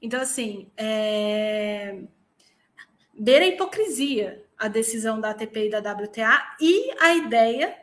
Então, 0.00 0.20
assim, 0.20 0.72
é... 0.76 2.02
beira 3.12 3.44
a 3.44 3.48
hipocrisia 3.48 4.48
a 4.58 4.66
decisão 4.66 5.20
da 5.20 5.30
ATP 5.30 5.66
e 5.66 5.70
da 5.70 5.78
WTA 5.78 6.56
e 6.60 6.90
a 7.00 7.14
ideia 7.14 7.76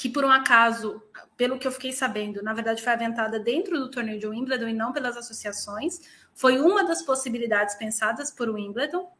que 0.00 0.08
por 0.08 0.24
um 0.24 0.30
acaso, 0.30 1.02
pelo 1.36 1.58
que 1.58 1.66
eu 1.66 1.72
fiquei 1.72 1.92
sabendo, 1.92 2.42
na 2.42 2.54
verdade 2.54 2.82
foi 2.82 2.90
aventada 2.90 3.38
dentro 3.38 3.78
do 3.78 3.90
torneio 3.90 4.18
de 4.18 4.26
Wimbledon 4.26 4.68
e 4.68 4.72
não 4.72 4.94
pelas 4.94 5.14
associações, 5.14 6.00
foi 6.32 6.58
uma 6.58 6.82
das 6.84 7.02
possibilidades 7.02 7.74
pensadas 7.74 8.30
por 8.30 8.48
Wimbledon. 8.48 9.12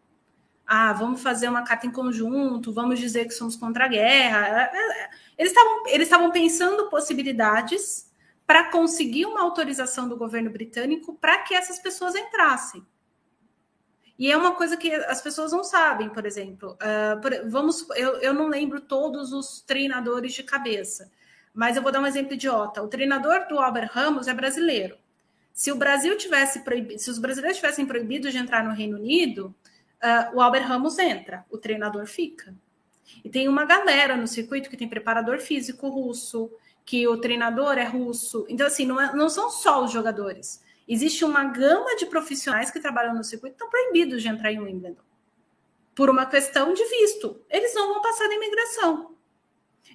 Ah, 0.67 0.95
vamos 0.95 1.23
fazer 1.23 1.51
uma 1.51 1.65
carta 1.65 1.87
em 1.87 1.91
conjunto, 1.91 2.73
vamos 2.73 2.99
dizer 2.99 3.27
que 3.27 3.35
somos 3.35 3.57
contra 3.57 3.85
a 3.85 3.89
guerra. 3.89 4.47
É, 4.47 4.71
é, 4.75 5.03
é. 5.03 5.11
Eles 5.37 5.53
estavam 5.53 5.87
eles 5.89 6.07
estavam 6.07 6.31
pensando 6.31 6.89
possibilidades 6.89 8.11
para 8.47 8.71
conseguir 8.71 9.27
uma 9.27 9.43
autorização 9.43 10.09
do 10.09 10.17
governo 10.17 10.49
britânico 10.49 11.13
para 11.13 11.43
que 11.43 11.55
essas 11.55 11.79
pessoas 11.79 12.15
entrassem. 12.15 12.83
E 14.21 14.31
é 14.31 14.37
uma 14.37 14.55
coisa 14.55 14.77
que 14.77 14.93
as 14.93 15.23
pessoas 15.23 15.51
não 15.51 15.65
sabem, 15.65 16.11
por 16.11 16.27
exemplo. 16.27 16.77
Uh, 16.77 17.19
por, 17.23 17.33
vamos, 17.49 17.87
eu, 17.97 18.17
eu 18.19 18.35
não 18.35 18.49
lembro 18.49 18.79
todos 18.79 19.33
os 19.33 19.63
treinadores 19.63 20.35
de 20.35 20.43
cabeça, 20.43 21.11
mas 21.55 21.75
eu 21.75 21.83
vou 21.83 21.91
dar 21.91 22.01
um 22.01 22.07
exemplo 22.07 22.35
idiota. 22.35 22.83
O 22.83 22.87
treinador 22.89 23.49
do 23.49 23.59
Albert 23.59 23.89
Ramos 23.91 24.29
é 24.29 24.35
brasileiro. 24.35 24.99
Se 25.55 25.73
o 25.73 25.75
Brasil 25.75 26.19
tivesse 26.19 26.61
proibido, 26.61 27.01
se 27.01 27.09
os 27.09 27.19
brasileiros 27.19 27.57
tivessem 27.57 27.87
proibido 27.87 28.31
de 28.31 28.37
entrar 28.37 28.63
no 28.63 28.75
Reino 28.75 28.99
Unido, 28.99 29.55
uh, 30.03 30.37
o 30.37 30.43
Albert 30.43 30.67
Ramos 30.67 30.99
entra, 30.99 31.47
o 31.51 31.57
treinador 31.57 32.05
fica. 32.05 32.55
E 33.25 33.31
tem 33.31 33.49
uma 33.49 33.65
galera 33.65 34.19
no 34.19 34.29
circuito 34.29 34.69
que 34.69 34.77
tem 34.77 34.87
preparador 34.87 35.39
físico 35.39 35.89
russo, 35.89 36.51
que 36.85 37.09
o 37.09 37.17
treinador 37.17 37.79
é 37.79 37.85
russo. 37.85 38.45
Então, 38.51 38.67
assim, 38.67 38.85
não, 38.85 39.01
é, 39.01 39.15
não 39.15 39.31
são 39.31 39.49
só 39.49 39.83
os 39.83 39.91
jogadores. 39.91 40.63
Existe 40.93 41.25
uma 41.25 41.45
gama 41.45 41.95
de 41.95 42.07
profissionais 42.07 42.69
que 42.69 42.81
trabalham 42.81 43.15
no 43.15 43.23
circuito 43.23 43.57
que 43.57 43.63
estão 43.63 43.71
proibidos 43.71 44.21
de 44.21 44.29
entrar 44.29 44.51
em 44.51 44.59
Wimbledon 44.59 45.01
por 45.95 46.11
uma 46.11 46.27
questão 46.27 46.75
de 46.75 46.85
visto. 46.85 47.41
Eles 47.49 47.73
não 47.77 47.93
vão 47.93 48.03
passar 48.03 48.27
da 48.27 48.35
imigração. 48.35 49.15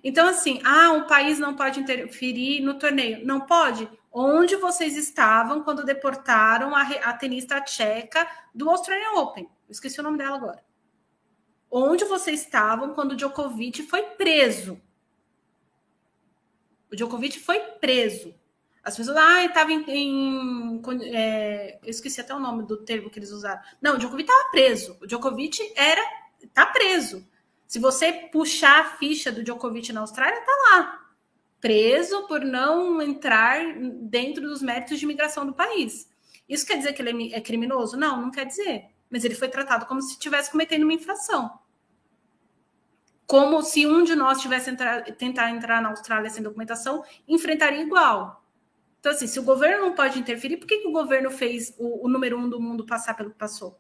Então, 0.02 0.26
assim, 0.26 0.62
ah, 0.64 0.94
o 0.94 1.06
país 1.06 1.38
não 1.38 1.54
pode 1.54 1.82
interferir 1.82 2.62
no 2.62 2.80
torneio. 2.80 3.26
Não 3.26 3.42
pode? 3.42 3.90
Onde 4.10 4.56
vocês 4.56 4.96
estavam 4.96 5.64
quando 5.64 5.84
deportaram 5.84 6.74
a, 6.74 6.84
a 6.84 7.12
tenista 7.12 7.60
tcheca 7.60 8.26
do 8.54 8.70
Australian 8.70 9.20
Open? 9.20 9.50
Eu 9.68 9.72
esqueci 9.74 10.00
o 10.00 10.04
nome 10.04 10.18
dela 10.18 10.38
agora. 10.38 10.64
Onde 11.70 12.06
vocês 12.06 12.40
estavam 12.40 12.94
quando 12.94 13.18
Djokovic 13.18 13.84
foi 13.84 14.02
preso? 14.02 14.82
O 16.90 16.96
Djokovic 16.96 17.38
foi 17.38 17.60
preso. 17.60 18.34
As 18.86 18.96
pessoas, 18.96 19.18
ah, 19.18 19.44
estava 19.44 19.74
em. 19.74 19.84
em 19.90 20.82
é, 21.12 21.80
eu 21.84 21.90
esqueci 21.90 22.22
até 22.22 22.36
o 22.36 22.40
nome 22.40 22.68
do 22.68 22.78
termo 22.78 23.10
que 23.10 23.18
eles 23.18 23.32
usaram. 23.32 23.60
Não, 23.82 23.96
o 23.96 23.98
Djokovic 23.98 24.30
estava 24.30 24.52
preso. 24.52 24.96
O 25.02 25.08
Djokovic 25.08 25.74
era. 25.76 26.02
tá 26.54 26.68
preso. 26.68 27.28
Se 27.66 27.80
você 27.80 28.14
puxar 28.32 28.82
a 28.82 28.90
ficha 28.98 29.32
do 29.32 29.44
Djokovic 29.44 29.92
na 29.92 30.02
Austrália, 30.02 30.40
tá 30.40 30.52
lá. 30.70 31.10
Preso 31.60 32.28
por 32.28 32.42
não 32.42 33.02
entrar 33.02 33.60
dentro 34.04 34.44
dos 34.44 34.62
méritos 34.62 35.00
de 35.00 35.06
imigração 35.06 35.48
do 35.48 35.54
país. 35.56 36.08
Isso 36.48 36.64
quer 36.64 36.78
dizer 36.78 36.94
que 36.94 37.02
ele 37.02 37.34
é 37.34 37.42
criminoso? 37.42 37.98
Não, 37.98 38.22
não 38.22 38.30
quer 38.30 38.46
dizer. 38.46 38.86
Mas 39.10 39.26
ele 39.26 39.34
foi 39.34 39.48
tratado 39.48 39.88
como 39.88 40.00
se 40.00 40.12
estivesse 40.12 40.52
cometendo 40.52 40.84
uma 40.84 40.94
infração. 40.94 41.60
Como 43.26 43.64
se 43.64 43.88
um 43.88 44.04
de 44.04 44.16
nós 44.16 44.40
tivesse 44.40 44.70
entrar, 44.70 45.02
tentar 45.16 45.50
entrar 45.50 45.82
na 45.82 45.90
Austrália 45.90 46.30
sem 46.30 46.44
documentação, 46.44 47.04
enfrentaria 47.28 47.82
igual. 47.82 48.45
Então, 49.06 49.14
assim, 49.14 49.28
se 49.28 49.40
o 49.40 49.44
governo 49.44 49.86
não 49.86 49.94
pode 49.94 50.18
interferir, 50.18 50.58
por 50.58 50.66
que, 50.66 50.80
que 50.80 50.88
o 50.88 50.92
governo 50.92 51.30
fez 51.30 51.76
o, 51.78 52.08
o 52.08 52.10
número 52.10 52.40
um 52.40 52.50
do 52.50 52.60
mundo 52.60 52.84
passar 52.84 53.14
pelo 53.14 53.30
que 53.30 53.38
passou? 53.38 53.80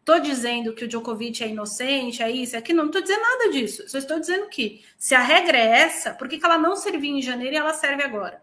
Estou 0.00 0.20
dizendo 0.20 0.74
que 0.74 0.84
o 0.84 0.88
Djokovic 0.88 1.42
é 1.42 1.48
inocente, 1.48 2.22
é 2.22 2.30
isso, 2.30 2.54
é 2.54 2.58
aquilo, 2.58 2.80
não 2.80 2.88
estou 2.88 3.00
dizendo 3.00 3.22
nada 3.22 3.50
disso. 3.50 3.88
Só 3.88 3.96
estou 3.96 4.20
dizendo 4.20 4.50
que, 4.50 4.84
se 4.98 5.14
a 5.14 5.20
regra 5.20 5.56
é 5.56 5.68
essa, 5.68 6.12
por 6.12 6.28
que, 6.28 6.36
que 6.36 6.44
ela 6.44 6.58
não 6.58 6.76
servia 6.76 7.10
em 7.10 7.22
janeiro 7.22 7.54
e 7.54 7.56
ela 7.56 7.72
serve 7.72 8.02
agora? 8.02 8.42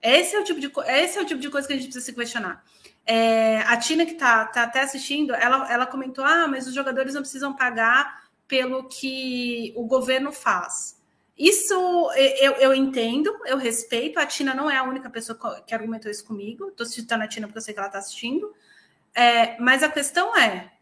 Esse 0.00 0.36
é 0.36 0.38
o 0.38 0.44
tipo 0.44 0.60
de, 0.60 0.70
esse 0.92 1.18
é 1.18 1.22
o 1.22 1.26
tipo 1.26 1.40
de 1.40 1.50
coisa 1.50 1.66
que 1.66 1.74
a 1.74 1.76
gente 1.76 1.86
precisa 1.86 2.06
se 2.06 2.14
questionar. 2.14 2.64
É, 3.04 3.62
a 3.62 3.76
Tina, 3.78 4.06
que 4.06 4.12
está 4.12 4.44
tá 4.44 4.62
até 4.62 4.82
assistindo, 4.82 5.34
ela, 5.34 5.72
ela 5.72 5.86
comentou: 5.86 6.24
ah, 6.24 6.46
mas 6.46 6.68
os 6.68 6.74
jogadores 6.74 7.14
não 7.14 7.22
precisam 7.22 7.52
pagar 7.52 8.28
pelo 8.46 8.84
que 8.84 9.72
o 9.74 9.84
governo 9.88 10.30
faz. 10.30 11.01
Isso 11.38 11.74
eu, 12.14 12.52
eu 12.52 12.74
entendo, 12.74 13.34
eu 13.46 13.56
respeito. 13.56 14.18
A 14.18 14.26
Tina 14.26 14.54
não 14.54 14.70
é 14.70 14.76
a 14.76 14.84
única 14.84 15.08
pessoa 15.08 15.38
que 15.66 15.74
argumentou 15.74 16.10
isso 16.10 16.24
comigo. 16.24 16.68
Estou 16.68 16.86
citando 16.86 17.24
a 17.24 17.28
Tina 17.28 17.46
porque 17.46 17.58
eu 17.58 17.62
sei 17.62 17.74
que 17.74 17.80
ela 17.80 17.88
está 17.88 17.98
assistindo. 17.98 18.52
É, 19.14 19.58
mas 19.60 19.82
a 19.82 19.88
questão 19.88 20.36
é: 20.36 20.72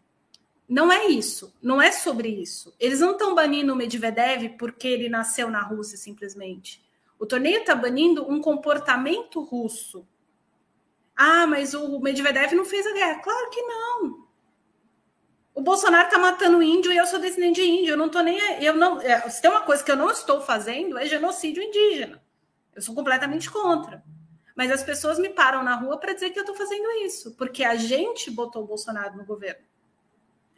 não 0.69 0.93
é 0.93 1.07
isso, 1.07 1.55
não 1.63 1.81
é 1.81 1.91
sobre 1.91 2.29
isso. 2.29 2.75
Eles 2.79 3.01
não 3.01 3.13
estão 3.13 3.35
banindo 3.35 3.73
o 3.73 3.77
Medvedev 3.77 4.57
porque 4.59 4.87
ele 4.87 5.09
nasceu 5.09 5.51
na 5.51 5.63
Rússia, 5.63 5.97
simplesmente. 5.97 6.83
O 7.19 7.27
torneio 7.27 7.59
está 7.59 7.75
banindo 7.75 8.29
um 8.31 8.41
comportamento 8.41 9.43
russo. 9.43 10.07
Ah, 11.15 11.47
mas 11.47 11.75
o 11.75 12.01
Medvedev 12.01 12.55
não 12.55 12.65
fez 12.65 12.87
a 12.87 12.93
guerra. 12.93 13.21
Claro 13.21 13.51
que 13.51 13.61
não. 13.63 14.20
O 15.61 15.63
Bolsonaro 15.63 16.07
está 16.07 16.19
matando 16.19 16.63
índio 16.63 16.91
e 16.91 16.97
eu 16.97 17.07
sou 17.07 17.19
descendente 17.19 17.61
de 17.61 17.69
índio. 17.69 17.93
Eu 17.93 17.97
não 17.99 18.09
tô 18.09 18.21
nem. 18.21 18.41
Eu 18.65 18.75
não, 18.75 18.99
é, 18.99 19.29
se 19.29 19.43
tem 19.43 19.51
uma 19.51 19.61
coisa 19.61 19.85
que 19.85 19.93
eu 19.93 19.97
não 19.97 20.11
estou 20.11 20.41
fazendo, 20.41 20.97
é 20.97 21.05
genocídio 21.05 21.63
indígena. 21.63 22.19
Eu 22.75 22.81
sou 22.81 22.95
completamente 22.95 23.51
contra. 23.51 24.03
Mas 24.57 24.71
as 24.71 24.83
pessoas 24.83 25.19
me 25.19 25.29
param 25.29 25.63
na 25.63 25.75
rua 25.75 25.99
para 25.99 26.15
dizer 26.15 26.31
que 26.31 26.39
eu 26.39 26.45
estou 26.45 26.57
fazendo 26.57 26.91
isso, 27.05 27.33
porque 27.33 27.63
a 27.63 27.77
gente 27.77 28.31
botou 28.31 28.65
o 28.65 28.67
Bolsonaro 28.67 29.19
no 29.19 29.25
governo. 29.27 29.61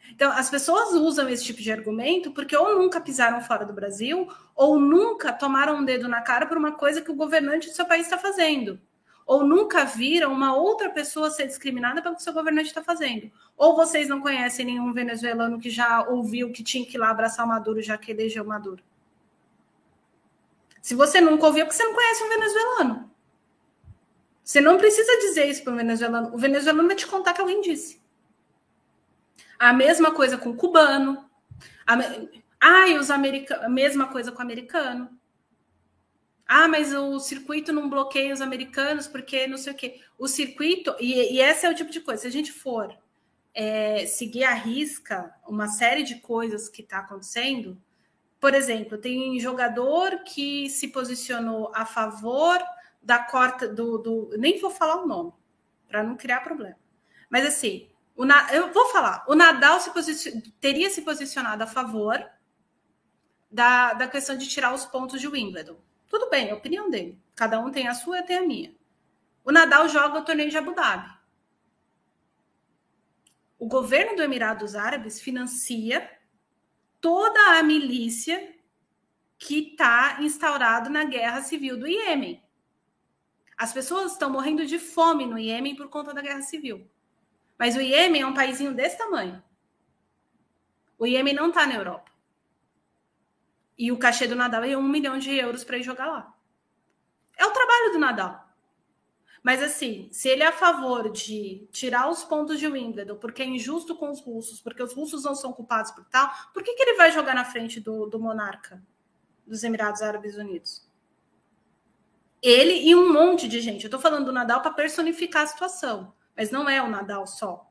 Então, 0.09 0.31
as 0.31 0.49
pessoas 0.49 0.93
usam 0.93 1.27
esse 1.27 1.43
tipo 1.43 1.61
de 1.61 1.69
argumento 1.69 2.31
porque 2.31 2.55
ou 2.55 2.79
nunca 2.79 3.01
pisaram 3.01 3.41
fora 3.41 3.65
do 3.65 3.73
Brasil, 3.73 4.25
ou 4.55 4.79
nunca 4.79 5.33
tomaram 5.33 5.79
um 5.79 5.83
dedo 5.83 6.07
na 6.07 6.21
cara 6.21 6.45
por 6.45 6.57
uma 6.57 6.71
coisa 6.71 7.01
que 7.01 7.11
o 7.11 7.15
governante 7.15 7.67
do 7.67 7.75
seu 7.75 7.85
país 7.85 8.05
está 8.05 8.17
fazendo 8.17 8.79
ou 9.25 9.43
nunca 9.43 9.85
viram 9.85 10.33
uma 10.33 10.55
outra 10.55 10.89
pessoa 10.89 11.29
ser 11.29 11.47
discriminada 11.47 12.01
pelo 12.01 12.15
que 12.15 12.23
seu 12.23 12.33
governante 12.33 12.67
está 12.67 12.83
fazendo. 12.83 13.31
Ou 13.57 13.75
vocês 13.75 14.07
não 14.07 14.21
conhecem 14.21 14.65
nenhum 14.65 14.91
venezuelano 14.93 15.59
que 15.59 15.69
já 15.69 16.07
ouviu 16.07 16.51
que 16.51 16.63
tinha 16.63 16.85
que 16.85 16.97
ir 16.97 16.99
lá 16.99 17.09
abraçar 17.09 17.45
o 17.45 17.49
Maduro 17.49 17.81
já 17.81 17.97
que 17.97 18.11
elegeu 18.11 18.43
o 18.43 18.47
Maduro. 18.47 18.83
Se 20.81 20.95
você 20.95 21.21
nunca 21.21 21.45
ouviu, 21.45 21.61
é 21.61 21.65
porque 21.65 21.77
você 21.77 21.85
não 21.85 21.93
conhece 21.93 22.23
um 22.23 22.29
venezuelano. 22.29 23.11
Você 24.43 24.59
não 24.59 24.77
precisa 24.77 25.11
dizer 25.21 25.45
isso 25.45 25.63
para 25.63 25.71
o 25.71 25.77
venezuelano. 25.77 26.35
O 26.35 26.37
venezuelano 26.37 26.87
vai 26.87 26.97
te 26.97 27.07
contar 27.07 27.33
que 27.33 27.39
alguém 27.39 27.61
disse. 27.61 28.01
A 29.57 29.71
mesma 29.71 30.11
coisa 30.11 30.37
com 30.37 30.49
o 30.49 30.55
cubano. 30.57 31.29
A... 31.87 31.95
Ai, 32.59 32.97
os 32.97 33.09
americanos. 33.09 33.63
A 33.63 33.69
mesma 33.69 34.07
coisa 34.07 34.33
com 34.33 34.39
o 34.39 34.41
americano. 34.41 35.09
Ah, 36.55 36.67
mas 36.67 36.93
o 36.93 37.19
circuito 37.19 37.73
não 37.73 37.89
bloqueia 37.89 38.31
os 38.31 38.39
americanos 38.39 39.07
porque 39.07 39.47
não 39.47 39.57
sei 39.57 39.73
o 39.73 39.75
quê. 39.75 39.99
O 40.19 40.27
circuito, 40.27 40.95
e, 40.99 41.33
e 41.33 41.41
esse 41.41 41.65
é 41.65 41.69
o 41.69 41.73
tipo 41.73 41.89
de 41.89 41.99
coisa, 41.99 42.21
se 42.21 42.27
a 42.27 42.31
gente 42.31 42.51
for 42.51 42.95
é, 43.55 44.05
seguir 44.05 44.43
a 44.43 44.53
risca 44.53 45.33
uma 45.47 45.67
série 45.67 46.03
de 46.03 46.19
coisas 46.19 46.69
que 46.69 46.83
está 46.83 46.99
acontecendo, 46.99 47.75
por 48.39 48.53
exemplo, 48.53 48.99
tem 48.99 49.39
jogador 49.39 50.23
que 50.25 50.69
se 50.69 50.89
posicionou 50.89 51.71
a 51.73 51.87
favor 51.87 52.63
da 53.01 53.17
corta 53.17 53.67
do. 53.67 53.97
do 53.97 54.29
nem 54.37 54.59
vou 54.59 54.69
falar 54.69 55.01
o 55.01 55.07
nome, 55.07 55.33
para 55.87 56.03
não 56.03 56.15
criar 56.15 56.41
problema. 56.41 56.77
Mas 57.31 57.47
assim, 57.47 57.89
o, 58.15 58.25
eu 58.51 58.71
vou 58.71 58.89
falar, 58.89 59.25
o 59.27 59.33
Nadal 59.33 59.79
se 59.79 60.39
teria 60.61 60.91
se 60.91 61.01
posicionado 61.01 61.63
a 61.63 61.67
favor 61.67 62.23
da, 63.49 63.93
da 63.93 64.07
questão 64.07 64.37
de 64.37 64.47
tirar 64.47 64.71
os 64.71 64.85
pontos 64.85 65.19
de 65.19 65.27
Wimbledon. 65.27 65.77
Tudo 66.13 66.29
bem, 66.29 66.49
é 66.49 66.51
a 66.51 66.55
opinião 66.55 66.91
dele. 66.91 67.19
Cada 67.35 67.59
um 67.59 67.71
tem 67.71 67.87
a 67.87 67.95
sua, 67.95 68.19
eu 68.19 68.23
tenho 68.23 68.43
a 68.43 68.45
minha. 68.45 68.75
O 69.43 69.51
Nadal 69.51 69.89
joga 69.89 70.19
o 70.19 70.23
torneio 70.23 70.51
de 70.51 70.55
Abu 70.55 70.75
Dhabi. 70.75 71.11
O 73.57 73.65
governo 73.65 74.15
do 74.15 74.21
Emirados 74.21 74.75
Árabes 74.75 75.19
financia 75.19 76.07
toda 77.01 77.57
a 77.57 77.63
milícia 77.63 78.55
que 79.39 79.71
está 79.71 80.19
instaurado 80.21 80.87
na 80.87 81.03
guerra 81.03 81.41
civil 81.41 81.79
do 81.79 81.87
Iêmen. 81.87 82.43
As 83.57 83.73
pessoas 83.73 84.11
estão 84.11 84.29
morrendo 84.29 84.67
de 84.67 84.77
fome 84.77 85.25
no 85.25 85.39
Iêmen 85.39 85.75
por 85.75 85.89
conta 85.89 86.13
da 86.13 86.21
guerra 86.21 86.43
civil. 86.43 86.87
Mas 87.57 87.75
o 87.75 87.81
Iêmen 87.81 88.21
é 88.21 88.27
um 88.27 88.35
paísinho 88.35 88.75
desse 88.75 88.99
tamanho. 88.99 89.43
O 90.95 91.07
Iêmen 91.07 91.33
não 91.33 91.47
está 91.47 91.65
na 91.65 91.73
Europa. 91.73 92.12
E 93.77 93.91
o 93.91 93.97
cachê 93.97 94.27
do 94.27 94.35
Nadal 94.35 94.63
é 94.63 94.77
um 94.77 94.87
milhão 94.87 95.17
de 95.17 95.33
euros 95.33 95.63
para 95.63 95.77
ir 95.77 95.83
jogar 95.83 96.07
lá. 96.07 96.33
É 97.37 97.45
o 97.45 97.51
trabalho 97.51 97.91
do 97.91 97.99
Nadal. 97.99 98.43
Mas 99.43 99.61
assim, 99.61 100.07
se 100.09 100.29
ele 100.29 100.41
é 100.41 100.47
a 100.47 100.53
favor 100.53 101.11
de 101.11 101.67
tirar 101.71 102.09
os 102.09 102.23
pontos 102.23 102.59
de 102.59 102.67
Wimbledon 102.67 103.17
porque 103.17 103.41
é 103.41 103.45
injusto 103.45 103.95
com 103.95 104.09
os 104.09 104.21
russos, 104.21 104.61
porque 104.61 104.81
os 104.81 104.93
russos 104.93 105.23
não 105.23 105.35
são 105.35 105.51
culpados 105.51 105.91
por 105.91 106.05
tal, 106.05 106.31
por 106.53 106.63
que, 106.63 106.73
que 106.73 106.81
ele 106.81 106.95
vai 106.95 107.11
jogar 107.11 107.35
na 107.35 107.43
frente 107.43 107.79
do, 107.81 108.05
do 108.05 108.17
monarca 108.17 108.81
dos 109.45 109.63
Emirados 109.63 110.01
Árabes 110.01 110.37
Unidos? 110.37 110.87
Ele 112.41 112.87
e 112.87 112.95
um 112.95 113.11
monte 113.11 113.47
de 113.47 113.59
gente. 113.59 113.83
Eu 113.83 113.87
estou 113.87 113.99
falando 113.99 114.25
do 114.25 114.31
Nadal 114.31 114.61
para 114.61 114.71
personificar 114.71 115.43
a 115.43 115.47
situação, 115.47 116.13
mas 116.35 116.49
não 116.49 116.69
é 116.69 116.81
o 116.81 116.89
Nadal 116.89 117.27
só. 117.27 117.69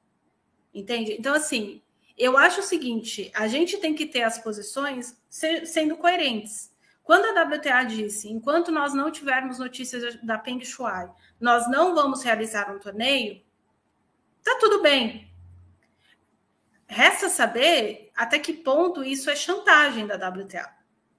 Entende? 0.75 1.13
Então, 1.19 1.35
assim, 1.35 1.82
eu 2.17 2.37
acho 2.37 2.61
o 2.61 2.65
seguinte: 2.65 3.31
a 3.35 3.47
gente 3.47 3.79
tem 3.79 3.95
que 3.95 4.07
ter 4.07 4.23
as 4.23 4.39
posições 4.39 5.17
sendo 5.29 5.97
coerentes. 5.97 6.73
Quando 7.03 7.27
a 7.27 7.43
WTA 7.43 7.83
disse, 7.85 8.29
enquanto 8.29 8.71
nós 8.71 8.95
não 8.95 9.11
tivermos 9.11 9.59
notícias 9.59 10.17
da 10.23 10.39
Peng 10.39 10.65
Shuai, 10.65 11.11
nós 11.41 11.69
não 11.69 11.95
vamos 11.95 12.23
realizar 12.23 12.73
um 12.73 12.79
torneio, 12.79 13.43
tá 14.43 14.57
tudo 14.61 14.81
bem. 14.81 15.29
Resta 16.87 17.29
saber 17.29 18.13
até 18.15 18.39
que 18.39 18.53
ponto 18.53 19.03
isso 19.03 19.31
é 19.31 19.35
chantagem 19.35 20.07
da 20.07 20.15
WTA, 20.15 20.73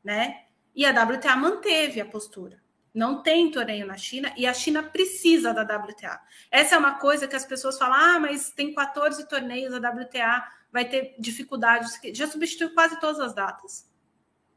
né? 0.04 0.44
E 0.76 0.86
a 0.86 0.92
WTA 0.92 1.36
manteve 1.36 2.00
a 2.00 2.06
postura. 2.06 2.62
Não 2.94 3.24
tem 3.24 3.50
torneio 3.50 3.88
na 3.88 3.98
China 3.98 4.32
e 4.38 4.46
a 4.46 4.54
China 4.54 4.84
precisa 4.84 5.52
da 5.52 5.64
WTA. 5.64 6.22
Essa 6.52 6.76
é 6.76 6.78
uma 6.78 7.00
coisa 7.00 7.28
que 7.28 7.36
as 7.36 7.46
pessoas 7.46 7.78
falam: 7.78 7.96
ah, 7.96 8.20
mas 8.20 8.52
tem 8.52 8.74
14 8.74 9.28
torneios, 9.28 9.74
a 9.74 9.78
WTA 9.78 10.48
vai 10.74 10.86
ter 10.86 11.14
dificuldades. 11.20 12.00
Já 12.14 12.28
substituiu 12.28 12.74
quase 12.74 13.00
todas 13.00 13.20
as 13.20 13.34
datas 13.34 13.88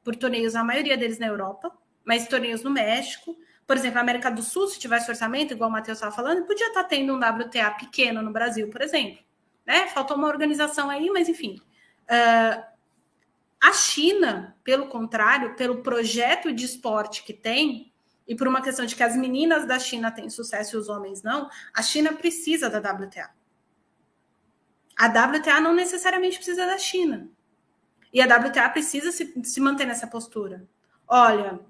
por 0.02 0.16
torneios, 0.16 0.56
a 0.56 0.64
maioria 0.64 0.96
deles 0.96 1.18
na 1.18 1.26
Europa, 1.26 1.70
mas 2.04 2.26
torneios 2.26 2.62
no 2.62 2.70
México. 2.70 3.36
Por 3.66 3.76
exemplo, 3.76 3.98
a 3.98 4.00
América 4.00 4.30
do 4.30 4.42
Sul, 4.42 4.66
se 4.68 4.78
tivesse 4.78 5.10
orçamento, 5.10 5.52
igual 5.52 5.68
o 5.68 5.72
Matheus 5.72 5.98
estava 5.98 6.14
falando, 6.14 6.46
podia 6.46 6.68
estar 6.68 6.84
tá 6.84 6.88
tendo 6.88 7.12
um 7.12 7.18
WTA 7.18 7.72
pequeno 7.72 8.22
no 8.22 8.32
Brasil, 8.32 8.70
por 8.70 8.80
exemplo. 8.80 9.18
Né? 9.66 9.88
Faltou 9.88 10.16
uma 10.16 10.28
organização 10.28 10.88
aí, 10.88 11.10
mas 11.10 11.28
enfim. 11.28 11.60
Uh, 12.04 12.64
a 13.60 13.72
China, 13.72 14.56
pelo 14.64 14.86
contrário, 14.86 15.56
pelo 15.56 15.82
projeto 15.82 16.52
de 16.52 16.64
esporte 16.64 17.24
que 17.24 17.34
tem, 17.34 17.92
e 18.26 18.34
por 18.34 18.48
uma 18.48 18.62
questão 18.62 18.86
de 18.86 18.96
que 18.96 19.02
as 19.02 19.16
meninas 19.16 19.66
da 19.66 19.78
China 19.78 20.10
têm 20.10 20.30
sucesso 20.30 20.76
e 20.76 20.78
os 20.78 20.88
homens 20.88 21.22
não, 21.22 21.48
a 21.74 21.82
China 21.82 22.12
precisa 22.12 22.70
da 22.70 22.78
WTA. 22.78 23.30
A 24.96 25.06
WTA 25.06 25.60
não 25.60 25.74
necessariamente 25.74 26.36
precisa 26.36 26.66
da 26.66 26.78
China. 26.78 27.28
E 28.12 28.20
a 28.20 28.24
WTA 28.24 28.68
precisa 28.70 29.12
se, 29.12 29.32
se 29.44 29.60
manter 29.60 29.84
nessa 29.84 30.06
postura. 30.06 30.66
Olha, 31.06 31.60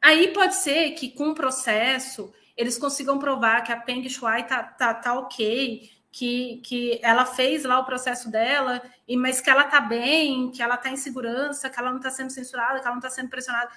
aí 0.00 0.28
pode 0.28 0.54
ser 0.54 0.92
que 0.92 1.10
com 1.10 1.30
o 1.30 1.34
processo 1.34 2.32
eles 2.56 2.78
consigam 2.78 3.18
provar 3.18 3.62
que 3.62 3.72
a 3.72 3.80
Peng 3.80 4.08
Shuai 4.08 4.46
tá, 4.46 4.62
tá, 4.62 4.94
tá 4.94 5.18
ok, 5.18 5.90
que, 6.12 6.60
que 6.64 7.00
ela 7.02 7.26
fez 7.26 7.64
lá 7.64 7.80
o 7.80 7.84
processo 7.84 8.30
dela, 8.30 8.80
e 9.08 9.16
mas 9.16 9.40
que 9.40 9.50
ela 9.50 9.64
tá 9.64 9.80
bem, 9.80 10.52
que 10.52 10.62
ela 10.62 10.76
tá 10.76 10.88
em 10.88 10.96
segurança, 10.96 11.68
que 11.68 11.78
ela 11.78 11.92
não 11.92 11.98
tá 11.98 12.10
sendo 12.10 12.30
censurada, 12.30 12.78
que 12.78 12.86
ela 12.86 12.94
não 12.94 13.02
tá 13.02 13.10
sendo 13.10 13.28
pressionada. 13.28 13.68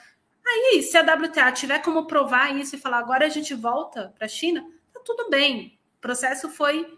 Aí, 0.45 0.83
se 0.83 0.95
a 0.95 1.01
WTA 1.01 1.51
tiver 1.51 1.79
como 1.79 2.05
provar 2.05 2.55
isso 2.55 2.75
e 2.75 2.79
falar 2.79 2.99
agora 2.99 3.25
a 3.25 3.29
gente 3.29 3.55
volta 3.55 4.13
para 4.15 4.25
a 4.25 4.29
China, 4.29 4.63
tá 4.93 5.01
tudo 5.03 5.29
bem. 5.29 5.79
O 5.97 6.01
processo 6.01 6.47
foi 6.49 6.96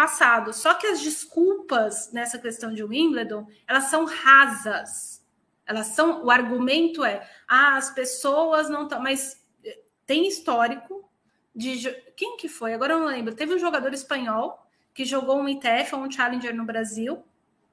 passado. 0.00 0.54
Só 0.54 0.72
que 0.72 0.86
as 0.86 1.02
desculpas 1.02 2.10
nessa 2.10 2.38
questão 2.38 2.72
de 2.72 2.82
Wimbledon, 2.82 3.46
elas 3.68 3.84
são 3.84 4.06
rasas. 4.06 5.22
Elas 5.66 5.88
são, 5.88 6.24
o 6.24 6.30
argumento 6.30 7.04
é, 7.04 7.28
ah, 7.46 7.76
as 7.76 7.90
pessoas 7.90 8.70
não 8.70 8.84
estão, 8.84 8.98
mas 8.98 9.44
eh, 9.62 9.78
tem 10.06 10.26
histórico 10.26 11.06
de 11.54 11.92
quem 12.16 12.38
que 12.38 12.48
foi? 12.48 12.72
Agora 12.72 12.94
eu 12.94 13.00
não 13.00 13.08
lembro. 13.08 13.34
Teve 13.34 13.54
um 13.54 13.58
jogador 13.58 13.92
espanhol 13.92 14.66
que 14.94 15.04
jogou 15.04 15.36
um 15.38 15.46
ITF 15.46 15.94
ou 15.94 16.00
um 16.00 16.10
Challenger 16.10 16.56
no 16.56 16.64
Brasil. 16.64 17.22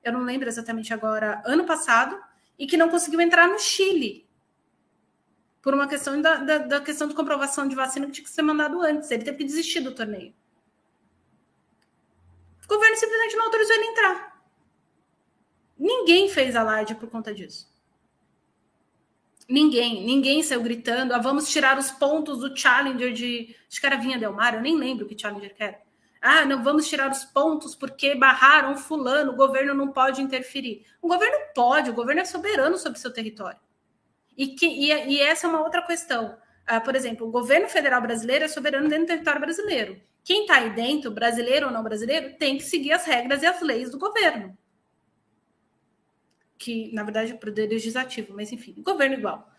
Eu 0.04 0.12
não 0.12 0.24
lembro 0.24 0.50
exatamente 0.50 0.94
agora, 0.94 1.42
ano 1.46 1.64
passado, 1.66 2.22
e 2.60 2.68
que 2.68 2.76
não 2.76 2.90
conseguiu 2.90 3.22
entrar 3.22 3.48
no 3.48 3.58
Chile 3.58 4.28
por 5.62 5.74
uma 5.74 5.88
questão 5.88 6.22
da, 6.22 6.36
da, 6.36 6.58
da, 6.58 6.82
questão 6.82 7.08
de 7.08 7.16
comprovação 7.16 7.68
de 7.70 7.76
vacina 7.76 8.06
que 8.06 8.12
tinha 8.12 8.26
que 8.26 8.30
ser 8.30 8.42
mandado 8.42 8.82
antes. 8.82 9.10
Ele 9.12 9.24
teve 9.24 9.38
que 9.38 9.46
desistir 9.46 9.80
do 9.80 9.96
torneio. 9.96 10.34
O 12.68 12.74
governo 12.76 12.98
simplesmente 12.98 13.38
não 13.38 13.46
autorizou 13.46 13.76
ele 13.76 13.86
entrar. 13.86 14.44
Ninguém 15.80 16.28
fez 16.28 16.54
alarde 16.54 16.96
por 16.96 17.10
conta 17.10 17.34
disso. 17.34 17.72
Ninguém, 19.48 20.06
ninguém 20.06 20.44
saiu 20.44 20.62
gritando, 20.62 21.14
ah, 21.14 21.20
vamos 21.20 21.50
tirar 21.50 21.78
os 21.78 21.90
pontos 21.90 22.40
do 22.40 22.56
Challenger 22.56 23.14
de. 23.14 23.56
Acho 23.70 23.80
que 23.80 23.86
era 23.86 23.96
Vinha 23.96 24.20
Del 24.20 24.34
Mar, 24.34 24.56
eu 24.56 24.62
nem 24.62 24.76
lembro 24.76 25.06
que 25.06 25.18
Challenger 25.18 25.56
que 25.56 25.64
era. 25.64 25.80
Ah, 26.22 26.44
não, 26.44 26.62
vamos 26.62 26.90
tirar 26.90 27.10
os 27.10 27.24
pontos 27.24 27.74
porque 27.74 28.14
barraram 28.16 28.76
fulano, 28.76 29.32
o 29.32 29.36
governo 29.38 29.74
não 29.74 29.94
pode 29.94 30.22
interferir. 30.22 30.86
O 31.02 31.08
governo 31.08 31.38
pode, 31.56 31.90
o 31.90 31.94
governo 31.94 32.22
é 32.22 32.26
soberano 32.26 32.78
sobre 32.78 33.00
seu 33.00 33.14
território. 33.14 33.60
E, 34.36 34.48
que, 34.48 34.66
e, 34.66 34.92
e 34.92 35.22
essa 35.22 35.48
é 35.48 35.50
uma 35.50 35.64
outra 35.64 35.82
questão. 35.84 36.38
Uh, 36.70 36.84
por 36.84 36.96
exemplo, 36.96 37.26
o 37.26 37.32
governo 37.32 37.70
federal 37.70 38.02
brasileiro 38.02 38.44
é 38.44 38.48
soberano 38.50 38.90
dentro 38.90 39.06
do 39.06 39.08
território 39.08 39.40
brasileiro. 39.40 40.02
Quem 40.28 40.42
está 40.42 40.56
aí 40.58 40.70
dentro, 40.72 41.10
brasileiro 41.10 41.68
ou 41.68 41.72
não 41.72 41.82
brasileiro, 41.82 42.34
tem 42.34 42.58
que 42.58 42.64
seguir 42.66 42.92
as 42.92 43.06
regras 43.06 43.42
e 43.44 43.46
as 43.46 43.62
leis 43.62 43.90
do 43.90 43.98
governo. 43.98 44.58
Que, 46.58 46.94
na 46.94 47.02
verdade, 47.04 47.32
é 47.32 47.36
o 47.36 47.38
poder 47.38 47.70
legislativo, 47.70 48.34
mas 48.36 48.52
enfim, 48.52 48.76
governo 48.80 49.16
igual. 49.16 49.50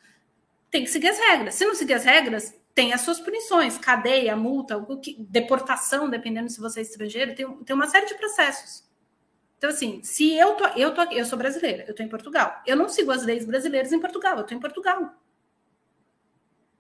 Tem 0.70 0.84
que 0.84 0.90
seguir 0.90 1.08
as 1.08 1.18
regras. 1.18 1.54
Se 1.54 1.64
não 1.64 1.74
seguir 1.74 1.94
as 1.94 2.04
regras, 2.04 2.54
tem 2.74 2.92
as 2.92 3.00
suas 3.00 3.18
punições, 3.18 3.78
cadeia, 3.78 4.36
multa, 4.36 4.78
deportação, 5.20 6.10
dependendo 6.10 6.50
se 6.50 6.60
você 6.60 6.80
é 6.80 6.82
estrangeiro, 6.82 7.34
tem, 7.34 7.50
tem 7.64 7.74
uma 7.74 7.86
série 7.86 8.04
de 8.04 8.16
processos. 8.16 8.86
Então, 9.56 9.70
assim, 9.70 10.02
se 10.04 10.34
eu 10.34 10.54
tô, 10.54 10.66
eu 10.76 10.92
tô, 10.92 11.00
eu 11.04 11.24
sou 11.24 11.38
brasileira, 11.38 11.86
eu 11.88 11.94
tô 11.94 12.02
em 12.02 12.10
Portugal. 12.10 12.62
Eu 12.66 12.76
não 12.76 12.90
sigo 12.90 13.10
as 13.10 13.24
leis 13.24 13.46
brasileiras 13.46 13.90
em 13.90 14.00
Portugal, 14.00 14.36
eu 14.36 14.44
tô 14.44 14.54
em 14.54 14.60
Portugal. 14.60 15.14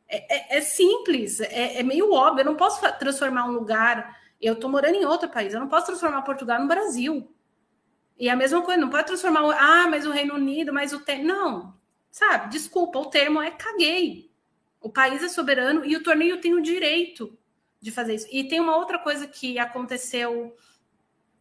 É, 0.08 0.56
é, 0.56 0.58
é 0.58 0.60
simples, 0.60 1.40
é, 1.40 1.78
é, 1.78 1.82
meio 1.82 2.12
óbvio. 2.12 2.40
Eu 2.40 2.46
não 2.46 2.56
posso 2.56 2.80
transformar 2.98 3.44
um 3.44 3.52
lugar. 3.52 4.18
Eu 4.40 4.56
tô 4.56 4.68
morando 4.68 4.94
em 4.94 5.04
outro 5.04 5.28
país, 5.28 5.52
eu 5.52 5.60
não 5.60 5.68
posso 5.68 5.86
transformar 5.86 6.22
Portugal 6.22 6.60
no 6.60 6.68
Brasil. 6.68 7.30
E 8.18 8.28
a 8.28 8.34
mesma 8.34 8.62
coisa, 8.62 8.80
não 8.80 8.88
pode 8.88 9.06
transformar. 9.06 9.42
Ah, 9.58 9.86
mas 9.88 10.06
o 10.06 10.10
Reino 10.10 10.34
Unido, 10.34 10.72
mas 10.72 10.92
o 10.92 11.00
termo. 11.00 11.24
Não, 11.24 11.74
sabe? 12.10 12.50
Desculpa, 12.50 12.98
o 12.98 13.06
termo 13.06 13.40
é 13.40 13.50
caguei. 13.50 14.30
O 14.80 14.88
país 14.88 15.22
é 15.22 15.28
soberano 15.28 15.84
e 15.84 15.96
o 15.96 16.02
torneio 16.02 16.40
tem 16.40 16.54
o 16.54 16.62
direito 16.62 17.36
de 17.80 17.90
fazer 17.90 18.14
isso. 18.14 18.28
E 18.30 18.44
tem 18.44 18.60
uma 18.60 18.76
outra 18.76 18.98
coisa 18.98 19.26
que 19.26 19.58
aconteceu 19.58 20.56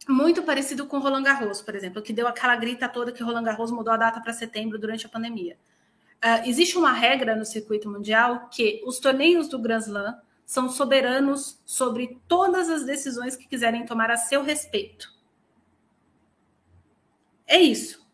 muito 0.08 0.42
parecido 0.42 0.86
com 0.86 0.98
Roland 0.98 1.22
Garros, 1.22 1.60
por 1.60 1.74
exemplo, 1.74 2.02
que 2.02 2.12
deu 2.12 2.26
aquela 2.26 2.56
grita 2.56 2.88
toda 2.88 3.12
que 3.12 3.22
Roland 3.22 3.44
Garros 3.44 3.70
mudou 3.70 3.92
a 3.92 3.96
data 3.96 4.20
para 4.20 4.32
setembro 4.32 4.78
durante 4.78 5.06
a 5.06 5.08
pandemia. 5.08 5.58
Uh, 6.24 6.48
existe 6.48 6.76
uma 6.76 6.92
regra 6.92 7.36
no 7.36 7.44
circuito 7.44 7.88
mundial 7.88 8.48
que 8.48 8.82
os 8.84 8.98
torneios 8.98 9.48
do 9.48 9.58
Grand 9.58 9.78
Slam 9.78 10.20
são 10.44 10.68
soberanos 10.68 11.60
sobre 11.64 12.20
todas 12.26 12.68
as 12.68 12.84
decisões 12.84 13.36
que 13.36 13.46
quiserem 13.46 13.86
tomar 13.86 14.10
a 14.10 14.16
seu 14.16 14.42
respeito. 14.42 15.12
É 17.46 17.58
isso. 17.58 18.06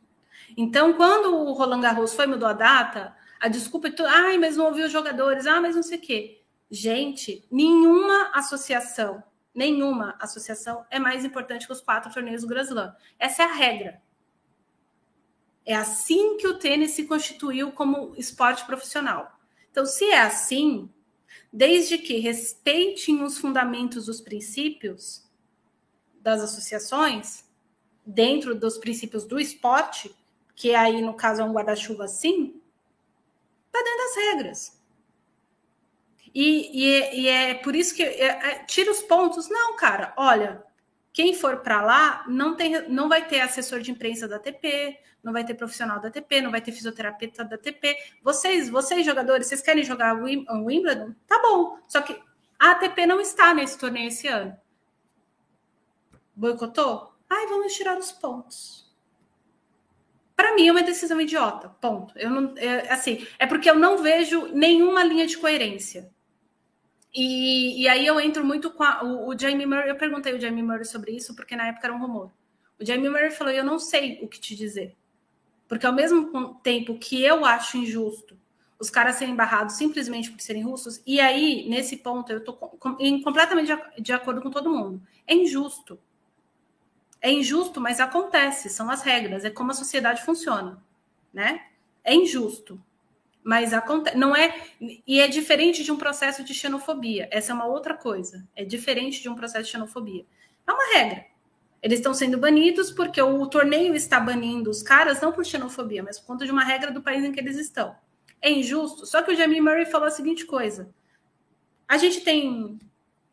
Então, 0.56 0.93
quando 0.93 1.35
o 1.35 1.52
Roland 1.52 1.81
Garros 1.81 2.14
foi 2.14 2.26
mudou 2.26 2.48
a 2.48 2.52
data, 2.52 3.16
a 3.40 3.48
desculpa 3.48 3.89
é, 3.89 3.93
ai, 4.06 4.39
mas 4.39 4.56
não 4.56 4.66
ouviu 4.66 4.86
os 4.86 4.93
jogadores, 4.93 5.47
ah, 5.47 5.60
mas 5.60 5.74
não 5.74 5.82
sei 5.82 5.98
o 5.98 6.01
quê. 6.01 6.43
Gente, 6.70 7.47
nenhuma 7.51 8.31
associação 8.35 9.22
nenhuma 9.55 10.16
associação 10.18 10.85
é 10.90 10.98
mais 10.98 11.24
importante 11.24 11.66
que 11.66 11.72
os 11.72 11.81
quatro 11.81 12.12
torneios 12.12 12.43
do 12.43 12.48
Grand 12.48 12.64
Slam. 12.64 12.94
Essa 13.18 13.44
é 13.44 13.47
a 13.47 13.55
regra. 13.55 14.02
É 15.65 15.74
assim 15.74 16.36
que 16.36 16.47
o 16.47 16.59
tênis 16.59 16.93
se 16.93 17.05
constituiu 17.05 17.73
como 17.73 18.15
esporte 18.16 18.65
profissional. 18.66 19.39
Então, 19.70 19.86
se 19.86 20.05
é 20.05 20.20
assim, 20.20 20.91
desde 21.53 21.99
que 21.99 22.19
respeitem 22.19 23.23
os 23.23 23.39
fundamentos 23.39 24.07
dos 24.07 24.20
princípios 24.20 25.24
das 26.20 26.41
associações, 26.43 27.45
dentro 28.05 28.55
dos 28.55 28.77
princípios 28.77 29.24
do 29.24 29.41
esporte, 29.41 30.15
que 30.55 30.74
aí, 30.74 31.01
no 31.01 31.15
caso, 31.15 31.41
é 31.41 31.45
um 31.45 31.53
guarda-chuva 31.53 32.05
assim, 32.05 32.61
está 33.66 33.82
dentro 33.82 33.99
das 33.99 34.16
regras. 34.16 34.81
E, 36.35 36.82
e, 36.82 36.93
é, 36.93 37.16
e 37.16 37.28
é 37.28 37.55
por 37.55 37.77
isso 37.77 37.95
que 37.95 38.03
é, 38.03 38.27
é, 38.27 38.65
tira 38.65 38.91
os 38.91 39.01
pontos. 39.03 39.49
Não, 39.49 39.77
cara, 39.77 40.12
olha, 40.16 40.64
quem 41.15 41.32
for 41.32 41.59
para 41.59 41.81
lá 41.81 42.24
não, 42.27 42.57
tem, 42.57 42.89
não 42.89 43.09
vai 43.09 43.24
ter 43.24 43.41
assessor 43.41 43.81
de 43.81 43.93
imprensa 43.93 44.27
da 44.27 44.35
ATP, 44.35 44.99
não 45.23 45.32
vai 45.32 45.45
ter 45.45 45.55
profissional 45.55 46.01
da 46.01 46.09
ATP, 46.09 46.41
não 46.41 46.51
vai 46.51 46.61
ter 46.61 46.73
fisioterapeuta 46.73 47.45
da 47.45 47.55
ATP. 47.55 47.97
Vocês, 48.20 48.69
vocês 48.69 49.07
jogadores, 49.07 49.47
vocês 49.47 49.62
querem 49.62 49.85
jogar 49.85 50.16
o 50.16 50.24
Wimbledon? 50.24 51.15
Tá 51.24 51.41
bom. 51.41 51.78
Só 51.86 52.03
que 52.03 52.20
a 52.59 52.73
ATP 52.73 53.07
não 53.07 53.20
está 53.20 53.55
nesse 53.55 53.78
torneio 53.78 54.09
esse 54.09 54.27
ano. 54.27 54.57
Boicotou? 56.35 57.15
Ai, 57.31 57.47
vamos 57.47 57.73
tirar 57.74 57.97
os 57.97 58.11
pontos. 58.11 58.93
Para 60.35 60.53
mim 60.57 60.66
é 60.66 60.73
uma 60.73 60.82
decisão 60.82 61.20
idiota. 61.20 61.69
Ponto. 61.81 62.19
Eu 62.19 62.28
não, 62.28 62.55
é, 62.57 62.93
assim, 62.93 63.24
é 63.39 63.47
porque 63.47 63.70
eu 63.70 63.77
não 63.77 63.99
vejo 63.99 64.49
nenhuma 64.49 65.05
linha 65.05 65.28
de 65.28 65.39
coerência. 65.39 66.12
E, 67.15 67.82
e 67.82 67.89
aí 67.89 68.07
eu 68.07 68.19
entro 68.20 68.45
muito 68.45 68.70
com 68.70 68.82
a, 68.82 69.05
o, 69.05 69.28
o 69.28 69.39
Jamie 69.39 69.66
Murray. 69.66 69.89
Eu 69.89 69.97
perguntei 69.97 70.32
ao 70.32 70.41
Jamie 70.41 70.62
Murray 70.62 70.85
sobre 70.85 71.12
isso, 71.12 71.35
porque 71.36 71.55
na 71.55 71.69
época 71.69 71.86
era 71.86 71.95
um 71.95 72.01
rumor. 72.01 72.32
O 72.81 72.85
Jamie 72.85 73.09
Murray 73.09 73.31
falou: 73.31 73.53
Eu 73.53 73.65
não 73.65 73.78
sei 73.78 74.19
o 74.23 74.28
que 74.28 74.41
te 74.41 74.57
dizer. 74.57 74.97
Porque 75.69 75.86
ao 75.86 75.93
mesmo 75.93 76.55
tempo 76.62 76.99
que 76.99 77.23
eu 77.23 77.45
acho 77.45 77.78
injusto 77.78 78.36
os 78.78 78.91
caras 78.91 79.16
serem 79.16 79.35
barrados 79.35 79.77
simplesmente 79.77 80.31
por 80.31 80.41
serem 80.41 80.62
russos, 80.62 81.01
e 81.07 81.20
aí, 81.20 81.69
nesse 81.69 81.97
ponto, 81.97 82.31
eu 82.31 82.39
estou 82.39 82.55
completamente 82.55 83.74
de, 83.74 84.03
de 84.03 84.12
acordo 84.12 84.43
com 84.43 84.51
todo 84.51 84.70
mundo. 84.70 85.01
É 85.27 85.35
injusto. 85.35 85.99
É 87.20 87.31
injusto, 87.31 87.81
mas 87.81 88.01
acontece, 88.01 88.69
são 88.69 88.91
as 88.91 89.03
regras, 89.03 89.45
é 89.45 89.51
como 89.51 89.70
a 89.70 89.74
sociedade 89.74 90.23
funciona, 90.24 90.82
né? 91.32 91.66
É 92.03 92.15
injusto. 92.15 92.78
Mas 93.44 93.74
acontece, 93.74 94.16
não 94.16 94.34
é 94.34 94.58
e 95.06 95.20
é 95.20 95.28
diferente 95.28 95.84
de 95.84 95.92
um 95.92 95.98
processo 95.98 96.42
de 96.42 96.54
xenofobia. 96.54 97.28
Essa 97.30 97.52
é 97.52 97.54
uma 97.54 97.66
outra 97.66 97.94
coisa. 97.94 98.48
É 98.56 98.64
diferente 98.64 99.20
de 99.20 99.28
um 99.28 99.34
processo 99.34 99.66
de 99.66 99.70
xenofobia. 99.70 100.24
É 100.66 100.72
uma 100.72 100.94
regra. 100.94 101.26
Eles 101.82 101.98
estão 101.98 102.14
sendo 102.14 102.38
banidos 102.38 102.90
porque 102.90 103.20
o 103.20 103.46
torneio 103.46 103.94
está 103.94 104.18
banindo 104.18 104.70
os 104.70 104.82
caras 104.82 105.20
não 105.20 105.30
por 105.30 105.44
xenofobia, 105.44 106.02
mas 106.02 106.18
por 106.18 106.28
conta 106.28 106.46
de 106.46 106.50
uma 106.50 106.64
regra 106.64 106.90
do 106.90 107.02
país 107.02 107.22
em 107.22 107.30
que 107.30 107.38
eles 107.38 107.58
estão. 107.58 107.94
É 108.40 108.50
injusto. 108.50 109.04
Só 109.04 109.20
que 109.20 109.30
o 109.30 109.36
Jamie 109.36 109.60
Murray 109.60 109.84
falou 109.84 110.08
a 110.08 110.10
seguinte 110.10 110.46
coisa: 110.46 110.88
a 111.86 111.98
gente 111.98 112.22
tem 112.22 112.78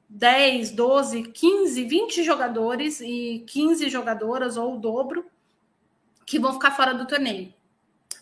10, 0.10 0.72
12, 0.72 1.24
15, 1.24 1.84
20 1.86 2.22
jogadores 2.22 3.00
e 3.00 3.46
15 3.48 3.90
jogadoras 3.90 4.58
ou 4.58 4.76
o 4.76 4.78
dobro 4.78 5.26
que 6.26 6.38
vão 6.38 6.52
ficar 6.52 6.72
fora 6.72 6.94
do 6.94 7.08
torneio. 7.08 7.54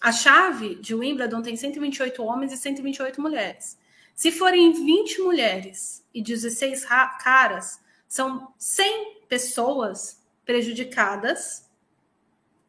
A 0.02 0.12
chave 0.12 0.76
de 0.76 0.96
Wimbledon 0.96 1.42
tem 1.42 1.56
128 1.56 2.24
homens 2.24 2.54
e 2.54 2.58
128 2.58 3.22
mulheres. 3.22 3.78
Se 4.16 4.32
forem 4.32 4.72
20 4.72 5.22
mulheres 5.22 6.06
e 6.14 6.22
16 6.22 6.86
caras, 7.22 7.80
são 8.08 8.54
100 8.58 9.20
pessoas 9.28 10.22
prejudicadas 10.46 11.70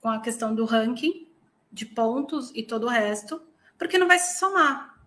com 0.01 0.09
a 0.09 0.20
questão 0.20 0.55
do 0.55 0.65
ranking 0.65 1.27
de 1.73 1.86
pontos 1.86 2.51
e 2.55 2.62
todo 2.62 2.86
o 2.86 2.89
resto, 2.89 3.40
porque 3.78 3.98
não 3.98 4.09
vai 4.09 4.19
se 4.19 4.39
somar. 4.39 4.98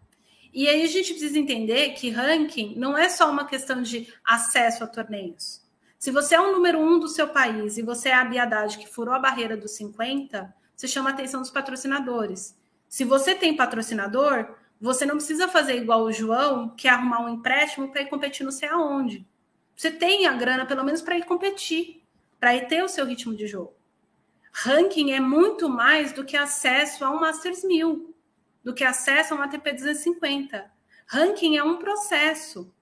E 0.54 0.68
aí 0.68 0.84
a 0.84 0.88
gente 0.88 1.12
precisa 1.12 1.38
entender 1.38 1.90
que 1.92 2.10
ranking 2.10 2.76
não 2.78 2.98
é 2.98 3.10
só 3.10 3.30
uma 3.30 3.46
questão 3.46 3.82
de 3.82 4.12
acesso 4.24 4.84
a 4.84 4.88
torneios. 4.88 5.62
Se 5.98 6.12
você 6.12 6.36
é 6.36 6.42
o 6.42 6.52
número 6.52 6.80
um 6.80 7.00
do 7.00 7.08
seu 7.08 7.28
país 7.30 7.78
e 7.78 7.82
você 7.82 8.10
é 8.10 8.14
a 8.14 8.26
Biadade 8.26 8.78
que 8.78 8.88
furou 8.88 9.14
a 9.14 9.20
barreira 9.20 9.58
dos 9.58 9.72
50, 9.72 10.54
você 10.84 10.88
chama 10.90 11.12
a 11.12 11.14
atenção 11.14 11.40
dos 11.40 11.50
patrocinadores. 11.50 12.60
Se 12.90 13.06
você 13.06 13.34
tem 13.34 13.56
patrocinador, 13.56 14.54
você 14.82 15.06
não 15.06 15.16
precisa 15.16 15.48
fazer 15.48 15.78
igual 15.78 16.04
o 16.04 16.12
João, 16.12 16.72
que 16.76 16.90
é 16.90 16.92
arrumar 16.92 17.22
um 17.22 17.30
empréstimo 17.30 17.90
para 17.90 18.02
ir 18.02 18.10
competir 18.10 18.44
não 18.44 18.52
sei 18.52 18.68
aonde. 18.68 19.26
Você 19.78 19.90
tem 19.90 20.28
a 20.28 20.34
grana, 20.34 20.66
pelo 20.66 20.84
menos, 20.84 21.02
para 21.02 21.18
ir 21.18 21.24
competir, 21.24 22.04
para 22.38 22.54
ir 22.54 22.68
ter 22.68 22.84
o 22.84 22.90
seu 22.90 23.06
ritmo 23.06 23.34
de 23.34 23.48
jogo. 23.48 23.74
Ranking 24.52 25.14
é 25.14 25.22
muito 25.22 25.70
mais 25.70 26.12
do 26.12 26.26
que 26.26 26.36
acesso 26.36 27.06
a 27.06 27.12
um 27.12 27.22
Masters 27.22 27.64
1000. 27.64 28.14
do 28.62 28.74
que 28.74 28.84
acesso 28.84 29.34
a 29.34 29.38
um 29.38 29.42
ATP 29.42 29.72
250. 29.72 30.70
Ranking 31.08 31.56
é 31.56 31.64
um 31.64 31.78
processo. 31.78 32.74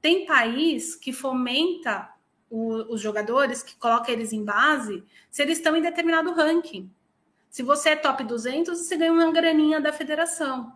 Tem 0.00 0.24
país 0.24 0.96
que 0.96 1.12
fomenta 1.12 2.10
o, 2.48 2.94
os 2.94 3.00
jogadores, 3.00 3.62
que 3.62 3.76
coloca 3.76 4.10
eles 4.10 4.32
em 4.32 4.42
base, 4.42 5.04
se 5.30 5.42
eles 5.42 5.58
estão 5.58 5.76
em 5.76 5.82
determinado 5.82 6.32
ranking. 6.32 6.90
Se 7.52 7.62
você 7.62 7.90
é 7.90 7.96
top 7.96 8.24
200, 8.24 8.78
você 8.78 8.96
ganha 8.96 9.12
uma 9.12 9.30
graninha 9.30 9.78
da 9.78 9.92
federação. 9.92 10.74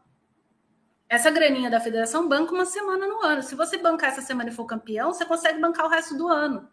Essa 1.09 1.31
graninha 1.31 1.70
da 1.70 1.81
federação 1.81 2.28
banca 2.28 2.53
uma 2.53 2.66
semana 2.66 3.07
no 3.07 3.24
ano. 3.24 3.43
Se 3.43 3.55
você 3.55 3.78
bancar 3.78 4.11
essa 4.11 4.20
semana 4.20 4.51
e 4.51 4.53
for 4.53 4.66
campeão, 4.66 5.11
você 5.11 5.24
consegue 5.24 5.59
bancar 5.59 5.86
o 5.86 5.89
resto 5.89 6.15
do 6.15 6.28
ano. 6.28 6.69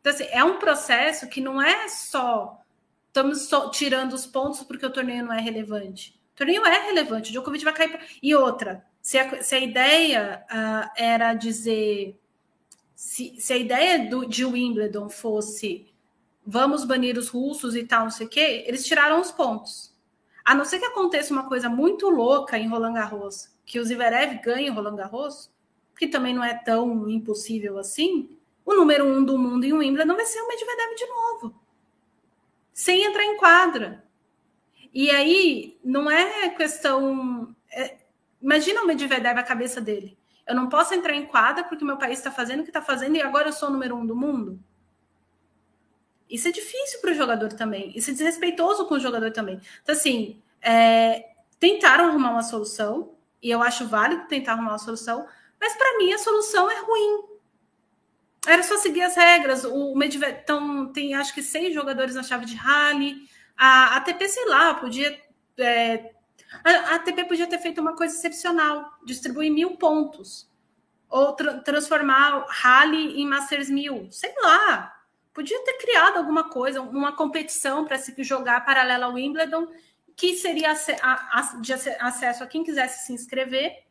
Então, 0.00 0.12
assim, 0.12 0.26
é 0.32 0.42
um 0.42 0.58
processo 0.58 1.28
que 1.28 1.40
não 1.40 1.62
é 1.62 1.88
só 1.88 2.60
estamos 3.06 3.42
só 3.42 3.70
tirando 3.70 4.14
os 4.14 4.26
pontos 4.26 4.64
porque 4.64 4.84
o 4.84 4.90
torneio 4.90 5.24
não 5.24 5.32
é 5.32 5.40
relevante. 5.40 6.20
O 6.32 6.36
torneio 6.36 6.66
é 6.66 6.86
relevante, 6.86 7.30
o 7.30 7.32
Djokovic 7.32 7.62
vai 7.62 7.72
cair. 7.72 7.90
Pra... 7.90 8.00
E 8.20 8.34
outra, 8.34 8.84
se 9.00 9.16
a, 9.16 9.42
se 9.44 9.54
a 9.54 9.60
ideia 9.60 10.44
uh, 10.50 10.90
era 10.96 11.34
dizer. 11.34 12.18
Se, 12.96 13.36
se 13.38 13.52
a 13.52 13.56
ideia 13.56 14.10
do, 14.10 14.26
de 14.26 14.44
Wimbledon 14.44 15.08
fosse 15.08 15.89
vamos 16.46 16.84
banir 16.84 17.16
os 17.16 17.28
russos 17.28 17.76
e 17.76 17.84
tal, 17.84 18.04
não 18.04 18.10
sei 18.10 18.26
o 18.26 18.30
quê, 18.30 18.64
eles 18.66 18.84
tiraram 18.84 19.20
os 19.20 19.30
pontos. 19.30 19.94
A 20.44 20.54
não 20.54 20.64
ser 20.64 20.78
que 20.78 20.86
aconteça 20.86 21.32
uma 21.32 21.48
coisa 21.48 21.68
muito 21.68 22.08
louca 22.08 22.58
em 22.58 22.68
Roland 22.68 22.94
Garros, 22.94 23.54
que 23.64 23.78
o 23.78 23.84
Zverev 23.84 24.40
ganhe 24.42 24.70
Roland 24.70 24.96
Garros, 24.96 25.50
que 25.96 26.08
também 26.08 26.34
não 26.34 26.42
é 26.42 26.54
tão 26.54 27.08
impossível 27.08 27.78
assim, 27.78 28.36
o 28.64 28.74
número 28.74 29.04
um 29.04 29.24
do 29.24 29.36
mundo 29.36 29.64
em 29.64 29.72
Wimbledon 29.72 30.16
vai 30.16 30.24
ser 30.24 30.40
o 30.40 30.48
Medvedev 30.48 30.94
de 30.96 31.06
novo 31.06 31.60
sem 32.80 33.04
entrar 33.04 33.24
em 33.24 33.36
quadra. 33.36 34.02
E 34.94 35.10
aí 35.10 35.78
não 35.84 36.10
é 36.10 36.48
questão. 36.48 37.54
É, 37.70 37.98
imagina 38.40 38.82
o 38.82 38.86
Medvedev 38.86 39.38
a 39.38 39.42
cabeça 39.42 39.82
dele. 39.82 40.16
Eu 40.46 40.54
não 40.54 40.66
posso 40.66 40.94
entrar 40.94 41.14
em 41.14 41.26
quadra 41.26 41.62
porque 41.62 41.84
meu 41.84 41.98
país 41.98 42.18
está 42.18 42.30
fazendo 42.30 42.60
o 42.60 42.62
que 42.62 42.70
está 42.70 42.80
fazendo 42.80 43.16
e 43.16 43.20
agora 43.20 43.48
eu 43.48 43.52
sou 43.52 43.68
o 43.68 43.72
número 43.72 43.94
um 43.96 44.06
do 44.06 44.16
mundo. 44.16 44.58
Isso 46.30 46.48
é 46.48 46.52
difícil 46.52 47.00
para 47.00 47.10
o 47.10 47.14
jogador 47.14 47.52
também. 47.52 47.92
Isso 47.96 48.10
é 48.10 48.12
desrespeitoso 48.12 48.86
com 48.86 48.94
o 48.94 49.00
jogador 49.00 49.32
também. 49.32 49.60
Então, 49.82 49.94
assim, 49.94 50.40
é, 50.62 51.30
tentaram 51.58 52.06
arrumar 52.06 52.30
uma 52.30 52.42
solução, 52.42 53.14
e 53.42 53.50
eu 53.50 53.62
acho 53.62 53.88
válido 53.88 54.28
tentar 54.28 54.52
arrumar 54.52 54.72
uma 54.72 54.78
solução, 54.78 55.26
mas 55.60 55.74
para 55.74 55.98
mim 55.98 56.12
a 56.12 56.18
solução 56.18 56.70
é 56.70 56.80
ruim. 56.80 57.24
Era 58.46 58.62
só 58.62 58.76
seguir 58.78 59.02
as 59.02 59.16
regras. 59.16 59.64
O 59.64 59.94
Medvedev 59.94 60.38
então, 60.42 60.92
tem 60.92 61.14
acho 61.14 61.34
que 61.34 61.42
seis 61.42 61.74
jogadores 61.74 62.14
na 62.14 62.22
chave 62.22 62.46
de 62.46 62.54
rally. 62.54 63.28
A 63.56 63.96
ATP, 63.96 64.28
sei 64.28 64.46
lá, 64.46 64.74
podia. 64.74 65.20
É, 65.58 66.12
a 66.64 66.94
ATP 66.94 67.24
podia 67.24 67.46
ter 67.46 67.58
feito 67.58 67.80
uma 67.80 67.94
coisa 67.94 68.16
excepcional, 68.16 68.90
distribuir 69.04 69.52
mil 69.52 69.76
pontos. 69.76 70.48
Ou 71.10 71.32
tra 71.32 71.58
transformar 71.58 72.46
Rally 72.48 73.20
em 73.20 73.26
Masters 73.26 73.68
mil. 73.68 74.08
Sei 74.10 74.32
lá. 74.42 74.99
Podia 75.32 75.62
ter 75.64 75.74
criado 75.74 76.18
alguma 76.18 76.50
coisa, 76.50 76.80
uma 76.82 77.14
competição 77.14 77.84
para 77.84 77.98
se 77.98 78.14
jogar 78.22 78.64
paralela 78.64 79.06
ao 79.06 79.14
Wimbledon, 79.14 79.68
que 80.16 80.36
seria 80.36 80.74
de 81.60 81.72
acesso 81.72 82.44
a 82.44 82.46
quem 82.46 82.64
quisesse 82.64 83.06
se 83.06 83.12
inscrever 83.12 83.90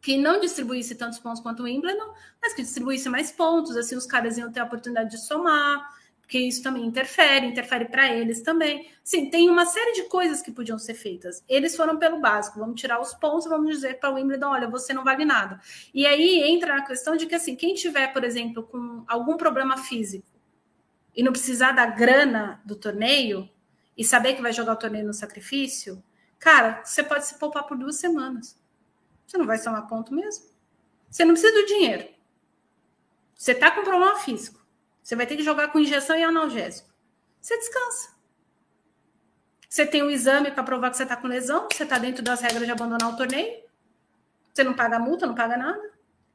que 0.00 0.16
não 0.16 0.40
distribuísse 0.40 0.94
tantos 0.94 1.18
pontos 1.18 1.42
quanto 1.42 1.60
o 1.60 1.64
Wimbledon, 1.64 2.14
mas 2.40 2.54
que 2.54 2.62
distribuísse 2.62 3.08
mais 3.08 3.32
pontos, 3.32 3.76
assim 3.76 3.96
os 3.96 4.06
caras 4.06 4.38
iam 4.38 4.50
ter 4.50 4.60
a 4.60 4.64
oportunidade 4.64 5.10
de 5.10 5.18
somar, 5.18 5.96
porque 6.20 6.38
isso 6.38 6.62
também 6.62 6.84
interfere, 6.84 7.46
interfere 7.46 7.86
para 7.86 8.12
eles 8.12 8.42
também. 8.42 8.90
Sim, 9.02 9.30
tem 9.30 9.50
uma 9.50 9.66
série 9.66 9.92
de 9.92 10.02
coisas 10.04 10.42
que 10.42 10.52
podiam 10.52 10.78
ser 10.78 10.94
feitas. 10.94 11.42
Eles 11.48 11.74
foram 11.74 11.98
pelo 11.98 12.20
básico, 12.20 12.58
vamos 12.58 12.80
tirar 12.80 13.00
os 13.00 13.14
pontos, 13.14 13.48
vamos 13.48 13.68
dizer 13.70 13.98
para 13.98 14.10
o 14.10 14.14
Wimbledon, 14.14 14.48
olha, 14.48 14.68
você 14.68 14.92
não 14.92 15.02
vale 15.02 15.24
nada. 15.24 15.60
E 15.92 16.06
aí 16.06 16.42
entra 16.42 16.76
a 16.76 16.82
questão 16.82 17.16
de 17.16 17.26
que 17.26 17.34
assim, 17.34 17.56
quem 17.56 17.74
tiver, 17.74 18.12
por 18.12 18.24
exemplo, 18.24 18.62
com 18.62 19.04
algum 19.08 19.36
problema 19.36 19.78
físico 19.78 20.37
e 21.18 21.22
não 21.24 21.32
precisar 21.32 21.72
da 21.72 21.84
grana 21.84 22.62
do 22.64 22.76
torneio 22.76 23.50
e 23.96 24.04
saber 24.04 24.34
que 24.34 24.40
vai 24.40 24.52
jogar 24.52 24.74
o 24.74 24.76
torneio 24.76 25.04
no 25.04 25.12
sacrifício, 25.12 26.00
cara, 26.38 26.80
você 26.84 27.02
pode 27.02 27.26
se 27.26 27.36
poupar 27.40 27.64
por 27.64 27.76
duas 27.76 27.96
semanas. 27.96 28.56
Você 29.26 29.36
não 29.36 29.44
vai 29.44 29.58
somar 29.58 29.88
ponto 29.88 30.14
mesmo. 30.14 30.44
Você 31.10 31.24
não 31.24 31.32
precisa 31.32 31.52
do 31.52 31.66
dinheiro. 31.66 32.08
Você 33.34 33.50
está 33.50 33.68
com 33.68 33.82
problema 33.82 34.14
físico. 34.20 34.64
Você 35.02 35.16
vai 35.16 35.26
ter 35.26 35.36
que 35.36 35.42
jogar 35.42 35.72
com 35.72 35.80
injeção 35.80 36.16
e 36.16 36.22
analgésico. 36.22 36.88
Você 37.40 37.58
descansa. 37.58 38.14
Você 39.68 39.84
tem 39.84 40.04
um 40.04 40.10
exame 40.10 40.52
para 40.52 40.62
provar 40.62 40.88
que 40.88 40.98
você 40.98 41.02
está 41.02 41.16
com 41.16 41.26
lesão. 41.26 41.66
Você 41.68 41.82
está 41.82 41.98
dentro 41.98 42.22
das 42.22 42.40
regras 42.40 42.64
de 42.64 42.70
abandonar 42.70 43.12
o 43.12 43.16
torneio. 43.16 43.64
Você 44.54 44.62
não 44.62 44.72
paga 44.72 45.00
multa, 45.00 45.26
não 45.26 45.34
paga 45.34 45.56
nada. 45.56 45.82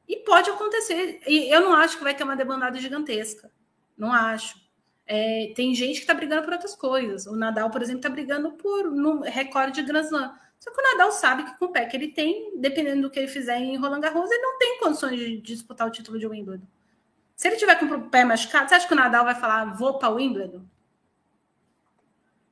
E 0.06 0.16
pode 0.16 0.50
acontecer. 0.50 1.22
E 1.26 1.50
eu 1.50 1.62
não 1.62 1.74
acho 1.74 1.96
que 1.96 2.04
vai 2.04 2.14
ter 2.14 2.24
uma 2.24 2.36
debandada 2.36 2.78
gigantesca. 2.78 3.50
Não 3.96 4.12
acho. 4.12 4.62
É, 5.06 5.52
tem 5.54 5.74
gente 5.74 5.96
que 5.96 6.00
está 6.00 6.14
brigando 6.14 6.42
por 6.42 6.52
outras 6.52 6.74
coisas. 6.74 7.26
O 7.26 7.36
Nadal, 7.36 7.70
por 7.70 7.82
exemplo, 7.82 7.98
está 7.98 8.08
brigando 8.08 8.52
por 8.52 8.90
no 8.90 9.20
recorde 9.20 9.82
de 9.82 9.86
Grand 9.86 10.04
Slam. 10.04 10.34
Só 10.58 10.70
que 10.70 10.80
o 10.80 10.82
Nadal 10.82 11.12
sabe 11.12 11.44
que 11.44 11.58
com 11.58 11.66
o 11.66 11.72
pé 11.72 11.84
que 11.84 11.96
ele 11.96 12.08
tem, 12.08 12.58
dependendo 12.58 13.02
do 13.02 13.10
que 13.10 13.18
ele 13.18 13.28
fizer 13.28 13.58
em 13.58 13.76
Roland 13.76 14.00
Garros, 14.00 14.30
ele 14.30 14.40
não 14.40 14.58
tem 14.58 14.78
condições 14.78 15.18
de 15.18 15.36
disputar 15.42 15.86
o 15.86 15.90
título 15.90 16.18
de 16.18 16.26
Wimbledon. 16.26 16.66
Se 17.36 17.48
ele 17.48 17.56
tiver 17.56 17.78
com 17.78 17.84
o 17.86 18.08
pé 18.08 18.24
machucado, 18.24 18.68
você 18.68 18.76
acha 18.76 18.86
que 18.86 18.94
o 18.94 18.96
Nadal 18.96 19.24
vai 19.24 19.34
falar, 19.34 19.76
vou 19.76 19.98
para 19.98 20.08
o 20.08 20.14
Wimbledon? 20.14 20.64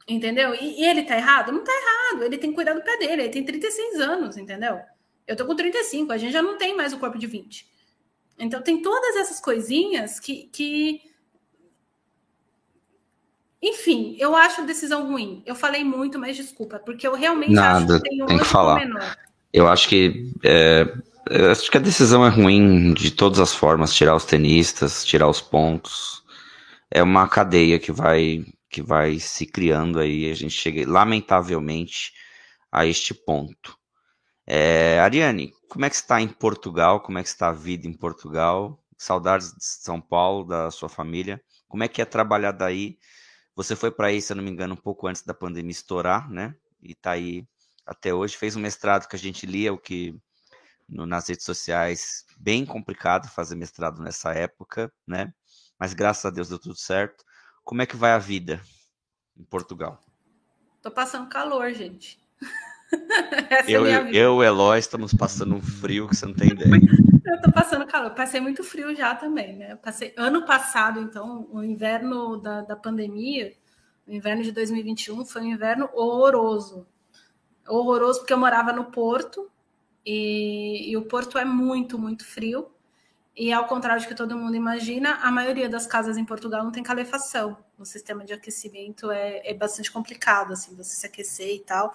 Entendeu? 0.06 0.54
E, 0.54 0.80
e, 0.80 0.84
ele 0.84 1.04
tá 1.04 1.16
errado? 1.16 1.52
Não 1.52 1.62
tá 1.64 1.72
errado. 1.72 2.24
Ele 2.24 2.36
tem 2.36 2.50
que 2.50 2.56
cuidar 2.56 2.74
do 2.74 2.82
pé 2.82 2.98
dele. 2.98 3.22
Ele 3.22 3.28
tem 3.30 3.44
36 3.44 4.00
anos, 4.00 4.36
entendeu? 4.36 4.80
Eu 5.26 5.36
tô 5.36 5.46
com 5.46 5.54
35, 5.54 6.12
a 6.12 6.18
gente 6.18 6.32
já 6.32 6.42
não 6.42 6.58
tem 6.58 6.76
mais 6.76 6.92
o 6.92 6.98
corpo 6.98 7.16
de 7.16 7.26
20. 7.26 7.66
Então 8.38 8.60
tem 8.60 8.82
todas 8.82 9.16
essas 9.16 9.40
coisinhas 9.40 10.18
que, 10.18 10.48
que 10.48 11.00
enfim, 13.62 14.16
eu 14.18 14.34
acho 14.34 14.62
a 14.62 14.64
decisão 14.64 15.06
ruim. 15.06 15.42
Eu 15.46 15.54
falei 15.54 15.84
muito, 15.84 16.18
mas 16.18 16.36
desculpa, 16.36 16.80
porque 16.80 17.06
eu 17.06 17.14
realmente 17.14 17.52
Nada, 17.52 17.94
acho 17.94 18.02
que 18.02 18.08
tem 18.08 18.26
tem 18.26 18.38
que 18.38 18.44
falar. 18.44 18.80
menor. 18.80 19.16
Eu 19.52 19.68
acho 19.68 19.88
que 19.88 20.32
é, 20.42 20.92
acho 21.50 21.70
que 21.70 21.76
a 21.76 21.80
decisão 21.80 22.26
é 22.26 22.28
ruim 22.28 22.92
de 22.94 23.10
todas 23.10 23.38
as 23.38 23.54
formas, 23.54 23.94
tirar 23.94 24.16
os 24.16 24.24
tenistas, 24.24 25.04
tirar 25.04 25.28
os 25.28 25.40
pontos. 25.40 26.22
É 26.90 27.02
uma 27.02 27.28
cadeia 27.28 27.78
que 27.78 27.92
vai 27.92 28.44
que 28.68 28.82
vai 28.82 29.18
se 29.18 29.44
criando 29.44 30.00
aí, 30.00 30.30
a 30.30 30.34
gente 30.34 30.54
chega 30.54 30.90
lamentavelmente 30.90 32.12
a 32.72 32.86
este 32.86 33.12
ponto. 33.12 33.76
É, 34.46 34.98
Ariane, 35.00 35.52
como 35.68 35.84
é 35.84 35.90
que 35.90 35.96
está 35.96 36.20
em 36.20 36.28
Portugal? 36.28 37.00
Como 37.00 37.18
é 37.18 37.22
que 37.22 37.28
está 37.28 37.50
a 37.50 37.52
vida 37.52 37.86
em 37.86 37.92
Portugal? 37.92 38.82
Saudades 38.96 39.52
de 39.52 39.62
São 39.62 40.00
Paulo, 40.00 40.44
da 40.44 40.70
sua 40.70 40.88
família. 40.88 41.40
Como 41.68 41.84
é 41.84 41.88
que 41.88 42.00
é 42.00 42.04
trabalhar 42.06 42.52
daí? 42.52 42.96
Você 43.54 43.76
foi 43.76 43.90
para 43.90 44.08
aí, 44.08 44.22
se 44.22 44.32
eu 44.32 44.36
não 44.36 44.44
me 44.44 44.50
engano, 44.50 44.74
um 44.74 44.76
pouco 44.76 45.06
antes 45.06 45.22
da 45.22 45.34
pandemia 45.34 45.72
estourar, 45.72 46.30
né? 46.30 46.54
E 46.82 46.92
está 46.92 47.12
aí 47.12 47.46
até 47.84 48.14
hoje. 48.14 48.36
Fez 48.36 48.56
um 48.56 48.60
mestrado 48.60 49.06
que 49.06 49.16
a 49.16 49.18
gente 49.18 49.44
lia, 49.46 49.72
o 49.72 49.78
que 49.78 50.18
no, 50.88 51.06
nas 51.06 51.28
redes 51.28 51.44
sociais, 51.44 52.24
bem 52.38 52.64
complicado 52.64 53.28
fazer 53.28 53.56
mestrado 53.56 54.02
nessa 54.02 54.32
época, 54.32 54.92
né? 55.06 55.32
Mas 55.78 55.92
graças 55.94 56.24
a 56.24 56.30
Deus 56.30 56.48
deu 56.48 56.58
tudo 56.58 56.76
certo. 56.76 57.24
Como 57.64 57.82
é 57.82 57.86
que 57.86 57.96
vai 57.96 58.12
a 58.12 58.18
vida 58.18 58.62
em 59.36 59.44
Portugal? 59.44 60.00
Tô 60.80 60.90
passando 60.90 61.28
calor, 61.28 61.72
gente. 61.72 62.21
eu, 63.68 63.86
é 63.86 64.10
eu, 64.12 64.42
Eloy, 64.42 64.78
estamos 64.78 65.12
passando 65.14 65.54
um 65.54 65.60
frio 65.60 66.08
que 66.08 66.16
você 66.16 66.26
não 66.26 66.34
tem 66.34 66.50
ideia. 66.50 66.80
Eu 67.24 67.40
tô 67.40 67.52
passando 67.52 67.86
calor. 67.86 68.10
Passei 68.10 68.40
muito 68.40 68.62
frio 68.62 68.94
já 68.94 69.14
também, 69.14 69.56
né? 69.56 69.76
Passei 69.76 70.12
ano 70.16 70.44
passado, 70.44 71.00
então, 71.00 71.48
o 71.50 71.62
inverno 71.62 72.36
da, 72.36 72.62
da 72.62 72.76
pandemia, 72.76 73.52
o 74.06 74.12
inverno 74.12 74.42
de 74.42 74.52
2021 74.52 75.24
foi 75.24 75.42
um 75.42 75.46
inverno 75.46 75.88
horroroso. 75.94 76.86
Horroroso 77.68 78.20
porque 78.20 78.32
eu 78.32 78.38
morava 78.38 78.72
no 78.72 78.86
Porto 78.86 79.50
e, 80.04 80.90
e 80.90 80.96
o 80.96 81.02
Porto 81.02 81.38
é 81.38 81.44
muito, 81.44 81.98
muito 81.98 82.24
frio. 82.24 82.70
E 83.34 83.50
ao 83.50 83.66
contrário 83.66 84.02
do 84.02 84.06
que 84.06 84.14
todo 84.14 84.36
mundo 84.36 84.54
imagina, 84.54 85.14
a 85.22 85.30
maioria 85.30 85.68
das 85.68 85.86
casas 85.86 86.18
em 86.18 86.24
Portugal 86.24 86.62
não 86.62 86.70
tem 86.70 86.82
calefação. 86.82 87.56
O 87.78 87.84
sistema 87.84 88.24
de 88.24 88.34
aquecimento 88.34 89.10
é, 89.10 89.40
é 89.44 89.54
bastante 89.54 89.90
complicado, 89.90 90.52
assim, 90.52 90.76
você 90.76 90.94
se 90.94 91.06
aquecer 91.06 91.54
e 91.54 91.60
tal. 91.60 91.94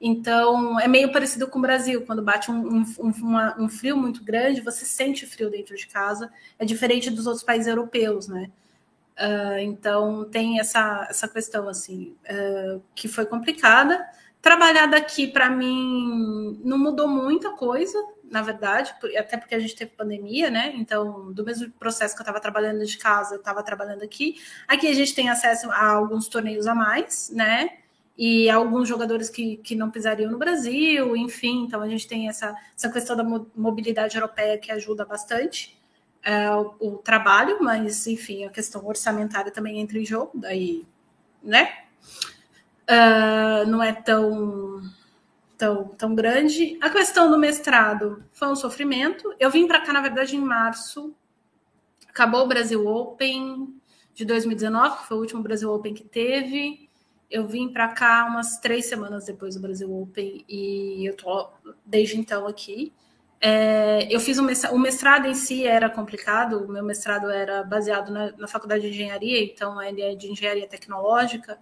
Então, 0.00 0.78
é 0.78 0.86
meio 0.86 1.10
parecido 1.12 1.48
com 1.48 1.58
o 1.58 1.62
Brasil, 1.62 2.02
quando 2.06 2.22
bate 2.22 2.50
um, 2.50 2.78
um, 2.78 3.10
uma, 3.20 3.60
um, 3.60 3.68
frio 3.68 3.96
muito 3.96 4.22
grande, 4.22 4.60
você 4.60 4.84
sente 4.84 5.26
frio 5.26 5.50
dentro 5.50 5.74
de 5.74 5.86
casa, 5.88 6.30
é 6.58 6.64
diferente 6.64 7.10
dos 7.10 7.26
outros 7.26 7.44
países 7.44 7.66
europeus, 7.66 8.28
né? 8.28 8.50
Uh, 9.18 9.58
então, 9.58 10.24
tem 10.30 10.60
essa, 10.60 11.06
essa 11.10 11.26
questão, 11.26 11.68
assim, 11.68 12.14
uh, 12.30 12.80
que 12.94 13.08
foi 13.08 13.26
complicada. 13.26 14.08
Trabalhar 14.40 14.86
daqui, 14.86 15.26
para 15.26 15.50
mim, 15.50 16.60
não 16.62 16.78
mudou 16.78 17.08
muita 17.08 17.50
coisa, 17.50 17.98
na 18.30 18.40
verdade, 18.40 18.94
até 19.16 19.36
porque 19.36 19.56
a 19.56 19.58
gente 19.58 19.74
teve 19.74 19.90
pandemia, 19.90 20.48
né? 20.48 20.72
Então, 20.76 21.32
do 21.32 21.44
mesmo 21.44 21.70
processo 21.72 22.14
que 22.14 22.20
eu 22.20 22.24
estava 22.24 22.40
trabalhando 22.40 22.84
de 22.86 22.96
casa, 22.98 23.34
eu 23.34 23.38
estava 23.40 23.64
trabalhando 23.64 24.04
aqui. 24.04 24.36
Aqui 24.68 24.86
a 24.86 24.94
gente 24.94 25.12
tem 25.12 25.28
acesso 25.28 25.68
a 25.72 25.88
alguns 25.90 26.28
torneios 26.28 26.68
a 26.68 26.74
mais, 26.74 27.30
né? 27.34 27.78
E 28.18 28.50
alguns 28.50 28.88
jogadores 28.88 29.30
que, 29.30 29.58
que 29.58 29.76
não 29.76 29.92
pisariam 29.92 30.28
no 30.28 30.38
Brasil, 30.38 31.16
enfim, 31.16 31.62
então 31.62 31.80
a 31.80 31.88
gente 31.88 32.08
tem 32.08 32.28
essa, 32.28 32.52
essa 32.76 32.90
questão 32.90 33.16
da 33.16 33.22
mobilidade 33.54 34.16
europeia 34.16 34.58
que 34.58 34.72
ajuda 34.72 35.04
bastante 35.04 35.78
é, 36.20 36.50
o, 36.50 36.74
o, 36.80 36.98
trabalho, 36.98 37.58
mas 37.62 38.08
enfim, 38.08 38.44
a 38.44 38.50
questão 38.50 38.84
orçamentária 38.84 39.52
também 39.52 39.78
entra 39.78 40.00
em 40.00 40.04
jogo, 40.04 40.32
daí, 40.34 40.84
né? 41.40 41.84
Uh, 42.90 43.68
não 43.68 43.80
é 43.80 43.92
tão, 43.92 44.82
tão, 45.56 45.88
tão 45.88 46.14
grande. 46.14 46.76
A 46.80 46.90
questão 46.90 47.30
do 47.30 47.38
mestrado 47.38 48.24
foi 48.32 48.48
um 48.48 48.56
sofrimento. 48.56 49.32
Eu 49.38 49.50
vim 49.50 49.68
para 49.68 49.82
cá, 49.82 49.92
na 49.92 50.00
verdade, 50.00 50.34
em 50.34 50.40
março. 50.40 51.14
Acabou 52.08 52.44
o 52.44 52.48
Brasil 52.48 52.84
Open 52.84 53.78
de 54.14 54.24
2019, 54.24 54.96
que 54.96 55.06
foi 55.06 55.16
o 55.18 55.20
último 55.20 55.42
Brasil 55.42 55.70
Open 55.70 55.94
que 55.94 56.02
teve. 56.02 56.87
Eu 57.30 57.46
vim 57.46 57.68
para 57.68 57.88
cá 57.88 58.26
umas 58.26 58.58
três 58.58 58.86
semanas 58.86 59.26
depois 59.26 59.54
do 59.54 59.60
Brasil 59.60 59.92
Open 59.94 60.44
e 60.48 61.04
eu 61.06 61.14
tô 61.16 61.48
desde 61.84 62.18
então 62.18 62.46
aqui. 62.46 62.92
É, 63.40 64.12
eu 64.12 64.18
fiz 64.18 64.38
um 64.38 64.42
mestrado, 64.42 64.74
o 64.74 64.78
mestrado 64.78 65.26
em 65.26 65.34
si 65.34 65.64
era 65.64 65.88
complicado, 65.88 66.64
o 66.64 66.68
meu 66.68 66.82
mestrado 66.82 67.30
era 67.30 67.62
baseado 67.62 68.10
na, 68.10 68.32
na 68.32 68.48
faculdade 68.48 68.82
de 68.82 68.88
engenharia, 68.88 69.44
então 69.44 69.80
ele 69.80 70.02
é 70.02 70.14
de 70.14 70.26
engenharia 70.28 70.66
tecnológica, 70.66 71.58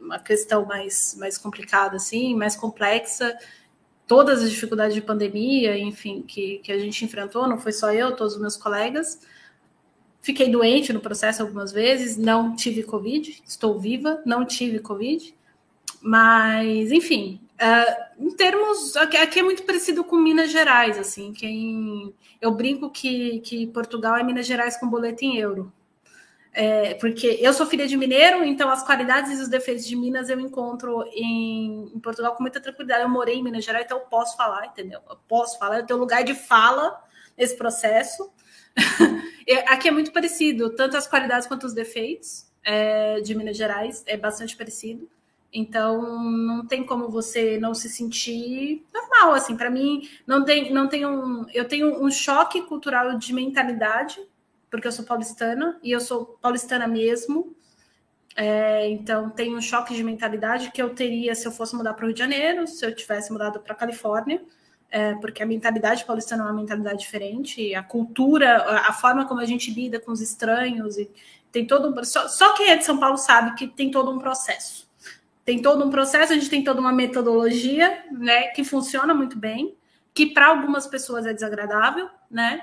uma 0.00 0.18
questão 0.18 0.64
mais, 0.66 1.16
mais 1.18 1.38
complicada, 1.38 1.96
assim, 1.96 2.34
mais 2.34 2.54
complexa. 2.54 3.36
Todas 4.06 4.42
as 4.42 4.50
dificuldades 4.50 4.94
de 4.94 5.00
pandemia, 5.00 5.78
enfim, 5.78 6.22
que, 6.22 6.58
que 6.58 6.70
a 6.70 6.78
gente 6.78 7.04
enfrentou, 7.04 7.48
não 7.48 7.58
foi 7.58 7.72
só 7.72 7.92
eu, 7.92 8.14
todos 8.14 8.34
os 8.34 8.40
meus 8.40 8.56
colegas. 8.56 9.20
Fiquei 10.22 10.48
doente 10.48 10.92
no 10.92 11.00
processo 11.00 11.42
algumas 11.42 11.72
vezes, 11.72 12.16
não 12.16 12.54
tive 12.54 12.84
Covid, 12.84 13.42
estou 13.44 13.80
viva, 13.80 14.22
não 14.24 14.44
tive 14.44 14.78
Covid. 14.78 15.34
Mas, 16.00 16.92
enfim, 16.92 17.40
uh, 17.60 18.24
em 18.24 18.30
termos. 18.30 18.96
Aqui, 18.96 19.40
é 19.40 19.42
muito 19.42 19.64
parecido 19.64 20.04
com 20.04 20.16
Minas 20.16 20.52
Gerais, 20.52 20.96
assim. 20.96 21.32
Quem, 21.32 22.14
eu 22.40 22.52
brinco 22.52 22.88
que, 22.88 23.40
que 23.40 23.66
Portugal 23.66 24.16
é 24.16 24.22
Minas 24.22 24.46
Gerais 24.46 24.76
com 24.76 24.88
boleto 24.88 25.24
em 25.24 25.38
euro. 25.38 25.72
É, 26.54 26.94
porque 26.94 27.38
eu 27.40 27.52
sou 27.52 27.66
filha 27.66 27.88
de 27.88 27.96
mineiro, 27.96 28.44
então 28.44 28.70
as 28.70 28.84
qualidades 28.84 29.38
e 29.38 29.42
os 29.42 29.48
defeitos 29.48 29.86
de 29.86 29.96
Minas 29.96 30.28
eu 30.28 30.38
encontro 30.38 31.02
em, 31.14 31.90
em, 31.94 31.98
Portugal 31.98 32.36
com 32.36 32.42
muita 32.42 32.60
tranquilidade. 32.60 33.02
Eu 33.02 33.08
morei 33.08 33.36
em 33.36 33.42
Minas 33.42 33.64
Gerais, 33.64 33.86
então 33.86 33.98
eu 33.98 34.04
posso 34.04 34.36
falar, 34.36 34.66
entendeu? 34.66 35.00
Eu 35.08 35.16
posso 35.26 35.58
falar, 35.58 35.78
eu 35.78 35.86
tenho 35.86 35.98
lugar 35.98 36.22
de 36.22 36.34
fala 36.34 37.02
nesse 37.36 37.56
processo. 37.56 38.30
Aqui 39.68 39.88
é 39.88 39.90
muito 39.90 40.12
parecido, 40.12 40.74
tanto 40.74 40.96
as 40.96 41.06
qualidades 41.06 41.46
quanto 41.46 41.66
os 41.66 41.74
defeitos 41.74 42.46
é, 42.64 43.20
de 43.20 43.34
Minas 43.34 43.56
Gerais, 43.56 44.02
é 44.06 44.16
bastante 44.16 44.56
parecido. 44.56 45.08
Então, 45.52 46.22
não 46.30 46.66
tem 46.66 46.84
como 46.84 47.10
você 47.10 47.58
não 47.58 47.74
se 47.74 47.88
sentir 47.88 48.86
normal, 48.92 49.34
assim. 49.34 49.54
Para 49.54 49.68
mim, 49.68 50.08
não 50.26 50.44
tem, 50.44 50.72
não 50.72 50.88
tem 50.88 51.04
um. 51.04 51.44
Eu 51.52 51.68
tenho 51.68 52.02
um 52.02 52.10
choque 52.10 52.62
cultural 52.62 53.18
de 53.18 53.34
mentalidade, 53.34 54.18
porque 54.70 54.86
eu 54.86 54.92
sou 54.92 55.04
paulistana 55.04 55.78
e 55.82 55.90
eu 55.90 56.00
sou 56.00 56.38
paulistana 56.40 56.86
mesmo. 56.86 57.54
É, 58.34 58.88
então, 58.88 59.28
tem 59.28 59.54
um 59.54 59.60
choque 59.60 59.94
de 59.94 60.02
mentalidade 60.02 60.70
que 60.70 60.80
eu 60.80 60.94
teria 60.94 61.34
se 61.34 61.46
eu 61.46 61.52
fosse 61.52 61.76
mudar 61.76 61.92
para 61.92 62.04
o 62.04 62.06
Rio 62.06 62.14
de 62.14 62.20
Janeiro, 62.20 62.66
se 62.66 62.86
eu 62.86 62.94
tivesse 62.94 63.30
mudado 63.30 63.60
para 63.60 63.74
a 63.74 63.76
Califórnia 63.76 64.42
é, 64.92 65.14
porque 65.14 65.42
a 65.42 65.46
mentalidade 65.46 66.04
paulistana 66.04 66.42
é 66.42 66.46
uma 66.46 66.52
mentalidade 66.52 66.98
diferente, 66.98 67.74
a 67.74 67.82
cultura, 67.82 68.62
a 68.86 68.92
forma 68.92 69.26
como 69.26 69.40
a 69.40 69.46
gente 69.46 69.72
lida 69.72 69.98
com 69.98 70.12
os 70.12 70.20
estranhos, 70.20 70.98
e 70.98 71.10
tem 71.50 71.66
todo 71.66 71.88
um, 71.88 72.04
só, 72.04 72.28
só 72.28 72.52
quem 72.52 72.68
é 72.68 72.76
de 72.76 72.84
São 72.84 72.98
Paulo 72.98 73.16
sabe 73.16 73.54
que 73.54 73.66
tem 73.66 73.90
todo 73.90 74.10
um 74.10 74.18
processo. 74.18 74.86
Tem 75.46 75.62
todo 75.62 75.84
um 75.84 75.90
processo, 75.90 76.32
a 76.32 76.36
gente 76.36 76.50
tem 76.50 76.62
toda 76.62 76.78
uma 76.78 76.92
metodologia, 76.92 78.04
né, 78.12 78.48
que 78.48 78.62
funciona 78.62 79.14
muito 79.14 79.36
bem, 79.36 79.74
que 80.12 80.26
para 80.26 80.48
algumas 80.48 80.86
pessoas 80.86 81.24
é 81.24 81.32
desagradável, 81.32 82.08
né? 82.30 82.62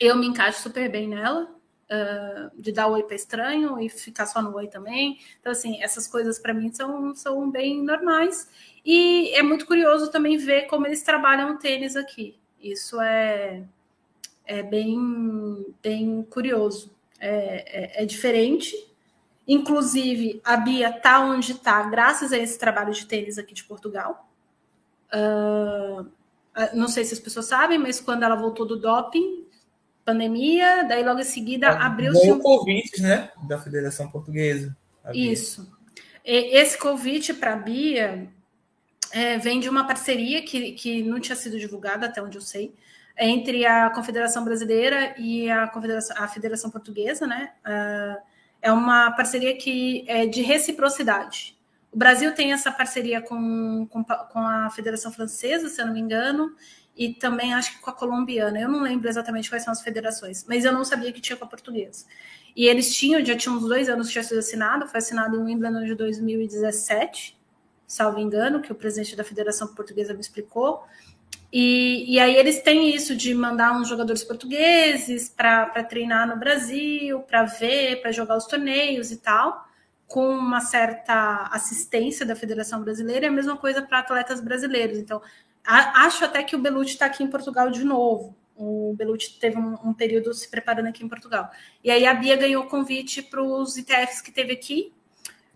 Eu 0.00 0.16
me 0.16 0.26
encaixo 0.26 0.62
super 0.62 0.90
bem 0.90 1.06
nela, 1.06 1.54
uh, 1.90 2.50
de 2.60 2.72
dar 2.72 2.86
oi 2.86 3.02
para 3.02 3.16
estranho 3.16 3.78
e 3.80 3.88
ficar 3.88 4.26
só 4.26 4.40
no 4.40 4.54
oi 4.54 4.68
também. 4.68 5.18
Então, 5.40 5.52
assim, 5.52 5.82
essas 5.82 6.06
coisas 6.06 6.38
para 6.38 6.54
mim 6.54 6.72
são, 6.72 7.14
são 7.14 7.50
bem 7.50 7.82
normais. 7.82 8.48
E 8.84 9.30
é 9.34 9.42
muito 9.42 9.66
curioso 9.66 10.10
também 10.10 10.36
ver 10.36 10.62
como 10.62 10.86
eles 10.86 11.02
trabalham 11.02 11.54
o 11.54 11.58
tênis 11.58 11.96
aqui. 11.96 12.38
Isso 12.62 13.00
é, 13.00 13.64
é 14.46 14.62
bem, 14.62 15.66
bem 15.82 16.22
curioso. 16.30 16.90
É, 17.18 17.98
é, 17.98 18.02
é 18.02 18.06
diferente. 18.06 18.74
Inclusive, 19.46 20.40
a 20.44 20.56
Bia 20.56 20.92
tá 20.92 21.20
onde 21.20 21.52
está, 21.52 21.82
graças 21.82 22.32
a 22.32 22.38
esse 22.38 22.58
trabalho 22.58 22.92
de 22.92 23.04
tênis 23.04 23.36
aqui 23.36 23.52
de 23.52 23.64
Portugal. 23.64 24.28
Uh, 25.12 26.06
não 26.72 26.86
sei 26.88 27.04
se 27.04 27.14
as 27.14 27.20
pessoas 27.20 27.46
sabem, 27.46 27.78
mas 27.78 28.00
quando 28.00 28.22
ela 28.22 28.36
voltou 28.36 28.64
do 28.64 28.76
doping, 28.76 29.44
pandemia, 30.04 30.84
daí 30.84 31.04
logo 31.04 31.20
em 31.20 31.24
seguida 31.24 31.70
abriu-se 31.70 32.30
um 32.30 32.38
convite, 32.38 33.00
né, 33.00 33.30
da 33.48 33.58
Federação 33.58 34.10
Portuguesa. 34.10 34.76
Isso. 35.14 35.70
E 36.24 36.56
esse 36.56 36.78
convite 36.78 37.32
para 37.32 37.54
a 37.54 37.56
Bia 37.56 38.28
é, 39.12 39.38
vem 39.38 39.60
de 39.60 39.68
uma 39.68 39.86
parceria 39.86 40.42
que, 40.42 40.72
que 40.72 41.02
não 41.02 41.20
tinha 41.20 41.36
sido 41.36 41.58
divulgada, 41.58 42.06
até 42.06 42.22
onde 42.22 42.36
eu 42.36 42.42
sei, 42.42 42.74
entre 43.18 43.66
a 43.66 43.90
Confederação 43.90 44.44
Brasileira 44.44 45.14
e 45.18 45.50
a, 45.50 45.66
Confederação, 45.68 46.16
a 46.18 46.28
Federação 46.28 46.70
Portuguesa, 46.70 47.26
né? 47.26 47.52
Uh, 47.66 48.22
é 48.62 48.72
uma 48.72 49.10
parceria 49.12 49.56
que 49.56 50.04
é 50.06 50.26
de 50.26 50.42
reciprocidade. 50.42 51.58
O 51.92 51.98
Brasil 51.98 52.32
tem 52.34 52.52
essa 52.52 52.70
parceria 52.70 53.20
com, 53.20 53.86
com, 53.90 54.04
com, 54.04 54.38
a 54.38 54.70
Federação 54.70 55.12
Francesa, 55.12 55.68
se 55.68 55.80
eu 55.80 55.86
não 55.86 55.94
me 55.94 56.00
engano, 56.00 56.54
e 57.00 57.14
também 57.14 57.54
acho 57.54 57.72
que 57.72 57.80
com 57.80 57.88
a 57.88 57.94
colombiana. 57.94 58.60
Eu 58.60 58.68
não 58.68 58.82
lembro 58.82 59.08
exatamente 59.08 59.48
quais 59.48 59.64
são 59.64 59.72
as 59.72 59.80
federações, 59.80 60.44
mas 60.46 60.66
eu 60.66 60.72
não 60.72 60.84
sabia 60.84 61.10
que 61.10 61.18
tinha 61.18 61.34
com 61.34 61.46
a 61.46 61.48
portuguesa. 61.48 62.04
E 62.54 62.66
eles 62.66 62.94
tinham, 62.94 63.24
já 63.24 63.34
tinha 63.34 63.54
uns 63.54 63.62
dois 63.62 63.88
anos 63.88 64.08
que 64.08 64.12
tinha 64.12 64.22
sido 64.22 64.38
assinado, 64.38 64.86
foi 64.86 64.98
assinado 64.98 65.34
em 65.34 65.42
Wimbledon 65.42 65.86
de 65.86 65.94
2017, 65.94 67.40
salvo 67.86 68.18
engano, 68.20 68.60
que 68.60 68.70
o 68.70 68.74
presidente 68.74 69.16
da 69.16 69.24
Federação 69.24 69.68
Portuguesa 69.68 70.12
me 70.12 70.20
explicou. 70.20 70.84
E, 71.50 72.04
e 72.06 72.20
aí 72.20 72.36
eles 72.36 72.60
têm 72.60 72.94
isso 72.94 73.16
de 73.16 73.32
mandar 73.34 73.72
uns 73.72 73.88
jogadores 73.88 74.22
portugueses 74.22 75.30
para 75.30 75.82
treinar 75.84 76.28
no 76.28 76.36
Brasil, 76.36 77.20
para 77.20 77.44
ver, 77.44 78.02
para 78.02 78.12
jogar 78.12 78.36
os 78.36 78.44
torneios 78.44 79.10
e 79.10 79.16
tal, 79.16 79.66
com 80.06 80.28
uma 80.28 80.60
certa 80.60 81.48
assistência 81.50 82.26
da 82.26 82.36
Federação 82.36 82.82
Brasileira, 82.82 83.24
e 83.24 83.28
a 83.30 83.32
mesma 83.32 83.56
coisa 83.56 83.80
para 83.80 84.00
atletas 84.00 84.42
brasileiros. 84.42 84.98
Então, 84.98 85.22
acho 85.64 86.24
até 86.24 86.42
que 86.42 86.56
o 86.56 86.58
Belucci 86.58 86.92
está 86.92 87.06
aqui 87.06 87.22
em 87.22 87.28
Portugal 87.28 87.70
de 87.70 87.84
novo. 87.84 88.36
O 88.56 88.94
Belucci 88.96 89.38
teve 89.38 89.56
um, 89.58 89.74
um, 89.84 89.94
período 89.94 90.34
se 90.34 90.48
preparando 90.50 90.88
aqui 90.88 91.04
em 91.04 91.08
Portugal. 91.08 91.50
E 91.82 91.90
aí 91.90 92.06
a 92.06 92.12
Bia 92.12 92.36
ganhou 92.36 92.66
convite 92.66 93.22
para 93.22 93.42
os 93.42 93.76
ITFs 93.76 94.20
que 94.20 94.30
teve 94.30 94.52
aqui, 94.52 94.92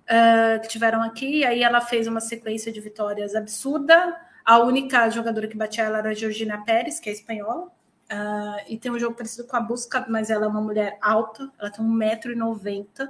uh, 0.04 0.60
que 0.62 0.68
tiveram 0.68 1.02
aqui, 1.02 1.44
aí 1.44 1.62
ela 1.62 1.80
fez 1.80 2.06
uma 2.06 2.20
sequência 2.20 2.72
de 2.72 2.80
vitórias 2.80 3.34
absurda. 3.34 4.18
A 4.44 4.58
única 4.58 5.08
jogadora 5.10 5.46
que 5.46 5.56
batia 5.56 5.84
ela 5.84 5.98
era 5.98 6.10
a 6.10 6.14
Georgina 6.14 6.64
Pérez, 6.64 6.98
que 6.98 7.10
é 7.10 7.12
espanhola, 7.12 7.66
uh, 7.66 8.64
e 8.68 8.78
tem 8.78 8.90
um 8.90 8.98
jogo 8.98 9.16
parecido 9.16 9.46
com 9.46 9.56
a 9.56 9.60
Busca, 9.60 10.06
mas 10.08 10.30
ela 10.30 10.46
é 10.46 10.48
uma 10.48 10.60
mulher 10.60 10.98
alta, 11.02 11.50
ela 11.58 11.70
tem 11.70 11.84
1,90m. 11.84 13.08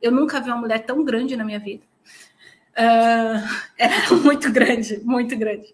Eu 0.00 0.10
nunca 0.10 0.40
vi 0.40 0.50
uma 0.50 0.58
mulher 0.58 0.84
tão 0.84 1.04
grande 1.04 1.36
na 1.36 1.44
minha 1.44 1.58
vida. 1.58 1.84
Uh, 2.74 3.40
era 3.78 4.14
muito 4.22 4.50
grande, 4.50 5.00
muito 5.04 5.36
grande. 5.36 5.72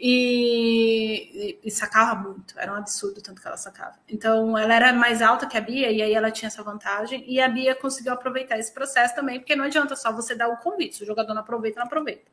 E, 0.00 1.58
e, 1.64 1.70
sacava 1.72 2.14
muito, 2.20 2.56
era 2.56 2.72
um 2.72 2.76
absurdo 2.76 3.20
tanto 3.20 3.42
que 3.42 3.48
ela 3.48 3.56
sacava. 3.56 3.96
Então, 4.08 4.56
ela 4.56 4.72
era 4.72 4.92
mais 4.92 5.20
alta 5.20 5.44
que 5.44 5.56
a 5.56 5.60
Bia, 5.60 5.90
e 5.90 6.00
aí 6.00 6.14
ela 6.14 6.30
tinha 6.30 6.46
essa 6.46 6.62
vantagem, 6.62 7.24
e 7.26 7.40
a 7.40 7.48
Bia 7.48 7.74
conseguiu 7.74 8.12
aproveitar 8.12 8.56
esse 8.58 8.72
processo 8.72 9.16
também, 9.16 9.40
porque 9.40 9.56
não 9.56 9.64
adianta 9.64 9.96
só 9.96 10.12
você 10.12 10.36
dar 10.36 10.48
o 10.48 10.58
convite, 10.58 10.96
se 10.96 11.02
o 11.02 11.06
jogador 11.06 11.34
não 11.34 11.40
aproveita, 11.40 11.80
não 11.80 11.86
aproveita. 11.86 12.30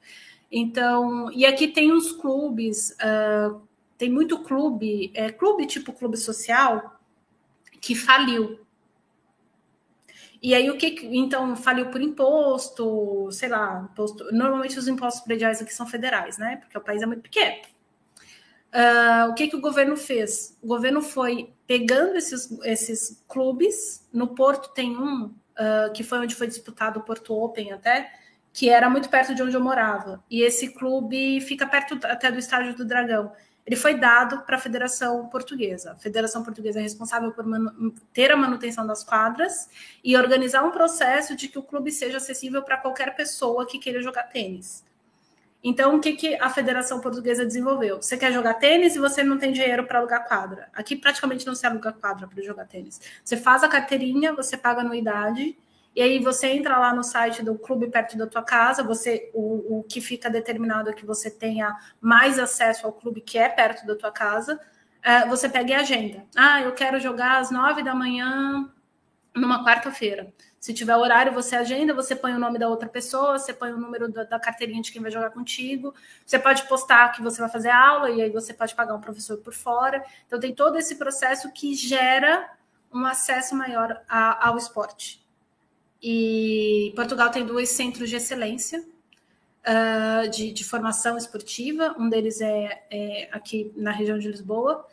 Então, 0.52 1.32
e 1.32 1.44
aqui 1.44 1.68
tem 1.68 1.92
uns 1.92 2.12
clubes, 2.12 2.92
uh, 2.92 3.60
tem 3.98 4.12
muito 4.12 4.44
clube, 4.44 5.12
é, 5.16 5.32
clube 5.32 5.66
tipo 5.66 5.92
clube 5.92 6.18
social, 6.18 7.00
que 7.82 7.96
faliu. 7.96 8.65
E 10.46 10.54
aí 10.54 10.70
o 10.70 10.78
que 10.78 10.96
então 11.12 11.56
faliu 11.56 11.88
por 11.88 12.00
imposto, 12.00 13.32
sei 13.32 13.50
lá, 13.50 13.90
imposto, 13.92 14.32
normalmente 14.32 14.78
os 14.78 14.88
impostos 14.88 15.24
prediais 15.24 15.60
aqui 15.60 15.74
são 15.74 15.88
federais, 15.88 16.38
né? 16.38 16.58
Porque 16.58 16.78
o 16.78 16.82
país 16.82 17.02
é 17.02 17.06
muito 17.08 17.24
pequeno. 17.24 17.64
Uh, 18.72 19.32
o 19.32 19.34
que, 19.34 19.48
que 19.48 19.56
o 19.56 19.60
governo 19.60 19.98
fez? 19.98 20.56
O 20.62 20.68
governo 20.68 21.02
foi 21.02 21.52
pegando 21.66 22.16
esses, 22.16 22.48
esses 22.62 23.26
clubes, 23.28 24.08
no 24.14 24.36
Porto 24.36 24.72
tem 24.72 24.96
um, 24.96 25.24
uh, 25.26 25.92
que 25.96 26.04
foi 26.04 26.20
onde 26.20 26.36
foi 26.36 26.46
disputado 26.46 27.00
o 27.00 27.04
Porto 27.04 27.34
Open 27.34 27.72
até, 27.72 28.14
que 28.54 28.70
era 28.70 28.88
muito 28.88 29.10
perto 29.10 29.34
de 29.34 29.42
onde 29.42 29.56
eu 29.56 29.62
morava. 29.62 30.24
E 30.30 30.44
esse 30.44 30.76
clube 30.76 31.42
fica 31.42 31.66
perto 31.66 32.00
até 32.04 32.32
do 32.32 32.38
Estádio 32.38 32.76
do 32.76 32.86
Dragão. 32.86 33.32
Ele 33.66 33.76
foi 33.76 33.96
dado 33.96 34.42
para 34.42 34.58
a 34.58 34.60
Federação 34.60 35.28
Portuguesa. 35.28 35.94
A 35.94 35.96
Federação 35.96 36.44
Portuguesa 36.44 36.80
é 36.80 36.84
responsável 36.84 37.32
por 37.32 37.46
ter 38.14 38.32
a 38.32 38.38
manutenção 38.38 38.86
das 38.86 39.04
quadras 39.04 39.70
e 40.04 40.16
organizar 40.16 40.64
um 40.64 40.72
processo 40.72 41.36
de 41.36 41.48
que 41.48 41.58
o 41.58 41.64
clube 41.64 41.92
seja 41.92 42.18
acessível 42.18 42.62
para 42.62 42.78
qualquer 42.78 43.16
pessoa 43.16 43.66
que 43.66 43.80
queira 43.80 44.02
jogar 44.04 44.24
tênis. 44.24 44.86
Então, 45.64 45.96
o 45.96 46.00
que, 46.00 46.14
que 46.14 46.36
a 46.36 46.48
Federação 46.48 47.02
Portuguesa 47.02 47.44
desenvolveu? 47.44 48.00
Você 48.00 48.16
quer 48.16 48.32
jogar 48.32 48.54
tênis 48.54 48.96
e 48.96 49.00
você 49.00 49.24
não 49.24 49.40
tem 49.40 49.52
dinheiro 49.52 49.88
para 49.88 49.98
alugar 49.98 50.28
quadra. 50.28 50.70
Aqui 50.72 50.96
praticamente 50.96 51.44
não 51.48 51.56
se 51.56 51.66
aluga 51.66 51.92
quadra 51.92 52.28
para 52.28 52.44
jogar 52.44 52.66
tênis. 52.66 53.02
Você 53.24 53.36
faz 53.36 53.64
a 53.64 53.68
carteirinha, 53.68 54.32
você 54.32 54.56
paga 54.56 54.82
anuidade, 54.82 55.58
e 55.96 56.02
aí 56.02 56.20
você 56.20 56.48
entra 56.48 56.78
lá 56.78 56.94
no 56.94 57.04
site 57.04 57.42
do 57.42 57.58
clube 57.58 57.88
perto 57.88 58.18
da 58.18 58.28
tua 58.28 58.44
casa, 58.44 58.84
você 58.84 59.32
o, 59.34 59.80
o 59.80 59.84
que 59.84 60.02
fica 60.02 60.30
determinado 60.30 60.90
é 60.90 60.94
que 60.94 61.06
você 61.06 61.32
tenha 61.32 61.74
mais 62.02 62.38
acesso 62.38 62.86
ao 62.86 62.92
clube 62.92 63.22
que 63.22 63.38
é 63.38 63.48
perto 63.48 63.86
da 63.88 63.96
tua 63.96 64.12
casa. 64.12 64.60
É, 65.02 65.26
você 65.28 65.48
pega 65.48 65.78
a 65.78 65.80
agenda. 65.82 66.26
Ah, 66.36 66.62
eu 66.62 66.74
quero 66.74 67.00
jogar 67.00 67.38
às 67.40 67.50
nove 67.50 67.82
da 67.82 67.96
manhã 67.96 68.70
numa 69.34 69.64
quarta-feira. 69.64 70.34
Se 70.60 70.74
tiver 70.74 70.96
horário, 70.98 71.32
você 71.32 71.56
agenda, 71.56 71.94
você 71.94 72.16
põe 72.16 72.34
o 72.34 72.40
nome 72.40 72.58
da 72.58 72.68
outra 72.68 72.90
pessoa, 72.90 73.38
você 73.38 73.54
põe 73.54 73.72
o 73.72 73.78
número 73.78 74.12
da, 74.12 74.24
da, 74.24 74.40
carteirinha 74.40 74.82
de 74.82 74.92
quem 74.92 75.02
vai 75.02 75.12
jogar 75.12 75.30
contigo. 75.30 75.94
Você 76.26 76.40
pode 76.40 76.68
postar 76.68 77.10
que 77.12 77.22
você 77.22 77.40
vai 77.40 77.50
fazer 77.50 77.70
aula 77.70 78.10
e 78.10 78.22
aí 78.22 78.32
você 78.32 78.54
pode 78.54 78.74
pagar 78.76 78.96
um 78.96 79.02
professor 79.02 79.38
por 79.38 79.54
fora. 79.54 80.04
Então 80.26 80.40
tem 80.40 80.54
todo 80.54 80.78
esse 80.78 80.96
processo 80.96 81.54
que 81.54 81.76
gera 81.76 82.50
um 82.92 83.06
acesso 83.06 83.56
maior 83.56 84.02
a, 84.10 84.50
ao 84.50 84.58
esporte. 84.58 85.25
E 86.02 86.94
Portugal 86.96 87.32
tem 87.32 87.46
dois 87.46 87.70
centros 87.70 88.10
de 88.10 88.16
excelência 88.16 88.84
uh, 89.66 90.30
de, 90.30 90.52
de, 90.52 90.64
formação 90.64 91.18
esportiva. 91.18 91.96
Um 91.98 92.10
deles 92.10 92.42
é, 92.42 92.84
é 92.92 93.30
aqui 93.32 93.72
na 93.76 93.92
região 93.92 94.18
de 94.20 94.28
Lisboa 94.28 94.86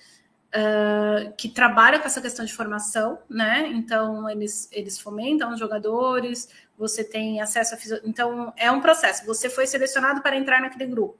uh, 0.52 1.32
que 1.36 1.48
trabalha 1.48 1.98
com 1.98 2.06
essa 2.06 2.20
questão 2.20 2.44
de 2.44 2.52
formação, 2.52 3.18
né? 3.28 3.68
Então, 3.68 4.28
eles, 4.28 4.68
eles 4.72 4.98
fomentam 4.98 5.52
os 5.52 5.58
jogadores, 5.58 6.48
você 6.76 7.02
tem 7.02 7.40
acesso 7.40 7.74
a. 7.74 8.00
Então, 8.04 8.52
é 8.56 8.70
um 8.70 8.80
processo. 8.80 9.24
Você 9.26 9.48
foi 9.48 9.66
selecionado 9.66 10.22
para 10.22 10.36
entrar 10.36 10.60
naquele 10.60 10.86
grupo. 10.86 11.18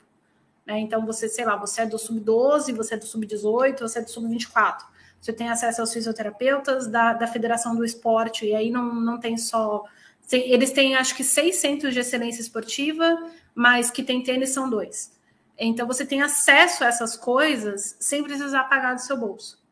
Né? 0.66 0.78
Então, 0.80 1.04
você, 1.04 1.28
sei 1.28 1.44
lá, 1.44 1.56
você 1.56 1.82
é 1.82 1.86
do 1.86 1.98
sub-12, 1.98 2.74
você 2.74 2.94
é 2.94 2.96
do 2.96 3.06
sub-18, 3.06 3.80
você 3.80 3.98
é 3.98 4.02
do 4.02 4.10
sub-24. 4.10 4.91
Você 5.22 5.32
tem 5.32 5.48
acesso 5.48 5.80
aos 5.80 5.92
fisioterapeutas 5.92 6.88
da, 6.88 7.12
da 7.12 7.28
Federação 7.28 7.76
do 7.76 7.84
Esporte, 7.84 8.44
e 8.44 8.56
aí 8.56 8.72
não, 8.72 8.92
não 8.92 9.20
tem 9.20 9.38
só. 9.38 9.84
Eles 10.32 10.72
têm, 10.72 10.96
acho 10.96 11.14
que, 11.14 11.22
seis 11.22 11.56
centros 11.60 11.94
de 11.94 12.00
excelência 12.00 12.40
esportiva, 12.40 13.30
mas 13.54 13.88
que 13.88 14.02
tem 14.02 14.20
tênis 14.24 14.50
são 14.50 14.68
dois. 14.68 15.16
Então 15.56 15.86
você 15.86 16.04
tem 16.04 16.22
acesso 16.22 16.82
a 16.82 16.88
essas 16.88 17.16
coisas 17.16 17.96
sem 18.00 18.24
precisar 18.24 18.64
pagar 18.64 18.94
do 18.94 19.00
seu 19.00 19.16
bolso. 19.16 19.62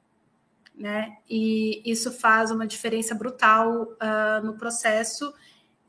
Né? 0.73 1.17
E 1.29 1.83
isso 1.85 2.13
faz 2.13 2.53
uma 2.53 2.65
diferença 2.65 3.13
brutal 3.13 3.83
uh, 3.83 4.47
no 4.47 4.55
processo. 4.57 5.35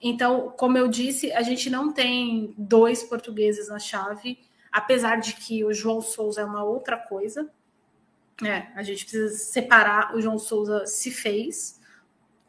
Então, 0.02 0.52
como 0.58 0.76
eu 0.76 0.88
disse, 0.88 1.32
a 1.34 1.44
gente 1.44 1.70
não 1.70 1.94
tem 1.94 2.56
dois 2.58 3.04
portugueses 3.04 3.70
na 3.70 3.78
chave, 3.78 4.40
apesar 4.72 5.18
de 5.18 5.34
que 5.36 5.64
o 5.64 5.72
João 5.72 6.02
Souza 6.02 6.42
é 6.42 6.46
uma 6.46 6.64
outra 6.64 6.98
coisa. 6.98 7.48
É, 8.43 8.68
a 8.76 8.84
gente 8.84 9.05
precisa 9.05 9.30
separar. 9.35 10.15
O 10.15 10.22
João 10.22 10.39
Souza 10.39 10.85
se 10.85 11.11
fez. 11.11 11.80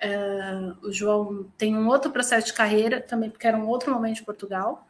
Uh, 0.03 0.89
o 0.89 0.93
João 0.93 1.47
tem 1.57 1.77
um 1.77 1.87
outro 1.87 2.11
processo 2.11 2.47
de 2.47 2.53
carreira, 2.53 3.01
também 3.01 3.31
porque 3.31 3.47
era 3.47 3.57
um 3.57 3.69
outro 3.69 3.93
momento 3.93 4.17
de 4.17 4.25
Portugal. 4.25 4.89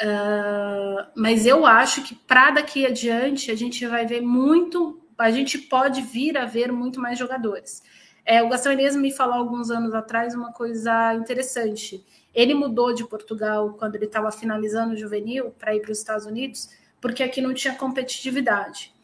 Uh, 0.00 1.04
mas 1.14 1.44
eu 1.44 1.66
acho 1.66 2.02
que 2.02 2.14
para 2.14 2.52
daqui 2.52 2.86
adiante 2.86 3.50
a 3.50 3.56
gente 3.56 3.86
vai 3.86 4.06
ver 4.06 4.20
muito, 4.20 5.00
a 5.18 5.30
gente 5.30 5.58
pode 5.58 6.00
vir 6.00 6.38
a 6.38 6.46
ver 6.46 6.72
muito 6.72 7.00
mais 7.00 7.18
jogadores. 7.18 7.82
É, 8.24 8.42
o 8.42 8.48
Gastão 8.48 8.72
Inês 8.72 8.94
me 8.94 9.12
falou 9.12 9.34
alguns 9.34 9.70
anos 9.70 9.92
atrás 9.92 10.34
uma 10.34 10.52
coisa 10.52 11.14
interessante. 11.14 12.04
Ele 12.32 12.54
mudou 12.54 12.94
de 12.94 13.04
Portugal 13.04 13.74
quando 13.78 13.96
ele 13.96 14.04
estava 14.04 14.30
finalizando 14.30 14.94
o 14.94 14.96
juvenil 14.96 15.50
para 15.58 15.74
ir 15.74 15.80
para 15.80 15.90
os 15.90 15.98
Estados 15.98 16.26
Unidos, 16.26 16.70
porque 17.00 17.22
aqui 17.22 17.40
não 17.40 17.52
tinha 17.52 17.74
competitividade. 17.74 18.94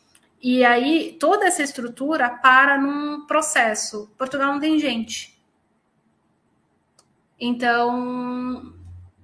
E 0.40 0.64
aí 0.64 1.16
toda 1.18 1.46
essa 1.46 1.62
estrutura 1.62 2.30
para 2.30 2.78
num 2.78 3.26
processo. 3.26 4.10
Portugal 4.18 4.52
não 4.52 4.60
tem 4.60 4.78
gente. 4.78 5.36
Então, 7.38 8.74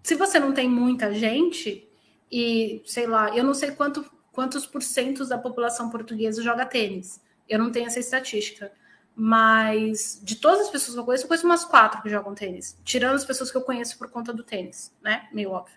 se 0.02 0.14
você 0.14 0.38
não 0.38 0.52
tem 0.52 0.68
muita 0.68 1.14
gente, 1.14 1.88
e 2.30 2.82
sei 2.84 3.06
lá, 3.06 3.34
eu 3.36 3.44
não 3.44 3.54
sei 3.54 3.72
quanto, 3.72 4.04
quantos 4.32 4.66
porcentos 4.66 5.28
da 5.28 5.38
população 5.38 5.90
portuguesa 5.90 6.42
joga 6.42 6.66
tênis. 6.66 7.20
Eu 7.48 7.58
não 7.58 7.70
tenho 7.70 7.86
essa 7.86 8.00
estatística. 8.00 8.72
Mas 9.14 10.18
de 10.22 10.36
todas 10.36 10.62
as 10.62 10.70
pessoas 10.70 10.94
que 10.94 11.00
eu 11.00 11.04
conheço, 11.04 11.24
eu 11.24 11.28
conheço 11.28 11.46
umas 11.46 11.64
quatro 11.64 12.00
que 12.00 12.08
jogam 12.08 12.34
tênis. 12.34 12.78
Tirando 12.82 13.14
as 13.14 13.24
pessoas 13.24 13.50
que 13.50 13.56
eu 13.56 13.62
conheço 13.62 13.98
por 13.98 14.10
conta 14.10 14.32
do 14.32 14.42
tênis, 14.42 14.90
né? 15.02 15.28
Meio 15.32 15.50
óbvio. 15.50 15.76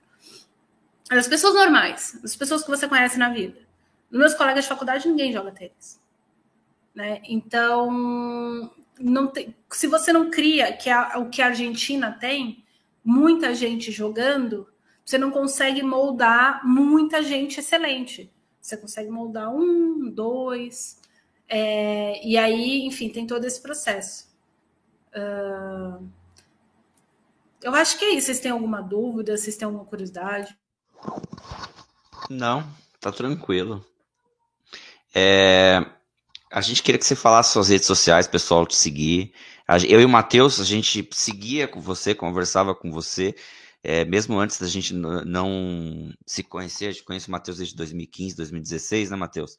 As 1.09 1.27
pessoas 1.27 1.53
normais, 1.53 2.19
as 2.23 2.35
pessoas 2.35 2.63
que 2.63 2.69
você 2.69 2.87
conhece 2.87 3.19
na 3.19 3.29
vida. 3.29 3.64
Meus 4.09 4.33
colegas 4.33 4.63
de 4.63 4.69
faculdade, 4.69 5.07
ninguém 5.07 5.33
joga 5.33 5.51
tênis. 5.51 6.01
Né? 6.93 7.21
Então, 7.25 8.71
tem, 9.33 9.55
se 9.71 9.87
você 9.87 10.13
não 10.13 10.29
cria 10.29 10.71
que 10.75 10.89
a, 10.89 11.19
o 11.19 11.29
que 11.29 11.41
a 11.41 11.47
Argentina 11.47 12.11
tem, 12.11 12.63
muita 13.03 13.53
gente 13.53 13.91
jogando, 13.91 14.67
você 15.03 15.17
não 15.17 15.31
consegue 15.31 15.83
moldar 15.83 16.65
muita 16.65 17.21
gente 17.21 17.59
excelente. 17.59 18.31
Você 18.61 18.77
consegue 18.77 19.11
moldar 19.11 19.53
um, 19.53 20.09
dois, 20.09 20.99
é, 21.47 22.25
e 22.25 22.37
aí, 22.37 22.85
enfim, 22.85 23.09
tem 23.09 23.27
todo 23.27 23.45
esse 23.45 23.61
processo. 23.61 24.27
Uh, 25.15 26.07
eu 27.61 27.73
acho 27.73 27.97
que 27.97 28.05
é 28.05 28.13
isso. 28.15 28.27
Vocês 28.27 28.39
têm 28.39 28.51
alguma 28.51 28.81
dúvida? 28.81 29.37
Vocês 29.37 29.55
têm 29.55 29.65
alguma 29.65 29.85
curiosidade? 29.85 30.57
Não, 32.29 32.63
tá 32.99 33.11
tranquilo. 33.11 33.85
É, 35.15 35.79
a 36.51 36.59
gente 36.59 36.83
queria 36.83 36.99
que 36.99 37.05
você 37.05 37.15
falasse 37.15 37.53
suas 37.53 37.69
redes 37.69 37.87
sociais, 37.87 38.27
pessoal, 38.27 38.67
te 38.67 38.75
seguir. 38.75 39.33
Eu 39.87 40.01
e 40.01 40.05
o 40.05 40.09
Matheus, 40.09 40.59
a 40.59 40.65
gente 40.65 41.07
seguia 41.13 41.67
com 41.67 41.79
você, 41.79 42.13
conversava 42.13 42.75
com 42.75 42.91
você, 42.91 43.33
é, 43.81 44.03
mesmo 44.03 44.37
antes 44.37 44.59
da 44.59 44.67
gente 44.67 44.93
não 44.93 46.11
se 46.27 46.43
conhecer. 46.43 46.87
A 46.87 46.91
gente 46.91 47.05
conhece 47.05 47.29
o 47.29 47.31
Matheus 47.31 47.57
desde 47.57 47.75
2015, 47.75 48.35
2016, 48.35 49.09
né, 49.11 49.15
Matheus? 49.15 49.55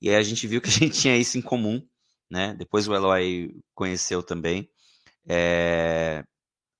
E 0.00 0.10
aí 0.10 0.16
a 0.16 0.22
gente 0.22 0.46
viu 0.46 0.60
que 0.60 0.68
a 0.68 0.72
gente 0.72 0.92
tinha 1.00 1.16
isso 1.16 1.38
em 1.38 1.42
comum, 1.42 1.82
né? 2.30 2.54
Depois 2.58 2.86
o 2.86 2.94
Eloy 2.94 3.50
conheceu 3.74 4.22
também. 4.22 4.68
É, 5.26 6.22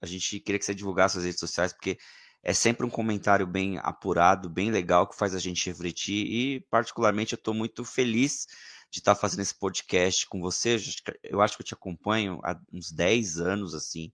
a 0.02 0.06
gente 0.06 0.38
queria 0.40 0.59
que 0.59 0.64
você 0.64 0.74
divulgasse 0.74 1.14
suas 1.14 1.24
redes 1.24 1.40
sociais, 1.40 1.72
porque 1.72 1.96
é 2.43 2.52
sempre 2.52 2.86
um 2.86 2.90
comentário 2.90 3.47
bem 3.47 3.78
apurado, 3.78 4.48
bem 4.48 4.70
legal, 4.70 5.06
que 5.06 5.16
faz 5.16 5.35
a 5.35 5.39
gente 5.39 5.66
refletir. 5.66 6.27
E, 6.27 6.60
particularmente, 6.70 7.35
eu 7.35 7.39
estou 7.39 7.52
muito 7.52 7.85
feliz 7.85 8.47
de 8.90 9.01
estar 9.01 9.15
tá 9.15 9.20
fazendo 9.20 9.40
esse 9.40 9.55
podcast 9.55 10.27
com 10.27 10.40
você. 10.40 10.77
Eu 11.24 11.40
acho 11.40 11.56
que 11.56 11.62
eu 11.62 11.66
te 11.66 11.74
acompanho 11.74 12.40
há 12.44 12.59
uns 12.73 12.90
10 12.90 13.39
anos, 13.40 13.74
assim, 13.74 14.12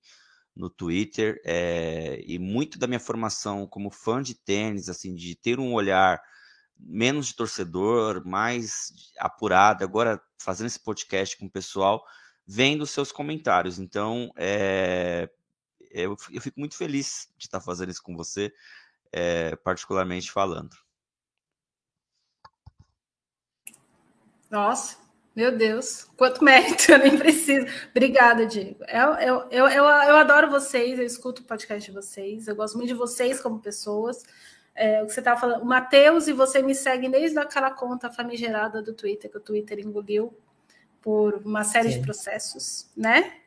no 0.54 0.70
Twitter, 0.70 1.40
é, 1.44 2.22
e 2.26 2.38
muito 2.38 2.78
da 2.78 2.86
minha 2.86 3.00
formação 3.00 3.66
como 3.66 3.90
fã 3.90 4.22
de 4.22 4.34
tênis, 4.34 4.88
assim, 4.88 5.14
de 5.14 5.34
ter 5.34 5.58
um 5.58 5.72
olhar 5.72 6.20
menos 6.78 7.28
de 7.28 7.36
torcedor, 7.36 8.24
mais 8.26 8.92
apurado, 9.18 9.84
agora 9.84 10.20
fazendo 10.38 10.66
esse 10.66 10.80
podcast 10.80 11.36
com 11.36 11.46
o 11.46 11.50
pessoal, 11.50 12.04
vendo 12.46 12.86
seus 12.86 13.10
comentários. 13.12 13.78
Então, 13.78 14.30
é, 14.36 15.28
eu, 15.94 16.16
eu, 16.30 16.40
fico 16.40 16.58
muito 16.58 16.76
feliz 16.76 17.28
de 17.38 17.46
estar 17.46 17.60
fazendo 17.60 17.90
isso 17.90 18.02
com 18.02 18.16
você, 18.16 18.52
é, 19.12 19.54
particularmente 19.56 20.30
falando. 20.30 20.76
Nossa, 24.50 24.96
meu 25.36 25.56
Deus, 25.56 26.10
quanto 26.16 26.42
mérito, 26.44 26.90
eu 26.90 26.98
nem 26.98 27.16
preciso. 27.16 27.66
Obrigada, 27.90 28.44
Diego. 28.44 28.84
Eu, 28.88 29.12
eu, 29.14 29.48
eu, 29.50 29.68
eu, 29.68 29.84
eu 29.84 30.16
adoro 30.16 30.50
vocês, 30.50 30.98
eu 30.98 31.04
escuto 31.04 31.42
o 31.42 31.44
podcast 31.44 31.88
de 31.88 31.96
vocês, 31.96 32.48
eu 32.48 32.56
gosto 32.56 32.76
muito 32.76 32.88
de 32.88 32.94
vocês 32.94 33.40
como 33.40 33.60
pessoas. 33.60 34.24
É, 34.74 35.00
o 35.00 35.06
que 35.06 35.12
você 35.12 35.20
estava 35.20 35.40
falando, 35.40 35.62
o 35.62 35.64
Matheus 35.66 36.26
e 36.26 36.32
você 36.32 36.60
me 36.60 36.74
seguem 36.74 37.08
desde 37.08 37.38
aquela 37.38 37.70
conta 37.70 38.10
famigerada 38.10 38.82
do 38.82 38.92
Twitter, 38.92 39.30
que 39.30 39.36
o 39.36 39.40
Twitter 39.40 39.78
engoliu 39.78 40.36
por 41.00 41.34
uma 41.44 41.62
série 41.62 41.92
Sim. 41.92 41.98
de 41.98 42.04
processos, 42.04 42.90
né? 42.96 43.44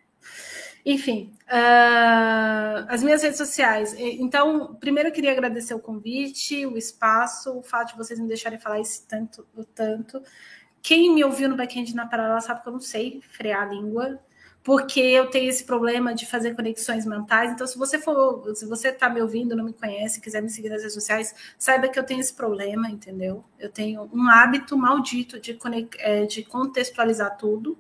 Enfim, 0.90 1.34
uh, 1.50 2.86
as 2.88 3.04
minhas 3.04 3.22
redes 3.22 3.38
sociais. 3.38 3.94
Então, 4.00 4.74
primeiro 4.76 5.10
eu 5.10 5.14
queria 5.14 5.34
agradecer 5.34 5.74
o 5.74 5.80
convite, 5.80 6.66
o 6.66 6.78
espaço, 6.78 7.60
o 7.60 7.62
fato 7.62 7.90
de 7.92 7.98
vocês 7.98 8.18
me 8.18 8.26
deixarem 8.26 8.58
falar 8.58 8.80
isso 8.80 9.06
tanto, 9.06 9.46
o 9.54 9.66
tanto. 9.66 10.24
Quem 10.82 11.14
me 11.14 11.26
ouviu 11.26 11.50
no 11.50 11.58
back-end 11.58 11.94
na 11.94 12.08
paralela 12.08 12.40
sabe 12.40 12.64
que 12.64 12.70
eu 12.70 12.72
não 12.72 12.80
sei 12.80 13.20
frear 13.22 13.64
a 13.64 13.66
língua. 13.66 14.18
porque 14.64 15.00
eu 15.00 15.30
tenho 15.30 15.50
esse 15.50 15.64
problema 15.66 16.14
de 16.16 16.26
fazer 16.26 16.56
conexões 16.56 17.06
mentais. 17.06 17.52
Então, 17.52 17.68
se 17.68 17.78
você 17.78 18.00
for, 18.00 18.56
se 18.56 18.66
você 18.66 18.90
está 18.90 19.10
me 19.10 19.22
ouvindo, 19.22 19.56
não 19.56 19.66
me 19.66 19.74
conhece, 19.74 20.22
quiser 20.22 20.42
me 20.42 20.50
seguir 20.50 20.70
nas 20.70 20.82
redes 20.82 20.94
sociais, 20.94 21.36
saiba 21.58 21.88
que 21.90 22.00
eu 22.00 22.04
tenho 22.04 22.20
esse 22.22 22.34
problema, 22.34 22.90
entendeu? 22.90 23.44
Eu 23.60 23.70
tenho 23.72 24.10
um 24.14 24.30
hábito 24.30 24.78
maldito 24.78 25.40
de, 25.40 25.58
é, 26.00 26.26
de 26.26 26.44
contextualizar 26.44 27.38
tudo 27.38 27.78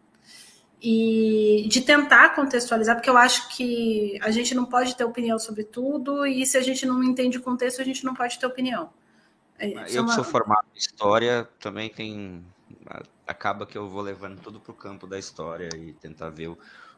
e 0.82 1.68
de 1.70 1.82
tentar 1.82 2.36
contextualizar, 2.36 2.95
porque 2.95 3.10
eu 3.10 3.18
acho 3.18 3.49
que 3.56 4.20
a 4.22 4.30
gente 4.30 4.54
não 4.54 4.66
pode 4.66 4.95
ter 4.95 5.04
opinião 5.04 5.40
sobre 5.40 5.64
tudo, 5.64 6.26
e 6.26 6.45
se 6.45 6.58
a 6.58 6.62
gente 6.62 6.86
não 6.86 7.04
entende 7.04 7.38
o 7.38 7.41
contexto, 7.41 7.82
a 7.82 7.86
gente 7.86 8.06
não 8.06 8.14
pode 8.14 8.38
ter 8.38 8.45
opinião. 8.45 8.90
É, 9.60 9.72
eu 9.90 10.06
que 10.06 10.14
sou 10.14 10.24
formado 10.24 10.68
em 10.76 10.78
história, 10.78 11.49
também 11.60 11.90
tem 11.90 12.45
acaba 13.26 13.66
que 13.66 13.78
eu 13.78 13.90
vou 13.90 14.02
levando 14.02 14.40
tudo 14.40 14.60
para 14.60 14.72
o 14.72 14.76
campo 14.76 15.06
da 15.06 15.20
história 15.20 15.70
e 15.76 15.94
tentar 15.94 16.30
ver 16.30 16.56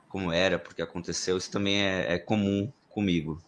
como 0.07 0.31
era, 0.31 0.60
porque 0.60 0.81
aconteceu. 0.81 1.38
Isso 1.38 1.51
também 1.51 1.81
é, 1.81 2.14
é 2.14 2.19
comum 2.19 2.72
comigo. 2.89 3.41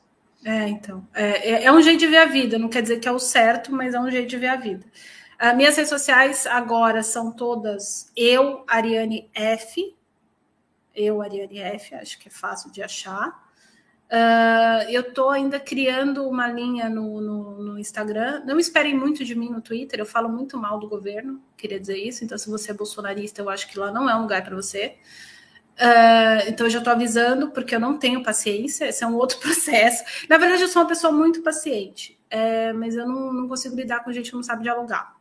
É, 0.43 0.67
então. 0.67 1.07
É, 1.13 1.51
é, 1.51 1.63
é, 1.65 1.71
um 1.71 1.81
jeito 1.81 1.99
de 1.99 2.07
ver 2.07 2.17
a 2.17 2.25
vida, 2.25 2.57
não 2.57 2.67
quer 2.67 2.81
dizer 2.81 2.99
que 2.99 3.07
é 3.07 3.11
o 3.11 3.19
certo, 3.19 3.71
mas 3.71 3.93
é 3.93 3.99
um 3.99 4.09
jeito 4.09 4.29
de 4.29 4.37
ver 4.37 4.47
a 4.47 4.55
vida. 4.55 4.85
Uh, 5.39 5.55
minhas 5.55 5.75
redes 5.75 5.89
sociais 5.89 6.45
agora 6.45 7.03
são 7.03 7.31
todas 7.31 8.11
eu, 8.15 8.63
Ariane 8.67 9.29
F. 9.33 9.95
Eu, 10.95 11.21
Ariane 11.21 11.59
F, 11.59 11.95
acho 11.95 12.19
que 12.19 12.27
é 12.27 12.31
fácil 12.31 12.71
de 12.71 12.81
achar. 12.81 13.49
Uh, 14.11 14.89
eu 14.89 15.03
estou 15.03 15.29
ainda 15.29 15.57
criando 15.57 16.27
uma 16.27 16.45
linha 16.45 16.89
no, 16.89 17.21
no, 17.21 17.63
no, 17.63 17.79
Instagram. 17.79 18.43
Não 18.45 18.59
esperem 18.59 18.93
muito 18.93 19.23
de 19.23 19.33
mim 19.33 19.49
no 19.49 19.61
Twitter, 19.61 20.01
eu 20.01 20.05
falo 20.05 20.27
muito 20.27 20.57
mal 20.57 20.77
do 20.79 20.89
governo, 20.89 21.41
queria 21.55 21.79
dizer 21.79 21.97
isso. 21.97 22.25
Então, 22.25 22.37
se 22.37 22.49
você 22.49 22.71
é 22.71 22.73
bolsonarista, 22.73 23.41
eu 23.41 23.49
acho 23.49 23.69
que 23.69 23.79
lá 23.79 23.89
não 23.89 24.09
é 24.09 24.15
um 24.15 24.23
lugar 24.23 24.43
para 24.43 24.53
você. 24.53 24.97
Uh, 25.77 26.49
então, 26.49 26.67
eu 26.67 26.69
já 26.69 26.79
estou 26.79 26.91
avisando, 26.91 27.51
porque 27.51 27.73
eu 27.73 27.79
não 27.79 27.97
tenho 27.97 28.21
paciência, 28.21 28.89
esse 28.89 29.01
é 29.01 29.07
um 29.07 29.15
outro 29.15 29.39
processo. 29.41 30.03
Na 30.27 30.37
verdade, 30.37 30.63
eu 30.63 30.67
sou 30.67 30.81
uma 30.81 30.87
pessoa 30.89 31.13
muito 31.13 31.41
paciente, 31.41 32.19
é, 32.29 32.73
mas 32.73 32.95
eu 32.95 33.07
não, 33.07 33.31
não, 33.31 33.47
consigo 33.47 33.77
lidar 33.77 34.03
com 34.03 34.11
gente 34.11 34.29
que 34.29 34.35
não 34.35 34.43
sabe 34.43 34.63
dialogar. 34.63 35.15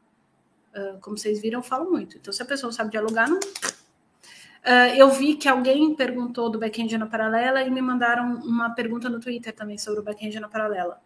Uh, 0.75 0.99
como 1.01 1.17
vocês 1.17 1.41
viram, 1.41 1.61
eu 1.61 1.65
falo 1.65 1.89
muito. 1.89 2.17
Então, 2.19 2.33
se 2.33 2.43
a 2.43 2.45
pessoa 2.45 2.69
não 2.69 2.77
sabe 2.77 2.91
dialogar, 2.91 3.29
não, 3.29 3.39
Uh, 4.65 4.95
eu 4.95 5.11
vi 5.11 5.37
que 5.37 5.49
alguém 5.49 5.95
perguntou 5.95 6.51
do 6.51 6.59
back-end 6.59 6.97
na 6.99 7.07
paralela 7.07 7.63
e 7.63 7.71
me 7.71 7.81
mandaram 7.81 8.35
uma 8.45 8.71
pergunta 8.71 9.09
no 9.09 9.19
Twitter 9.19 9.55
também 9.55 9.79
sobre 9.79 10.01
o 10.01 10.03
back-end 10.03 10.39
na 10.39 10.49
paralela. 10.49 11.01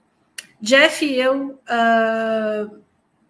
Jeff 0.61 1.05
e 1.05 1.15
eu 1.21 1.51
uh, 1.51 2.81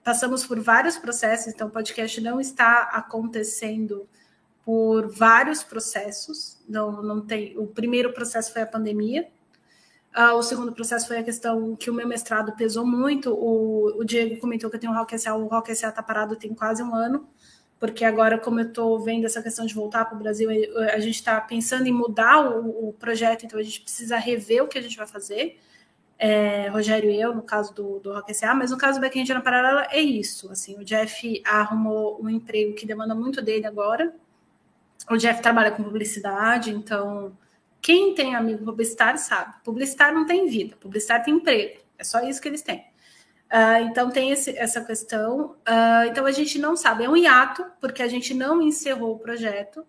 passamos 0.03 0.47
por 0.47 0.59
vários 0.61 0.97
processos, 0.97 1.53
então 1.53 1.69
o 1.69 1.71
podcast 1.71 2.21
não 2.23 2.41
está 2.41 2.83
acontecendo 2.93 4.09
por 4.65 5.09
vários 5.09 5.63
processos. 5.63 6.59
Não, 6.67 7.03
não 7.03 7.21
tem. 7.21 7.59
O 7.59 7.67
primeiro 7.67 8.13
processo 8.15 8.51
foi 8.51 8.63
a 8.63 8.67
pandemia. 8.67 9.29
Uh, 10.17 10.37
o 10.37 10.43
segundo 10.43 10.73
processo 10.73 11.07
foi 11.07 11.19
a 11.19 11.23
questão 11.23 11.77
que 11.77 11.91
o 11.91 11.95
meu 11.95 12.09
mestrado 12.09 12.55
pesou 12.57 12.87
muito. 12.87 13.31
O, 13.35 14.01
o 14.01 14.05
Diego 14.05 14.41
comentou 14.41 14.71
que 14.71 14.77
eu 14.77 14.81
tenho 14.81 14.93
um 14.93 14.97
Rock 14.97 15.19
SA, 15.19 15.35
o 15.35 15.49
Rock 15.49 15.75
SA 15.75 15.89
está 15.89 16.03
parado 16.03 16.37
tem 16.37 16.55
quase 16.55 16.83
um 16.83 16.95
ano 16.95 17.29
porque 17.85 18.02
agora, 18.02 18.39
como 18.39 18.61
eu 18.61 18.69
estou 18.69 18.98
vendo 18.98 19.27
essa 19.27 19.43
questão 19.43 19.66
de 19.66 19.74
voltar 19.74 20.06
para 20.06 20.16
o 20.16 20.19
Brasil, 20.19 20.48
a 20.90 20.98
gente 21.01 21.16
está 21.16 21.39
pensando 21.39 21.86
em 21.86 21.93
mudar 21.93 22.40
o, 22.40 22.89
o, 22.89 22.93
projeto, 22.94 23.44
então 23.44 23.61
a 23.61 23.62
gente 23.62 23.82
precisa 23.82 24.16
rever 24.16 24.62
o 24.62 24.66
que 24.66 24.78
a 24.78 24.81
gente 24.81 24.97
vai 24.97 25.06
fazer. 25.06 25.61
É, 26.19 26.69
Rogério 26.69 27.11
e 27.11 27.20
eu, 27.20 27.35
no 27.35 27.43
caso 27.43 27.74
do, 27.74 28.01
do 28.01 28.15
Rock 28.15 28.32
SA, 28.32 28.55
mas 28.55 28.70
no 28.70 28.78
caso 28.78 28.98
do 28.98 29.02
Backend 29.02 29.35
na 29.35 29.43
Paralela 29.43 29.86
é 29.90 30.01
isso. 30.01 30.51
Assim, 30.51 30.78
o 30.78 30.82
Jeff 30.82 31.43
arrumou 31.44 32.19
um 32.23 32.31
emprego 32.31 32.74
que 32.74 32.86
demanda 32.86 33.15
muito 33.15 33.43
dele 33.43 33.66
agora. 33.66 34.15
O 35.11 35.19
Jeff 35.19 35.43
trabalha 35.43 35.70
com 35.70 35.85
publicidade, 35.85 36.70
então 36.70 37.36
quem 37.82 38.15
tem 38.15 38.35
amigo 38.35 38.65
publicitário 38.65 39.20
sabe. 39.20 39.56
Publicitário 39.62 40.15
não 40.15 40.24
tem 40.24 40.48
vida, 40.48 40.74
publicitário 40.81 41.27
tem 41.27 41.35
emprego. 41.35 41.82
É 41.98 42.05
só 42.05 42.23
isso 42.23 42.40
que 42.40 42.48
eles 42.48 42.63
têm. 42.63 42.82
Uh, 43.55 43.87
então 43.89 44.11
tem 44.11 44.33
esse, 44.33 44.51
essa 44.59 44.81
questão. 44.85 45.53
Uh, 45.61 46.09
então 46.09 46.27
a 46.27 46.33
gente 46.33 46.59
não 46.59 46.77
sabe, 46.77 47.05
é 47.05 47.09
um 47.09 47.16
hiato, 47.16 47.65
porque 47.81 48.03
a 48.03 48.09
gente 48.09 48.35
não 48.35 48.61
encerrou 48.61 49.15
o 49.15 49.19
projeto. 49.21 49.87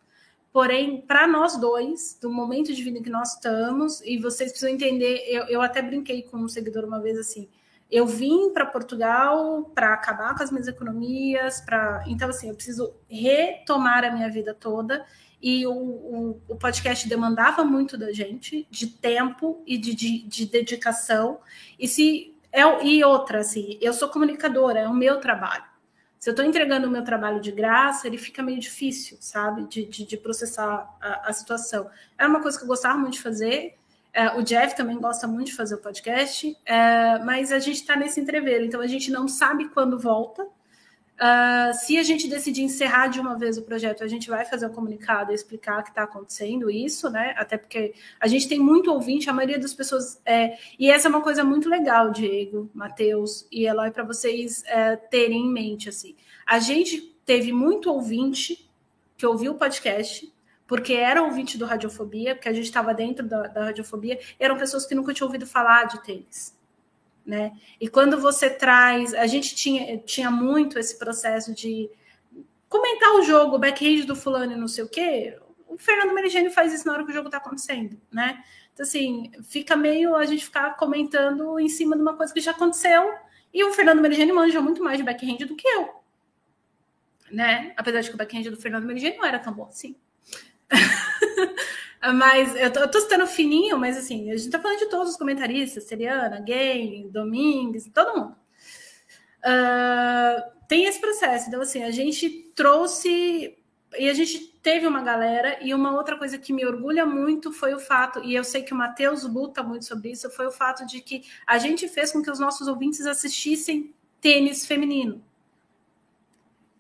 Porém, 0.54 1.02
para 1.02 1.28
nós 1.28 1.58
dois, 1.58 2.16
do 2.22 2.30
momento 2.30 2.72
de 2.72 2.84
vida 2.84 3.02
que 3.02 3.10
nós 3.10 3.34
estamos, 3.34 4.02
e 4.02 4.20
vocês 4.20 4.52
precisam 4.52 4.72
entender, 4.72 5.26
eu, 5.28 5.46
eu 5.46 5.62
até 5.64 5.82
brinquei 5.82 6.22
com 6.22 6.38
um 6.38 6.48
seguidor 6.48 6.86
uma 6.86 7.02
vez 7.02 7.18
assim. 7.18 7.50
Eu 7.90 8.06
vim 8.06 8.52
para 8.52 8.68
Portugal 8.68 9.64
para 9.74 9.94
acabar 9.94 10.36
com 10.36 10.44
as 10.44 10.52
minhas 10.52 10.68
economias, 10.68 11.60
para 11.62 12.04
então 12.08 12.30
assim 12.30 12.50
eu 12.50 12.56
preciso 12.56 12.94
retomar 13.10 14.04
a 14.04 14.12
minha 14.12 14.30
vida 14.30 14.54
toda 14.54 15.06
e 15.42 15.66
o, 15.68 15.74
o, 15.74 16.42
o, 16.48 16.56
podcast 16.56 17.08
demandava 17.08 17.64
muito 17.64 17.98
da 17.98 18.12
gente, 18.12 18.68
de 18.72 18.88
tempo 18.88 19.62
e 19.66 19.78
de, 19.78 19.94
de, 19.94 20.24
de 20.24 20.46
dedicação. 20.46 21.40
E 21.78 21.88
se 21.88 22.35
é, 22.56 22.86
e 22.86 23.04
outra, 23.04 23.42
assim, 23.42 23.78
eu 23.82 23.94
sou 23.94 24.08
comunicadora, 24.08 24.80
é 24.80 24.88
o 24.88 24.94
meu 24.94 25.20
trabalho. 25.20 25.66
Se 26.18 26.30
eu 26.30 26.32
estou 26.32 26.46
entregando 26.46 26.88
o 26.88 26.90
meu 26.90 27.04
trabalho 27.04 27.42
de 27.42 27.52
graça, 27.52 28.08
ele 28.08 28.18
fica 28.18 28.42
meio 28.42 28.60
difícil, 28.60 29.18
sabe, 29.20 29.68
de, 29.68 29.86
de, 29.86 30.06
de 30.06 30.18
processar 30.18 30.90
a, 31.02 31.30
a, 31.30 31.34
situação. 31.34 31.90
É 32.18 32.26
uma 32.26 32.42
coisa 32.42 32.58
que 32.58 32.64
eu 32.64 32.68
gostava 32.68 32.98
muito 32.98 33.16
de 33.16 33.22
fazer. 33.22 33.76
É, 34.14 34.32
o 34.32 34.42
Jeff 34.42 34.76
também 34.76 34.98
gosta 34.98 35.28
muito 35.28 35.48
de 35.48 35.56
fazer 35.56 35.76
o 35.76 35.80
podcast, 35.80 36.58
é, 36.66 37.20
mas 37.20 37.52
a 37.52 37.60
gente 37.60 37.82
está 37.82 37.98
nesse 37.98 38.22
entreveiro, 38.22 38.64
então 38.64 38.80
a 38.80 38.88
gente 38.88 39.12
não 39.12 39.28
sabe 39.28 39.68
quando 39.70 40.00
volta. 40.00 40.48
Uh, 41.16 41.74
se 41.74 41.98
a 41.98 42.04
gente 42.04 42.28
decidir 42.28 42.62
encerrar 42.62 43.08
de 43.08 43.22
uma 43.22 43.38
vez 43.38 43.58
o 43.58 43.62
projeto, 43.62 44.04
a 44.04 44.08
gente 44.08 44.30
vai 44.30 44.44
fazer 44.44 44.68
um 44.68 44.74
comunicado 44.74 45.32
e 45.32 45.36
explicar 45.36 45.82
que 45.82 45.90
está 45.90 46.04
acontecendo 46.04 46.70
isso, 46.70 47.10
né? 47.10 47.34
Até 47.38 47.58
porque 47.58 47.94
a 48.20 48.28
gente 48.28 48.50
tem 48.50 48.60
muito 48.60 48.92
ouvinte, 48.92 49.30
a 49.30 49.34
maioria 49.34 49.58
das 49.58 49.74
pessoas. 49.74 50.22
É... 50.26 50.58
E 50.78 50.92
essa 50.92 51.08
é 51.08 51.10
uma 51.10 51.22
coisa 51.22 51.42
muito 51.44 51.70
legal, 51.70 52.12
Diego, 52.12 52.70
Matheus 52.74 53.48
e 53.50 53.66
Eloy, 53.66 53.92
para 53.92 54.04
vocês 54.04 54.64
é, 54.66 54.98
terem 54.98 55.46
em 55.46 55.52
mente. 55.52 55.88
assim. 55.88 56.16
A 56.46 56.60
gente 56.60 57.02
teve 57.26 57.54
muito 57.54 57.90
ouvinte 57.90 58.70
que 59.18 59.26
ouviu 59.26 59.54
o 59.54 59.56
podcast, 59.56 60.32
porque 60.68 60.94
era 60.94 61.24
ouvinte 61.24 61.58
do 61.58 61.66
Radiofobia, 61.66 62.36
porque 62.36 62.50
a 62.50 62.54
gente 62.54 62.66
estava 62.66 62.94
dentro 62.94 63.26
da, 63.26 63.48
da 63.48 63.66
Radiofobia, 63.66 64.20
eram 64.38 64.58
pessoas 64.58 64.86
que 64.86 64.94
nunca 64.94 65.14
tinham 65.14 65.28
ouvido 65.28 65.48
falar 65.48 65.86
de 65.86 66.04
tênis 66.04 66.55
né? 67.26 67.54
E 67.80 67.88
quando 67.88 68.20
você 68.20 68.50
traz, 68.50 69.14
a 69.14 69.26
gente 69.26 69.56
tinha, 69.56 69.98
tinha 69.98 70.30
muito 70.30 70.78
esse 70.78 70.98
processo 71.00 71.54
de 71.54 71.90
comentar 72.70 73.14
o 73.16 73.24
jogo, 73.24 73.56
o 73.56 73.60
backhand 73.60 74.06
do 74.06 74.16
fulano 74.16 74.54
e 74.54 74.56
não 74.56 74.68
sei 74.68 74.84
o 74.84 74.90
quê. 74.90 75.38
O 75.68 75.78
Fernando 75.78 76.14
Merigênio 76.14 76.52
faz 76.52 76.74
isso 76.74 76.86
na 76.86 76.94
hora 76.94 77.04
que 77.04 77.12
o 77.12 77.14
jogo 77.14 77.28
está 77.28 77.38
acontecendo, 77.38 78.00
né? 78.12 78.44
Então, 78.74 78.84
assim, 78.86 79.32
fica 79.44 79.76
meio 79.76 80.16
a 80.16 80.26
gente 80.26 80.44
ficar 80.44 80.76
comentando 80.76 81.60
em 81.60 81.70
cima 81.70 81.96
de 81.96 82.02
uma 82.02 82.16
coisa 82.16 82.34
que 82.34 82.42
já 82.42 82.52
aconteceu. 82.52 83.14
E 83.54 83.64
o 83.64 83.72
Fernando 83.72 84.02
Merigênio 84.02 84.36
manja 84.36 84.62
muito 84.62 84.84
mais 84.84 84.98
de 84.98 85.04
backhand 85.04 85.38
do 85.48 85.56
que 85.56 85.68
eu, 85.68 85.90
né? 87.32 87.74
Apesar 87.78 88.02
de 88.02 88.10
que 88.10 88.16
o 88.16 88.18
backhand 88.18 88.44
do 88.44 88.58
Fernando 88.58 88.86
Merigênio 88.86 89.18
não 89.18 89.26
era 89.26 89.40
tão 89.40 89.54
bom 89.54 89.68
assim. 89.68 89.96
Mas 92.14 92.56
eu 92.56 92.72
tô, 92.72 92.80
eu 92.82 92.92
tô 92.92 93.00
citando 93.00 93.26
fininho, 93.26 93.78
mas 93.78 93.98
assim, 93.98 94.32
a 94.32 94.38
gente 94.38 94.52
tá 94.52 94.60
falando 94.60 94.80
de 94.80 94.90
todos 94.90 95.12
os 95.12 95.18
comentaristas, 95.18 95.86
Seriana, 95.86 96.40
Gay, 96.40 97.08
Domingues, 97.10 97.90
todo 97.94 98.16
mundo. 98.16 98.36
Uh, 99.46 100.56
tem 100.68 100.86
esse 100.86 101.00
processo. 101.00 101.48
Então, 101.48 101.62
assim, 101.62 101.84
a 101.84 101.92
gente 101.92 102.52
trouxe 102.56 103.58
e 103.98 104.10
a 104.10 104.14
gente 104.14 104.40
teve 104.62 104.88
uma 104.88 105.02
galera, 105.02 105.58
e 105.62 105.74
uma 105.74 105.96
outra 105.96 106.18
coisa 106.18 106.38
que 106.38 106.52
me 106.52 106.66
orgulha 106.66 107.06
muito 107.06 107.52
foi 107.52 107.74
o 107.74 107.80
fato, 107.80 108.24
e 108.24 108.34
eu 108.34 108.44
sei 108.44 108.64
que 108.64 108.74
o 108.74 108.76
Matheus 108.76 109.24
luta 109.24 109.64
muito 109.64 109.86
sobre 109.86 110.12
isso, 110.12 110.30
foi 110.30 110.48
o 110.48 110.52
fato 110.52 110.86
de 110.86 111.02
que 111.02 111.24
a 111.46 111.58
gente 111.58 111.88
fez 111.88 112.12
com 112.12 112.22
que 112.22 112.32
os 112.32 112.40
nossos 112.40 112.68
ouvintes 112.68 113.06
assistissem 113.06 113.94
tênis 114.20 114.66
feminino. 114.66 115.24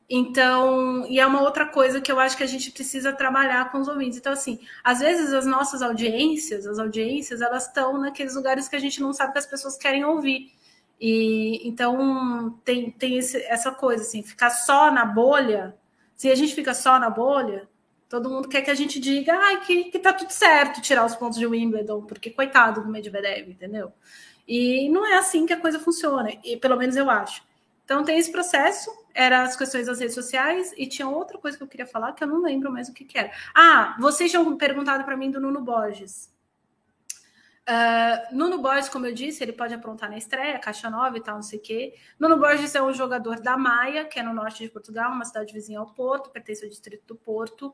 Então, 0.09 1.06
e 1.08 1.19
é 1.19 1.25
uma 1.25 1.42
outra 1.42 1.66
coisa 1.66 2.00
que 2.00 2.11
eu 2.11 2.19
acho 2.19 2.38
que 2.38 2.43
a 2.43 2.48
gente 2.48 2.72
precisa 2.72 3.11
trabalhar 3.11 3.72
com 3.72 3.80
os 3.80 3.88
ouvintes. 3.88 4.19
Então, 4.19 4.34
assim, 4.34 4.59
às 4.84 5.00
vezes 5.00 5.34
as 5.34 5.45
nossas 5.48 5.82
audiências, 5.82 6.67
as 6.67 6.77
audiências, 6.77 7.42
elas 7.42 7.67
estão 7.67 8.00
naqueles 8.00 8.35
lugares 8.35 8.67
que 8.67 8.75
a 8.75 8.80
gente 8.80 9.01
não 9.01 9.14
sabe 9.14 9.34
que 9.34 9.40
as 9.40 9.48
pessoas 9.48 9.77
querem 9.77 10.06
ouvir. 10.06 10.51
E 11.00 11.67
então 11.67 12.59
tem, 12.64 12.92
tem 12.92 13.17
esse, 13.17 13.38
essa 13.43 13.72
coisa, 13.72 14.03
assim, 14.03 14.22
ficar 14.24 14.51
só 14.51 14.92
na 14.92 15.06
bolha. 15.06 15.75
Se 16.16 16.30
a 16.30 16.35
gente 16.35 16.53
fica 16.53 16.74
só 16.74 17.00
na 17.00 17.09
bolha, 17.09 17.67
todo 18.08 18.30
mundo 18.30 18.48
quer 18.48 18.61
que 18.61 18.72
a 18.72 18.75
gente 18.75 19.00
diga 19.00 19.34
ah, 19.34 19.58
que, 19.58 19.85
que 19.85 20.00
tá 20.00 20.14
tudo 20.14 20.32
certo 20.32 20.82
tirar 20.82 21.06
os 21.06 21.16
pontos 21.16 21.38
de 21.38 21.45
Wimbledon, 21.48 22.03
porque 22.03 22.30
coitado 22.30 22.82
do 22.82 22.90
Medvedev, 22.90 23.50
entendeu? 23.50 23.92
E 24.48 24.88
não 24.90 25.06
é 25.06 25.17
assim 25.17 25.45
que 25.45 25.53
a 25.53 25.59
coisa 25.59 25.80
funciona, 25.80 26.32
e 26.43 26.56
pelo 26.58 26.77
menos 26.77 26.95
eu 26.95 27.09
acho. 27.09 27.43
Então 27.86 28.04
tem 28.04 28.18
esse 28.18 28.32
processo, 28.32 28.92
era 29.14 29.44
as 29.44 29.56
questões 29.56 29.86
das 29.86 30.00
redes 30.00 30.16
sociais, 30.16 30.74
e 30.76 30.88
tinha 30.88 31.08
outra 31.08 31.38
coisa 31.38 31.56
que 31.56 31.64
eu 31.64 31.68
queria 31.68 31.86
falar 31.86 32.14
que 32.14 32.24
eu 32.24 32.28
não 32.28 32.42
lembro 32.42 32.72
mais 32.72 32.90
o 32.90 32.94
que, 32.94 33.06
que 33.06 33.18
era. 33.18 33.32
Ah, 33.54 33.96
vocês 34.00 34.32
tinham 34.32 34.58
perguntado 34.58 35.04
para 35.06 35.16
mim 35.16 35.32
do 35.32 35.40
Nuno 35.40 35.62
Borges. 35.62 36.34
Uh, 37.68 38.36
Nuno 38.36 38.60
Borges, 38.60 38.90
como 38.90 39.08
eu 39.08 39.14
disse, 39.14 39.44
ele 39.44 39.52
pode 39.52 39.74
aprontar 39.74 40.10
na 40.10 40.18
estreia, 40.18 40.60
caixa 40.60 40.88
nova 40.88 41.18
e 41.18 41.22
tal, 41.22 41.36
não 41.36 41.42
sei 41.42 41.60
o 41.60 41.62
quê. 41.62 41.96
Nuno 42.20 42.38
Borges 42.38 42.76
é 42.76 42.82
um 42.82 42.94
jogador 42.94 43.40
da 43.40 43.58
Maia, 43.58 44.06
que 44.06 44.20
é 44.20 44.24
no 44.24 44.34
norte 44.34 44.64
de 44.64 44.70
Portugal, 44.70 45.12
uma 45.12 45.26
cidade 45.26 45.54
vizinha 45.54 45.80
ao 45.80 45.88
Porto, 45.88 46.30
pertence 46.30 46.64
ao 46.64 46.70
distrito 46.70 47.06
do 47.08 47.16
Porto. 47.16 47.74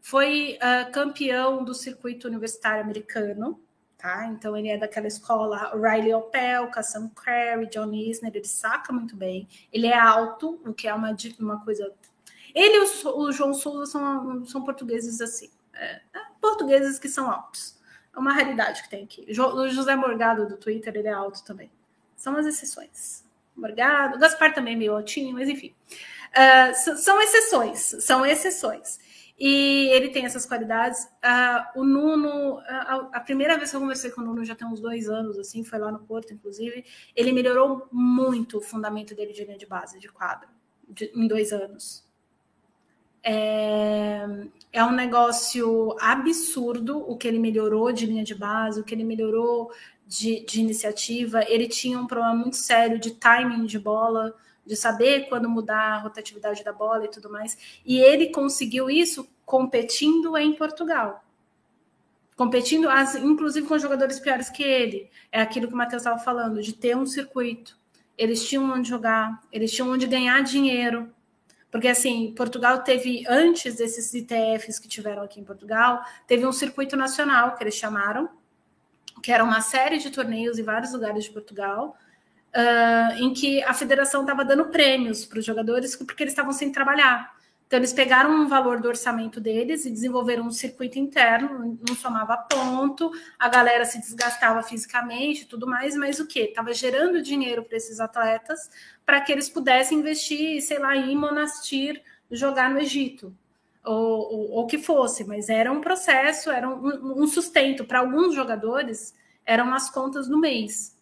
foi 0.00 0.58
uh, 0.62 0.90
campeão 0.92 1.64
do 1.64 1.74
circuito 1.74 2.28
universitário 2.28 2.82
americano, 2.82 3.60
tá? 3.98 4.26
Então 4.26 4.56
ele 4.56 4.68
é 4.68 4.76
daquela 4.76 5.06
escola 5.06 5.72
Riley 5.74 6.14
Opelka, 6.14 6.82
Sam 6.82 7.08
Carey, 7.10 7.66
John 7.66 7.92
Isner, 7.92 8.32
ele 8.34 8.46
saca 8.46 8.92
muito 8.92 9.16
bem. 9.16 9.48
Ele 9.72 9.86
é 9.86 9.98
alto, 9.98 10.60
o 10.64 10.72
que 10.72 10.86
é 10.86 10.94
uma, 10.94 11.16
uma 11.38 11.64
coisa. 11.64 11.92
Ele 12.54 12.76
e 12.76 12.80
o, 12.80 13.18
o 13.18 13.32
João 13.32 13.54
Souza 13.54 13.90
são, 13.90 14.44
são 14.44 14.64
portugueses 14.64 15.20
assim, 15.20 15.50
é, 15.74 16.00
é, 16.14 16.20
portugueses 16.40 16.98
que 16.98 17.08
são 17.08 17.30
altos. 17.30 17.76
É 18.14 18.18
uma 18.18 18.32
raridade 18.32 18.82
que 18.82 18.88
tem 18.88 19.04
aqui. 19.04 19.26
O 19.28 19.68
José 19.68 19.94
Morgado 19.94 20.46
do 20.46 20.56
Twitter, 20.56 20.94
ele 20.96 21.08
é 21.08 21.12
alto 21.12 21.44
também. 21.44 21.70
São 22.16 22.34
as 22.36 22.46
exceções. 22.46 23.24
Morgado, 23.54 24.18
Gaspar 24.18 24.54
também 24.54 24.74
é 24.74 24.76
meio 24.76 24.94
altinho, 24.94 25.34
mas 25.34 25.48
enfim. 25.48 25.74
Uh, 26.30 26.96
são 26.96 27.20
exceções, 27.20 27.78
são 28.00 28.24
exceções. 28.24 28.98
E 29.38 29.88
ele 29.88 30.08
tem 30.08 30.24
essas 30.24 30.46
qualidades. 30.46 31.04
Uh, 31.04 31.80
o 31.80 31.84
Nuno, 31.84 32.58
a, 32.66 33.08
a, 33.12 33.20
primeira 33.20 33.56
vez 33.58 33.70
que 33.70 33.76
eu 33.76 33.80
conversei 33.80 34.10
com 34.10 34.22
o 34.22 34.24
Nuno 34.24 34.44
já 34.44 34.54
tem 34.54 34.66
uns 34.66 34.80
dois 34.80 35.10
anos, 35.10 35.38
assim, 35.38 35.62
foi 35.62 35.78
lá 35.78 35.92
no 35.92 35.98
Porto, 35.98 36.32
inclusive, 36.32 36.84
ele 37.14 37.32
melhorou 37.32 37.86
muito 37.92 38.58
o 38.58 38.62
fundamento 38.62 39.14
dele 39.14 39.34
de 39.34 39.44
linha 39.44 39.58
de 39.58 39.66
base, 39.66 39.98
de 39.98 40.08
quadro, 40.08 40.48
de, 40.88 41.12
em 41.14 41.26
dois 41.26 41.52
anos. 41.52 42.06
É, 43.22 44.24
é 44.72 44.84
um 44.84 44.92
negócio 44.92 45.94
absurdo 46.00 46.98
o 46.98 47.16
que 47.16 47.28
ele 47.28 47.38
melhorou 47.38 47.92
de 47.92 48.06
linha 48.06 48.24
de 48.24 48.34
base, 48.34 48.80
o 48.80 48.84
que 48.84 48.94
ele 48.94 49.04
melhorou 49.04 49.70
de, 50.06 50.46
de 50.46 50.60
iniciativa. 50.60 51.44
Ele 51.46 51.68
tinha 51.68 51.98
um 51.98 52.06
problema 52.06 52.34
muito 52.34 52.56
sério 52.56 52.98
de 52.98 53.10
timing 53.10 53.66
de 53.66 53.78
bola 53.78 54.34
de 54.66 54.76
saber 54.76 55.28
quando 55.28 55.48
mudar 55.48 55.94
a 55.94 55.98
rotatividade 55.98 56.64
da 56.64 56.72
bola 56.72 57.04
e 57.04 57.10
tudo 57.10 57.30
mais. 57.30 57.56
E 57.84 57.98
ele 57.98 58.30
conseguiu 58.30 58.90
isso 58.90 59.28
competindo 59.44 60.36
em 60.36 60.52
Portugal. 60.54 61.24
Competindo, 62.36 62.90
as, 62.90 63.14
inclusive 63.14 63.66
com 63.66 63.78
jogadores 63.78 64.18
piores 64.18 64.50
que 64.50 64.62
ele. 64.62 65.08
É 65.30 65.40
aquilo 65.40 65.68
que 65.68 65.74
o 65.74 65.76
Matheus 65.76 66.02
estava 66.02 66.18
falando, 66.18 66.60
de 66.60 66.72
ter 66.74 66.96
um 66.96 67.06
circuito. 67.06 67.78
Eles 68.18 68.46
tinham 68.46 68.70
onde 68.70 68.88
jogar, 68.88 69.40
eles 69.52 69.72
tinham 69.72 69.90
onde 69.90 70.06
ganhar 70.06 70.42
dinheiro. 70.42 71.10
Porque, 71.70 71.88
assim, 71.88 72.32
Portugal 72.36 72.82
teve, 72.82 73.24
antes 73.28 73.76
desses 73.76 74.12
ITFs 74.14 74.78
que 74.78 74.88
tiveram 74.88 75.22
aqui 75.22 75.40
em 75.40 75.44
Portugal, 75.44 76.04
teve 76.26 76.46
um 76.46 76.52
circuito 76.52 76.96
nacional, 76.96 77.54
que 77.54 77.62
eles 77.62 77.74
chamaram, 77.74 78.30
que 79.22 79.32
era 79.32 79.44
uma 79.44 79.60
série 79.60 79.98
de 79.98 80.10
torneios 80.10 80.58
em 80.58 80.62
vários 80.62 80.92
lugares 80.92 81.24
de 81.24 81.30
Portugal, 81.30 81.96
uh, 82.56 83.22
em 83.22 83.34
que 83.34 83.62
a 83.62 83.74
federação 83.74 84.22
estava 84.22 84.44
dando 84.44 84.66
prêmios 84.66 85.26
para 85.26 85.38
os 85.38 85.44
jogadores 85.44 85.94
porque 85.94 86.22
eles 86.22 86.32
estavam 86.32 86.52
sem 86.52 86.72
trabalhar. 86.72 87.36
Então, 87.66 87.80
eles 87.80 87.92
pegaram 87.92 88.30
um 88.30 88.46
valor 88.46 88.80
do 88.80 88.86
orçamento 88.86 89.40
deles 89.40 89.84
e 89.84 89.90
desenvolveram 89.90 90.44
um 90.44 90.52
circuito 90.52 91.00
interno, 91.00 91.76
não 91.86 91.96
somava 91.96 92.36
ponto, 92.36 93.10
a 93.36 93.48
galera 93.48 93.84
se 93.84 93.98
desgastava 93.98 94.62
fisicamente 94.62 95.42
e 95.42 95.44
tudo 95.46 95.66
mais, 95.66 95.96
mas 95.96 96.20
o 96.20 96.28
que? 96.28 96.38
Estava 96.40 96.72
gerando 96.72 97.20
dinheiro 97.20 97.64
para 97.64 97.76
esses 97.76 97.98
atletas 97.98 98.70
para 99.04 99.20
que 99.20 99.32
eles 99.32 99.48
pudessem 99.48 99.98
investir, 99.98 100.62
sei 100.62 100.78
lá, 100.78 100.96
em 100.96 101.16
Monastir, 101.16 102.00
jogar 102.30 102.70
no 102.70 102.78
Egito, 102.78 103.36
ou 103.84 104.60
o 104.60 104.66
que 104.66 104.78
fosse, 104.78 105.24
mas 105.24 105.48
era 105.48 105.70
um 105.70 105.80
processo, 105.80 106.50
era 106.50 106.68
um, 106.68 107.22
um 107.22 107.26
sustento. 107.26 107.84
Para 107.84 107.98
alguns 107.98 108.32
jogadores, 108.32 109.12
eram 109.44 109.74
as 109.74 109.90
contas 109.90 110.28
do 110.28 110.38
mês. 110.38 110.95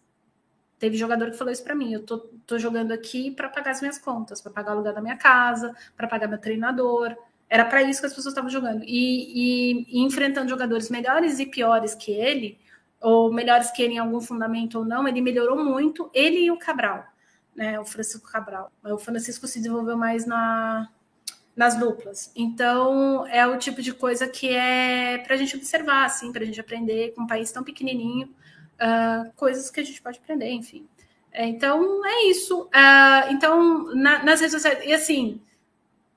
Teve 0.85 0.97
jogador 0.97 1.31
que 1.31 1.37
falou 1.37 1.51
isso 1.51 1.63
para 1.63 1.73
mim: 1.73 1.93
eu 1.93 2.03
tô, 2.03 2.19
tô 2.45 2.59
jogando 2.59 2.91
aqui 2.91 3.31
para 3.31 3.49
pagar 3.49 3.71
as 3.71 3.81
minhas 3.81 3.97
contas, 3.97 4.39
para 4.39 4.51
pagar 4.51 4.69
o 4.69 4.73
aluguel 4.73 4.93
da 4.93 5.01
minha 5.01 5.17
casa, 5.17 5.75
para 5.97 6.07
pagar 6.07 6.27
meu 6.27 6.37
treinador. 6.37 7.15
Era 7.49 7.65
para 7.65 7.81
isso 7.81 8.01
que 8.01 8.05
as 8.05 8.13
pessoas 8.13 8.33
estavam 8.33 8.51
jogando. 8.51 8.83
E, 8.83 8.91
e, 8.93 9.85
e, 9.89 10.03
enfrentando 10.03 10.47
jogadores 10.47 10.91
melhores 10.91 11.39
e 11.39 11.47
piores 11.47 11.95
que 11.95 12.11
ele, 12.11 12.59
ou 13.01 13.33
melhores 13.33 13.71
que 13.71 13.81
ele 13.81 13.95
em 13.95 13.97
algum 13.97 14.21
fundamento 14.21 14.77
ou 14.77 14.85
não, 14.85 15.07
ele 15.07 15.21
melhorou 15.21 15.57
muito, 15.57 16.07
ele 16.13 16.41
e 16.41 16.51
o 16.51 16.59
Cabral, 16.59 17.03
né? 17.55 17.79
O 17.79 17.85
Francisco 17.85 18.31
Cabral. 18.31 18.71
O 18.83 18.99
Francisco 18.99 19.47
se 19.47 19.57
desenvolveu 19.57 19.97
mais 19.97 20.27
na, 20.27 20.87
nas 21.55 21.79
duplas. 21.79 22.31
Então, 22.35 23.25
é 23.25 23.47
o 23.47 23.57
tipo 23.57 23.81
de 23.81 23.91
coisa 23.91 24.27
que 24.27 24.49
é 24.49 25.17
para 25.17 25.33
a 25.33 25.37
gente 25.37 25.55
observar, 25.55 26.05
assim, 26.05 26.31
para 26.31 26.43
a 26.43 26.45
gente 26.45 26.61
aprender 26.61 27.15
com 27.15 27.23
um 27.23 27.27
país 27.27 27.51
tão 27.51 27.63
pequenininho 27.63 28.29
uh, 28.75 29.31
coisas 29.35 29.69
que 29.69 29.79
a 29.79 29.83
gente 29.83 30.01
pode 30.01 30.19
aprender, 30.19 30.49
enfim. 30.51 30.87
É, 31.31 31.45
então, 31.45 32.05
é 32.05 32.23
isso. 32.27 32.63
Uh, 32.63 33.31
então, 33.31 33.93
na, 33.93 34.23
nas 34.23 34.39
redes 34.39 34.53
sociais, 34.53 34.85
e 34.85 34.93
assim, 34.93 35.41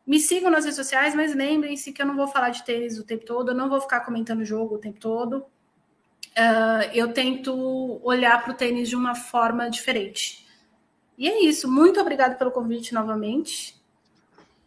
me 0.06 0.20
sigam 0.20 0.50
nas 0.50 0.64
redes 0.64 0.76
sociais, 0.76 1.14
mas 1.14 1.34
lembrem-se 1.34 1.92
que 1.92 2.00
eu 2.00 2.06
não 2.06 2.16
vou 2.16 2.28
falar 2.28 2.50
de 2.50 2.64
tênis 2.64 2.98
o 2.98 3.04
tempo 3.04 3.24
todo, 3.24 3.50
eu 3.50 3.54
não 3.54 3.68
vou 3.68 3.80
ficar 3.80 4.00
comentando 4.00 4.40
o 4.40 4.44
jogo 4.44 4.76
o 4.76 4.78
tempo 4.78 5.00
todo. 5.00 5.44
Uh, 6.38 6.88
eu 6.94 7.12
tento 7.12 8.00
olhar 8.02 8.42
para 8.42 8.52
o 8.52 8.56
tênis 8.56 8.88
de 8.88 8.94
uma 8.94 9.14
forma 9.14 9.68
diferente. 9.68 10.46
E 11.18 11.28
é 11.28 11.42
isso. 11.42 11.68
Muito 11.68 12.00
obrigada 12.00 12.36
pelo 12.36 12.52
convite 12.52 12.94
novamente. 12.94 13.76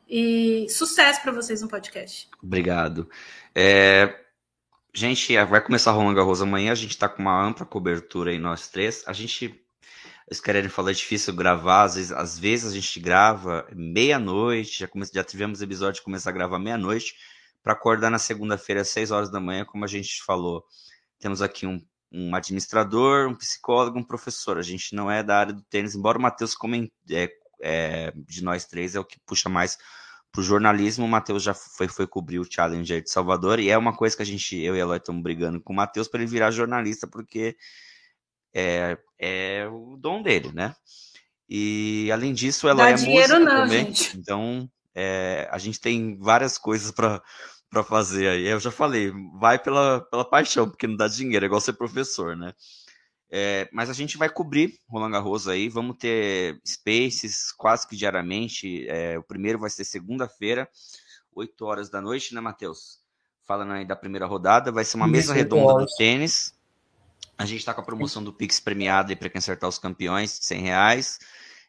E 0.07 0.67
sucesso 0.69 1.21
para 1.21 1.31
vocês 1.31 1.61
no 1.61 1.69
podcast. 1.69 2.29
Obrigado. 2.43 3.09
É, 3.55 4.19
Gente, 4.93 5.33
vai 5.45 5.61
começar 5.63 5.91
Roland 5.91 6.15
Garros 6.15 6.41
amanhã. 6.41 6.73
A 6.73 6.75
gente 6.75 6.97
tá 6.97 7.07
com 7.07 7.21
uma 7.21 7.41
ampla 7.41 7.65
cobertura 7.65 8.31
aí, 8.31 8.37
nós 8.37 8.67
três. 8.67 9.03
A 9.07 9.13
gente. 9.13 9.57
Os 10.29 10.41
querem 10.41 10.67
falar, 10.69 10.91
é 10.91 10.93
difícil 10.93 11.33
gravar. 11.33 11.83
Às 11.83 11.95
vezes, 11.95 12.11
às 12.11 12.37
vezes 12.39 12.71
a 12.71 12.75
gente 12.75 12.99
grava 12.99 13.65
meia-noite. 13.73 14.79
Já, 14.79 14.89
já 15.13 15.23
tivemos 15.23 15.61
episódio 15.61 15.95
de 15.95 16.01
começar 16.01 16.29
a 16.29 16.33
gravar 16.33 16.59
meia-noite 16.59 17.15
para 17.63 17.73
acordar 17.73 18.09
na 18.09 18.19
segunda-feira 18.19 18.81
às 18.81 18.89
seis 18.89 19.11
horas 19.11 19.31
da 19.31 19.39
manhã, 19.39 19.63
como 19.65 19.85
a 19.85 19.87
gente 19.87 20.21
falou. 20.23 20.63
Temos 21.19 21.41
aqui 21.41 21.65
um, 21.65 21.81
um 22.11 22.35
administrador, 22.35 23.29
um 23.29 23.35
psicólogo, 23.35 23.97
um 23.97 24.03
professor. 24.03 24.57
A 24.57 24.61
gente 24.61 24.93
não 24.93 25.09
é 25.09 25.23
da 25.23 25.37
área 25.37 25.53
do 25.53 25.61
tênis, 25.63 25.95
embora 25.95 26.17
o 26.17 26.21
Matheus 26.21 26.53
é, 27.09 27.29
é, 27.61 28.11
de 28.15 28.43
nós 28.43 28.65
três 28.65 28.95
é 28.95 28.99
o 28.99 29.05
que 29.05 29.19
puxa 29.25 29.47
mais 29.47 29.77
para 30.31 30.41
o 30.41 30.43
jornalismo, 30.43 31.05
o 31.05 31.09
Matheus 31.09 31.43
já 31.43 31.53
foi, 31.53 31.87
foi 31.87 32.07
cobrir 32.07 32.39
o 32.39 32.47
Challenger 32.49 33.01
de 33.01 33.09
Salvador, 33.09 33.59
e 33.59 33.69
é 33.69 33.77
uma 33.77 33.95
coisa 33.95 34.15
que 34.15 34.21
a 34.21 34.25
gente, 34.25 34.57
eu 34.57 34.75
e 34.75 34.79
a 34.79 34.81
Eloy 34.81 34.97
estamos 34.97 35.21
brigando 35.21 35.59
com 35.59 35.73
o 35.73 35.75
Matheus 35.75 36.07
para 36.07 36.21
ele 36.21 36.31
virar 36.31 36.51
jornalista, 36.51 37.05
porque 37.05 37.55
é, 38.53 38.97
é 39.19 39.67
o 39.67 39.97
dom 39.97 40.21
dele, 40.21 40.51
né? 40.53 40.75
E 41.49 42.09
além 42.13 42.33
disso, 42.33 42.67
ela 42.67 42.89
é 42.89 42.93
música 42.93 43.39
não, 43.39 43.63
também, 43.63 43.85
gente. 43.87 44.17
então 44.17 44.69
é, 44.95 45.49
a 45.51 45.57
gente 45.57 45.79
tem 45.81 46.17
várias 46.17 46.57
coisas 46.57 46.91
para 46.91 47.21
para 47.71 47.83
fazer 47.83 48.27
aí. 48.27 48.45
Eu 48.45 48.59
já 48.59 48.69
falei, 48.69 49.13
vai 49.39 49.57
pela, 49.57 50.01
pela 50.01 50.25
paixão, 50.25 50.69
porque 50.69 50.85
não 50.85 50.97
dá 50.97 51.07
dinheiro, 51.07 51.45
é 51.45 51.47
igual 51.47 51.61
ser 51.61 51.73
professor, 51.73 52.35
né? 52.35 52.53
É, 53.33 53.69
mas 53.71 53.89
a 53.89 53.93
gente 53.93 54.17
vai 54.17 54.29
cobrir 54.29 54.77
Roland 54.89 55.11
Garros 55.11 55.47
aí, 55.47 55.69
vamos 55.69 55.95
ter 55.97 56.59
spaces 56.67 57.53
quase 57.53 57.87
que 57.87 57.95
diariamente. 57.95 58.85
É, 58.89 59.17
o 59.17 59.23
primeiro 59.23 59.57
vai 59.57 59.69
ser 59.69 59.85
segunda-feira, 59.85 60.69
8 61.33 61.65
horas 61.65 61.89
da 61.89 62.01
noite, 62.01 62.35
né, 62.35 62.41
Matheus? 62.41 62.99
Falando 63.47 63.71
aí 63.71 63.85
da 63.85 63.95
primeira 63.95 64.25
rodada, 64.25 64.71
vai 64.71 64.83
ser 64.83 64.97
uma 64.97 65.07
mesa 65.07 65.33
redonda 65.33 65.85
do 65.85 65.95
tênis. 65.97 66.53
A 67.37 67.45
gente 67.45 67.59
está 67.59 67.73
com 67.73 67.81
a 67.81 67.85
promoção 67.85 68.21
do 68.21 68.33
Pix 68.33 68.59
premiado 68.59 69.11
aí 69.11 69.15
para 69.15 69.29
quem 69.29 69.39
acertar 69.39 69.69
os 69.69 69.79
campeões, 69.79 70.37
de 70.39 70.45
100 70.45 70.61
reais. 70.61 71.19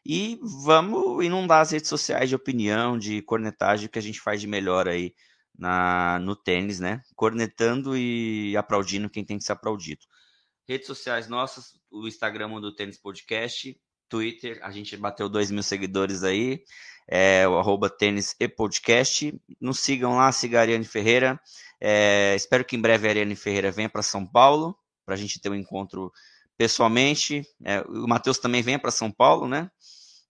E 0.05 0.37
vamos 0.41 1.23
inundar 1.23 1.61
as 1.61 1.71
redes 1.71 1.87
sociais 1.87 2.27
de 2.27 2.35
opinião, 2.35 2.97
de 2.97 3.21
cornetagem, 3.21 3.87
que 3.87 3.97
a 3.97 4.01
gente 4.01 4.19
faz 4.19 4.41
de 4.41 4.47
melhor 4.47 4.87
aí 4.87 5.15
na, 5.57 6.19
no 6.19 6.35
tênis, 6.35 6.79
né? 6.79 7.01
Cornetando 7.15 7.97
e 7.97 8.55
aplaudindo 8.57 9.09
quem 9.09 9.23
tem 9.23 9.37
que 9.37 9.45
ser 9.45 9.53
aplaudido. 9.53 10.01
Redes 10.67 10.87
sociais 10.87 11.27
nossas, 11.27 11.73
o 11.91 12.07
Instagram 12.07 12.61
do 12.61 12.73
Tênis 12.73 12.97
Podcast, 12.97 13.77
Twitter, 14.07 14.59
a 14.61 14.71
gente 14.71 14.95
bateu 14.95 15.27
2 15.27 15.51
mil 15.51 15.63
seguidores 15.63 16.23
aí, 16.23 16.63
é, 17.07 17.47
o 17.47 17.57
arroba 17.57 17.89
tênis 17.89 18.35
e 18.39 18.47
podcast. 18.47 19.33
Nos 19.59 19.79
sigam 19.79 20.15
lá, 20.15 20.31
siga 20.31 20.59
a 20.59 20.61
Ariane 20.61 20.85
Ferreira. 20.85 21.39
É, 21.81 22.33
espero 22.35 22.63
que 22.63 22.75
em 22.75 22.81
breve 22.81 23.07
a 23.07 23.11
Ariane 23.11 23.35
Ferreira 23.35 23.71
venha 23.71 23.89
para 23.89 24.01
São 24.01 24.25
Paulo, 24.25 24.77
para 25.05 25.15
a 25.15 25.17
gente 25.17 25.39
ter 25.39 25.49
um 25.49 25.55
encontro 25.55 26.11
pessoalmente. 26.57 27.45
É, 27.63 27.81
o 27.81 28.07
Matheus 28.07 28.37
também 28.37 28.61
venha 28.61 28.79
para 28.79 28.91
São 28.91 29.11
Paulo, 29.11 29.47
né? 29.47 29.69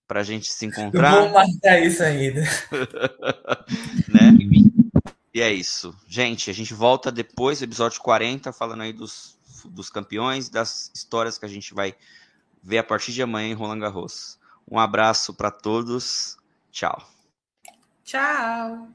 Para 0.07 0.21
a 0.21 0.23
gente 0.23 0.47
se 0.47 0.65
encontrar. 0.65 1.21
Vou 1.21 1.29
marcar 1.31 1.79
isso 1.79 2.03
ainda. 2.03 2.41
né? 4.09 4.33
E 5.33 5.41
é 5.41 5.51
isso. 5.51 5.95
Gente, 6.07 6.49
a 6.49 6.53
gente 6.53 6.73
volta 6.73 7.11
depois 7.11 7.61
episódio 7.61 7.99
40, 8.01 8.53
falando 8.53 8.81
aí 8.81 8.93
dos 8.93 9.37
dos 9.69 9.89
campeões, 9.89 10.49
das 10.49 10.91
histórias 10.93 11.37
que 11.37 11.45
a 11.45 11.49
gente 11.49 11.73
vai 11.73 11.95
ver 12.61 12.77
a 12.77 12.83
partir 12.83 13.11
de 13.11 13.21
amanhã 13.21 13.49
em 13.49 13.53
Roland 13.53 13.79
Garros. 13.79 14.39
Um 14.69 14.79
abraço 14.79 15.33
para 15.33 15.51
todos. 15.51 16.37
Tchau. 16.71 17.07
Tchau. 18.03 18.87